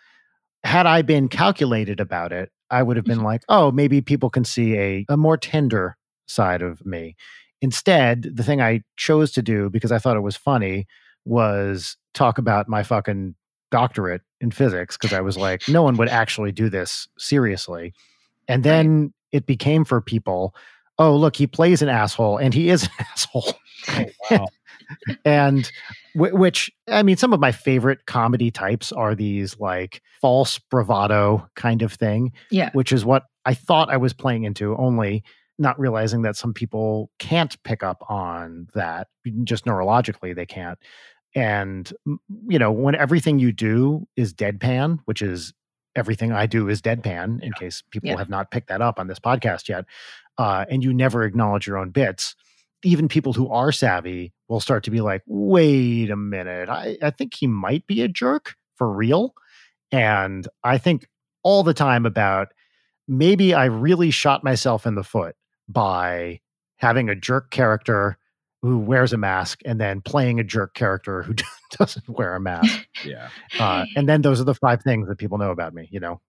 had 0.63 0.85
I 0.85 1.01
been 1.01 1.27
calculated 1.27 1.99
about 1.99 2.31
it, 2.31 2.51
I 2.69 2.83
would 2.83 2.97
have 2.97 3.05
been 3.05 3.17
mm-hmm. 3.17 3.25
like, 3.25 3.43
oh, 3.49 3.71
maybe 3.71 4.01
people 4.01 4.29
can 4.29 4.43
see 4.43 4.77
a, 4.77 5.05
a 5.09 5.17
more 5.17 5.37
tender 5.37 5.97
side 6.27 6.61
of 6.61 6.85
me. 6.85 7.15
Instead, 7.61 8.31
the 8.35 8.43
thing 8.43 8.61
I 8.61 8.81
chose 8.97 9.31
to 9.33 9.41
do 9.41 9.69
because 9.69 9.91
I 9.91 9.99
thought 9.99 10.17
it 10.17 10.21
was 10.21 10.35
funny 10.35 10.87
was 11.25 11.97
talk 12.13 12.37
about 12.37 12.67
my 12.67 12.83
fucking 12.83 13.35
doctorate 13.71 14.21
in 14.39 14.51
physics 14.51 14.97
because 14.97 15.13
I 15.13 15.21
was 15.21 15.37
like, 15.37 15.67
no 15.67 15.83
one 15.83 15.97
would 15.97 16.09
actually 16.09 16.51
do 16.51 16.69
this 16.69 17.07
seriously. 17.17 17.93
And 18.47 18.63
then 18.63 19.13
it 19.31 19.45
became 19.45 19.83
for 19.83 19.99
people, 20.01 20.55
oh, 20.99 21.15
look, 21.15 21.35
he 21.35 21.47
plays 21.47 21.81
an 21.81 21.89
asshole 21.89 22.37
and 22.37 22.53
he 22.53 22.69
is 22.69 22.83
an 22.83 22.89
asshole. 23.11 23.53
Oh, 23.89 24.05
wow. 24.31 24.47
And 25.25 25.71
w- 26.15 26.35
which, 26.35 26.71
I 26.87 27.03
mean, 27.03 27.17
some 27.17 27.33
of 27.33 27.39
my 27.39 27.51
favorite 27.51 28.05
comedy 28.05 28.51
types 28.51 28.91
are 28.91 29.15
these 29.15 29.59
like 29.59 30.01
false 30.21 30.59
bravado 30.59 31.47
kind 31.55 31.81
of 31.81 31.93
thing, 31.93 32.31
Yeah. 32.51 32.69
which 32.73 32.91
is 32.91 33.05
what 33.05 33.23
I 33.45 33.53
thought 33.53 33.89
I 33.89 33.97
was 33.97 34.13
playing 34.13 34.43
into, 34.43 34.75
only 34.77 35.23
not 35.59 35.79
realizing 35.79 36.21
that 36.21 36.35
some 36.35 36.53
people 36.53 37.09
can't 37.19 37.61
pick 37.63 37.81
up 37.83 38.03
on 38.09 38.67
that 38.75 39.07
just 39.43 39.65
neurologically 39.65 40.35
they 40.35 40.45
can't 40.45 40.77
And, 41.35 41.91
you 42.47 42.57
know, 42.57 42.71
when 42.71 42.95
everything 42.95 43.37
you 43.37 43.51
do 43.51 44.07
is 44.15 44.33
deadpan, 44.33 44.99
which 45.05 45.21
is 45.21 45.53
everything 45.95 46.31
I 46.31 46.45
do 46.47 46.67
is 46.69 46.81
deadpan, 46.81 47.41
in 47.43 47.51
case 47.53 47.83
people 47.91 48.09
Yeah. 48.09 48.17
have 48.17 48.29
not 48.29 48.49
picked 48.49 48.69
that 48.69 48.81
up 48.81 48.99
on 48.99 49.07
this 49.07 49.19
podcast 49.19 49.67
yet, 49.67 49.85
uh, 50.37 50.65
and 50.69 50.83
you 50.83 50.93
never 50.93 51.23
acknowledge 51.23 51.67
your 51.67 51.77
own 51.77 51.89
bits, 51.91 52.35
even 52.83 53.07
people 53.07 53.33
who 53.33 53.49
are 53.49 53.71
savvy 53.71 54.33
will 54.47 54.59
start 54.59 54.83
to 54.85 54.91
be 54.91 55.01
like, 55.01 55.23
wait 55.25 56.09
a 56.09 56.15
minute, 56.15 56.69
I, 56.69 56.97
I 57.01 57.09
think 57.11 57.33
he 57.33 57.47
might 57.47 57.85
be 57.87 58.01
a 58.01 58.07
jerk 58.07 58.55
for 58.75 58.91
real. 58.91 59.33
And 59.91 60.47
I 60.63 60.77
think 60.77 61.07
all 61.43 61.63
the 61.63 61.73
time 61.73 62.05
about 62.05 62.49
maybe 63.07 63.53
I 63.53 63.65
really 63.65 64.11
shot 64.11 64.43
myself 64.43 64.85
in 64.85 64.95
the 64.95 65.03
foot 65.03 65.35
by 65.67 66.41
having 66.77 67.09
a 67.09 67.15
jerk 67.15 67.51
character 67.51 68.17
who 68.61 68.77
wears 68.79 69.13
a 69.13 69.17
mask 69.17 69.61
and 69.65 69.79
then 69.79 70.01
playing 70.01 70.39
a 70.39 70.43
jerk 70.43 70.73
character 70.73 71.23
who 71.23 71.33
doesn't 71.77 72.07
wear 72.09 72.35
a 72.35 72.39
mask. 72.39 72.87
Yeah. 73.05 73.29
Uh, 73.59 73.85
and 73.95 74.07
then 74.07 74.21
those 74.21 74.41
are 74.41 74.45
the 74.45 74.55
five 74.55 74.81
things 74.81 75.07
that 75.07 75.17
people 75.17 75.37
know 75.37 75.51
about 75.51 75.73
me, 75.73 75.87
you 75.91 75.99
know, 75.99 76.21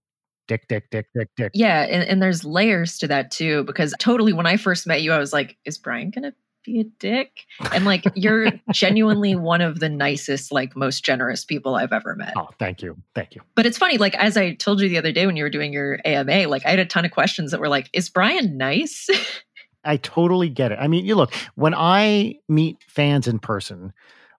dick, 0.48 0.66
dick, 0.66 0.90
dick, 0.90 1.06
dick, 1.14 1.28
dick. 1.36 1.52
Yeah, 1.54 1.82
and, 1.82 2.02
and 2.08 2.20
there's 2.20 2.44
layers 2.44 2.98
to 2.98 3.06
that 3.08 3.30
too, 3.30 3.62
because 3.64 3.94
totally 4.00 4.32
when 4.32 4.46
I 4.46 4.56
first 4.56 4.86
met 4.86 5.02
you, 5.02 5.12
I 5.12 5.18
was 5.18 5.32
like, 5.32 5.56
is 5.64 5.78
Brian 5.78 6.10
gonna 6.10 6.32
be 6.64 6.80
a 6.80 6.84
dick? 6.84 7.44
And 7.72 7.84
like 7.84 8.04
you're 8.14 8.48
genuinely 8.72 9.36
one 9.36 9.60
of 9.60 9.78
the 9.78 9.88
nicest, 9.88 10.50
like 10.50 10.74
most 10.74 11.04
generous 11.04 11.44
people 11.44 11.76
I've 11.76 11.92
ever 11.92 12.16
met. 12.16 12.32
Oh, 12.36 12.48
thank 12.58 12.82
you. 12.82 12.96
Thank 13.14 13.34
you. 13.34 13.42
But 13.54 13.66
it's 13.66 13.78
funny, 13.78 13.98
like 13.98 14.16
as 14.16 14.36
I 14.36 14.54
told 14.54 14.80
you 14.80 14.88
the 14.88 14.98
other 14.98 15.12
day 15.12 15.26
when 15.26 15.36
you 15.36 15.44
were 15.44 15.50
doing 15.50 15.72
your 15.72 16.00
AMA, 16.04 16.48
like 16.48 16.66
I 16.66 16.70
had 16.70 16.80
a 16.80 16.86
ton 16.86 17.04
of 17.04 17.10
questions 17.10 17.52
that 17.52 17.60
were 17.60 17.68
like, 17.68 17.88
is 17.92 18.08
Brian 18.08 18.56
nice? 18.56 19.08
I 19.84 19.96
totally 19.96 20.48
get 20.48 20.72
it. 20.72 20.78
I 20.80 20.88
mean, 20.88 21.06
you 21.06 21.14
look, 21.14 21.32
when 21.54 21.74
I 21.74 22.34
meet 22.48 22.78
fans 22.88 23.28
in 23.28 23.38
person, 23.38 23.92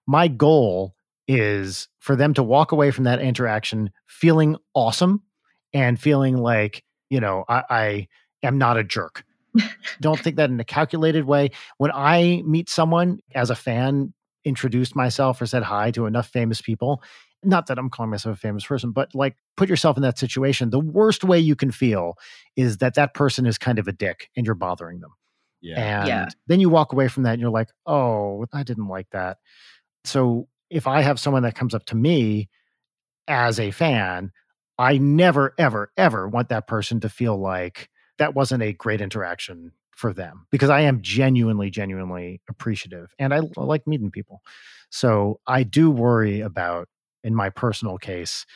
my 0.06 0.28
goal 0.28 0.94
is 1.26 1.88
for 1.98 2.14
them 2.14 2.34
to 2.34 2.42
walk 2.42 2.72
away 2.72 2.90
from 2.90 3.04
that 3.04 3.20
interaction 3.20 3.90
feeling 4.06 4.56
awesome 4.74 5.22
and 5.72 6.00
feeling 6.00 6.36
like, 6.36 6.84
you 7.10 7.20
know, 7.20 7.44
I, 7.48 7.62
I 7.70 8.08
am 8.42 8.58
not 8.58 8.76
a 8.76 8.84
jerk. 8.84 9.24
Don't 10.00 10.18
think 10.22 10.36
that 10.36 10.50
in 10.50 10.60
a 10.60 10.64
calculated 10.64 11.24
way. 11.24 11.50
When 11.78 11.90
I 11.92 12.42
meet 12.46 12.68
someone 12.68 13.20
as 13.34 13.50
a 13.50 13.54
fan, 13.56 14.12
introduced 14.44 14.96
myself 14.96 15.40
or 15.40 15.46
said 15.46 15.62
hi 15.62 15.90
to 15.92 16.06
enough 16.06 16.28
famous 16.28 16.60
people, 16.62 17.02
not 17.42 17.66
that 17.66 17.78
I'm 17.78 17.90
calling 17.90 18.10
myself 18.10 18.36
a 18.36 18.40
famous 18.40 18.64
person, 18.64 18.90
but 18.92 19.14
like 19.14 19.36
put 19.56 19.68
yourself 19.68 19.96
in 19.96 20.02
that 20.02 20.18
situation. 20.18 20.70
The 20.70 20.80
worst 20.80 21.24
way 21.24 21.38
you 21.38 21.56
can 21.56 21.70
feel 21.70 22.14
is 22.56 22.78
that 22.78 22.94
that 22.94 23.14
person 23.14 23.46
is 23.46 23.58
kind 23.58 23.78
of 23.78 23.88
a 23.88 23.92
dick 23.92 24.28
and 24.36 24.46
you're 24.46 24.54
bothering 24.54 25.00
them. 25.00 25.10
Yeah. 25.60 26.00
And 26.00 26.06
Yeah. 26.08 26.28
then 26.46 26.60
you 26.60 26.68
walk 26.70 26.92
away 26.92 27.08
from 27.08 27.22
that 27.24 27.32
and 27.32 27.40
you're 27.40 27.50
like, 27.50 27.68
oh, 27.86 28.46
I 28.52 28.62
didn't 28.62 28.88
like 28.88 29.08
that. 29.12 29.38
So 30.04 30.48
if 30.70 30.86
I 30.86 31.02
have 31.02 31.20
someone 31.20 31.42
that 31.42 31.54
comes 31.54 31.74
up 31.74 31.84
to 31.86 31.96
me 31.96 32.48
as 33.28 33.60
a 33.60 33.70
fan, 33.70 34.32
I 34.80 34.96
never, 34.96 35.54
ever, 35.58 35.92
ever 35.98 36.26
want 36.26 36.48
that 36.48 36.66
person 36.66 37.00
to 37.00 37.10
feel 37.10 37.36
like 37.36 37.90
that 38.18 38.34
wasn't 38.34 38.62
a 38.62 38.72
great 38.72 39.02
interaction 39.02 39.72
for 39.94 40.14
them 40.14 40.46
because 40.50 40.70
I 40.70 40.80
am 40.80 41.02
genuinely, 41.02 41.68
genuinely 41.68 42.40
appreciative 42.48 43.14
and 43.18 43.34
I, 43.34 43.40
like 43.56 43.86
meeting 43.86 44.10
people. 44.10 44.40
So 44.88 45.38
I 45.46 45.64
do 45.64 45.90
worry 45.90 46.40
about, 46.40 46.88
in 47.22 47.34
my 47.34 47.50
personal 47.50 47.98
case, 47.98 48.46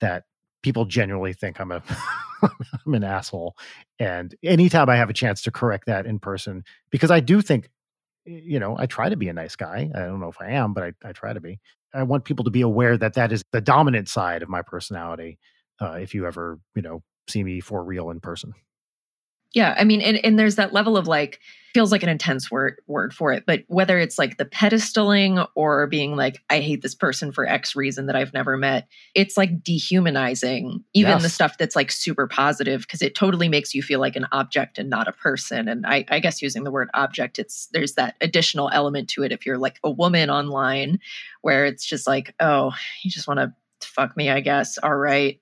that 0.00 0.22
people 0.62 0.84
genuinely 0.84 1.32
think 1.32 1.60
I'm 1.60 1.72
a 1.72 1.82
I'm 2.86 2.94
an 2.94 3.02
asshole. 3.02 3.56
And 3.98 4.34
anytime 4.44 4.88
I 4.88 4.96
have 4.96 5.10
a 5.10 5.14
chance 5.14 5.42
to 5.42 5.50
correct 5.50 5.86
that 5.86 6.06
in 6.06 6.20
person, 6.20 6.62
because 6.90 7.10
I 7.10 7.18
do 7.18 7.42
think, 7.42 7.68
you 8.24 8.60
know, 8.60 8.76
I 8.78 8.86
try 8.86 9.08
to 9.08 9.16
be 9.16 9.28
a 9.28 9.32
nice 9.32 9.56
guy. 9.56 9.90
I 9.92 9.98
don't 10.00 10.20
know 10.20 10.28
if 10.28 10.40
I 10.40 10.50
am, 10.50 10.74
but 10.74 10.84
I, 10.84 10.92
I 11.08 11.12
try 11.12 11.32
to 11.32 11.40
be. 11.40 11.58
I 11.92 12.04
want 12.04 12.24
people 12.24 12.44
to 12.44 12.50
be 12.52 12.60
aware 12.60 12.96
that 12.96 13.14
that 13.14 13.32
is 13.32 13.44
the 13.50 13.60
dominant 13.60 14.08
side 14.08 14.42
of 14.42 14.48
my 14.48 14.62
personality. 14.62 15.38
Uh, 15.82 15.94
if 15.94 16.14
you 16.14 16.26
ever, 16.26 16.60
you 16.76 16.82
know, 16.82 17.02
see 17.28 17.42
me 17.42 17.60
for 17.60 17.82
real 17.82 18.10
in 18.10 18.20
person. 18.20 18.52
Yeah, 19.52 19.74
I 19.76 19.84
mean, 19.84 20.00
and, 20.00 20.18
and 20.24 20.38
there's 20.38 20.56
that 20.56 20.72
level 20.72 20.96
of 20.96 21.06
like 21.06 21.40
feels 21.74 21.92
like 21.92 22.02
an 22.02 22.08
intense 22.08 22.50
word 22.50 22.80
word 22.86 23.14
for 23.14 23.32
it, 23.32 23.44
but 23.46 23.64
whether 23.66 23.98
it's 23.98 24.18
like 24.18 24.36
the 24.36 24.44
pedestaling 24.44 25.46
or 25.54 25.86
being 25.86 26.16
like, 26.16 26.38
I 26.48 26.60
hate 26.60 26.82
this 26.82 26.94
person 26.94 27.32
for 27.32 27.46
X 27.46 27.74
reason 27.74 28.06
that 28.06 28.16
I've 28.16 28.32
never 28.32 28.56
met, 28.56 28.88
it's 29.14 29.36
like 29.36 29.62
dehumanizing 29.62 30.84
even 30.94 31.20
the 31.20 31.28
stuff 31.28 31.58
that's 31.58 31.76
like 31.76 31.90
super 31.90 32.26
positive 32.26 32.82
because 32.82 33.02
it 33.02 33.14
totally 33.14 33.48
makes 33.48 33.74
you 33.74 33.82
feel 33.82 34.00
like 34.00 34.16
an 34.16 34.26
object 34.32 34.78
and 34.78 34.88
not 34.88 35.08
a 35.08 35.12
person. 35.12 35.68
And 35.68 35.86
I, 35.86 36.04
I 36.08 36.20
guess 36.20 36.40
using 36.40 36.64
the 36.64 36.70
word 36.70 36.88
object, 36.94 37.38
it's 37.38 37.68
there's 37.72 37.94
that 37.94 38.16
additional 38.20 38.70
element 38.72 39.08
to 39.10 39.22
it 39.22 39.32
if 39.32 39.44
you're 39.44 39.58
like 39.58 39.78
a 39.82 39.90
woman 39.90 40.30
online 40.30 40.98
where 41.42 41.66
it's 41.66 41.84
just 41.84 42.06
like, 42.06 42.34
oh, 42.40 42.72
you 43.02 43.10
just 43.10 43.28
want 43.28 43.40
to 43.40 43.52
fuck 43.86 44.16
me, 44.16 44.30
I 44.30 44.40
guess. 44.40 44.78
All 44.78 44.96
right 44.96 45.41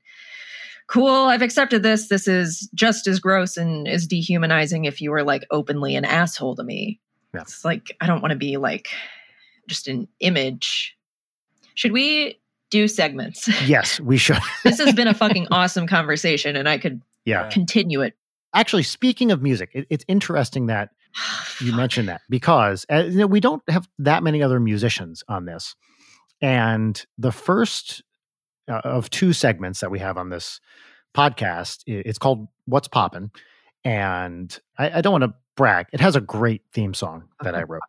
cool, 0.90 1.28
I've 1.28 1.42
accepted 1.42 1.82
this. 1.82 2.08
This 2.08 2.26
is 2.26 2.68
just 2.74 3.06
as 3.06 3.20
gross 3.20 3.56
and 3.56 3.86
as 3.86 4.06
dehumanizing 4.06 4.84
if 4.84 5.00
you 5.00 5.12
were 5.12 5.22
like 5.22 5.46
openly 5.50 5.94
an 5.94 6.04
asshole 6.04 6.56
to 6.56 6.64
me. 6.64 7.00
Yeah. 7.32 7.42
It's 7.42 7.64
like, 7.64 7.96
I 8.00 8.06
don't 8.06 8.20
want 8.20 8.32
to 8.32 8.38
be 8.38 8.56
like 8.56 8.88
just 9.68 9.86
an 9.86 10.08
image. 10.18 10.96
Should 11.76 11.92
we 11.92 12.40
do 12.70 12.88
segments? 12.88 13.48
Yes, 13.66 14.00
we 14.00 14.16
should. 14.16 14.38
this 14.64 14.78
has 14.78 14.92
been 14.92 15.06
a 15.06 15.14
fucking 15.14 15.46
awesome 15.52 15.86
conversation 15.86 16.56
and 16.56 16.68
I 16.68 16.76
could 16.76 17.00
yeah. 17.24 17.48
continue 17.50 18.00
it. 18.00 18.14
Actually, 18.52 18.82
speaking 18.82 19.30
of 19.30 19.42
music, 19.42 19.70
it, 19.72 19.86
it's 19.90 20.04
interesting 20.08 20.66
that 20.66 20.90
you 21.60 21.72
mentioned 21.72 22.08
that 22.08 22.22
because 22.28 22.84
uh, 22.92 23.04
you 23.04 23.18
know, 23.18 23.26
we 23.28 23.38
don't 23.38 23.62
have 23.70 23.88
that 24.00 24.24
many 24.24 24.42
other 24.42 24.58
musicians 24.58 25.22
on 25.28 25.44
this. 25.44 25.76
And 26.42 27.00
the 27.16 27.30
first 27.30 28.02
uh, 28.70 28.80
of 28.84 29.10
two 29.10 29.32
segments 29.32 29.80
that 29.80 29.90
we 29.90 29.98
have 29.98 30.16
on 30.16 30.30
this 30.30 30.60
podcast, 31.14 31.82
it's 31.86 32.18
called 32.18 32.48
What's 32.66 32.88
Poppin'. 32.88 33.30
And 33.84 34.56
I, 34.78 34.98
I 34.98 35.00
don't 35.00 35.12
want 35.12 35.24
to 35.24 35.34
brag, 35.56 35.86
it 35.92 36.00
has 36.00 36.16
a 36.16 36.20
great 36.20 36.62
theme 36.72 36.94
song 36.94 37.24
that 37.42 37.54
I 37.54 37.64
wrote. 37.64 37.82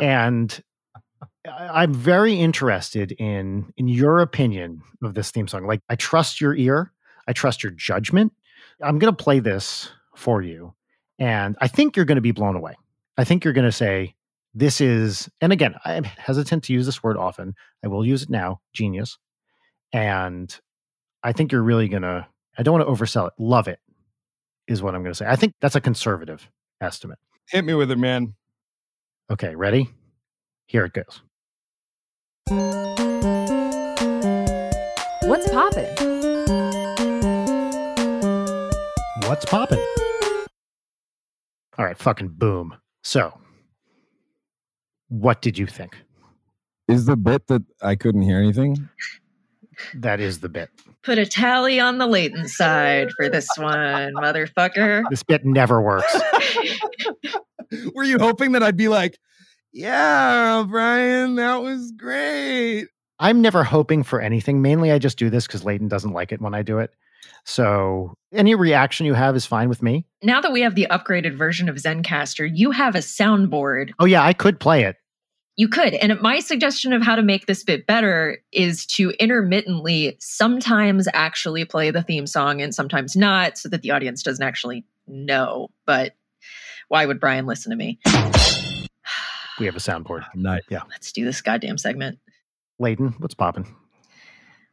and 0.00 0.62
I'm 1.46 1.92
very 1.92 2.34
interested 2.34 3.12
in 3.12 3.72
in 3.76 3.88
your 3.88 4.20
opinion 4.20 4.82
of 5.02 5.14
this 5.14 5.30
theme 5.30 5.48
song. 5.48 5.66
Like, 5.66 5.80
I 5.88 5.96
trust 5.96 6.40
your 6.40 6.54
ear, 6.54 6.92
I 7.26 7.32
trust 7.32 7.62
your 7.62 7.72
judgment. 7.72 8.32
I'm 8.82 8.98
going 8.98 9.14
to 9.14 9.24
play 9.24 9.40
this 9.40 9.90
for 10.16 10.42
you, 10.42 10.74
and 11.18 11.56
I 11.60 11.68
think 11.68 11.96
you're 11.96 12.04
going 12.04 12.16
to 12.16 12.22
be 12.22 12.32
blown 12.32 12.56
away. 12.56 12.74
I 13.16 13.24
think 13.24 13.44
you're 13.44 13.52
going 13.52 13.66
to 13.66 13.72
say, 13.72 14.14
"This 14.54 14.80
is," 14.80 15.28
and 15.40 15.52
again, 15.52 15.74
I'm 15.84 16.04
hesitant 16.04 16.64
to 16.64 16.72
use 16.72 16.86
this 16.86 17.02
word 17.02 17.16
often. 17.16 17.54
I 17.84 17.88
will 17.88 18.06
use 18.06 18.22
it 18.22 18.30
now. 18.30 18.60
Genius, 18.72 19.18
and 19.94 20.60
I 21.22 21.32
think 21.32 21.52
you're 21.52 21.62
really 21.62 21.88
going 21.88 22.02
to. 22.02 22.26
I 22.58 22.62
don't 22.62 22.78
want 22.78 22.86
to 22.86 22.92
oversell 22.92 23.28
it. 23.28 23.32
Love 23.38 23.68
it 23.68 23.78
is 24.68 24.82
what 24.82 24.94
I'm 24.94 25.02
going 25.02 25.12
to 25.12 25.16
say. 25.16 25.26
I 25.26 25.36
think 25.36 25.54
that's 25.60 25.74
a 25.74 25.80
conservative 25.80 26.50
estimate. 26.80 27.18
Hit 27.48 27.64
me 27.64 27.74
with 27.74 27.90
it, 27.90 27.98
man. 27.98 28.34
Okay, 29.30 29.54
ready? 29.54 29.90
Here 30.66 30.84
it 30.84 30.92
goes. 30.92 31.22
What's 35.22 35.48
poppin'? 35.48 35.94
What's 39.28 39.44
poppin'? 39.46 39.78
All 41.78 41.84
right, 41.84 41.96
fucking 41.96 42.28
boom. 42.28 42.76
So, 43.02 43.38
what 45.08 45.42
did 45.42 45.58
you 45.58 45.66
think? 45.66 45.96
Is 46.88 47.06
the 47.06 47.16
bit 47.16 47.46
that 47.48 47.62
I 47.80 47.96
couldn't 47.96 48.22
hear 48.22 48.38
anything? 48.38 48.88
That 49.94 50.20
is 50.20 50.40
the 50.40 50.48
bit. 50.48 50.70
Put 51.02 51.18
a 51.18 51.26
tally 51.26 51.78
on 51.80 51.98
the 51.98 52.06
Leighton 52.06 52.48
side 52.48 53.10
for 53.16 53.28
this 53.28 53.48
one, 53.56 54.12
motherfucker. 54.14 55.04
This 55.10 55.22
bit 55.22 55.44
never 55.44 55.80
works. 55.82 56.14
Were 57.94 58.04
you 58.04 58.18
hoping 58.18 58.52
that 58.52 58.62
I'd 58.62 58.76
be 58.76 58.88
like, 58.88 59.18
yeah, 59.72 60.64
Brian, 60.68 61.34
that 61.36 61.56
was 61.62 61.92
great? 61.96 62.86
I'm 63.18 63.40
never 63.40 63.64
hoping 63.64 64.02
for 64.02 64.20
anything. 64.20 64.62
Mainly, 64.62 64.92
I 64.92 64.98
just 64.98 65.18
do 65.18 65.30
this 65.30 65.46
because 65.46 65.64
Leighton 65.64 65.88
doesn't 65.88 66.12
like 66.12 66.32
it 66.32 66.40
when 66.40 66.54
I 66.54 66.62
do 66.62 66.78
it. 66.78 66.90
So, 67.46 68.14
any 68.32 68.54
reaction 68.54 69.06
you 69.06 69.14
have 69.14 69.36
is 69.36 69.46
fine 69.46 69.68
with 69.68 69.82
me. 69.82 70.06
now 70.22 70.40
that 70.40 70.52
we 70.52 70.60
have 70.62 70.74
the 70.74 70.86
upgraded 70.90 71.36
version 71.36 71.68
of 71.68 71.76
Zencastr, 71.76 72.50
you 72.52 72.70
have 72.70 72.94
a 72.94 72.98
soundboard 72.98 73.90
Oh, 73.98 74.04
yeah, 74.04 74.22
I 74.22 74.32
could 74.32 74.60
play 74.60 74.84
it. 74.84 74.96
You 75.56 75.68
could. 75.68 75.94
And 75.94 76.20
my 76.20 76.40
suggestion 76.40 76.92
of 76.92 77.02
how 77.02 77.14
to 77.14 77.22
make 77.22 77.46
this 77.46 77.62
bit 77.62 77.86
better 77.86 78.38
is 78.50 78.86
to 78.86 79.10
intermittently 79.20 80.16
sometimes 80.18 81.06
actually 81.12 81.64
play 81.64 81.92
the 81.92 82.02
theme 82.02 82.26
song 82.26 82.60
and 82.60 82.74
sometimes 82.74 83.14
not 83.14 83.56
so 83.56 83.68
that 83.68 83.82
the 83.82 83.92
audience 83.92 84.22
doesn't 84.24 84.44
actually 84.44 84.84
know. 85.06 85.68
But 85.86 86.16
why 86.88 87.06
would 87.06 87.20
Brian 87.20 87.46
listen 87.46 87.70
to 87.70 87.76
me? 87.76 87.98
We 89.60 89.66
have 89.66 89.76
a 89.76 89.78
soundboard. 89.78 90.24
Nice. 90.34 90.62
Let's 90.68 91.12
do 91.12 91.24
this 91.24 91.40
goddamn 91.40 91.78
segment. 91.78 92.18
Leighton, 92.80 93.14
what's 93.18 93.34
popping? 93.34 93.72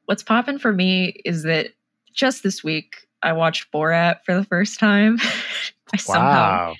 What's 0.06 0.24
popping 0.24 0.58
for 0.58 0.74
me 0.74 1.22
is 1.24 1.44
that 1.44 1.68
just 2.12 2.41
this 2.41 2.64
week 2.64 2.95
I 3.22 3.34
watched 3.34 3.72
Borat 3.72 4.24
for 4.26 4.34
the 4.34 4.44
first 4.44 4.80
time. 4.80 5.20
I 5.94 5.98
somehow 5.98 6.74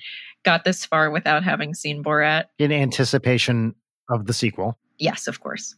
got 0.44 0.64
this 0.64 0.84
far 0.84 1.12
without 1.12 1.44
having 1.44 1.74
seen 1.74 2.02
Borat. 2.02 2.46
In 2.58 2.72
anticipation 2.72 3.76
of 4.10 4.26
the 4.26 4.32
sequel. 4.32 4.78
Yes, 4.98 5.26
of 5.26 5.40
course. 5.40 5.74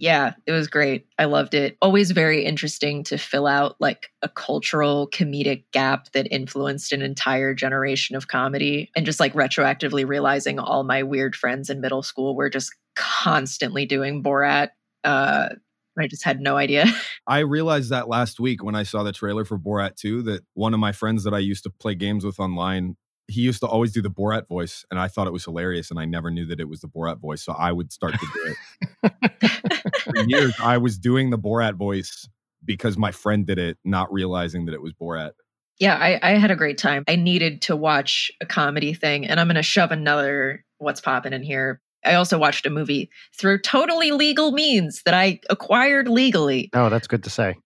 Yeah, 0.00 0.32
it 0.46 0.52
was 0.52 0.66
great. 0.66 1.06
I 1.18 1.26
loved 1.26 1.52
it. 1.52 1.76
Always 1.82 2.12
very 2.12 2.42
interesting 2.42 3.04
to 3.04 3.18
fill 3.18 3.46
out 3.46 3.76
like 3.80 4.10
a 4.22 4.30
cultural 4.30 5.10
comedic 5.10 5.64
gap 5.72 6.10
that 6.12 6.32
influenced 6.32 6.92
an 6.92 7.02
entire 7.02 7.52
generation 7.52 8.16
of 8.16 8.26
comedy. 8.26 8.90
And 8.96 9.04
just 9.04 9.20
like 9.20 9.34
retroactively 9.34 10.08
realizing 10.08 10.58
all 10.58 10.84
my 10.84 11.02
weird 11.02 11.36
friends 11.36 11.68
in 11.68 11.82
middle 11.82 12.02
school 12.02 12.34
were 12.34 12.48
just 12.48 12.74
constantly 12.96 13.84
doing 13.84 14.22
Borat. 14.22 14.70
Uh, 15.04 15.50
I 15.98 16.06
just 16.06 16.24
had 16.24 16.40
no 16.40 16.56
idea. 16.56 16.86
I 17.26 17.40
realized 17.40 17.90
that 17.90 18.08
last 18.08 18.40
week 18.40 18.64
when 18.64 18.74
I 18.74 18.84
saw 18.84 19.02
the 19.02 19.12
trailer 19.12 19.44
for 19.44 19.58
Borat 19.58 19.96
2 19.96 20.22
that 20.22 20.44
one 20.54 20.72
of 20.72 20.80
my 20.80 20.92
friends 20.92 21.24
that 21.24 21.34
I 21.34 21.38
used 21.40 21.64
to 21.64 21.70
play 21.70 21.94
games 21.94 22.24
with 22.24 22.40
online 22.40 22.96
he 23.30 23.42
used 23.42 23.60
to 23.60 23.66
always 23.66 23.92
do 23.92 24.02
the 24.02 24.10
Borat 24.10 24.48
voice, 24.48 24.84
and 24.90 24.98
I 24.98 25.08
thought 25.08 25.26
it 25.26 25.32
was 25.32 25.44
hilarious, 25.44 25.90
and 25.90 25.98
I 25.98 26.04
never 26.04 26.30
knew 26.30 26.46
that 26.46 26.60
it 26.60 26.68
was 26.68 26.80
the 26.80 26.88
Borat 26.88 27.18
voice, 27.18 27.42
so 27.42 27.52
I 27.52 27.72
would 27.72 27.92
start 27.92 28.14
to 28.14 28.26
do 28.34 28.54
it. 29.02 29.92
For 30.04 30.24
years, 30.26 30.54
I 30.60 30.78
was 30.78 30.98
doing 30.98 31.30
the 31.30 31.38
Borat 31.38 31.74
voice 31.74 32.28
because 32.64 32.98
my 32.98 33.12
friend 33.12 33.46
did 33.46 33.58
it, 33.58 33.78
not 33.84 34.12
realizing 34.12 34.66
that 34.66 34.74
it 34.74 34.82
was 34.82 34.92
Borat. 34.92 35.32
Yeah, 35.78 35.96
I, 35.96 36.18
I 36.22 36.30
had 36.32 36.50
a 36.50 36.56
great 36.56 36.76
time. 36.76 37.04
I 37.08 37.16
needed 37.16 37.62
to 37.62 37.76
watch 37.76 38.30
a 38.40 38.46
comedy 38.46 38.92
thing, 38.92 39.26
and 39.26 39.40
I'm 39.40 39.46
going 39.46 39.54
to 39.54 39.62
shove 39.62 39.92
another 39.92 40.64
what's 40.78 41.00
popping 41.00 41.32
in 41.32 41.42
here. 41.42 41.80
I 42.04 42.14
also 42.14 42.38
watched 42.38 42.66
a 42.66 42.70
movie 42.70 43.10
through 43.38 43.60
totally 43.60 44.10
legal 44.10 44.52
means 44.52 45.02
that 45.04 45.14
I 45.14 45.40
acquired 45.50 46.08
legally. 46.08 46.70
Oh, 46.74 46.88
that's 46.88 47.06
good 47.06 47.22
to 47.24 47.30
say. 47.30 47.56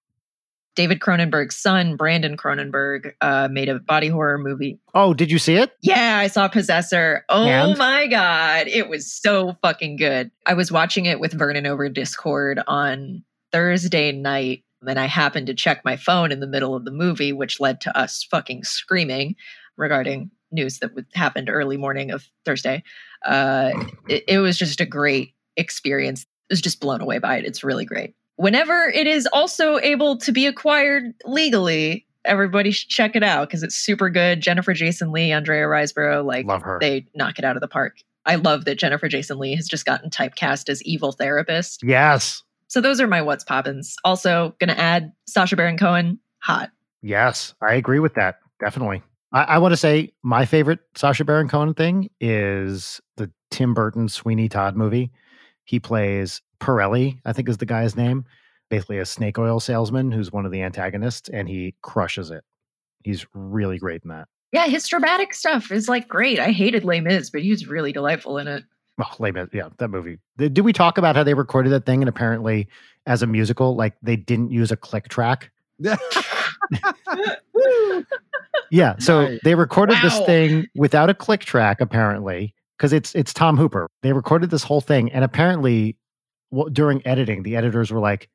David 0.74 1.00
Cronenberg's 1.00 1.56
son, 1.56 1.96
Brandon 1.96 2.36
Cronenberg, 2.36 3.12
uh, 3.20 3.48
made 3.50 3.68
a 3.68 3.78
body 3.78 4.08
horror 4.08 4.38
movie. 4.38 4.78
Oh, 4.94 5.14
did 5.14 5.30
you 5.30 5.38
see 5.38 5.54
it? 5.54 5.72
Yeah, 5.82 6.18
I 6.18 6.26
saw 6.26 6.48
Possessor. 6.48 7.24
Oh 7.28 7.46
And? 7.46 7.78
my 7.78 8.06
God. 8.08 8.66
It 8.66 8.88
was 8.88 9.10
so 9.12 9.56
fucking 9.62 9.96
good. 9.96 10.30
I 10.46 10.54
was 10.54 10.72
watching 10.72 11.06
it 11.06 11.20
with 11.20 11.32
Vernon 11.32 11.66
over 11.66 11.88
Discord 11.88 12.60
on 12.66 13.22
Thursday 13.52 14.10
night. 14.12 14.64
And 14.86 14.98
I 14.98 15.06
happened 15.06 15.46
to 15.46 15.54
check 15.54 15.82
my 15.84 15.96
phone 15.96 16.30
in 16.30 16.40
the 16.40 16.46
middle 16.46 16.74
of 16.74 16.84
the 16.84 16.90
movie, 16.90 17.32
which 17.32 17.58
led 17.60 17.80
to 17.82 17.96
us 17.96 18.22
fucking 18.30 18.64
screaming 18.64 19.34
regarding 19.78 20.30
news 20.52 20.80
that 20.80 20.94
would 20.94 21.06
happened 21.14 21.48
early 21.48 21.76
morning 21.78 22.10
of 22.10 22.28
Thursday. 22.44 22.82
Uh, 23.24 23.70
it, 24.08 24.24
it 24.28 24.38
was 24.40 24.58
just 24.58 24.80
a 24.80 24.86
great 24.86 25.32
experience. 25.56 26.26
I 26.50 26.52
was 26.52 26.60
just 26.60 26.80
blown 26.80 27.00
away 27.00 27.18
by 27.18 27.38
it. 27.38 27.46
It's 27.46 27.64
really 27.64 27.86
great 27.86 28.14
whenever 28.36 28.84
it 28.94 29.06
is 29.06 29.26
also 29.32 29.78
able 29.80 30.16
to 30.18 30.32
be 30.32 30.46
acquired 30.46 31.14
legally, 31.24 32.06
everybody 32.24 32.70
should 32.70 32.88
check 32.88 33.14
it 33.16 33.22
out 33.22 33.48
because 33.48 33.62
it's 33.62 33.74
super 33.76 34.08
good. 34.10 34.40
Jennifer 34.40 34.72
Jason 34.72 35.12
Leigh, 35.12 35.32
Andrea 35.32 35.66
Riseborough, 35.66 36.24
like 36.24 36.46
Love 36.46 36.62
her. 36.62 36.78
they 36.80 37.06
knock 37.14 37.38
it 37.38 37.44
out 37.44 37.56
of 37.56 37.60
the 37.60 37.68
park. 37.68 37.98
I 38.26 38.36
love 38.36 38.64
that 38.64 38.78
Jennifer 38.78 39.08
Jason 39.08 39.38
Leigh 39.38 39.54
has 39.54 39.68
just 39.68 39.84
gotten 39.84 40.08
typecast 40.08 40.68
as 40.70 40.82
evil 40.84 41.12
therapist. 41.12 41.82
Yes. 41.82 42.42
So 42.68 42.80
those 42.80 43.00
are 43.00 43.06
my 43.06 43.20
what's 43.20 43.44
poppins. 43.44 43.94
Also, 44.04 44.54
gonna 44.58 44.72
add 44.72 45.12
Sacha 45.26 45.54
Baron 45.56 45.76
Cohen, 45.76 46.18
hot. 46.38 46.70
Yes. 47.02 47.54
I 47.60 47.74
agree 47.74 47.98
with 47.98 48.14
that. 48.14 48.38
Definitely. 48.60 49.02
I, 49.32 49.42
I 49.42 49.58
want 49.58 49.72
to 49.72 49.76
say 49.76 50.12
my 50.22 50.46
favorite 50.46 50.80
Sacha 50.94 51.24
Baron 51.24 51.48
Cohen 51.48 51.74
thing 51.74 52.08
is 52.20 53.00
the 53.16 53.30
Tim 53.50 53.74
Burton 53.74 54.08
Sweeney 54.08 54.48
Todd 54.48 54.74
movie. 54.74 55.12
He 55.64 55.80
plays 55.80 56.40
Pirelli, 56.60 57.18
I 57.24 57.32
think 57.32 57.48
is 57.48 57.58
the 57.58 57.66
guy's 57.66 57.96
name, 57.96 58.24
basically 58.70 58.98
a 58.98 59.04
snake 59.06 59.38
oil 59.38 59.60
salesman 59.60 60.12
who's 60.12 60.32
one 60.32 60.46
of 60.46 60.52
the 60.52 60.62
antagonists, 60.62 61.28
and 61.28 61.48
he 61.48 61.74
crushes 61.82 62.30
it. 62.30 62.44
He's 63.02 63.26
really 63.34 63.78
great 63.78 64.02
in 64.02 64.10
that. 64.10 64.28
Yeah, 64.52 64.66
his 64.66 64.86
dramatic 64.86 65.34
stuff 65.34 65.72
is 65.72 65.88
like 65.88 66.06
great. 66.08 66.38
I 66.38 66.52
hated 66.52 66.84
Les 66.84 67.00
Mis, 67.00 67.28
but 67.30 67.42
he 67.42 67.50
was 67.50 67.66
really 67.66 67.92
delightful 67.92 68.38
in 68.38 68.46
it. 68.46 68.62
Oh, 69.00 69.10
Les 69.18 69.32
Mis, 69.32 69.48
yeah, 69.52 69.68
that 69.78 69.88
movie. 69.88 70.18
Did 70.36 70.58
we 70.60 70.72
talk 70.72 70.96
about 70.98 71.16
how 71.16 71.24
they 71.24 71.34
recorded 71.34 71.70
that 71.70 71.84
thing 71.86 72.00
and 72.02 72.08
apparently 72.08 72.68
as 73.06 73.22
a 73.22 73.26
musical, 73.26 73.74
like 73.74 73.94
they 74.02 74.16
didn't 74.16 74.52
use 74.52 74.70
a 74.70 74.76
click 74.76 75.08
track? 75.08 75.50
Yeah, 78.70 78.96
so 78.98 79.22
Nice. 79.28 79.40
they 79.44 79.54
recorded 79.54 79.98
this 80.02 80.18
thing 80.20 80.66
without 80.74 81.08
a 81.10 81.14
click 81.14 81.42
track 81.42 81.80
apparently 81.80 82.54
because 82.76 82.92
it's 82.92 83.14
it's 83.14 83.32
Tom 83.32 83.56
Hooper. 83.56 83.88
They 84.02 84.12
recorded 84.12 84.50
this 84.50 84.62
whole 84.64 84.80
thing 84.80 85.10
and 85.12 85.24
apparently 85.24 85.96
well, 86.50 86.68
during 86.68 87.04
editing, 87.06 87.42
the 87.42 87.56
editors 87.56 87.90
were 87.90 88.00
like, 88.00 88.28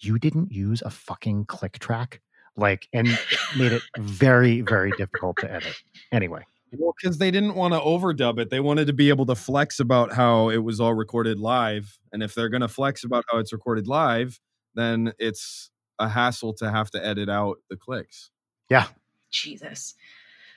"You 0.00 0.18
didn't 0.18 0.50
use 0.52 0.82
a 0.82 0.90
fucking 0.90 1.44
click 1.46 1.78
track." 1.78 2.20
Like 2.56 2.88
and 2.92 3.08
made 3.56 3.72
it 3.72 3.82
very 3.98 4.60
very 4.60 4.90
difficult 4.92 5.36
to 5.38 5.50
edit. 5.52 5.74
Anyway, 6.12 6.44
Well, 6.72 6.94
because 7.00 7.18
they 7.18 7.30
didn't 7.30 7.54
want 7.54 7.74
to 7.74 7.80
overdub 7.80 8.38
it. 8.40 8.50
They 8.50 8.60
wanted 8.60 8.86
to 8.88 8.92
be 8.92 9.08
able 9.08 9.26
to 9.26 9.34
flex 9.34 9.80
about 9.80 10.12
how 10.12 10.50
it 10.50 10.58
was 10.58 10.80
all 10.80 10.94
recorded 10.94 11.38
live. 11.38 11.98
And 12.12 12.22
if 12.22 12.34
they're 12.34 12.48
going 12.48 12.60
to 12.62 12.68
flex 12.68 13.04
about 13.04 13.24
how 13.30 13.38
it's 13.38 13.52
recorded 13.52 13.86
live, 13.86 14.40
then 14.74 15.12
it's 15.18 15.70
a 15.98 16.08
hassle 16.08 16.54
to 16.54 16.70
have 16.70 16.90
to 16.90 17.04
edit 17.06 17.28
out 17.28 17.58
the 17.70 17.76
clicks. 17.76 18.30
Yeah. 18.68 18.86
Jesus. 19.30 19.94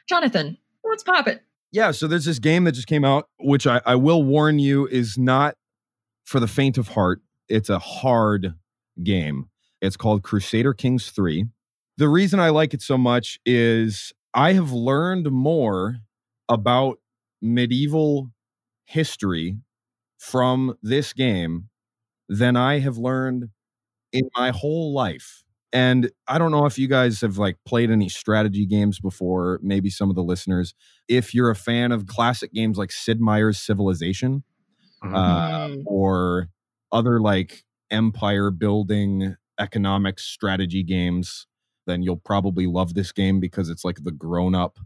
Jonathan, 0.07 0.57
what's 0.81 1.03
poppin'? 1.03 1.39
Yeah, 1.73 1.91
so 1.91 2.07
there's 2.07 2.25
this 2.25 2.39
game 2.39 2.65
that 2.65 2.73
just 2.73 2.87
came 2.87 3.03
out, 3.03 3.29
which 3.39 3.67
I, 3.67 3.81
I 3.85 3.95
will 3.95 4.23
warn 4.23 4.59
you 4.59 4.87
is 4.87 5.17
not 5.17 5.55
for 6.25 6.39
the 6.39 6.47
faint 6.47 6.77
of 6.77 6.89
heart. 6.89 7.21
It's 7.49 7.69
a 7.69 7.79
hard 7.79 8.55
game. 9.03 9.47
It's 9.81 9.97
called 9.97 10.23
Crusader 10.23 10.73
Kings 10.73 11.11
3. 11.11 11.45
The 11.97 12.09
reason 12.09 12.39
I 12.39 12.49
like 12.49 12.73
it 12.73 12.81
so 12.83 12.97
much 12.97 13.39
is 13.45 14.13
I 14.33 14.53
have 14.53 14.71
learned 14.71 15.31
more 15.31 15.97
about 16.49 16.99
medieval 17.41 18.31
history 18.85 19.57
from 20.19 20.75
this 20.83 21.13
game 21.13 21.69
than 22.29 22.57
I 22.57 22.79
have 22.79 22.97
learned 22.97 23.49
in 24.13 24.29
my 24.37 24.51
whole 24.51 24.93
life. 24.93 25.42
And 25.73 26.11
I 26.27 26.37
don't 26.37 26.51
know 26.51 26.65
if 26.67 26.77
you 26.77 26.87
guys 26.87 27.19
have 27.21 27.37
like 27.39 27.57
played 27.65 27.89
any 27.91 28.07
strategy 28.07 28.65
games 28.67 28.99
before, 28.99 29.59
maybe 29.63 29.89
some 29.89 30.09
of 30.09 30.15
the 30.15 30.23
listeners. 30.23 30.75
If 31.07 31.33
you're 31.33 31.49
a 31.49 31.55
fan 31.55 31.91
of 31.91 32.05
classic 32.05 32.53
games 32.53 32.77
like 32.77 32.91
Sid 32.91 33.19
Meier's 33.19 33.57
Civilization, 33.59 34.43
Mhm. 35.03 35.15
uh, 35.15 35.67
Mm. 35.69 35.83
or 35.87 36.49
other 36.91 37.19
like 37.19 37.65
empire 37.91 38.51
building 38.51 39.35
economics 39.59 40.23
strategy 40.23 40.83
games, 40.83 41.47
then 41.87 42.01
you'll 42.03 42.17
probably 42.17 42.67
love 42.67 42.93
this 42.93 43.11
game 43.11 43.39
because 43.39 43.69
it's 43.69 43.83
like 43.83 44.03
the 44.03 44.11
grown 44.11 44.55
up 44.55 44.77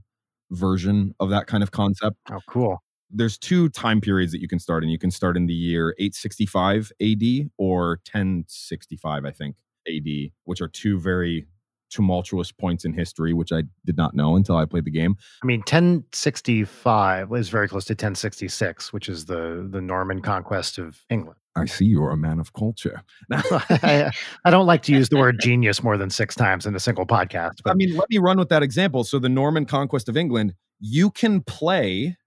version 0.52 1.14
of 1.20 1.30
that 1.30 1.48
kind 1.48 1.62
of 1.64 1.72
concept. 1.72 2.16
oh 2.32 2.40
cool. 2.48 2.82
There's 3.12 3.38
two 3.38 3.70
time 3.70 4.02
periods 4.02 4.32
that 4.32 4.42
you 4.42 4.48
can 4.48 4.60
start 4.60 4.84
in. 4.84 4.90
You 4.90 4.98
can 4.98 5.12
start 5.12 5.36
in 5.38 5.46
the 5.48 5.54
year 5.54 5.94
865 6.00 6.92
AD 7.02 7.50
or 7.58 8.00
1065, 8.06 9.26
I 9.26 9.32
think, 9.32 9.56
AD, 9.88 10.32
which 10.46 10.62
are 10.62 10.68
two 10.68 11.00
very 11.00 11.48
tumultuous 11.90 12.52
points 12.52 12.86
in 12.86 12.94
history, 12.94 13.34
which 13.34 13.52
I 13.52 13.64
did 13.86 13.98
not 13.98 14.14
know 14.14 14.36
until 14.36 14.58
I 14.58 14.66
played 14.66 14.86
the 14.86 14.92
game. 14.92 15.16
I 15.42 15.46
mean, 15.46 15.60
1065 15.60 17.32
is 17.34 17.50
very 17.50 17.68
close 17.68 17.86
to 17.86 17.94
1066, 17.94 18.92
which 18.92 19.10
is 19.10 19.26
the 19.26 19.68
the 19.70 19.82
Norman 19.82 20.22
conquest 20.22 20.78
of 20.78 21.06
England. 21.10 21.40
I 21.56 21.66
see 21.66 21.86
you're 21.86 22.12
a 22.12 22.18
man 22.18 22.40
of 22.40 22.54
culture. 22.54 23.02
I, 23.32 24.12
I 24.46 24.52
don't 24.52 24.68
like 24.68 24.84
to 24.84 24.94
use 24.94 25.10
the 25.10 25.18
word 25.18 25.40
genius 25.42 25.82
more 25.82 25.98
than 25.98 26.10
six 26.10 26.36
times 26.36 26.66
in 26.66 26.76
a 26.76 26.80
single 26.80 27.08
podcast, 27.08 27.64
but 27.64 27.72
I 27.72 27.74
mean, 27.74 27.96
let 27.96 28.10
me 28.10 28.18
run 28.18 28.38
with 28.38 28.50
that 28.50 28.64
example. 28.64 29.04
So, 29.04 29.20
the 29.20 29.30
Norman 29.30 29.66
conquest 29.66 30.10
of 30.10 30.18
England, 30.18 30.54
you 30.80 31.10
can 31.10 31.42
play 31.42 32.18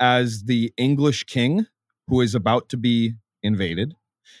as 0.00 0.44
the 0.44 0.72
English 0.76 1.24
king 1.24 1.66
who 2.06 2.20
is 2.20 2.34
about 2.34 2.68
to 2.70 2.76
be 2.76 3.14
invaded. 3.42 3.94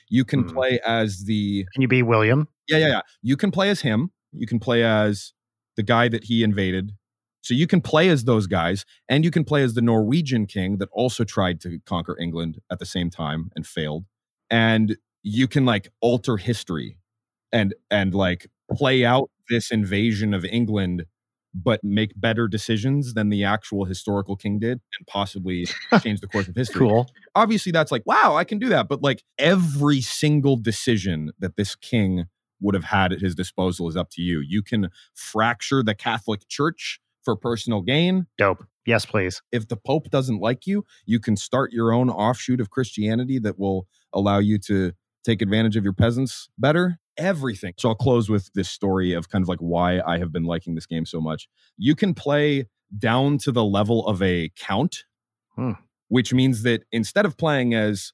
You 0.08 0.24
can 0.24 0.42
Hmm. 0.42 0.48
play 0.54 0.80
as 0.86 1.24
the, 1.24 1.66
can 1.72 1.82
you 1.82 1.88
be 1.88 2.02
William? 2.02 2.48
yeah, 2.68 2.78
yeah, 2.78 2.88
yeah. 2.88 3.00
You 3.22 3.36
can 3.36 3.50
play 3.50 3.70
as 3.70 3.80
him. 3.80 4.10
You 4.32 4.46
can 4.46 4.58
play 4.58 4.82
as 4.84 5.32
the 5.76 5.82
guy 5.82 6.08
that 6.08 6.24
he 6.24 6.42
invaded. 6.42 6.92
So, 7.40 7.54
you 7.54 7.66
can 7.66 7.80
play 7.80 8.08
as 8.08 8.24
those 8.24 8.46
guys, 8.46 8.84
and 9.08 9.24
you 9.24 9.30
can 9.30 9.44
play 9.44 9.62
as 9.62 9.74
the 9.74 9.80
Norwegian 9.80 10.46
king 10.46 10.78
that 10.78 10.88
also 10.92 11.24
tried 11.24 11.60
to 11.62 11.78
conquer 11.86 12.18
England 12.20 12.58
at 12.70 12.78
the 12.78 12.84
same 12.86 13.10
time 13.10 13.50
and 13.56 13.66
failed. 13.66 14.04
And 14.50 14.96
you 15.22 15.46
can 15.48 15.64
like 15.64 15.88
alter 16.00 16.36
history 16.36 16.98
and 17.52 17.74
and 17.90 18.14
like 18.14 18.48
play 18.76 19.04
out 19.04 19.30
this 19.48 19.70
invasion 19.70 20.34
of 20.34 20.44
England 20.44 21.04
but 21.54 21.82
make 21.82 22.12
better 22.16 22.48
decisions 22.48 23.14
than 23.14 23.28
the 23.28 23.44
actual 23.44 23.84
historical 23.84 24.36
king 24.36 24.58
did 24.58 24.80
and 24.98 25.06
possibly 25.06 25.66
change 26.02 26.20
the 26.20 26.26
course 26.26 26.48
of 26.48 26.54
history. 26.54 26.86
Cool. 26.86 27.10
Obviously 27.34 27.72
that's 27.72 27.92
like 27.92 28.02
wow, 28.06 28.36
I 28.36 28.44
can 28.44 28.58
do 28.58 28.68
that, 28.68 28.88
but 28.88 29.02
like 29.02 29.22
every 29.38 30.00
single 30.00 30.56
decision 30.56 31.32
that 31.38 31.56
this 31.56 31.74
king 31.74 32.26
would 32.60 32.74
have 32.74 32.84
had 32.84 33.12
at 33.12 33.20
his 33.20 33.34
disposal 33.34 33.88
is 33.88 33.96
up 33.96 34.10
to 34.10 34.22
you. 34.22 34.40
You 34.40 34.62
can 34.62 34.90
fracture 35.14 35.82
the 35.82 35.94
Catholic 35.94 36.48
Church 36.48 37.00
for 37.22 37.36
personal 37.36 37.82
gain. 37.82 38.26
Dope. 38.36 38.64
Yes, 38.86 39.04
please. 39.04 39.42
If 39.52 39.68
the 39.68 39.76
Pope 39.76 40.08
doesn't 40.10 40.40
like 40.40 40.66
you, 40.66 40.84
you 41.04 41.20
can 41.20 41.36
start 41.36 41.72
your 41.72 41.92
own 41.92 42.08
offshoot 42.08 42.60
of 42.60 42.70
Christianity 42.70 43.38
that 43.40 43.58
will 43.58 43.86
allow 44.14 44.38
you 44.38 44.58
to 44.60 44.92
take 45.24 45.42
advantage 45.42 45.76
of 45.76 45.84
your 45.84 45.92
peasants 45.92 46.48
better. 46.58 46.98
Everything. 47.18 47.74
So 47.78 47.88
I'll 47.90 47.94
close 47.94 48.28
with 48.28 48.50
this 48.54 48.68
story 48.70 49.12
of 49.12 49.28
kind 49.28 49.42
of 49.42 49.48
like 49.48 49.58
why 49.58 50.00
I 50.06 50.18
have 50.18 50.32
been 50.32 50.44
liking 50.44 50.74
this 50.74 50.86
game 50.86 51.04
so 51.04 51.20
much. 51.20 51.48
You 51.76 51.94
can 51.94 52.14
play 52.14 52.66
down 52.96 53.38
to 53.38 53.52
the 53.52 53.64
level 53.64 54.06
of 54.06 54.22
a 54.22 54.50
count, 54.56 55.04
Hmm. 55.56 55.72
which 56.08 56.32
means 56.32 56.62
that 56.62 56.84
instead 56.92 57.26
of 57.26 57.36
playing 57.36 57.74
as 57.74 58.12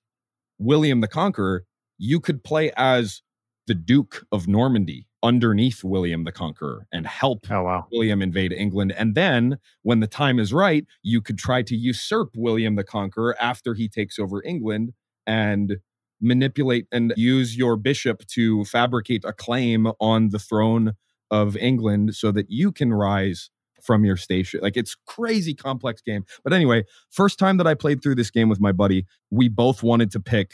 William 0.59 1.01
the 1.01 1.09
Conqueror, 1.09 1.65
you 1.99 2.19
could 2.19 2.43
play 2.43 2.73
as 2.77 3.23
the 3.67 3.75
Duke 3.75 4.25
of 4.33 4.49
Normandy 4.49 5.07
underneath 5.23 5.83
William 5.85 6.25
the 6.25 6.33
Conqueror 6.33 6.87
and 6.93 7.07
help 7.07 7.51
Oh 7.51 7.63
wow. 7.63 7.87
William 7.93 8.21
invade 8.21 8.53
England. 8.53 8.93
And 8.93 9.15
then, 9.15 9.59
when 9.83 10.01
the 10.01 10.07
time 10.07 10.39
is 10.39 10.53
right, 10.53 10.85
you 11.03 11.21
could 11.23 11.39
try 11.39 11.63
to 11.63 11.75
usurp 11.77 12.31
William 12.37 12.75
the 12.77 12.85
Conqueror 12.85 13.35
after 13.41 13.75
he 13.75 13.89
takes 13.89 14.19
over 14.19 14.43
England 14.45 14.93
and 15.27 15.77
manipulate 16.21 16.87
and 16.93 17.13
use 17.17 17.57
your 17.57 17.77
bishop 17.77 18.27
to 18.29 18.65
fabricate 18.65 19.25
a 19.25 19.33
claim 19.33 19.89
on 20.01 20.31
the 20.31 20.39
throne 20.39 20.93
of 21.31 21.57
England 21.57 22.15
so 22.15 22.31
that 22.33 22.51
you 22.51 22.71
can 22.73 22.93
rise 22.93 23.51
from 23.83 24.05
your 24.05 24.17
station. 24.17 24.61
Like 24.63 24.77
it's 24.77 24.97
crazy 25.07 25.55
complex 25.55 26.01
game. 26.01 26.25
But 26.43 26.53
anyway, 26.53 26.85
first 27.11 27.39
time 27.39 27.59
that 27.59 27.67
I 27.67 27.75
played 27.75 28.03
through 28.03 28.15
this 28.15 28.31
game 28.31 28.49
with 28.49 28.61
my 28.61 28.73
buddy, 28.73 29.07
we 29.31 29.49
both 29.49 29.83
wanted 29.83 30.11
to 30.13 30.21
pick 30.21 30.53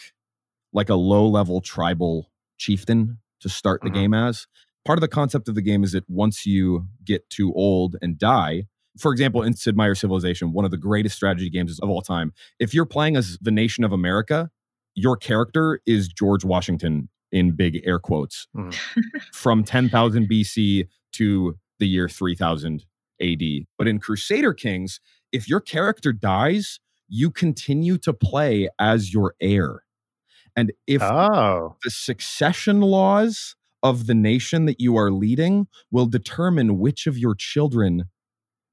like 0.72 0.88
a 0.88 0.94
low 0.94 1.26
level 1.28 1.60
tribal 1.60 2.30
chieftain 2.58 3.18
to 3.40 3.48
start 3.48 3.82
the 3.82 3.90
Mhm. 3.90 3.94
game 3.94 4.14
as. 4.14 4.46
Part 4.84 4.98
of 4.98 5.00
the 5.00 5.08
concept 5.08 5.48
of 5.48 5.54
the 5.54 5.62
game 5.62 5.84
is 5.84 5.92
that 5.92 6.08
once 6.08 6.46
you 6.46 6.86
get 7.04 7.28
too 7.30 7.52
old 7.54 7.96
and 8.02 8.18
die, 8.18 8.66
for 8.98 9.12
example, 9.12 9.42
in 9.42 9.54
Sid 9.54 9.76
Meier's 9.76 10.00
Civilization, 10.00 10.52
one 10.52 10.64
of 10.64 10.70
the 10.70 10.76
greatest 10.76 11.16
strategy 11.16 11.50
games 11.50 11.78
of 11.80 11.88
all 11.88 12.02
time, 12.02 12.32
if 12.58 12.74
you're 12.74 12.86
playing 12.86 13.16
as 13.16 13.38
the 13.40 13.50
nation 13.50 13.84
of 13.84 13.92
America, 13.92 14.50
your 14.94 15.16
character 15.16 15.80
is 15.86 16.08
George 16.08 16.44
Washington 16.44 17.08
in 17.32 17.52
big 17.56 17.80
air 17.84 17.98
quotes 17.98 18.46
Mhm. 18.56 18.74
from 19.32 19.64
10,000 19.64 20.28
BC 20.28 20.88
to 21.12 21.56
the 21.78 21.86
year 21.88 22.08
3000 22.08 22.84
AD. 23.22 23.42
But 23.78 23.86
in 23.88 23.98
Crusader 24.00 24.52
Kings, 24.54 25.00
if 25.32 25.48
your 25.48 25.60
character 25.60 26.12
dies, 26.12 26.80
you 27.08 27.30
continue 27.30 27.98
to 27.98 28.12
play 28.12 28.68
as 28.78 29.12
your 29.12 29.34
heir. 29.40 29.84
And 30.56 30.72
if 30.86 31.02
Oh. 31.02 31.76
the 31.84 31.90
succession 31.90 32.80
laws 32.80 33.54
of 33.82 34.06
the 34.06 34.14
nation 34.14 34.66
that 34.66 34.80
you 34.80 34.96
are 34.96 35.10
leading 35.12 35.66
will 35.90 36.06
determine 36.06 36.78
which 36.78 37.06
of 37.06 37.16
your 37.16 37.34
children 37.34 38.04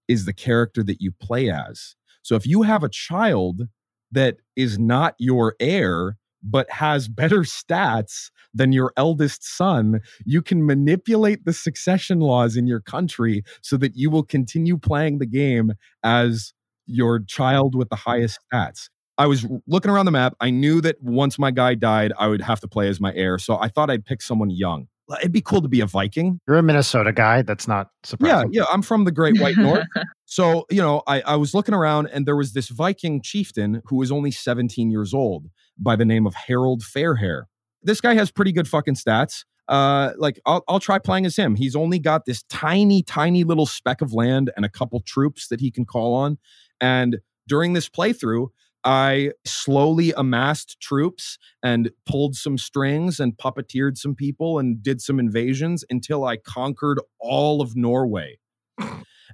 is 0.07 0.25
the 0.25 0.33
character 0.33 0.83
that 0.83 1.01
you 1.01 1.11
play 1.11 1.49
as. 1.51 1.95
So 2.23 2.35
if 2.35 2.45
you 2.47 2.63
have 2.63 2.83
a 2.83 2.89
child 2.89 3.67
that 4.11 4.37
is 4.55 4.79
not 4.79 5.15
your 5.19 5.55
heir, 5.59 6.17
but 6.43 6.69
has 6.71 7.07
better 7.07 7.39
stats 7.41 8.29
than 8.53 8.71
your 8.71 8.91
eldest 8.97 9.43
son, 9.43 10.01
you 10.25 10.41
can 10.41 10.65
manipulate 10.65 11.45
the 11.45 11.53
succession 11.53 12.19
laws 12.19 12.55
in 12.55 12.67
your 12.67 12.79
country 12.79 13.43
so 13.61 13.77
that 13.77 13.95
you 13.95 14.09
will 14.09 14.23
continue 14.23 14.77
playing 14.77 15.19
the 15.19 15.25
game 15.25 15.73
as 16.03 16.53
your 16.85 17.19
child 17.19 17.75
with 17.75 17.89
the 17.89 17.95
highest 17.95 18.39
stats. 18.51 18.89
I 19.17 19.25
was 19.25 19.45
looking 19.65 19.91
around 19.91 20.05
the 20.05 20.11
map. 20.11 20.35
I 20.39 20.51
knew 20.51 20.79
that 20.81 21.01
once 21.01 21.39
my 21.39 21.51
guy 21.51 21.73
died, 21.73 22.13
I 22.19 22.27
would 22.27 22.41
have 22.41 22.59
to 22.61 22.67
play 22.67 22.87
as 22.87 23.01
my 23.01 23.13
heir. 23.13 23.39
So 23.39 23.57
I 23.57 23.67
thought 23.67 23.89
I'd 23.89 24.05
pick 24.05 24.21
someone 24.21 24.51
young. 24.51 24.87
It'd 25.19 25.31
be 25.31 25.41
cool 25.41 25.61
to 25.61 25.67
be 25.67 25.79
a 25.79 25.85
Viking. 25.85 26.39
You're 26.47 26.57
a 26.57 26.63
Minnesota 26.63 27.13
guy. 27.13 27.41
That's 27.41 27.67
not 27.67 27.91
surprising. 28.03 28.51
Yeah, 28.51 28.61
yeah. 28.61 28.65
I'm 28.71 28.81
from 28.81 29.05
the 29.05 29.11
Great 29.11 29.39
White 29.39 29.57
North. 29.57 29.85
So, 30.29 30.65
you 30.69 30.81
know, 30.81 31.03
I, 31.07 31.21
I 31.21 31.35
was 31.37 31.53
looking 31.53 31.73
around 31.73 32.07
and 32.07 32.25
there 32.25 32.35
was 32.35 32.51
this 32.51 32.67
Viking 32.67 33.21
chieftain 33.21 33.81
who 33.85 33.95
was 33.95 34.11
only 34.11 34.29
17 34.29 34.91
years 34.91 35.13
old 35.13 35.47
by 35.77 35.95
the 35.95 36.03
name 36.03 36.27
of 36.27 36.35
Harold 36.35 36.83
Fairhair. 36.83 37.43
This 37.81 38.01
guy 38.01 38.13
has 38.15 38.29
pretty 38.29 38.51
good 38.51 38.67
fucking 38.67 38.95
stats. 38.95 39.45
Uh, 39.69 40.11
like 40.17 40.37
I'll, 40.45 40.65
I'll 40.67 40.81
try 40.81 40.99
playing 40.99 41.25
as 41.25 41.37
him. 41.37 41.55
He's 41.55 41.77
only 41.77 41.97
got 41.97 42.25
this 42.25 42.43
tiny, 42.49 43.03
tiny 43.03 43.45
little 43.45 43.65
speck 43.65 44.01
of 44.01 44.11
land 44.11 44.51
and 44.57 44.65
a 44.65 44.69
couple 44.69 44.99
troops 44.99 45.47
that 45.47 45.61
he 45.61 45.71
can 45.71 45.85
call 45.85 46.13
on. 46.13 46.37
And 46.81 47.19
during 47.47 47.71
this 47.71 47.87
playthrough, 47.87 48.49
I 48.87 49.31
slowly 49.45 50.13
amassed 50.15 50.79
troops 50.79 51.37
and 51.61 51.91
pulled 52.05 52.35
some 52.35 52.57
strings 52.57 53.19
and 53.19 53.35
puppeteered 53.35 53.97
some 53.97 54.15
people 54.15 54.59
and 54.59 54.81
did 54.81 55.01
some 55.01 55.19
invasions 55.19 55.83
until 55.89 56.23
I 56.23 56.37
conquered 56.37 57.01
all 57.19 57.61
of 57.61 57.75
Norway. 57.75 58.37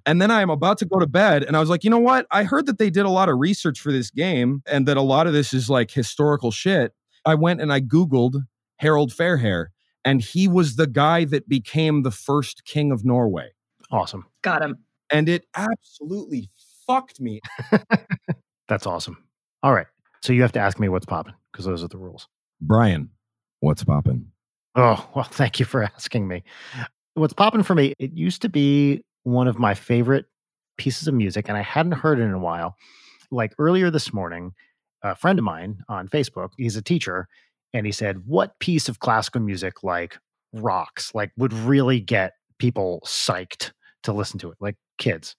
And 0.08 0.20
then 0.20 0.32
I'm 0.32 0.50
about 0.50 0.80
to 0.80 0.86
go 0.86 1.00
to 1.00 1.06
bed, 1.06 1.44
and 1.44 1.56
I 1.56 1.60
was 1.60 1.70
like, 1.70 1.84
you 1.84 1.90
know 1.92 2.00
what? 2.00 2.26
I 2.32 2.44
heard 2.44 2.66
that 2.66 2.80
they 2.80 2.90
did 2.90 3.06
a 3.06 3.10
lot 3.10 3.30
of 3.30 3.38
research 3.38 3.80
for 3.80 3.92
this 3.92 4.10
game 4.10 4.64
and 4.66 4.88
that 4.88 4.98
a 4.98 5.02
lot 5.02 5.28
of 5.28 5.34
this 5.34 5.54
is 5.54 5.70
like 5.70 5.92
historical 5.92 6.50
shit. 6.50 6.92
I 7.24 7.36
went 7.36 7.62
and 7.62 7.72
I 7.72 7.80
Googled 7.80 8.36
Harold 8.78 9.14
Fairhair, 9.14 9.68
and 10.04 10.20
he 10.20 10.48
was 10.48 10.78
the 10.78 10.88
guy 10.88 11.26
that 11.26 11.48
became 11.48 12.02
the 12.02 12.12
first 12.12 12.66
king 12.66 12.92
of 12.92 13.06
Norway. 13.06 13.52
Awesome. 13.92 14.26
Got 14.42 14.64
him. 14.64 14.80
And 15.12 15.30
it 15.30 15.46
absolutely 15.56 16.50
fucked 16.88 17.22
me. 17.22 17.40
That's 18.68 18.88
awesome. 18.88 19.24
All 19.64 19.74
right. 19.74 19.88
So 20.22 20.34
you 20.34 20.42
have 20.42 20.52
to 20.54 20.60
ask 20.60 20.80
me 20.80 20.90
what's 20.90 21.06
popping 21.06 21.34
because 21.52 21.66
those 21.66 21.84
are 21.84 21.88
the 21.88 21.98
rules. 21.98 22.28
Brian, 22.62 23.10
what's 23.62 23.84
popping? 23.84 24.28
Oh, 24.76 25.10
well, 25.16 25.24
thank 25.32 25.60
you 25.60 25.66
for 25.66 25.84
asking 25.84 26.28
me. 26.28 26.44
What's 27.16 27.34
popping 27.34 27.64
for 27.64 27.74
me, 27.74 27.94
it 27.98 28.12
used 28.14 28.42
to 28.42 28.50
be 28.50 29.04
one 29.24 29.48
of 29.48 29.58
my 29.58 29.74
favorite 29.74 30.26
pieces 30.78 31.08
of 31.08 31.14
music, 31.14 31.48
and 31.48 31.58
I 31.58 31.62
hadn't 31.62 31.94
heard 31.94 32.20
it 32.20 32.24
in 32.24 32.34
a 32.34 32.40
while. 32.40 32.76
Like 33.32 33.54
earlier 33.58 33.90
this 33.90 34.14
morning, 34.14 34.54
a 35.02 35.16
friend 35.16 35.40
of 35.40 35.46
mine 35.46 35.84
on 35.88 36.08
Facebook, 36.08 36.50
he's 36.58 36.76
a 36.76 36.82
teacher, 36.82 37.28
and 37.74 37.86
he 37.86 37.92
said, 37.92 38.24
What 38.26 38.60
piece 38.60 38.90
of 38.90 39.00
classical 39.00 39.42
music 39.42 39.84
like 39.84 40.18
rocks, 40.54 41.14
like 41.16 41.32
would 41.38 41.54
really 41.54 42.00
get 42.00 42.34
people 42.60 43.02
psyched 43.06 43.72
to 44.04 44.14
listen 44.14 44.40
to 44.40 44.52
it, 44.52 44.58
like 44.60 44.76
kids? 44.98 45.36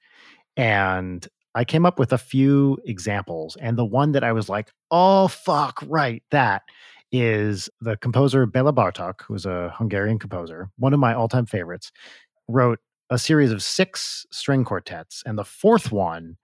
And 0.56 1.26
I 1.54 1.64
came 1.64 1.86
up 1.86 1.98
with 1.98 2.12
a 2.12 2.18
few 2.18 2.78
examples, 2.84 3.56
and 3.60 3.78
the 3.78 3.84
one 3.84 4.12
that 4.12 4.24
I 4.24 4.32
was 4.32 4.48
like, 4.48 4.72
Oh, 4.90 5.28
fuck, 5.28 5.82
right, 5.86 6.22
that 6.30 6.62
is 7.12 7.68
the 7.80 7.96
composer 7.96 8.44
Bela 8.44 8.72
Bartok, 8.72 9.22
who's 9.22 9.46
a 9.46 9.72
Hungarian 9.76 10.18
composer, 10.18 10.70
one 10.78 10.92
of 10.92 11.00
my 11.00 11.14
all 11.14 11.28
time 11.28 11.46
favorites, 11.46 11.92
wrote 12.48 12.80
a 13.10 13.18
series 13.18 13.52
of 13.52 13.62
six 13.62 14.26
string 14.32 14.64
quartets. 14.64 15.22
And 15.24 15.38
the 15.38 15.44
fourth 15.44 15.92
one 15.92 16.36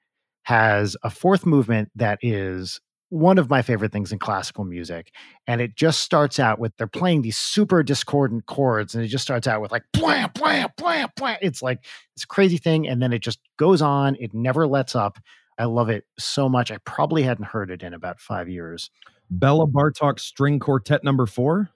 has 0.45 0.97
a 1.03 1.11
fourth 1.11 1.45
movement 1.45 1.91
that 1.97 2.19
is 2.23 2.81
one 3.11 3.39
of 3.39 3.51
my 3.51 3.63
favorite 3.63 3.93
things 3.93 4.13
in 4.13 4.19
classical 4.19 4.65
music. 4.65 5.13
And 5.47 5.61
it 5.61 5.77
just 5.77 6.01
starts 6.01 6.39
out 6.39 6.59
with 6.59 6.77
they're 6.77 6.87
playing 6.87 7.23
these 7.23 7.37
super 7.37 7.83
discordant 7.83 8.47
chords, 8.47 8.95
and 8.95 9.05
it 9.05 9.09
just 9.09 9.23
starts 9.23 9.47
out 9.47 9.61
with 9.61 9.71
like 9.71 9.85
blam, 9.93 10.31
blam, 10.35 10.71
blam, 10.77 11.09
blam. 11.17 11.39
It's 11.43 11.63
like 11.63 11.85
it's 12.17 12.25
a 12.25 12.29
crazy 12.29 12.57
thing. 12.57 12.89
And 12.89 13.03
then 13.03 13.13
it 13.13 13.21
just 13.21 13.41
goes 13.57 13.83
on, 13.83 14.17
it 14.19 14.33
never 14.33 14.67
lets 14.67 14.97
up. 14.97 15.19
I 15.59 15.65
love 15.65 15.91
it 15.91 16.05
so 16.19 16.49
much. 16.49 16.71
I 16.71 16.79
probably 16.79 17.23
hadn't 17.23 17.45
heard 17.45 17.71
it 17.71 17.83
in 17.83 17.93
about 17.93 18.19
five 18.19 18.49
years. 18.49 18.91
Bela 19.31 19.67
Bartok 19.67 20.19
String 20.19 20.59
Quartet 20.59 21.05
number 21.05 21.27
four? 21.27 21.71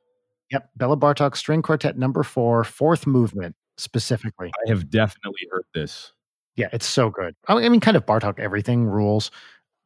Yep. 0.50 0.70
Bela 0.76 0.96
Bartok 0.96 1.36
string 1.36 1.62
quartet 1.62 1.98
number 1.98 2.22
four, 2.22 2.64
fourth 2.64 3.06
movement 3.06 3.56
specifically. 3.76 4.52
I 4.66 4.70
have 4.70 4.90
definitely 4.90 5.48
heard 5.50 5.64
this. 5.74 6.12
Yeah, 6.56 6.68
it's 6.72 6.86
so 6.86 7.10
good. 7.10 7.34
I 7.48 7.54
I 7.54 7.68
mean, 7.68 7.80
kind 7.80 7.96
of 7.96 8.06
Bartok 8.06 8.38
everything 8.38 8.84
rules, 8.84 9.30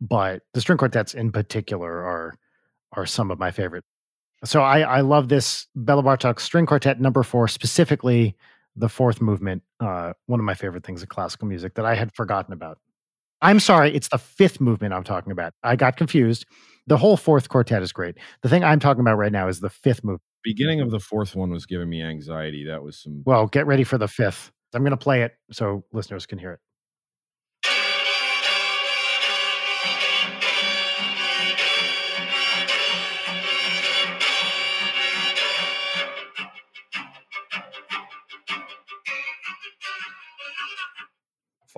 but 0.01 0.43
the 0.55 0.61
string 0.61 0.79
quartets 0.79 1.15
in 1.15 1.33
particular 1.33 2.05
are 2.05 2.35
are 2.93 3.07
some 3.07 3.31
of 3.31 3.39
my 3.39 3.51
favorite. 3.51 3.85
So 4.45 4.63
I 4.63 4.81
I 4.81 5.01
love 5.01 5.29
this 5.29 5.67
Bela 5.75 6.03
Bartok 6.03 6.41
string 6.41 6.67
quartet 6.67 7.01
number 7.01 7.23
four, 7.23 7.49
specifically 7.49 8.37
the 8.77 8.89
fourth 8.89 9.21
movement. 9.21 9.63
Uh, 9.81 10.13
one 10.27 10.41
of 10.41 10.45
my 10.45 10.55
favorite 10.55 10.85
things 10.85 11.03
in 11.03 11.09
classical 11.09 11.49
music 11.49 11.75
that 11.75 11.85
I 11.85 11.95
had 11.95 12.15
forgotten 12.15 12.53
about. 12.53 12.79
I'm 13.41 13.61
sorry, 13.61 13.95
it's 13.95 14.09
the 14.09 14.19
fifth 14.19 14.61
movement 14.61 14.95
I'm 14.95 15.05
talking 15.05 15.33
about. 15.33 15.53
I 15.63 15.77
got 15.77 15.97
confused. 15.97 16.45
The 16.87 16.97
whole 16.97 17.17
fourth 17.17 17.49
quartet 17.49 17.83
is 17.83 17.93
great. 17.93 18.17
The 18.43 18.49
thing 18.49 18.65
I'm 18.65 18.81
talking 18.81 19.01
about 19.01 19.17
right 19.17 19.31
now 19.31 19.49
is 19.49 19.61
the 19.61 19.71
fifth 19.71 20.03
movement. 20.03 20.23
Beginning 20.43 20.81
of 20.81 20.91
the 20.91 21.01
fourth 21.01 21.37
one 21.37 21.51
was 21.51 21.67
giving 21.67 21.89
me 21.89 22.03
anxiety. 22.03 22.65
That 22.65 22.83
was 22.83 22.99
some. 23.01 23.23
Well, 23.27 23.47
get 23.47 23.67
ready 23.67 23.85
for 23.85 23.99
the 23.99 24.09
fifth. 24.09 24.51
I'm 24.75 24.83
going 24.83 24.91
to 24.91 24.97
play 24.97 25.23
it 25.23 25.33
so 25.53 25.85
listeners 25.93 26.27
can 26.27 26.39
hear 26.39 26.53
it. 26.53 26.61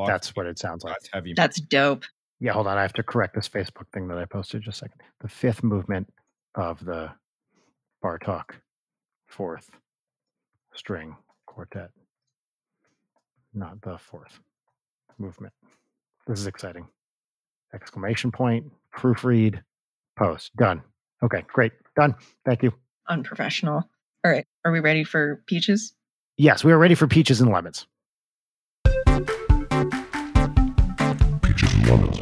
That's 0.07 0.35
what 0.37 0.47
it 0.47 0.59
sounds 0.59 0.85
like. 0.85 0.95
that's 0.95 1.09
heavy. 1.13 1.35
That's 1.35 1.61
dope. 1.61 2.05
Yeah, 2.41 2.53
hold 2.53 2.67
on. 2.67 2.79
I 2.79 2.83
have 2.83 2.95
to 2.95 3.03
correct 3.03 3.35
this 3.35 3.49
Facebook 3.49 3.89
thing 3.93 4.09
that 4.09 4.19
I 4.19 4.25
posted 4.25 4.63
just 4.63 4.79
a 4.79 4.85
second. 4.87 5.01
The 5.21 5.29
fifth 5.29 5.63
movement 5.63 6.09
of 6.55 6.85
the 6.85 7.11
Bartok 8.03 8.53
fourth 9.27 9.71
string 10.75 11.17
quartet, 11.47 11.91
not 13.53 13.81
the 13.83 13.99
fourth 13.99 14.41
movement. 15.19 15.53
This 16.27 16.41
is 16.41 16.47
exciting. 16.47 16.87
Exclamation 17.75 18.33
point, 18.33 18.67
proofread, 18.97 19.61
post. 20.19 20.55
Done. 20.57 20.83
Okay, 21.23 21.45
great. 21.53 21.73
Done. 21.95 22.15
Thank 22.47 22.63
you. 22.63 22.73
Unprofessional. 23.09 23.89
All 24.25 24.31
right. 24.31 24.47
Are 24.65 24.73
we 24.73 24.81
ready 24.81 25.05
for 25.05 25.43
peaches? 25.47 25.93
Yes, 26.37 26.65
we 26.65 26.73
are 26.73 26.79
ready 26.79 26.95
for 26.95 27.07
peaches 27.07 27.41
and 27.41 27.51
lemons. 27.53 27.87
Lemons. 31.91 32.21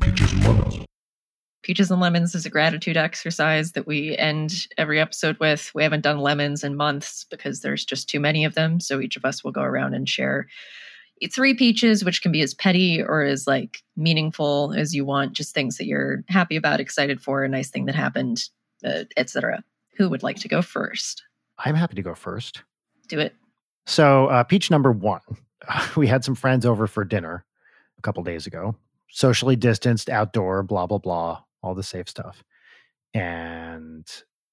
Peaches 0.00 0.32
and 0.32 0.44
lemons. 0.44 0.86
Peaches 1.62 1.90
and 1.90 2.00
Lemons 2.00 2.34
is 2.34 2.46
a 2.46 2.50
gratitude 2.50 2.96
exercise 2.96 3.72
that 3.72 3.86
we 3.86 4.16
end 4.16 4.66
every 4.78 5.00
episode 5.00 5.36
with. 5.40 5.72
We 5.74 5.82
haven't 5.82 6.02
done 6.02 6.18
lemons 6.18 6.62
in 6.62 6.76
months 6.76 7.24
because 7.28 7.60
there's 7.60 7.84
just 7.84 8.08
too 8.08 8.20
many 8.20 8.44
of 8.44 8.54
them. 8.54 8.78
So 8.78 9.00
each 9.00 9.16
of 9.16 9.24
us 9.24 9.42
will 9.42 9.52
go 9.52 9.62
around 9.62 9.94
and 9.94 10.08
share 10.08 10.46
three 11.32 11.54
peaches, 11.54 12.04
which 12.04 12.22
can 12.22 12.30
be 12.30 12.42
as 12.42 12.54
petty 12.54 13.02
or 13.02 13.22
as 13.22 13.46
like 13.46 13.82
meaningful 13.96 14.74
as 14.76 14.94
you 14.94 15.04
want, 15.04 15.32
just 15.32 15.54
things 15.54 15.76
that 15.78 15.86
you're 15.86 16.22
happy 16.28 16.56
about, 16.56 16.78
excited 16.78 17.20
for, 17.20 17.42
a 17.42 17.48
nice 17.48 17.70
thing 17.70 17.86
that 17.86 17.94
happened, 17.94 18.44
uh, 18.84 19.04
etc. 19.16 19.64
Who 19.96 20.08
would 20.08 20.22
like 20.22 20.36
to 20.40 20.48
go 20.48 20.62
first? 20.62 21.22
I'm 21.58 21.74
happy 21.74 21.96
to 21.96 22.02
go 22.02 22.14
first. 22.14 22.62
Do 23.08 23.18
it. 23.18 23.34
So, 23.86 24.26
uh, 24.26 24.42
peach 24.44 24.70
number 24.70 24.92
one, 24.92 25.20
we 25.96 26.06
had 26.06 26.24
some 26.24 26.34
friends 26.34 26.66
over 26.66 26.86
for 26.86 27.04
dinner 27.04 27.44
a 27.98 28.02
couple 28.02 28.22
days 28.22 28.46
ago, 28.46 28.76
socially 29.10 29.56
distanced, 29.56 30.08
outdoor, 30.08 30.62
blah 30.62 30.86
blah 30.86 30.98
blah, 30.98 31.42
all 31.62 31.74
the 31.74 31.82
safe 31.82 32.08
stuff, 32.08 32.42
and 33.14 34.06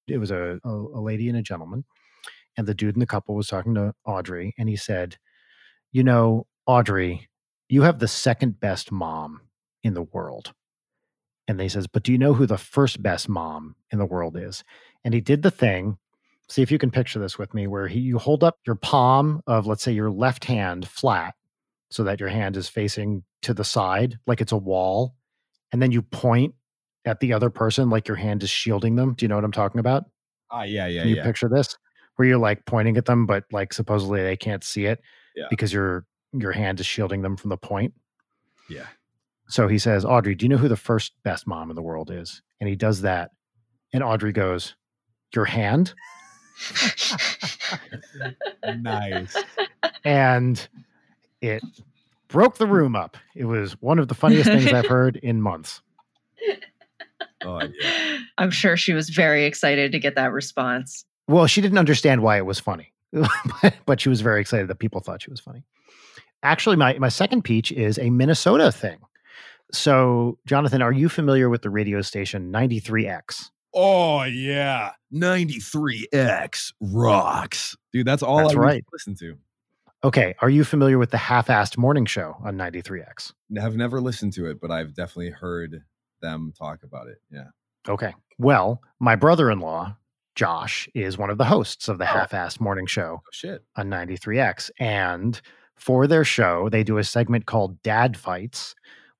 it 0.06 0.18
was 0.18 0.30
a, 0.30 0.58
a, 0.64 0.68
a 0.68 1.00
lady 1.00 1.28
and 1.28 1.38
a 1.38 1.42
gentleman, 1.42 1.84
and 2.56 2.66
the 2.66 2.74
dude 2.74 2.96
in 2.96 3.00
the 3.00 3.06
couple 3.06 3.34
was 3.34 3.48
talking 3.48 3.74
to 3.74 3.94
Audrey, 4.04 4.54
and 4.58 4.68
he 4.68 4.76
said, 4.76 5.16
"You 5.92 6.04
know, 6.04 6.46
Audrey, 6.66 7.28
you 7.68 7.82
have 7.82 7.98
the 7.98 8.08
second 8.08 8.60
best 8.60 8.92
mom 8.92 9.42
in 9.82 9.94
the 9.94 10.02
world." 10.02 10.52
And 11.46 11.60
they 11.60 11.68
says, 11.68 11.86
"But 11.86 12.02
do 12.02 12.12
you 12.12 12.18
know 12.18 12.34
who 12.34 12.46
the 12.46 12.58
first 12.58 13.02
best 13.02 13.28
mom 13.28 13.76
in 13.90 13.98
the 13.98 14.06
world 14.06 14.36
is?" 14.36 14.64
And 15.04 15.12
he 15.12 15.20
did 15.20 15.42
the 15.42 15.50
thing 15.50 15.98
see 16.48 16.62
if 16.62 16.70
you 16.70 16.78
can 16.78 16.90
picture 16.90 17.18
this 17.18 17.38
with 17.38 17.54
me 17.54 17.66
where 17.66 17.88
he, 17.88 17.98
you 18.00 18.18
hold 18.18 18.44
up 18.44 18.58
your 18.66 18.76
palm 18.76 19.40
of 19.46 19.66
let's 19.66 19.82
say 19.82 19.92
your 19.92 20.10
left 20.10 20.44
hand 20.44 20.86
flat 20.88 21.34
so 21.90 22.04
that 22.04 22.20
your 22.20 22.28
hand 22.28 22.56
is 22.56 22.68
facing 22.68 23.22
to 23.42 23.54
the 23.54 23.64
side 23.64 24.18
like 24.26 24.40
it's 24.40 24.52
a 24.52 24.56
wall 24.56 25.14
and 25.72 25.80
then 25.82 25.90
you 25.90 26.02
point 26.02 26.54
at 27.06 27.20
the 27.20 27.32
other 27.32 27.50
person 27.50 27.90
like 27.90 28.08
your 28.08 28.16
hand 28.16 28.42
is 28.42 28.50
shielding 28.50 28.96
them 28.96 29.14
do 29.14 29.24
you 29.24 29.28
know 29.28 29.34
what 29.36 29.44
i'm 29.44 29.52
talking 29.52 29.78
about 29.78 30.04
Ah, 30.50 30.62
yeah, 30.62 30.86
yeah, 30.86 31.00
can 31.00 31.08
you 31.10 31.16
yeah. 31.16 31.24
picture 31.24 31.48
this 31.48 31.76
where 32.16 32.28
you're 32.28 32.38
like 32.38 32.64
pointing 32.66 32.96
at 32.96 33.06
them 33.06 33.26
but 33.26 33.44
like 33.50 33.72
supposedly 33.72 34.22
they 34.22 34.36
can't 34.36 34.62
see 34.64 34.84
it 34.86 35.00
Yeah. 35.34 35.46
because 35.50 35.72
your 35.72 36.06
your 36.32 36.52
hand 36.52 36.78
is 36.80 36.86
shielding 36.86 37.22
them 37.22 37.36
from 37.36 37.50
the 37.50 37.56
point 37.56 37.92
yeah. 38.68 38.86
so 39.48 39.66
he 39.68 39.78
says 39.78 40.04
audrey 40.04 40.34
do 40.34 40.44
you 40.44 40.48
know 40.48 40.56
who 40.56 40.68
the 40.68 40.76
first 40.76 41.12
best 41.24 41.46
mom 41.46 41.70
in 41.70 41.76
the 41.76 41.82
world 41.82 42.10
is 42.10 42.42
and 42.60 42.68
he 42.68 42.76
does 42.76 43.00
that 43.02 43.30
and 43.92 44.02
audrey 44.02 44.32
goes 44.32 44.74
your 45.34 45.44
hand 45.44 45.94
Nice. 48.78 49.36
and 50.04 50.68
it 51.40 51.62
broke 52.28 52.58
the 52.58 52.66
room 52.66 52.96
up. 52.96 53.16
It 53.34 53.44
was 53.44 53.72
one 53.80 53.98
of 53.98 54.08
the 54.08 54.14
funniest 54.14 54.50
things 54.50 54.72
I've 54.72 54.86
heard 54.88 55.16
in 55.16 55.40
months. 55.40 55.80
Oh 57.44 57.60
yeah. 57.80 58.18
I'm 58.38 58.50
sure 58.50 58.76
she 58.76 58.92
was 58.92 59.10
very 59.10 59.44
excited 59.44 59.92
to 59.92 59.98
get 59.98 60.14
that 60.14 60.32
response. 60.32 61.04
Well, 61.28 61.46
she 61.46 61.60
didn't 61.60 61.78
understand 61.78 62.22
why 62.22 62.36
it 62.38 62.46
was 62.46 62.58
funny, 62.58 62.92
but, 63.12 63.74
but 63.86 64.00
she 64.00 64.08
was 64.08 64.20
very 64.20 64.40
excited 64.40 64.68
that 64.68 64.78
people 64.78 65.00
thought 65.00 65.22
she 65.22 65.30
was 65.30 65.40
funny. 65.40 65.64
Actually, 66.42 66.76
my, 66.76 66.98
my 66.98 67.08
second 67.08 67.42
peach 67.42 67.72
is 67.72 67.98
a 67.98 68.10
Minnesota 68.10 68.70
thing. 68.70 68.98
So, 69.72 70.38
Jonathan, 70.46 70.82
are 70.82 70.92
you 70.92 71.08
familiar 71.08 71.48
with 71.48 71.62
the 71.62 71.70
radio 71.70 72.02
station 72.02 72.52
93X? 72.52 73.50
Oh 73.74 74.22
yeah. 74.24 74.92
93X 75.12 76.72
rocks. 76.80 77.76
Dude, 77.92 78.06
that's 78.06 78.22
all 78.22 78.38
That's 78.38 78.54
I 78.54 78.58
right. 78.58 78.84
listen 78.92 79.14
to. 79.16 79.36
Okay. 80.02 80.34
Are 80.40 80.50
you 80.50 80.64
familiar 80.64 80.98
with 80.98 81.10
the 81.10 81.16
half 81.18 81.48
assed 81.48 81.78
morning 81.78 82.04
show 82.06 82.36
on 82.44 82.56
93X? 82.56 83.32
I've 83.60 83.76
never 83.76 84.00
listened 84.00 84.32
to 84.34 84.46
it, 84.50 84.60
but 84.60 84.70
I've 84.70 84.94
definitely 84.94 85.30
heard 85.30 85.82
them 86.20 86.52
talk 86.58 86.82
about 86.82 87.08
it. 87.08 87.18
Yeah. 87.30 87.46
Okay. 87.88 88.14
Well, 88.38 88.82
my 89.00 89.16
brother 89.16 89.50
in 89.50 89.60
law, 89.60 89.96
Josh, 90.34 90.88
is 90.94 91.16
one 91.16 91.30
of 91.30 91.38
the 91.38 91.44
hosts 91.44 91.88
of 91.88 91.98
the 91.98 92.04
Oh. 92.04 92.18
half 92.18 92.32
assed 92.32 92.60
morning 92.60 92.86
show. 92.86 93.22
Oh 93.24 93.28
shit. 93.32 93.64
on 93.76 93.88
93X. 93.88 94.70
And 94.78 95.40
for 95.76 96.06
their 96.06 96.24
show, 96.24 96.68
they 96.68 96.84
do 96.84 96.98
a 96.98 97.04
segment 97.04 97.46
called 97.46 97.82
Dad 97.82 98.16
Fights, 98.16 98.74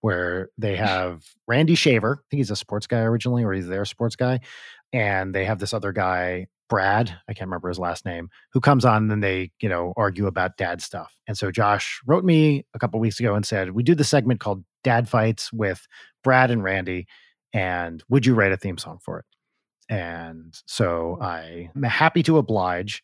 where 0.05 0.51
they 0.59 0.77
have 0.77 1.25
Randy 1.49 1.75
Shaver. 1.75 2.19
I 2.21 2.25
think 2.31 2.39
he's 2.41 2.51
a 2.51 2.57
sports 2.57 2.87
guy 2.87 3.01
originally, 3.01 3.43
or 3.43 3.55
he's 3.55 3.69
their 3.69 3.87
sports 3.87 4.17
guy. 4.17 4.41
And 4.93 5.35
they 5.35 5.47
have 5.47 5.61
this 5.61 5.73
other 5.73 5.93
guy, 5.93 6.49
Brad, 6.69 7.09
I 7.27 7.33
can't 7.33 7.49
remember 7.49 7.71
his 7.71 7.79
last 7.79 8.05
name, 8.05 8.29
who 8.53 8.61
comes 8.61 8.85
on 8.85 9.05
and 9.05 9.11
then 9.11 9.21
they, 9.21 9.51
you 9.63 9.69
know, 9.71 9.95
argue 9.97 10.27
about 10.27 10.59
dad 10.59 10.83
stuff. 10.83 11.17
And 11.27 11.39
so 11.39 11.51
Josh 11.51 12.03
wrote 12.05 12.23
me 12.23 12.67
a 12.75 12.79
couple 12.79 13.01
weeks 13.01 13.19
ago 13.19 13.35
and 13.35 13.47
said, 13.47 13.71
We 13.71 13.83
do 13.83 13.95
the 13.95 14.05
segment 14.05 14.41
called 14.41 14.63
Dad 14.83 15.09
Fights 15.09 15.51
with 15.55 15.87
Brad 16.23 16.51
and 16.51 16.63
Randy. 16.63 17.07
And 17.55 18.05
would 18.11 18.27
you 18.27 18.35
write 18.35 18.53
a 18.53 18.59
theme 18.59 18.77
song 18.77 18.99
for 19.03 19.21
it? 19.21 19.25
And 19.89 20.55
so 20.67 21.17
I 21.19 21.71
am 21.75 21.83
happy 21.83 22.23
to 22.25 22.37
oblige 22.37 23.03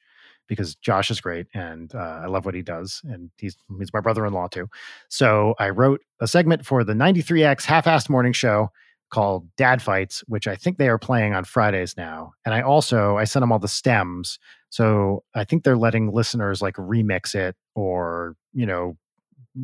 because 0.50 0.74
Josh 0.74 1.12
is 1.12 1.20
great 1.20 1.46
and 1.54 1.94
uh, 1.94 2.22
I 2.24 2.26
love 2.26 2.44
what 2.44 2.56
he 2.56 2.60
does. 2.60 3.00
And 3.04 3.30
he's, 3.38 3.56
he's 3.78 3.92
my 3.92 4.00
brother 4.00 4.26
in 4.26 4.32
law 4.32 4.48
too. 4.48 4.68
So 5.08 5.54
I 5.60 5.68
wrote 5.68 6.00
a 6.20 6.26
segment 6.26 6.66
for 6.66 6.82
the 6.82 6.92
93X 6.92 7.64
half 7.64 7.84
assed 7.84 8.10
morning 8.10 8.32
show 8.32 8.70
called 9.10 9.48
Dad 9.56 9.80
Fights, 9.80 10.24
which 10.26 10.48
I 10.48 10.56
think 10.56 10.76
they 10.76 10.88
are 10.88 10.98
playing 10.98 11.34
on 11.34 11.44
Fridays 11.44 11.96
now. 11.96 12.32
And 12.44 12.52
I 12.52 12.62
also, 12.62 13.16
I 13.16 13.24
sent 13.24 13.42
them 13.42 13.52
all 13.52 13.60
the 13.60 13.68
stems. 13.68 14.40
So 14.70 15.22
I 15.36 15.44
think 15.44 15.62
they're 15.62 15.76
letting 15.76 16.12
listeners 16.12 16.60
like 16.60 16.74
remix 16.74 17.36
it 17.36 17.54
or, 17.76 18.34
you 18.52 18.66
know, 18.66 18.96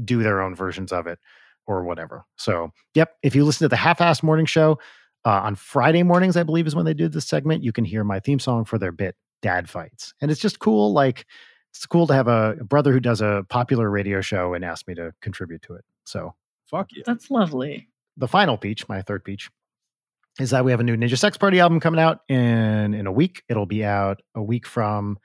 do 0.05 0.23
their 0.23 0.41
own 0.41 0.55
versions 0.55 0.93
of 0.93 1.09
it 1.09 1.19
or 1.67 1.83
whatever. 1.83 2.25
So, 2.37 2.71
yep. 2.95 3.17
If 3.25 3.35
you 3.35 3.45
listen 3.45 3.65
to 3.65 3.69
the 3.69 3.77
half 3.77 3.99
assed 3.99 4.23
morning 4.23 4.47
show, 4.47 4.79
uh, 5.25 5.41
on 5.43 5.57
Friday 5.57 6.05
mornings, 6.05 6.37
I 6.37 6.45
believe 6.45 6.69
is 6.69 6.77
when 6.77 6.85
they 6.85 6.95
do 6.95 7.09
this 7.09 7.27
segment. 7.27 7.65
You 7.65 7.73
can 7.73 7.85
hear 7.85 8.05
my 8.05 8.21
theme 8.21 8.39
song 8.39 8.65
for 8.65 8.79
their 8.79 8.93
bit, 8.93 9.17
Dad 9.43 9.69
Fights. 9.69 10.15
And 10.21 10.31
it's 10.31 10.41
just 10.41 10.59
cool. 10.59 10.93
Like, 10.93 11.27
it's 11.75 11.87
cool 11.87 12.07
to 12.07 12.15
have 12.15 12.29
a, 12.29 12.57
a 12.61 12.65
brother 12.65 12.93
who 12.93 13.01
does 13.01 13.21
a 13.21 13.45
popular 13.49 13.91
radio 13.91 14.21
show 14.21 14.55
and 14.55 14.65
asked 14.65 14.89
me 14.89 14.95
to 14.95 15.13
contribute 15.21 15.63
to 15.63 15.75
it. 15.75 15.85
So, 16.05 16.35
Fuck 16.71 16.89
yeah. 16.93 17.03
That's 17.07 17.31
lovely. 17.31 17.89
the 18.17 18.29
final 18.29 18.57
peach, 18.57 18.89
my 18.89 19.03
third 19.03 19.25
peach, 19.25 19.51
is 20.41 20.51
that 20.51 20.65
we 20.65 20.71
have 20.71 20.81
a 20.81 20.85
new 20.85 20.97
Ninja 20.97 21.19
Sex 21.19 21.37
Party 21.37 21.61
album 21.61 21.81
coming 21.81 22.01
out 22.01 22.21
in 22.29 22.95
in 22.95 23.07
a 23.07 23.13
week. 23.13 23.43
It'll 23.49 23.67
be 23.67 23.85
out 23.85 24.21
a 24.35 24.43
week 24.43 24.67
from 24.67 25.19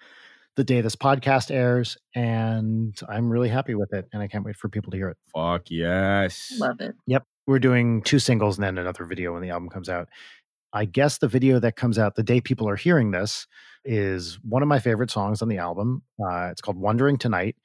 the 0.57 0.63
day 0.63 0.81
this 0.81 0.95
podcast 0.97 1.49
airs, 1.49 1.97
and 2.13 2.97
I'm 3.09 3.29
really 3.29 3.49
happy 3.49 3.73
with 3.73 3.93
it, 3.93 4.07
and 4.13 4.21
I 4.21 4.27
can't 4.27 4.43
wait 4.43 4.57
for 4.57 4.67
people 4.69 4.91
to 4.91 4.97
hear 4.97 5.09
it. 5.09 5.17
Fuck 5.33 5.63
yes. 5.71 6.53
Love 6.59 6.81
it. 6.81 6.95
Yep. 7.07 7.23
We're 7.47 7.59
doing 7.59 8.01
two 8.03 8.19
singles 8.19 8.57
and 8.57 8.63
then 8.63 8.77
another 8.77 9.05
video 9.05 9.33
when 9.33 9.41
the 9.41 9.49
album 9.49 9.69
comes 9.69 9.89
out. 9.89 10.09
I 10.73 10.85
guess 10.85 11.17
the 11.17 11.27
video 11.27 11.59
that 11.59 11.75
comes 11.75 11.99
out 11.99 12.15
the 12.15 12.23
day 12.23 12.41
people 12.41 12.67
are 12.69 12.75
hearing 12.75 13.11
this 13.11 13.45
is 13.83 14.39
one 14.43 14.61
of 14.61 14.67
my 14.67 14.79
favorite 14.79 15.11
songs 15.11 15.41
on 15.41 15.49
the 15.49 15.57
album. 15.57 16.03
Uh, 16.19 16.45
it's 16.45 16.61
called 16.61 16.77
Wondering 16.77 17.17
Tonight. 17.17 17.55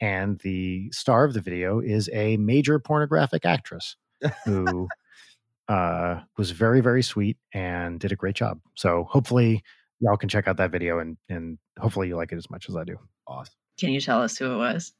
And 0.00 0.40
the 0.40 0.90
star 0.90 1.24
of 1.24 1.32
the 1.32 1.40
video 1.40 1.80
is 1.80 2.10
a 2.12 2.36
major 2.36 2.78
pornographic 2.78 3.44
actress 3.44 3.96
who 4.44 4.88
uh, 5.68 6.20
was 6.36 6.50
very, 6.50 6.80
very 6.80 7.02
sweet 7.02 7.36
and 7.54 8.00
did 8.00 8.12
a 8.12 8.16
great 8.16 8.34
job. 8.34 8.60
So 8.74 9.06
hopefully 9.08 9.62
y'all 10.00 10.16
can 10.16 10.28
check 10.28 10.48
out 10.48 10.56
that 10.56 10.72
video 10.72 10.98
and, 10.98 11.16
and 11.28 11.58
hopefully 11.78 12.08
you 12.08 12.16
like 12.16 12.32
it 12.32 12.36
as 12.36 12.50
much 12.50 12.68
as 12.68 12.76
I 12.76 12.84
do. 12.84 12.96
Awesome. 13.26 13.54
Can 13.78 13.90
you 13.90 14.00
tell 14.00 14.22
us 14.22 14.36
who 14.36 14.52
it 14.52 14.56
was? 14.56 14.92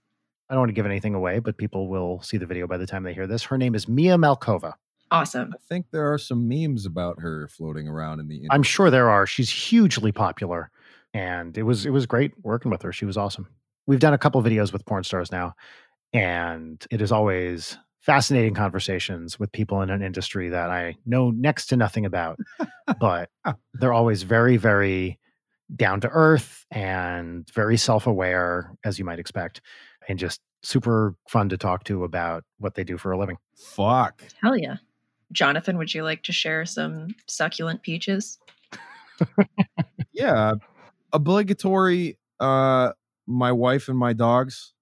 I 0.48 0.54
don't 0.54 0.60
want 0.60 0.70
to 0.70 0.74
give 0.74 0.86
anything 0.86 1.14
away, 1.14 1.38
but 1.38 1.56
people 1.56 1.88
will 1.88 2.22
see 2.22 2.36
the 2.36 2.46
video 2.46 2.66
by 2.66 2.76
the 2.76 2.86
time 2.86 3.02
they 3.02 3.14
hear 3.14 3.26
this. 3.26 3.42
Her 3.42 3.58
name 3.58 3.74
is 3.74 3.88
Mia 3.88 4.16
Malkova. 4.16 4.74
Awesome. 5.12 5.52
I 5.54 5.58
think 5.68 5.86
there 5.90 6.10
are 6.10 6.16
some 6.16 6.48
memes 6.48 6.86
about 6.86 7.20
her 7.20 7.46
floating 7.48 7.86
around 7.86 8.18
in 8.18 8.28
the 8.28 8.36
internet. 8.36 8.54
I'm 8.54 8.62
sure 8.62 8.90
there 8.90 9.10
are. 9.10 9.26
She's 9.26 9.50
hugely 9.50 10.10
popular, 10.10 10.70
and 11.12 11.56
it 11.58 11.64
was 11.64 11.84
it 11.84 11.90
was 11.90 12.06
great 12.06 12.32
working 12.42 12.70
with 12.70 12.80
her. 12.80 12.92
She 12.92 13.04
was 13.04 13.18
awesome. 13.18 13.46
We've 13.86 14.00
done 14.00 14.14
a 14.14 14.18
couple 14.18 14.42
videos 14.42 14.72
with 14.72 14.86
porn 14.86 15.04
stars 15.04 15.30
now, 15.30 15.54
and 16.14 16.84
it 16.90 17.02
is 17.02 17.12
always 17.12 17.76
fascinating 18.00 18.54
conversations 18.54 19.38
with 19.38 19.52
people 19.52 19.82
in 19.82 19.90
an 19.90 20.02
industry 20.02 20.48
that 20.48 20.70
I 20.70 20.96
know 21.04 21.30
next 21.30 21.66
to 21.66 21.76
nothing 21.76 22.06
about, 22.06 22.38
but 22.98 23.28
they're 23.74 23.92
always 23.92 24.22
very 24.22 24.56
very 24.56 25.18
down 25.76 26.00
to 26.00 26.08
earth 26.08 26.64
and 26.70 27.48
very 27.52 27.76
self 27.76 28.06
aware, 28.06 28.72
as 28.82 28.98
you 28.98 29.04
might 29.04 29.18
expect, 29.18 29.60
and 30.08 30.18
just 30.18 30.40
super 30.62 31.14
fun 31.28 31.50
to 31.50 31.58
talk 31.58 31.84
to 31.84 32.04
about 32.04 32.44
what 32.58 32.74
they 32.76 32.84
do 32.84 32.96
for 32.96 33.12
a 33.12 33.18
living. 33.18 33.36
Fuck. 33.56 34.24
Hell 34.40 34.56
yeah. 34.56 34.76
Jonathan, 35.32 35.78
would 35.78 35.92
you 35.94 36.04
like 36.04 36.22
to 36.24 36.32
share 36.32 36.64
some 36.64 37.14
succulent 37.26 37.82
peaches? 37.82 38.38
Yeah. 40.12 40.54
Obligatory. 41.12 42.18
Uh, 42.38 42.92
my 43.26 43.52
wife 43.52 43.88
and 43.88 43.98
my 43.98 44.12
dogs, 44.12 44.72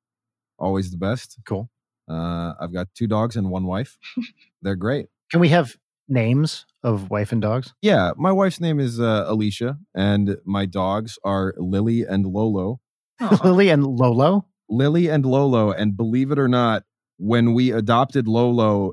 always 0.58 0.90
the 0.90 0.96
best. 0.96 1.38
Cool. 1.46 1.70
Uh, 2.08 2.54
I've 2.60 2.72
got 2.72 2.88
two 2.94 3.06
dogs 3.06 3.36
and 3.36 3.50
one 3.50 3.64
wife. 3.64 3.96
They're 4.62 4.76
great. 4.76 5.06
Can 5.30 5.40
we 5.40 5.48
have 5.50 5.76
names 6.08 6.66
of 6.82 7.10
wife 7.10 7.32
and 7.32 7.40
dogs? 7.40 7.72
Yeah, 7.82 8.12
my 8.16 8.32
wife's 8.32 8.60
name 8.60 8.80
is 8.80 8.98
uh, 8.98 9.24
Alicia, 9.28 9.78
and 9.94 10.36
my 10.44 10.66
dogs 10.66 11.18
are 11.24 11.54
Lily 11.56 12.02
and 12.02 12.26
Lolo. 12.26 12.80
Aw. 13.20 13.40
Lily 13.44 13.68
and 13.68 13.86
Lolo. 13.86 14.46
Lily 14.68 15.08
and 15.08 15.24
Lolo, 15.24 15.70
and 15.70 15.96
believe 15.96 16.30
it 16.30 16.38
or 16.38 16.48
not, 16.48 16.84
when 17.18 17.54
we 17.54 17.70
adopted 17.70 18.26
Lolo, 18.26 18.92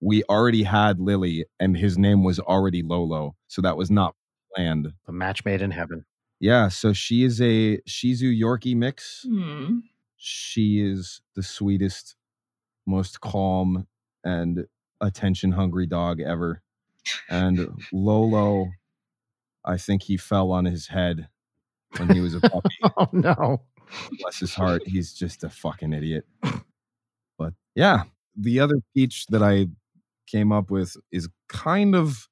we 0.00 0.22
already 0.24 0.62
had 0.62 0.98
Lily 0.98 1.46
and 1.58 1.76
his 1.76 1.98
name 1.98 2.24
was 2.24 2.38
already 2.40 2.82
Lolo. 2.82 3.36
So 3.48 3.62
that 3.62 3.76
was 3.76 3.90
not 3.90 4.14
planned. 4.54 4.92
A 5.06 5.12
match 5.12 5.44
made 5.44 5.62
in 5.62 5.70
heaven. 5.70 6.04
Yeah. 6.38 6.68
So 6.68 6.92
she 6.92 7.22
is 7.22 7.40
a 7.40 7.80
Shih 7.86 8.14
Tzu 8.14 8.32
Yorkie 8.32 8.76
mix. 8.76 9.24
Hmm. 9.28 9.80
She 10.16 10.80
is 10.80 11.20
the 11.34 11.42
sweetest, 11.42 12.16
most 12.86 13.20
calm, 13.20 13.86
and 14.24 14.66
attention 15.00 15.52
hungry 15.52 15.86
dog 15.86 16.20
ever. 16.20 16.62
And 17.28 17.82
Lolo, 17.92 18.68
I 19.64 19.76
think 19.76 20.02
he 20.02 20.16
fell 20.16 20.52
on 20.52 20.64
his 20.66 20.88
head 20.88 21.28
when 21.96 22.10
he 22.10 22.20
was 22.20 22.34
a 22.34 22.40
puppy. 22.40 22.76
Oh 22.96 23.08
no. 23.12 23.62
Bless 24.20 24.38
his 24.38 24.54
heart. 24.54 24.82
He's 24.86 25.12
just 25.12 25.42
a 25.42 25.50
fucking 25.50 25.92
idiot. 25.92 26.24
But 27.38 27.54
yeah, 27.74 28.04
the 28.36 28.60
other 28.60 28.76
peach 28.94 29.26
that 29.28 29.42
I 29.42 29.66
came 30.30 30.52
up 30.52 30.70
with 30.70 30.96
is 31.12 31.28
kind 31.48 31.94
of 31.94 32.28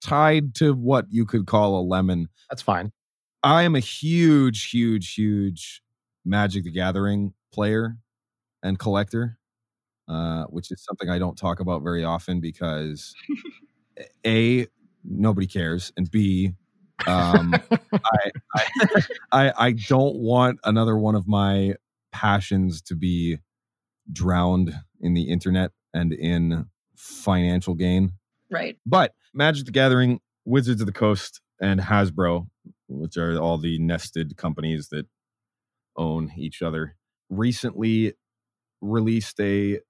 tied 0.00 0.54
to 0.56 0.72
what 0.72 1.06
you 1.10 1.26
could 1.26 1.46
call 1.46 1.78
a 1.78 1.82
lemon. 1.82 2.28
That's 2.48 2.62
fine. 2.62 2.92
I 3.42 3.62
am 3.62 3.74
a 3.74 3.80
huge, 3.80 4.70
huge, 4.70 5.14
huge 5.14 5.82
Magic 6.24 6.64
the 6.64 6.70
Gathering 6.70 7.32
player 7.52 7.96
and 8.62 8.78
collector, 8.78 9.38
uh, 10.08 10.44
which 10.44 10.70
is 10.70 10.84
something 10.84 11.08
I 11.08 11.18
don't 11.18 11.36
talk 11.36 11.60
about 11.60 11.82
very 11.82 12.04
often 12.04 12.40
because 12.40 13.14
A, 14.26 14.66
nobody 15.04 15.46
cares, 15.46 15.92
and 15.96 16.10
B, 16.10 16.52
um, 17.06 17.54
I, 17.72 18.30
I, 18.54 19.02
I 19.32 19.52
I 19.56 19.72
don't 19.72 20.16
want 20.16 20.60
another 20.64 20.96
one 20.96 21.14
of 21.14 21.26
my 21.26 21.74
passions 22.12 22.82
to 22.82 22.94
be 22.94 23.38
drowned 24.12 24.74
in 25.00 25.14
the 25.14 25.30
internet 25.30 25.70
and 25.94 26.12
in 26.12 26.66
financial 27.00 27.74
gain. 27.74 28.12
Right. 28.50 28.76
But 28.84 29.14
Magic 29.32 29.64
the 29.66 29.72
Gathering, 29.72 30.20
Wizards 30.44 30.80
of 30.80 30.86
the 30.86 30.92
Coast, 30.92 31.40
and 31.60 31.80
Hasbro, 31.80 32.46
which 32.88 33.16
are 33.16 33.38
all 33.38 33.58
the 33.58 33.78
nested 33.78 34.36
companies 34.36 34.88
that 34.88 35.06
own 35.96 36.32
each 36.36 36.62
other, 36.62 36.96
recently 37.28 38.14
released 38.80 39.38
a 39.40 39.80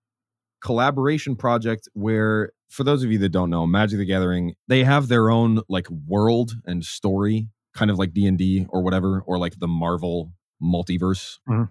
collaboration 0.62 1.36
project 1.36 1.88
where 1.94 2.52
for 2.68 2.84
those 2.84 3.02
of 3.02 3.10
you 3.10 3.18
that 3.18 3.30
don't 3.30 3.48
know 3.48 3.66
magic 3.66 3.98
the 3.98 4.04
gathering 4.04 4.54
they 4.68 4.84
have 4.84 5.08
their 5.08 5.30
own 5.30 5.60
like 5.70 5.88
world 6.06 6.52
and 6.66 6.84
story 6.84 7.48
kind 7.72 7.90
of 7.90 7.98
like 7.98 8.12
d&d 8.12 8.66
or 8.68 8.82
whatever 8.82 9.22
or 9.26 9.38
like 9.38 9.58
the 9.58 9.66
marvel 9.66 10.30
multiverse 10.62 11.38
Mhm. 11.48 11.70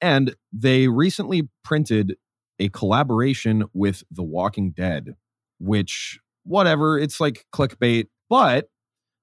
and 0.00 0.36
they 0.52 0.86
recently 0.86 1.48
printed 1.64 2.16
a 2.58 2.68
collaboration 2.70 3.64
with 3.72 4.02
the 4.10 4.22
walking 4.22 4.70
dead 4.70 5.14
which 5.58 6.18
whatever 6.44 6.98
it's 6.98 7.20
like 7.20 7.44
clickbait 7.52 8.06
but 8.28 8.68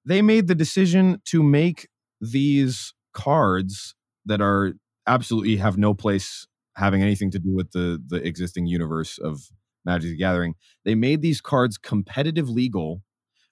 they 0.04 0.22
made 0.22 0.46
the 0.46 0.54
decision 0.54 1.20
to 1.24 1.42
make 1.42 1.88
these 2.20 2.94
cards 3.12 3.94
that 4.24 4.40
are 4.40 4.74
absolutely 5.06 5.56
have 5.56 5.76
no 5.78 5.94
place 5.94 6.46
having 6.76 7.02
anything 7.02 7.30
to 7.30 7.38
do 7.38 7.54
with 7.54 7.70
the 7.72 8.00
the 8.06 8.16
existing 8.16 8.66
universe 8.66 9.18
of 9.18 9.48
Magic 9.84 10.10
the 10.10 10.16
Gathering. 10.16 10.54
They 10.84 10.94
made 10.94 11.22
these 11.22 11.40
cards 11.40 11.78
competitive 11.78 12.48
legal 12.48 13.02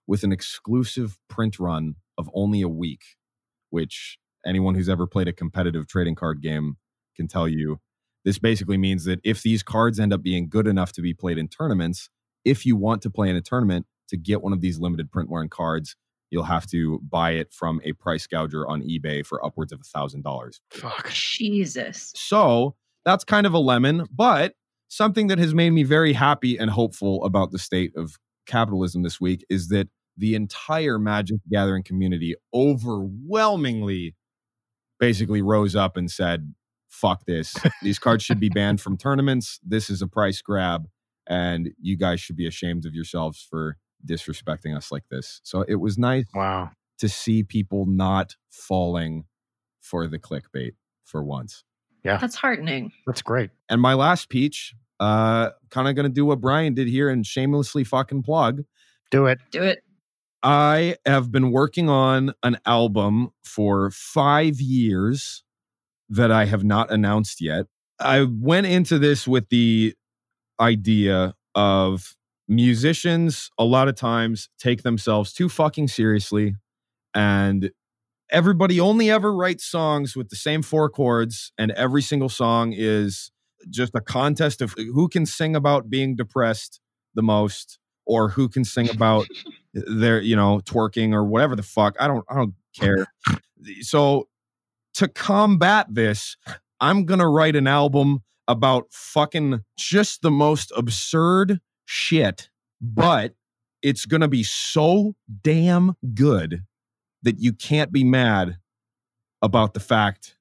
with 0.06 0.24
an 0.24 0.32
exclusive 0.32 1.16
print 1.28 1.59
run 1.59 1.94
of 2.19 2.28
only 2.35 2.61
a 2.61 2.69
week, 2.69 3.02
which 3.70 4.19
anyone 4.44 4.74
who's 4.74 4.89
ever 4.89 5.06
played 5.06 5.28
a 5.28 5.32
competitive 5.32 5.86
trading 5.86 6.16
card 6.16 6.43
game 6.43 6.77
can 7.16 7.28
tell 7.28 7.48
you. 7.48 7.81
This 8.24 8.38
basically 8.38 8.78
means 8.78 9.05
that 9.05 9.20
if 9.22 9.42
these 9.42 9.62
cards 9.62 10.01
end 10.01 10.12
up 10.12 10.22
being 10.22 10.48
good 10.48 10.66
enough 10.66 10.92
to 10.92 11.02
be 11.02 11.12
played 11.12 11.38
in 11.38 11.48
tournaments, 11.48 12.09
if 12.44 12.64
you 12.64 12.76
want 12.76 13.02
to 13.02 13.10
play 13.10 13.28
in 13.28 13.36
a 13.36 13.40
tournament 13.40 13.86
to 14.09 14.16
get 14.16 14.42
one 14.42 14.52
of 14.52 14.60
these 14.60 14.78
limited 14.78 15.10
print 15.10 15.30
wearing 15.30 15.48
cards, 15.48 15.96
you'll 16.30 16.44
have 16.44 16.66
to 16.66 17.01
buy 17.09 17.32
it 17.32 17.52
from 17.52 17.80
a 17.84 17.92
price 17.92 18.26
gouger 18.26 18.66
on 18.66 18.82
eBay 18.82 19.24
for 19.24 19.44
upwards 19.44 19.72
of 19.72 19.80
a 19.80 19.84
thousand 19.84 20.22
dollars. 20.22 20.60
Fuck. 20.70 21.10
Jesus. 21.10 22.12
So 22.16 22.74
that's 23.05 23.24
kind 23.24 23.46
of 23.46 23.55
a 23.55 23.59
lemon, 23.59 24.06
but 24.10 24.55
something 24.88 25.26
that 25.28 25.38
has 25.38 25.55
made 25.55 25.70
me 25.70 25.82
very 25.82 26.12
happy 26.12 26.56
and 26.56 26.70
hopeful 26.70 27.24
about 27.24 27.51
the 27.51 27.59
state 27.59 27.92
of 27.96 28.16
capitalism 28.46 29.02
this 29.02 29.20
week 29.20 29.44
is 29.51 29.68
that 29.68 29.88
the 30.16 30.34
entire 30.34 30.98
Magic 30.98 31.38
Gathering 31.51 31.82
community 31.82 32.34
overwhelmingly 32.55 34.14
basically 35.01 35.42
rose 35.42 35.74
up 35.74 35.96
and 35.96 36.10
said, 36.10 36.55
fuck 36.95 37.25
this. 37.27 37.55
These 37.83 37.99
cards 37.99 38.23
should 38.25 38.41
be 38.41 38.49
banned 38.49 38.81
from 38.81 38.97
tournaments. 38.97 39.59
This 39.62 39.91
is 39.91 40.01
a 40.03 40.07
price 40.07 40.41
grab, 40.41 40.87
and 41.27 41.71
you 41.81 41.97
guys 41.97 42.21
should 42.21 42.37
be 42.37 42.47
ashamed 42.47 42.87
of 42.87 42.95
yourselves 42.95 43.47
for 43.49 43.77
disrespecting 44.07 44.77
us 44.77 44.93
like 44.93 45.05
this. 45.11 45.41
So 45.45 45.62
it 45.62 45.77
was 45.77 45.99
nice 45.99 46.27
Wow. 46.35 46.71
to 46.99 47.09
see 47.09 47.43
people 47.43 47.87
not 47.87 48.37
falling 48.51 49.25
for 49.81 50.07
the 50.07 50.19
clickbait 50.19 50.73
for 51.05 51.23
once. 51.25 51.65
Yeah. 52.05 52.19
That's 52.19 52.35
heartening. 52.37 52.93
That's 53.07 53.23
great. 53.23 53.51
And 53.69 53.81
my 53.81 53.95
last 53.95 54.29
peach, 54.29 54.75
uh, 55.01 55.51
kind 55.71 55.89
of 55.89 55.95
going 55.95 56.05
to 56.05 56.12
do 56.12 56.25
what 56.27 56.41
Brian 56.41 56.75
did 56.75 56.87
here 56.89 57.09
and 57.09 57.25
shamelessly 57.27 57.83
fucking 57.85 58.23
plug. 58.23 58.62
Do 59.11 59.27
it. 59.27 59.39
Do 59.51 59.62
it. 59.62 59.79
I 60.43 60.97
have 61.07 61.33
been 61.33 61.51
working 61.51 61.89
on 61.89 62.35
an 62.43 62.59
album 62.66 63.31
for 63.43 63.91
five 63.91 64.61
years 64.61 65.44
that 66.16 66.31
I 66.31 66.45
have 66.47 66.65
not 66.65 66.91
announced 66.91 67.41
yet. 67.41 67.66
I 68.01 68.23
went 68.23 68.66
into 68.66 68.99
this 68.99 69.27
with 69.27 69.49
the 69.49 69.95
idea 70.61 71.35
of 71.55 72.16
musicians 72.49 73.51
a 73.59 73.65
lot 73.65 73.89
of 73.89 73.95
times 73.95 74.49
take 74.59 74.82
themselves 74.82 75.32
too 75.32 75.49
fucking 75.49 75.89
seriously 75.89 76.55
and 77.15 77.70
everybody 78.31 78.78
only 78.78 79.11
ever 79.11 79.35
writes 79.35 79.65
songs 79.65 80.15
with 80.15 80.28
the 80.28 80.36
same 80.36 80.61
four 80.61 80.91
chords 80.91 81.53
and 81.57 81.70
every 81.73 82.03
single 82.03 82.28
song 82.28 82.74
is 82.77 83.31
just 83.70 83.95
a 83.95 84.01
contest 84.01 84.61
of 84.61 84.74
who 84.77 85.09
can 85.09 85.24
sing 85.24 85.57
about 85.57 85.89
being 85.89 86.15
depressed 86.15 86.81
the 87.15 87.23
most 87.23 87.78
or 88.05 88.28
who 88.28 88.47
can 88.47 88.65
sing 88.65 88.91
about 88.91 89.27
their 89.73 90.20
you 90.20 90.36
know 90.36 90.61
twerking 90.65 91.15
or 91.15 91.24
whatever 91.24 91.57
the 91.57 91.62
fuck 91.62 91.97
i 91.99 92.07
don't 92.07 92.27
i 92.28 92.35
don't 92.35 92.55
care 92.78 93.07
so 93.81 94.28
to 94.95 95.09
combat 95.09 95.87
this 95.91 96.37
i'm 96.81 97.05
gonna 97.05 97.29
write 97.29 97.57
an 97.57 97.66
album 97.66 98.23
about 98.49 98.87
fucking 98.91 99.62
just 99.79 100.23
the 100.23 100.31
most 100.31 100.73
absurd 100.77 101.61
shit 101.85 102.49
but 102.81 103.35
it's 103.83 104.07
gonna 104.07 104.29
be 104.29 104.43
so 104.43 105.15
damn 105.43 105.95
good 106.15 106.62
that 107.23 107.39
you 107.39 107.53
can't 107.53 107.93
be 107.93 108.05
mad 108.05 108.57
about 109.43 109.75
the 109.75 109.81
fact 109.81 110.37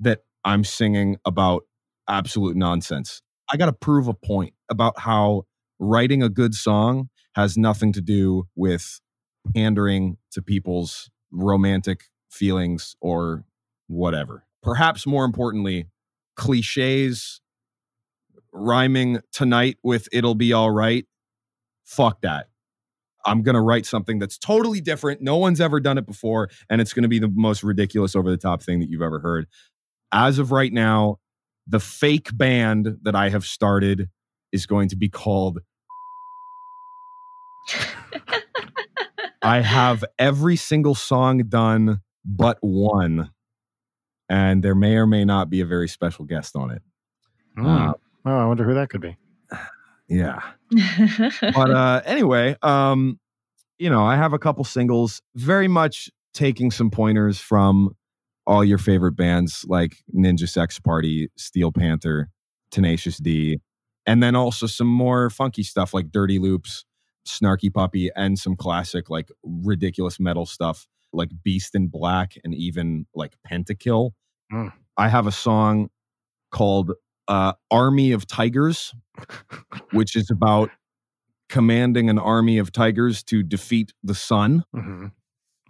that 0.00 0.22
i'm 0.44 0.64
singing 0.64 1.16
about 1.24 1.64
absolute 2.08 2.56
nonsense. 2.56 3.22
I 3.52 3.56
gotta 3.56 3.72
prove 3.72 4.08
a 4.08 4.14
point 4.14 4.54
about 4.68 4.98
how 4.98 5.44
writing 5.78 6.22
a 6.22 6.28
good 6.28 6.54
song 6.54 7.10
has 7.34 7.56
nothing 7.56 7.92
to 7.92 8.00
do 8.00 8.48
with 8.56 9.00
pandering 9.54 10.16
to 10.32 10.42
people's 10.42 11.10
romantic 11.30 12.04
feelings 12.30 12.96
or 13.00 13.44
whatever. 13.88 14.44
Perhaps 14.62 15.06
more 15.06 15.24
importantly, 15.24 15.86
cliches 16.36 17.40
rhyming 18.52 19.20
tonight 19.32 19.76
with 19.82 20.08
it'll 20.12 20.34
be 20.34 20.52
all 20.52 20.70
right. 20.70 21.06
Fuck 21.84 22.22
that. 22.22 22.46
I'm 23.26 23.42
going 23.42 23.54
to 23.54 23.60
write 23.60 23.84
something 23.84 24.18
that's 24.18 24.38
totally 24.38 24.80
different. 24.80 25.20
No 25.20 25.36
one's 25.36 25.60
ever 25.60 25.80
done 25.80 25.98
it 25.98 26.06
before. 26.06 26.48
And 26.70 26.80
it's 26.80 26.92
going 26.92 27.02
to 27.02 27.08
be 27.08 27.18
the 27.18 27.30
most 27.34 27.62
ridiculous, 27.62 28.14
over 28.16 28.30
the 28.30 28.36
top 28.36 28.62
thing 28.62 28.80
that 28.80 28.88
you've 28.88 29.02
ever 29.02 29.20
heard. 29.20 29.46
As 30.12 30.38
of 30.38 30.52
right 30.52 30.72
now, 30.72 31.16
the 31.66 31.80
fake 31.80 32.30
band 32.32 32.96
that 33.02 33.14
I 33.14 33.28
have 33.28 33.44
started 33.44 34.08
is 34.52 34.64
going 34.66 34.88
to 34.88 34.96
be 34.96 35.08
called 35.10 35.58
I 39.42 39.60
have 39.60 40.04
every 40.18 40.56
single 40.56 40.94
song 40.94 41.38
done 41.48 42.00
but 42.24 42.58
one. 42.60 43.30
And 44.28 44.62
there 44.62 44.74
may 44.74 44.96
or 44.96 45.06
may 45.06 45.24
not 45.24 45.48
be 45.48 45.60
a 45.60 45.66
very 45.66 45.88
special 45.88 46.24
guest 46.24 46.54
on 46.54 46.70
it. 46.70 46.82
Mm. 47.56 47.90
Uh, 47.90 47.94
oh, 48.26 48.38
I 48.38 48.44
wonder 48.46 48.64
who 48.64 48.74
that 48.74 48.90
could 48.90 49.00
be. 49.00 49.16
yeah. 50.08 50.40
But 51.40 51.70
uh 51.70 52.02
anyway, 52.04 52.56
um, 52.62 53.18
you 53.78 53.88
know, 53.88 54.04
I 54.04 54.16
have 54.16 54.32
a 54.32 54.38
couple 54.38 54.64
singles, 54.64 55.22
very 55.34 55.68
much 55.68 56.10
taking 56.34 56.70
some 56.70 56.90
pointers 56.90 57.38
from 57.38 57.96
all 58.46 58.64
your 58.64 58.78
favorite 58.78 59.12
bands 59.12 59.64
like 59.68 59.96
Ninja 60.14 60.48
Sex 60.48 60.78
Party, 60.78 61.30
Steel 61.36 61.70
Panther, 61.72 62.28
Tenacious 62.70 63.18
D, 63.18 63.60
and 64.06 64.22
then 64.22 64.34
also 64.34 64.66
some 64.66 64.86
more 64.86 65.30
funky 65.30 65.62
stuff 65.62 65.92
like 65.92 66.10
Dirty 66.10 66.38
Loops, 66.38 66.84
Snarky 67.26 67.72
Puppy, 67.72 68.10
and 68.16 68.38
some 68.38 68.56
classic 68.56 69.10
like 69.10 69.30
ridiculous 69.42 70.18
metal 70.18 70.46
stuff 70.46 70.86
like 71.12 71.30
Beast 71.42 71.74
in 71.74 71.88
Black 71.88 72.34
and 72.44 72.54
even 72.54 73.06
like 73.14 73.36
Pentakill. 73.50 74.12
Mm. 74.52 74.72
I 74.96 75.08
have 75.08 75.26
a 75.26 75.32
song 75.32 75.90
called 76.50 76.92
uh, 77.28 77.52
Army 77.70 78.12
of 78.12 78.26
Tigers, 78.26 78.94
which 79.92 80.16
is 80.16 80.30
about 80.30 80.70
commanding 81.48 82.10
an 82.10 82.18
army 82.18 82.58
of 82.58 82.72
tigers 82.72 83.22
to 83.24 83.42
defeat 83.42 83.92
the 84.02 84.14
sun. 84.14 84.64
hmm 84.74 85.06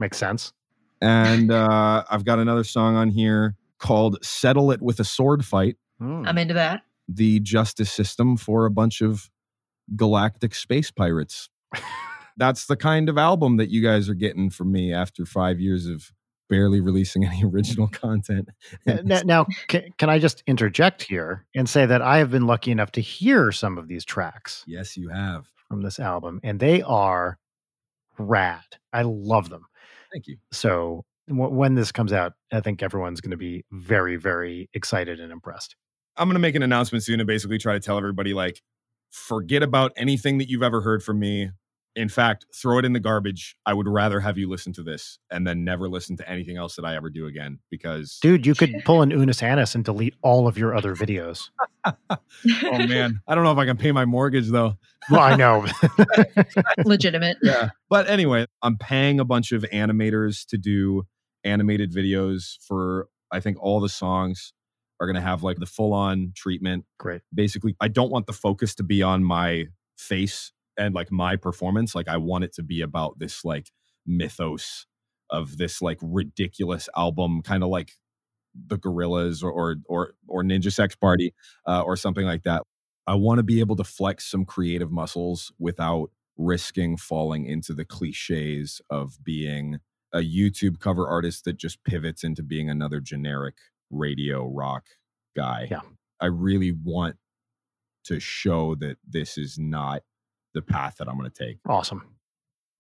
Makes 0.01 0.19
sense. 0.19 0.53
And 1.01 1.51
uh, 1.53 2.05
I've 2.11 2.25
got 2.25 2.39
another 2.39 2.65
song 2.65 2.97
on 2.97 3.09
here 3.11 3.57
called 3.79 4.19
Settle 4.25 4.71
It 4.73 4.81
with 4.83 5.01
a 5.01 5.05
Sword 5.05 5.45
Fight 5.45 5.77
Mm. 6.01 6.29
I'm 6.29 6.39
into 6.39 6.55
that. 6.55 6.83
the 7.09 7.41
justice 7.41 7.91
system 7.91 8.37
for 8.37 8.67
a 8.67 8.71
bunch 8.71 9.01
of 9.01 9.29
galactic 9.97 10.55
space 10.55 10.93
pirates. 10.93 11.49
That's 12.39 12.67
the 12.67 12.77
kind 12.77 13.09
of 13.09 13.19
album 13.19 13.57
that 13.59 13.69
you 13.69 13.83
guys 13.83 14.09
are 14.09 14.15
getting 14.15 14.49
from 14.49 14.73
me 14.73 14.93
after 14.93 15.27
five 15.27 15.61
years 15.61 15.87
of 15.87 16.13
barely 16.49 16.81
releasing 16.81 17.25
any 17.27 17.45
original 17.45 17.89
content. 17.89 18.49
Uh, 18.87 18.99
now, 19.05 19.21
now 19.25 19.47
can, 19.69 19.93
can 19.99 20.11
I 20.11 20.19
just 20.19 20.43
interject 20.47 21.03
here 21.03 21.47
and 21.55 21.69
say 21.69 21.87
that 21.87 22.03
I 22.03 22.19
have 22.19 22.31
been 22.31 22.47
lucky 22.47 22.71
enough 22.71 22.93
to 22.93 23.01
hear 23.01 23.53
some 23.53 23.79
of 23.79 23.89
these 23.89 24.05
tracks 24.05 24.65
yes, 24.67 24.97
you 24.97 25.09
have. 25.09 25.47
from 25.69 25.83
this 25.83 25.99
album, 25.99 26.41
and 26.43 26.59
they 26.59 26.83
are 26.83 27.39
rad. 28.19 28.65
I 28.93 29.03
love 29.03 29.51
them. 29.51 29.67
Thank 30.13 30.27
you. 30.27 30.39
So 30.53 31.05
w- 31.29 31.51
when 31.51 31.75
this 31.75 31.93
comes 31.93 32.13
out, 32.13 32.33
I 32.53 32.61
think 32.61 32.83
everyone's 32.83 33.21
going 33.21 33.31
to 33.33 33.37
be 33.37 33.65
very, 33.71 34.17
very 34.17 34.69
excited 34.75 35.21
and 35.21 35.31
impressed. 35.31 35.77
I'm 36.17 36.27
going 36.27 36.35
to 36.35 36.41
make 36.41 36.57
an 36.57 36.63
announcement 36.63 37.05
soon 37.05 37.21
and 37.21 37.27
basically 37.27 37.59
try 37.59 37.75
to 37.75 37.81
tell 37.81 37.97
everybody 37.97 38.35
like, 38.35 38.61
forget 39.11 39.63
about 39.63 39.93
anything 39.97 40.39
that 40.39 40.49
you've 40.49 40.63
ever 40.63 40.81
heard 40.81 41.03
from 41.03 41.21
me. 41.21 41.51
In 41.99 42.09
fact, 42.09 42.47
throw 42.55 42.79
it 42.79 42.85
in 42.85 42.93
the 42.93 43.01
garbage. 43.01 43.57
I 43.67 43.75
would 43.75 43.89
rather 43.89 44.21
have 44.21 44.39
you 44.39 44.49
listen 44.49 44.73
to 44.75 44.85
this 44.85 45.19
and 45.33 45.45
then 45.45 45.65
never 45.65 45.89
listen 45.89 46.17
to 46.19 46.31
anything 46.31 46.57
else 46.57 46.77
that 46.77 46.85
I 46.85 46.95
ever 46.95 47.11
do 47.11 47.27
again 47.27 47.59
because, 47.73 48.21
Dude, 48.23 48.47
you 48.47 48.55
could 48.55 48.73
pull 48.85 49.03
an 49.03 49.11
Unus 49.11 49.43
Annus 49.43 49.75
and 49.75 49.85
delete 49.85 50.15
all 50.23 50.47
of 50.47 50.57
your 50.57 50.77
other 50.77 50.95
videos. 50.95 51.51
oh 51.85 52.87
man, 52.87 53.21
I 53.27 53.35
don't 53.35 53.43
know 53.43 53.51
if 53.51 53.59
I 53.59 53.67
can 53.67 53.77
pay 53.77 53.91
my 53.91 54.05
mortgage 54.05 54.47
though. 54.49 54.79
Well, 55.11 55.21
I 55.21 55.35
know. 55.35 55.67
Legitimate. 56.85 57.39
yeah. 57.43 57.71
But 57.91 58.09
anyway, 58.09 58.47
I'm 58.63 58.79
paying 58.79 59.19
a 59.19 59.25
bunch 59.25 59.51
of 59.51 59.63
animators 59.73 60.47
to 60.51 60.57
do 60.57 61.03
animated 61.43 61.93
videos 61.93 62.59
for 62.61 63.09
I 63.33 63.41
think 63.41 63.57
all 63.61 63.81
the 63.81 63.89
songs 63.89 64.53
are 65.01 65.09
going 65.09 65.17
to 65.17 65.21
have 65.21 65.43
like 65.43 65.59
the 65.59 65.67
full 65.67 65.93
on 65.93 66.31
treatment. 66.37 66.85
Great. 66.97 67.23
Basically, 67.35 67.75
I 67.81 67.89
don't 67.89 68.13
want 68.13 68.27
the 68.27 68.33
focus 68.33 68.77
to 68.77 68.85
be 68.85 69.03
on 69.03 69.25
my 69.25 69.67
face 69.97 70.53
and 70.79 70.95
like 70.95 71.11
my 71.11 71.37
performance. 71.37 71.95
Like 71.95 72.09
I 72.09 72.17
want 72.17 72.45
it 72.45 72.55
to 72.55 72.63
be 72.63 72.81
about 72.81 73.19
this 73.19 73.45
like 73.45 73.71
mythos 74.07 74.87
of 75.31 75.59
this 75.59 75.83
like 75.83 75.99
ridiculous 76.01 76.89
album, 76.97 77.43
kind 77.43 77.63
of 77.63 77.69
like 77.69 77.93
the 78.55 78.79
Gorillaz 78.79 79.43
or 79.43 79.51
or 79.51 79.77
or, 79.87 80.15
or 80.27 80.43
Ninja 80.43 80.73
Sex 80.73 80.97
Party 80.97 81.35
uh, 81.67 81.83
or 81.83 81.97
something 81.97 82.25
like 82.25 82.45
that. 82.45 82.63
I 83.07 83.15
want 83.15 83.39
to 83.39 83.43
be 83.43 83.61
able 83.61 83.77
to 83.77 83.85
flex 83.85 84.31
some 84.31 84.45
creative 84.45 84.91
muscles 84.91 85.53
without 85.59 86.11
risking 86.37 86.97
falling 86.97 87.47
into 87.47 87.75
the 87.75 87.85
cliches 87.85 88.81
of 88.91 89.23
being 89.25 89.79
a 90.13 90.19
YouTube 90.19 90.79
cover 90.79 91.09
artist 91.09 91.45
that 91.45 91.57
just 91.57 91.83
pivots 91.85 92.23
into 92.23 92.43
being 92.43 92.71
another 92.71 93.01
generic 93.01 93.55
radio 93.91 94.47
rock 94.47 94.85
guy. 95.37 95.69
Yeah. 95.71 95.81
I 96.21 96.27
really 96.27 96.73
want 96.73 97.17
to 98.05 98.21
show 98.21 98.75
that 98.77 98.97
this 99.07 99.37
is 99.37 99.59
not 99.59 100.03
the 100.59 100.73
path 100.73 100.97
that 100.99 101.09
I'm 101.09 101.19
going 101.19 101.31
to 101.31 101.47
take. 101.47 101.59
awesome. 101.67 102.03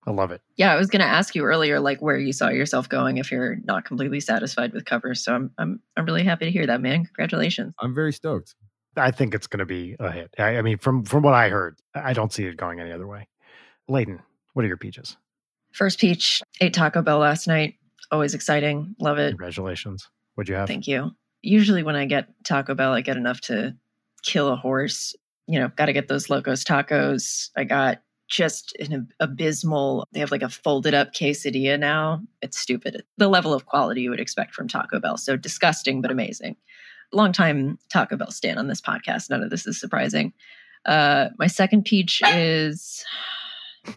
I 0.06 0.10
love 0.10 0.30
it. 0.30 0.40
Yeah, 0.56 0.72
I 0.72 0.76
was 0.76 0.88
going 0.88 1.00
to 1.00 1.06
ask 1.06 1.34
you 1.34 1.44
earlier, 1.44 1.80
like 1.80 2.00
where 2.00 2.16
you 2.16 2.32
saw 2.32 2.48
yourself 2.48 2.88
going 2.88 3.18
if 3.18 3.30
you're 3.30 3.56
not 3.64 3.84
completely 3.84 4.20
satisfied 4.20 4.72
with 4.72 4.84
covers. 4.86 5.22
So 5.22 5.34
I'm 5.34 5.50
I'm 5.58 5.80
I'm 5.96 6.06
really 6.06 6.24
happy 6.24 6.46
to 6.46 6.50
hear 6.50 6.66
that, 6.66 6.80
man. 6.80 7.04
Congratulations. 7.04 7.74
I'm 7.80 7.94
very 7.94 8.12
stoked. 8.12 8.54
I 8.96 9.10
think 9.10 9.34
it's 9.34 9.46
going 9.46 9.58
to 9.58 9.66
be 9.66 9.96
a 10.00 10.10
hit. 10.10 10.34
I, 10.38 10.56
I 10.56 10.62
mean, 10.62 10.78
from 10.78 11.04
from 11.04 11.22
what 11.22 11.34
I 11.34 11.50
heard, 11.50 11.78
I 11.94 12.14
don't 12.14 12.32
see 12.32 12.44
it 12.44 12.56
going 12.56 12.80
any 12.80 12.90
other 12.90 13.06
way. 13.06 13.28
Leighton, 13.86 14.20
what 14.54 14.64
are 14.64 14.68
your 14.68 14.78
peaches? 14.78 15.16
First 15.72 15.98
peach 15.98 16.42
ate 16.60 16.72
Taco 16.72 17.02
Bell 17.02 17.18
last 17.18 17.46
night. 17.46 17.74
Always 18.10 18.32
exciting. 18.34 18.94
Love 19.00 19.18
it. 19.18 19.30
Congratulations. 19.30 20.08
What'd 20.34 20.48
you 20.48 20.54
have? 20.54 20.68
Thank 20.68 20.86
you. 20.86 21.10
Usually 21.42 21.82
when 21.82 21.96
I 21.96 22.06
get 22.06 22.28
Taco 22.44 22.74
Bell, 22.74 22.94
I 22.94 23.02
get 23.02 23.16
enough 23.18 23.40
to 23.42 23.76
kill 24.22 24.48
a 24.48 24.56
horse. 24.56 25.14
You 25.48 25.58
know, 25.58 25.68
got 25.76 25.86
to 25.86 25.92
get 25.92 26.06
those 26.08 26.28
locos 26.30 26.62
tacos. 26.62 27.48
I 27.56 27.64
got 27.64 28.02
just 28.28 28.76
an 28.78 29.08
abysmal. 29.18 30.06
They 30.12 30.20
have 30.20 30.30
like 30.30 30.42
a 30.42 30.48
folded 30.50 30.92
up 30.94 31.14
quesadilla 31.14 31.80
now. 31.80 32.20
It's 32.42 32.58
stupid. 32.58 33.02
The 33.16 33.28
level 33.28 33.54
of 33.54 33.64
quality 33.66 34.02
you 34.02 34.10
would 34.10 34.20
expect 34.20 34.54
from 34.54 34.68
Taco 34.68 35.00
Bell. 35.00 35.16
So 35.16 35.36
disgusting, 35.36 36.02
but 36.02 36.10
amazing. 36.10 36.56
Long 37.12 37.32
time 37.32 37.78
Taco 37.90 38.16
Bell 38.16 38.30
stand 38.30 38.58
on 38.58 38.68
this 38.68 38.82
podcast. 38.82 39.30
None 39.30 39.42
of 39.42 39.48
this 39.48 39.66
is 39.66 39.80
surprising. 39.80 40.34
Uh, 40.84 41.28
my 41.38 41.46
second 41.46 41.86
peach 41.86 42.20
is 42.26 43.02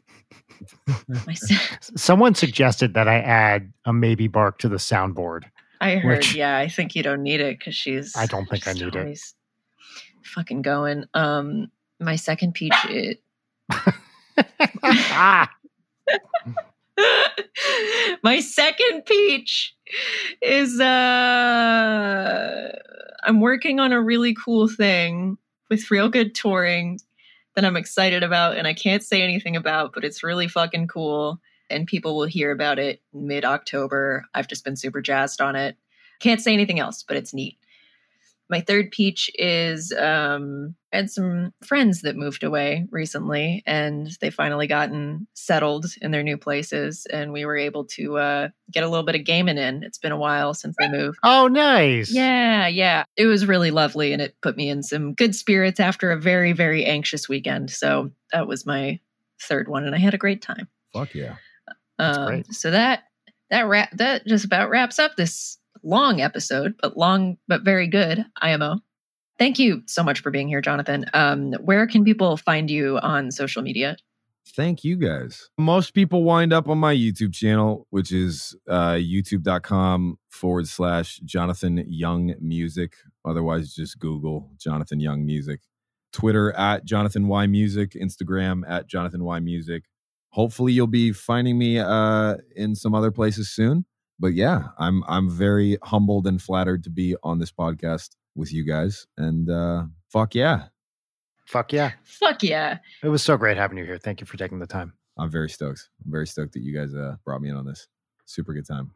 my. 1.25 1.33
Se- 1.33 1.77
Someone 1.97 2.33
suggested 2.35 2.93
that 2.93 3.07
I 3.09 3.19
add 3.19 3.73
a 3.85 3.91
maybe 3.93 4.27
bark 4.27 4.57
to 4.59 4.69
the 4.69 4.77
soundboard. 4.77 5.43
I 5.81 5.95
heard, 5.95 6.19
Which- 6.19 6.35
yeah, 6.35 6.57
I 6.57 6.67
think 6.69 6.95
you 6.95 7.03
don't 7.03 7.23
need 7.23 7.41
it 7.41 7.59
because 7.59 7.75
she's. 7.75 8.15
I 8.15 8.25
don't 8.27 8.45
think 8.45 8.67
I 8.67 8.73
need 8.73 8.95
it. 8.95 9.19
Fucking 10.33 10.61
going. 10.61 11.05
Um, 11.13 11.71
my 11.99 12.15
second 12.15 12.53
peach. 12.53 12.73
It, 12.89 13.21
my 18.23 18.39
second 18.39 19.05
peach 19.05 19.75
is 20.41 20.79
uh, 20.79 22.71
I'm 23.23 23.39
working 23.39 23.79
on 23.79 23.91
a 23.91 24.01
really 24.01 24.33
cool 24.33 24.67
thing 24.67 25.37
with 25.69 25.91
Real 25.91 26.09
Good 26.09 26.33
Touring 26.35 26.99
that 27.55 27.65
I'm 27.65 27.77
excited 27.77 28.23
about, 28.23 28.57
and 28.57 28.67
I 28.67 28.73
can't 28.73 29.03
say 29.03 29.21
anything 29.21 29.55
about, 29.55 29.93
but 29.93 30.03
it's 30.03 30.23
really 30.23 30.47
fucking 30.47 30.87
cool, 30.87 31.39
and 31.69 31.85
people 31.87 32.15
will 32.15 32.27
hear 32.27 32.51
about 32.51 32.79
it 32.79 33.01
mid 33.13 33.45
October. 33.45 34.25
I've 34.33 34.47
just 34.47 34.63
been 34.63 34.75
super 34.75 35.01
jazzed 35.01 35.41
on 35.41 35.55
it. 35.55 35.77
Can't 36.19 36.41
say 36.41 36.53
anything 36.53 36.79
else, 36.79 37.03
but 37.03 37.17
it's 37.17 37.33
neat. 37.33 37.57
My 38.51 38.59
third 38.61 38.91
peach 38.91 39.31
is 39.35 39.91
um, 39.93 40.75
I 40.93 40.97
had 40.97 41.09
some 41.09 41.53
friends 41.63 42.01
that 42.01 42.17
moved 42.17 42.43
away 42.43 42.85
recently, 42.91 43.63
and 43.65 44.11
they 44.19 44.29
finally 44.29 44.67
gotten 44.67 45.25
settled 45.33 45.85
in 46.01 46.11
their 46.11 46.21
new 46.21 46.37
places, 46.37 47.07
and 47.11 47.31
we 47.31 47.45
were 47.45 47.55
able 47.57 47.85
to 47.85 48.17
uh, 48.17 48.47
get 48.69 48.83
a 48.83 48.89
little 48.89 49.05
bit 49.05 49.15
of 49.15 49.23
gaming 49.23 49.57
in. 49.57 49.83
It's 49.83 49.97
been 49.97 50.11
a 50.11 50.17
while 50.17 50.53
since 50.53 50.75
they 50.77 50.89
moved. 50.89 51.17
oh, 51.23 51.47
nice. 51.47 52.11
Yeah, 52.11 52.67
yeah. 52.67 53.05
It 53.15 53.25
was 53.25 53.45
really 53.45 53.71
lovely 53.71 54.11
and 54.13 54.21
it 54.21 54.35
put 54.41 54.57
me 54.57 54.69
in 54.69 54.83
some 54.83 55.13
good 55.13 55.33
spirits 55.33 55.79
after 55.79 56.11
a 56.11 56.19
very, 56.19 56.51
very 56.51 56.85
anxious 56.85 57.29
weekend. 57.29 57.71
So 57.71 58.11
that 58.33 58.47
was 58.47 58.65
my 58.65 58.99
third 59.41 59.67
one 59.69 59.85
and 59.85 59.95
I 59.95 59.99
had 59.99 60.13
a 60.13 60.17
great 60.19 60.41
time. 60.41 60.67
Fuck 60.93 61.15
yeah. 61.15 61.35
That's 61.97 62.17
Um, 62.17 62.27
great. 62.27 62.53
so 62.53 62.71
that 62.71 63.03
that 63.49 63.67
wrap 63.67 63.91
that 63.97 64.25
just 64.27 64.45
about 64.45 64.69
wraps 64.69 64.99
up 64.99 65.15
this 65.15 65.57
long 65.83 66.21
episode, 66.21 66.75
but 66.81 66.97
long 66.97 67.37
but 67.47 67.63
very 67.63 67.87
good 67.87 68.25
IMO. 68.41 68.79
Thank 69.37 69.57
you 69.57 69.81
so 69.87 70.03
much 70.03 70.21
for 70.21 70.29
being 70.29 70.47
here, 70.47 70.61
Jonathan. 70.61 71.05
Um, 71.13 71.53
where 71.53 71.87
can 71.87 72.03
people 72.03 72.37
find 72.37 72.69
you 72.69 72.99
on 72.99 73.31
social 73.31 73.63
media? 73.63 73.97
Thank 74.49 74.83
you 74.83 74.97
guys. 74.97 75.49
Most 75.57 75.93
people 75.93 76.23
wind 76.23 76.51
up 76.51 76.67
on 76.67 76.77
my 76.77 76.93
YouTube 76.93 77.33
channel, 77.33 77.87
which 77.89 78.11
is 78.11 78.55
uh, 78.67 78.93
youtube.com 78.93 80.17
forward 80.29 80.67
slash 80.67 81.19
Jonathan 81.23 81.85
Young 81.87 82.35
Music. 82.41 82.93
Otherwise, 83.23 83.73
just 83.73 83.99
Google 83.99 84.51
Jonathan 84.57 84.99
Young 84.99 85.25
Music. 85.25 85.61
Twitter 86.11 86.51
at 86.53 86.85
Jonathan 86.85 87.27
Y 87.27 87.47
Music, 87.47 87.91
Instagram 87.91 88.63
at 88.67 88.87
Jonathan 88.87 89.23
Y 89.23 89.39
Music. 89.39 89.85
Hopefully, 90.29 90.73
you'll 90.73 90.87
be 90.87 91.13
finding 91.13 91.57
me 91.57 91.79
uh, 91.79 92.35
in 92.55 92.75
some 92.75 92.93
other 92.93 93.11
places 93.11 93.49
soon. 93.49 93.85
But 94.21 94.33
yeah, 94.33 94.69
I'm 94.77 95.03
I'm 95.07 95.29
very 95.29 95.77
humbled 95.83 96.27
and 96.27 96.41
flattered 96.41 96.85
to 96.85 96.89
be 96.89 97.15
on 97.23 97.39
this 97.39 97.51
podcast 97.51 98.11
with 98.35 98.53
you 98.53 98.63
guys. 98.63 99.07
And 99.17 99.49
uh, 99.49 99.85
fuck 100.09 100.35
yeah, 100.35 100.67
Fuck 101.51 101.73
yeah. 101.73 101.91
Fuck 102.03 102.43
yeah. 102.43 102.77
It 103.03 103.09
was 103.09 103.21
so 103.23 103.35
great 103.35 103.57
having 103.57 103.77
you 103.77 103.83
here. 103.83 103.97
Thank 103.97 104.21
you 104.21 104.25
for 104.25 104.37
taking 104.37 104.59
the 104.59 104.67
time. 104.67 104.93
I'm 105.17 105.29
very 105.29 105.49
stoked. 105.49 105.89
I'm 106.05 106.11
very 106.11 106.25
stoked 106.25 106.53
that 106.53 106.61
you 106.61 106.73
guys 106.73 106.95
uh, 106.95 107.17
brought 107.25 107.41
me 107.41 107.49
in 107.49 107.57
on 107.57 107.65
this. 107.65 107.89
Super 108.25 108.53
good 108.53 108.65
time. 108.65 108.91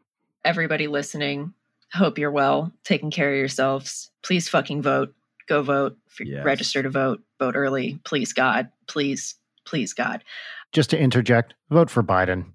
everybody 0.45 0.88
listening, 0.88 1.53
hope 1.91 2.18
you're 2.18 2.31
well, 2.31 2.72
taking 2.85 3.11
care 3.11 3.31
of 3.34 3.38
yourselves. 3.38 4.10
Please 4.23 4.47
fucking 4.47 4.81
vote. 4.81 5.14
Go 5.49 5.64
vote. 5.64 5.97
Yes. 6.19 6.45
Register 6.45 6.81
to 6.81 6.89
vote. 6.89 7.22
Vote 7.39 7.56
early. 7.57 7.99
Please, 8.06 8.31
God. 8.31 8.69
Please, 8.88 9.35
please, 9.65 9.93
God. 9.93 10.23
Just 10.72 10.91
to 10.91 10.97
interject, 10.97 11.56
vote 11.69 11.89
for 11.89 12.03
Biden. 12.03 12.45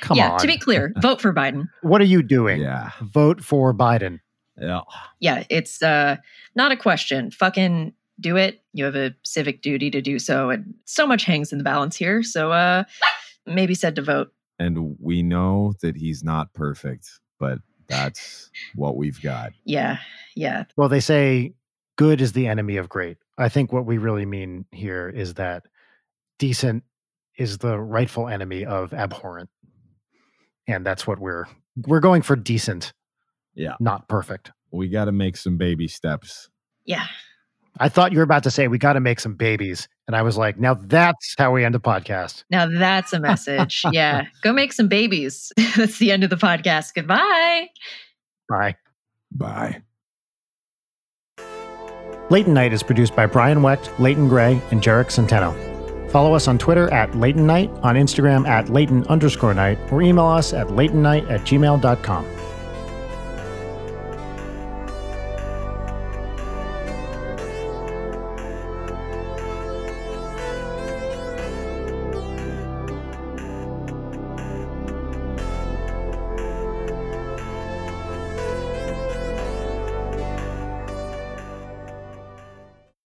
Come 0.00 0.16
yeah, 0.16 0.32
on. 0.32 0.38
to 0.38 0.46
be 0.46 0.58
clear, 0.58 0.92
vote 1.00 1.20
for 1.20 1.32
Biden. 1.32 1.68
what 1.82 2.00
are 2.00 2.06
you 2.06 2.22
doing? 2.22 2.60
Yeah. 2.60 2.90
Vote 3.02 3.42
for 3.42 3.72
Biden. 3.74 4.20
Yeah. 4.60 4.82
Yeah, 5.20 5.44
it's 5.50 5.82
uh 5.82 6.16
not 6.54 6.72
a 6.72 6.76
question. 6.76 7.30
Fucking 7.30 7.92
do 8.20 8.36
it. 8.36 8.62
You 8.72 8.84
have 8.84 8.94
a 8.94 9.14
civic 9.24 9.62
duty 9.62 9.90
to 9.90 10.00
do 10.00 10.18
so. 10.18 10.50
And 10.50 10.74
so 10.84 11.06
much 11.06 11.24
hangs 11.24 11.50
in 11.52 11.58
the 11.58 11.64
balance 11.64 11.96
here. 11.96 12.22
So 12.22 12.52
uh 12.52 12.84
maybe 13.46 13.74
said 13.74 13.96
to 13.96 14.02
vote. 14.02 14.32
And 14.58 14.96
we 15.00 15.22
know 15.22 15.74
that 15.82 15.96
he's 15.96 16.22
not 16.22 16.52
perfect, 16.54 17.10
but 17.40 17.58
that's 17.88 18.50
what 18.76 18.96
we've 18.96 19.20
got. 19.20 19.52
Yeah. 19.64 19.98
Yeah. 20.36 20.64
Well, 20.76 20.88
they 20.88 21.00
say 21.00 21.54
good 21.96 22.20
is 22.20 22.32
the 22.32 22.46
enemy 22.46 22.76
of 22.76 22.88
great. 22.88 23.18
I 23.36 23.48
think 23.48 23.72
what 23.72 23.86
we 23.86 23.98
really 23.98 24.26
mean 24.26 24.64
here 24.70 25.08
is 25.08 25.34
that 25.34 25.66
decent 26.38 26.84
is 27.36 27.58
the 27.58 27.78
rightful 27.78 28.28
enemy 28.28 28.64
of 28.64 28.92
abhorrent. 28.94 29.50
And 30.66 30.84
that's 30.84 31.06
what 31.06 31.18
we're 31.18 31.46
we're 31.86 32.00
going 32.00 32.22
for 32.22 32.36
decent. 32.36 32.92
Yeah. 33.54 33.74
Not 33.80 34.08
perfect. 34.08 34.52
We 34.70 34.88
got 34.88 35.06
to 35.06 35.12
make 35.12 35.36
some 35.36 35.56
baby 35.56 35.88
steps. 35.88 36.48
Yeah. 36.84 37.06
I 37.80 37.88
thought 37.88 38.12
you 38.12 38.18
were 38.18 38.24
about 38.24 38.44
to 38.44 38.50
say 38.50 38.68
we 38.68 38.78
got 38.78 38.92
to 38.92 39.00
make 39.00 39.18
some 39.18 39.34
babies. 39.34 39.88
And 40.06 40.14
I 40.14 40.22
was 40.22 40.36
like, 40.36 40.58
now 40.58 40.74
that's 40.74 41.34
how 41.36 41.52
we 41.52 41.64
end 41.64 41.74
a 41.74 41.78
podcast. 41.78 42.44
Now 42.50 42.66
that's 42.66 43.12
a 43.12 43.20
message. 43.20 43.82
yeah. 43.92 44.26
Go 44.42 44.52
make 44.52 44.72
some 44.72 44.88
babies. 44.88 45.52
that's 45.76 45.98
the 45.98 46.12
end 46.12 46.24
of 46.24 46.30
the 46.30 46.36
podcast. 46.36 46.94
Goodbye. 46.94 47.68
Bye. 48.48 48.76
Bye. 49.32 49.82
Leighton 52.30 52.54
Night 52.54 52.72
is 52.72 52.82
produced 52.82 53.14
by 53.14 53.26
Brian 53.26 53.62
Wecht, 53.62 53.90
Leighton 53.98 54.28
Gray, 54.28 54.60
and 54.70 54.80
Jarek 54.80 55.06
Centeno. 55.06 55.73
Follow 56.14 56.32
us 56.32 56.46
on 56.46 56.58
Twitter 56.58 56.88
at 56.92 57.12
Leighton 57.16 57.44
Night, 57.44 57.72
on 57.82 57.96
Instagram 57.96 58.46
at 58.46 58.68
Leighton 58.68 59.04
underscore 59.08 59.52
night, 59.52 59.80
or 59.90 60.00
email 60.00 60.26
us 60.26 60.52
at 60.52 60.68
leightonnight 60.68 61.28
at 61.28 61.40
gmail.com. 61.40 62.33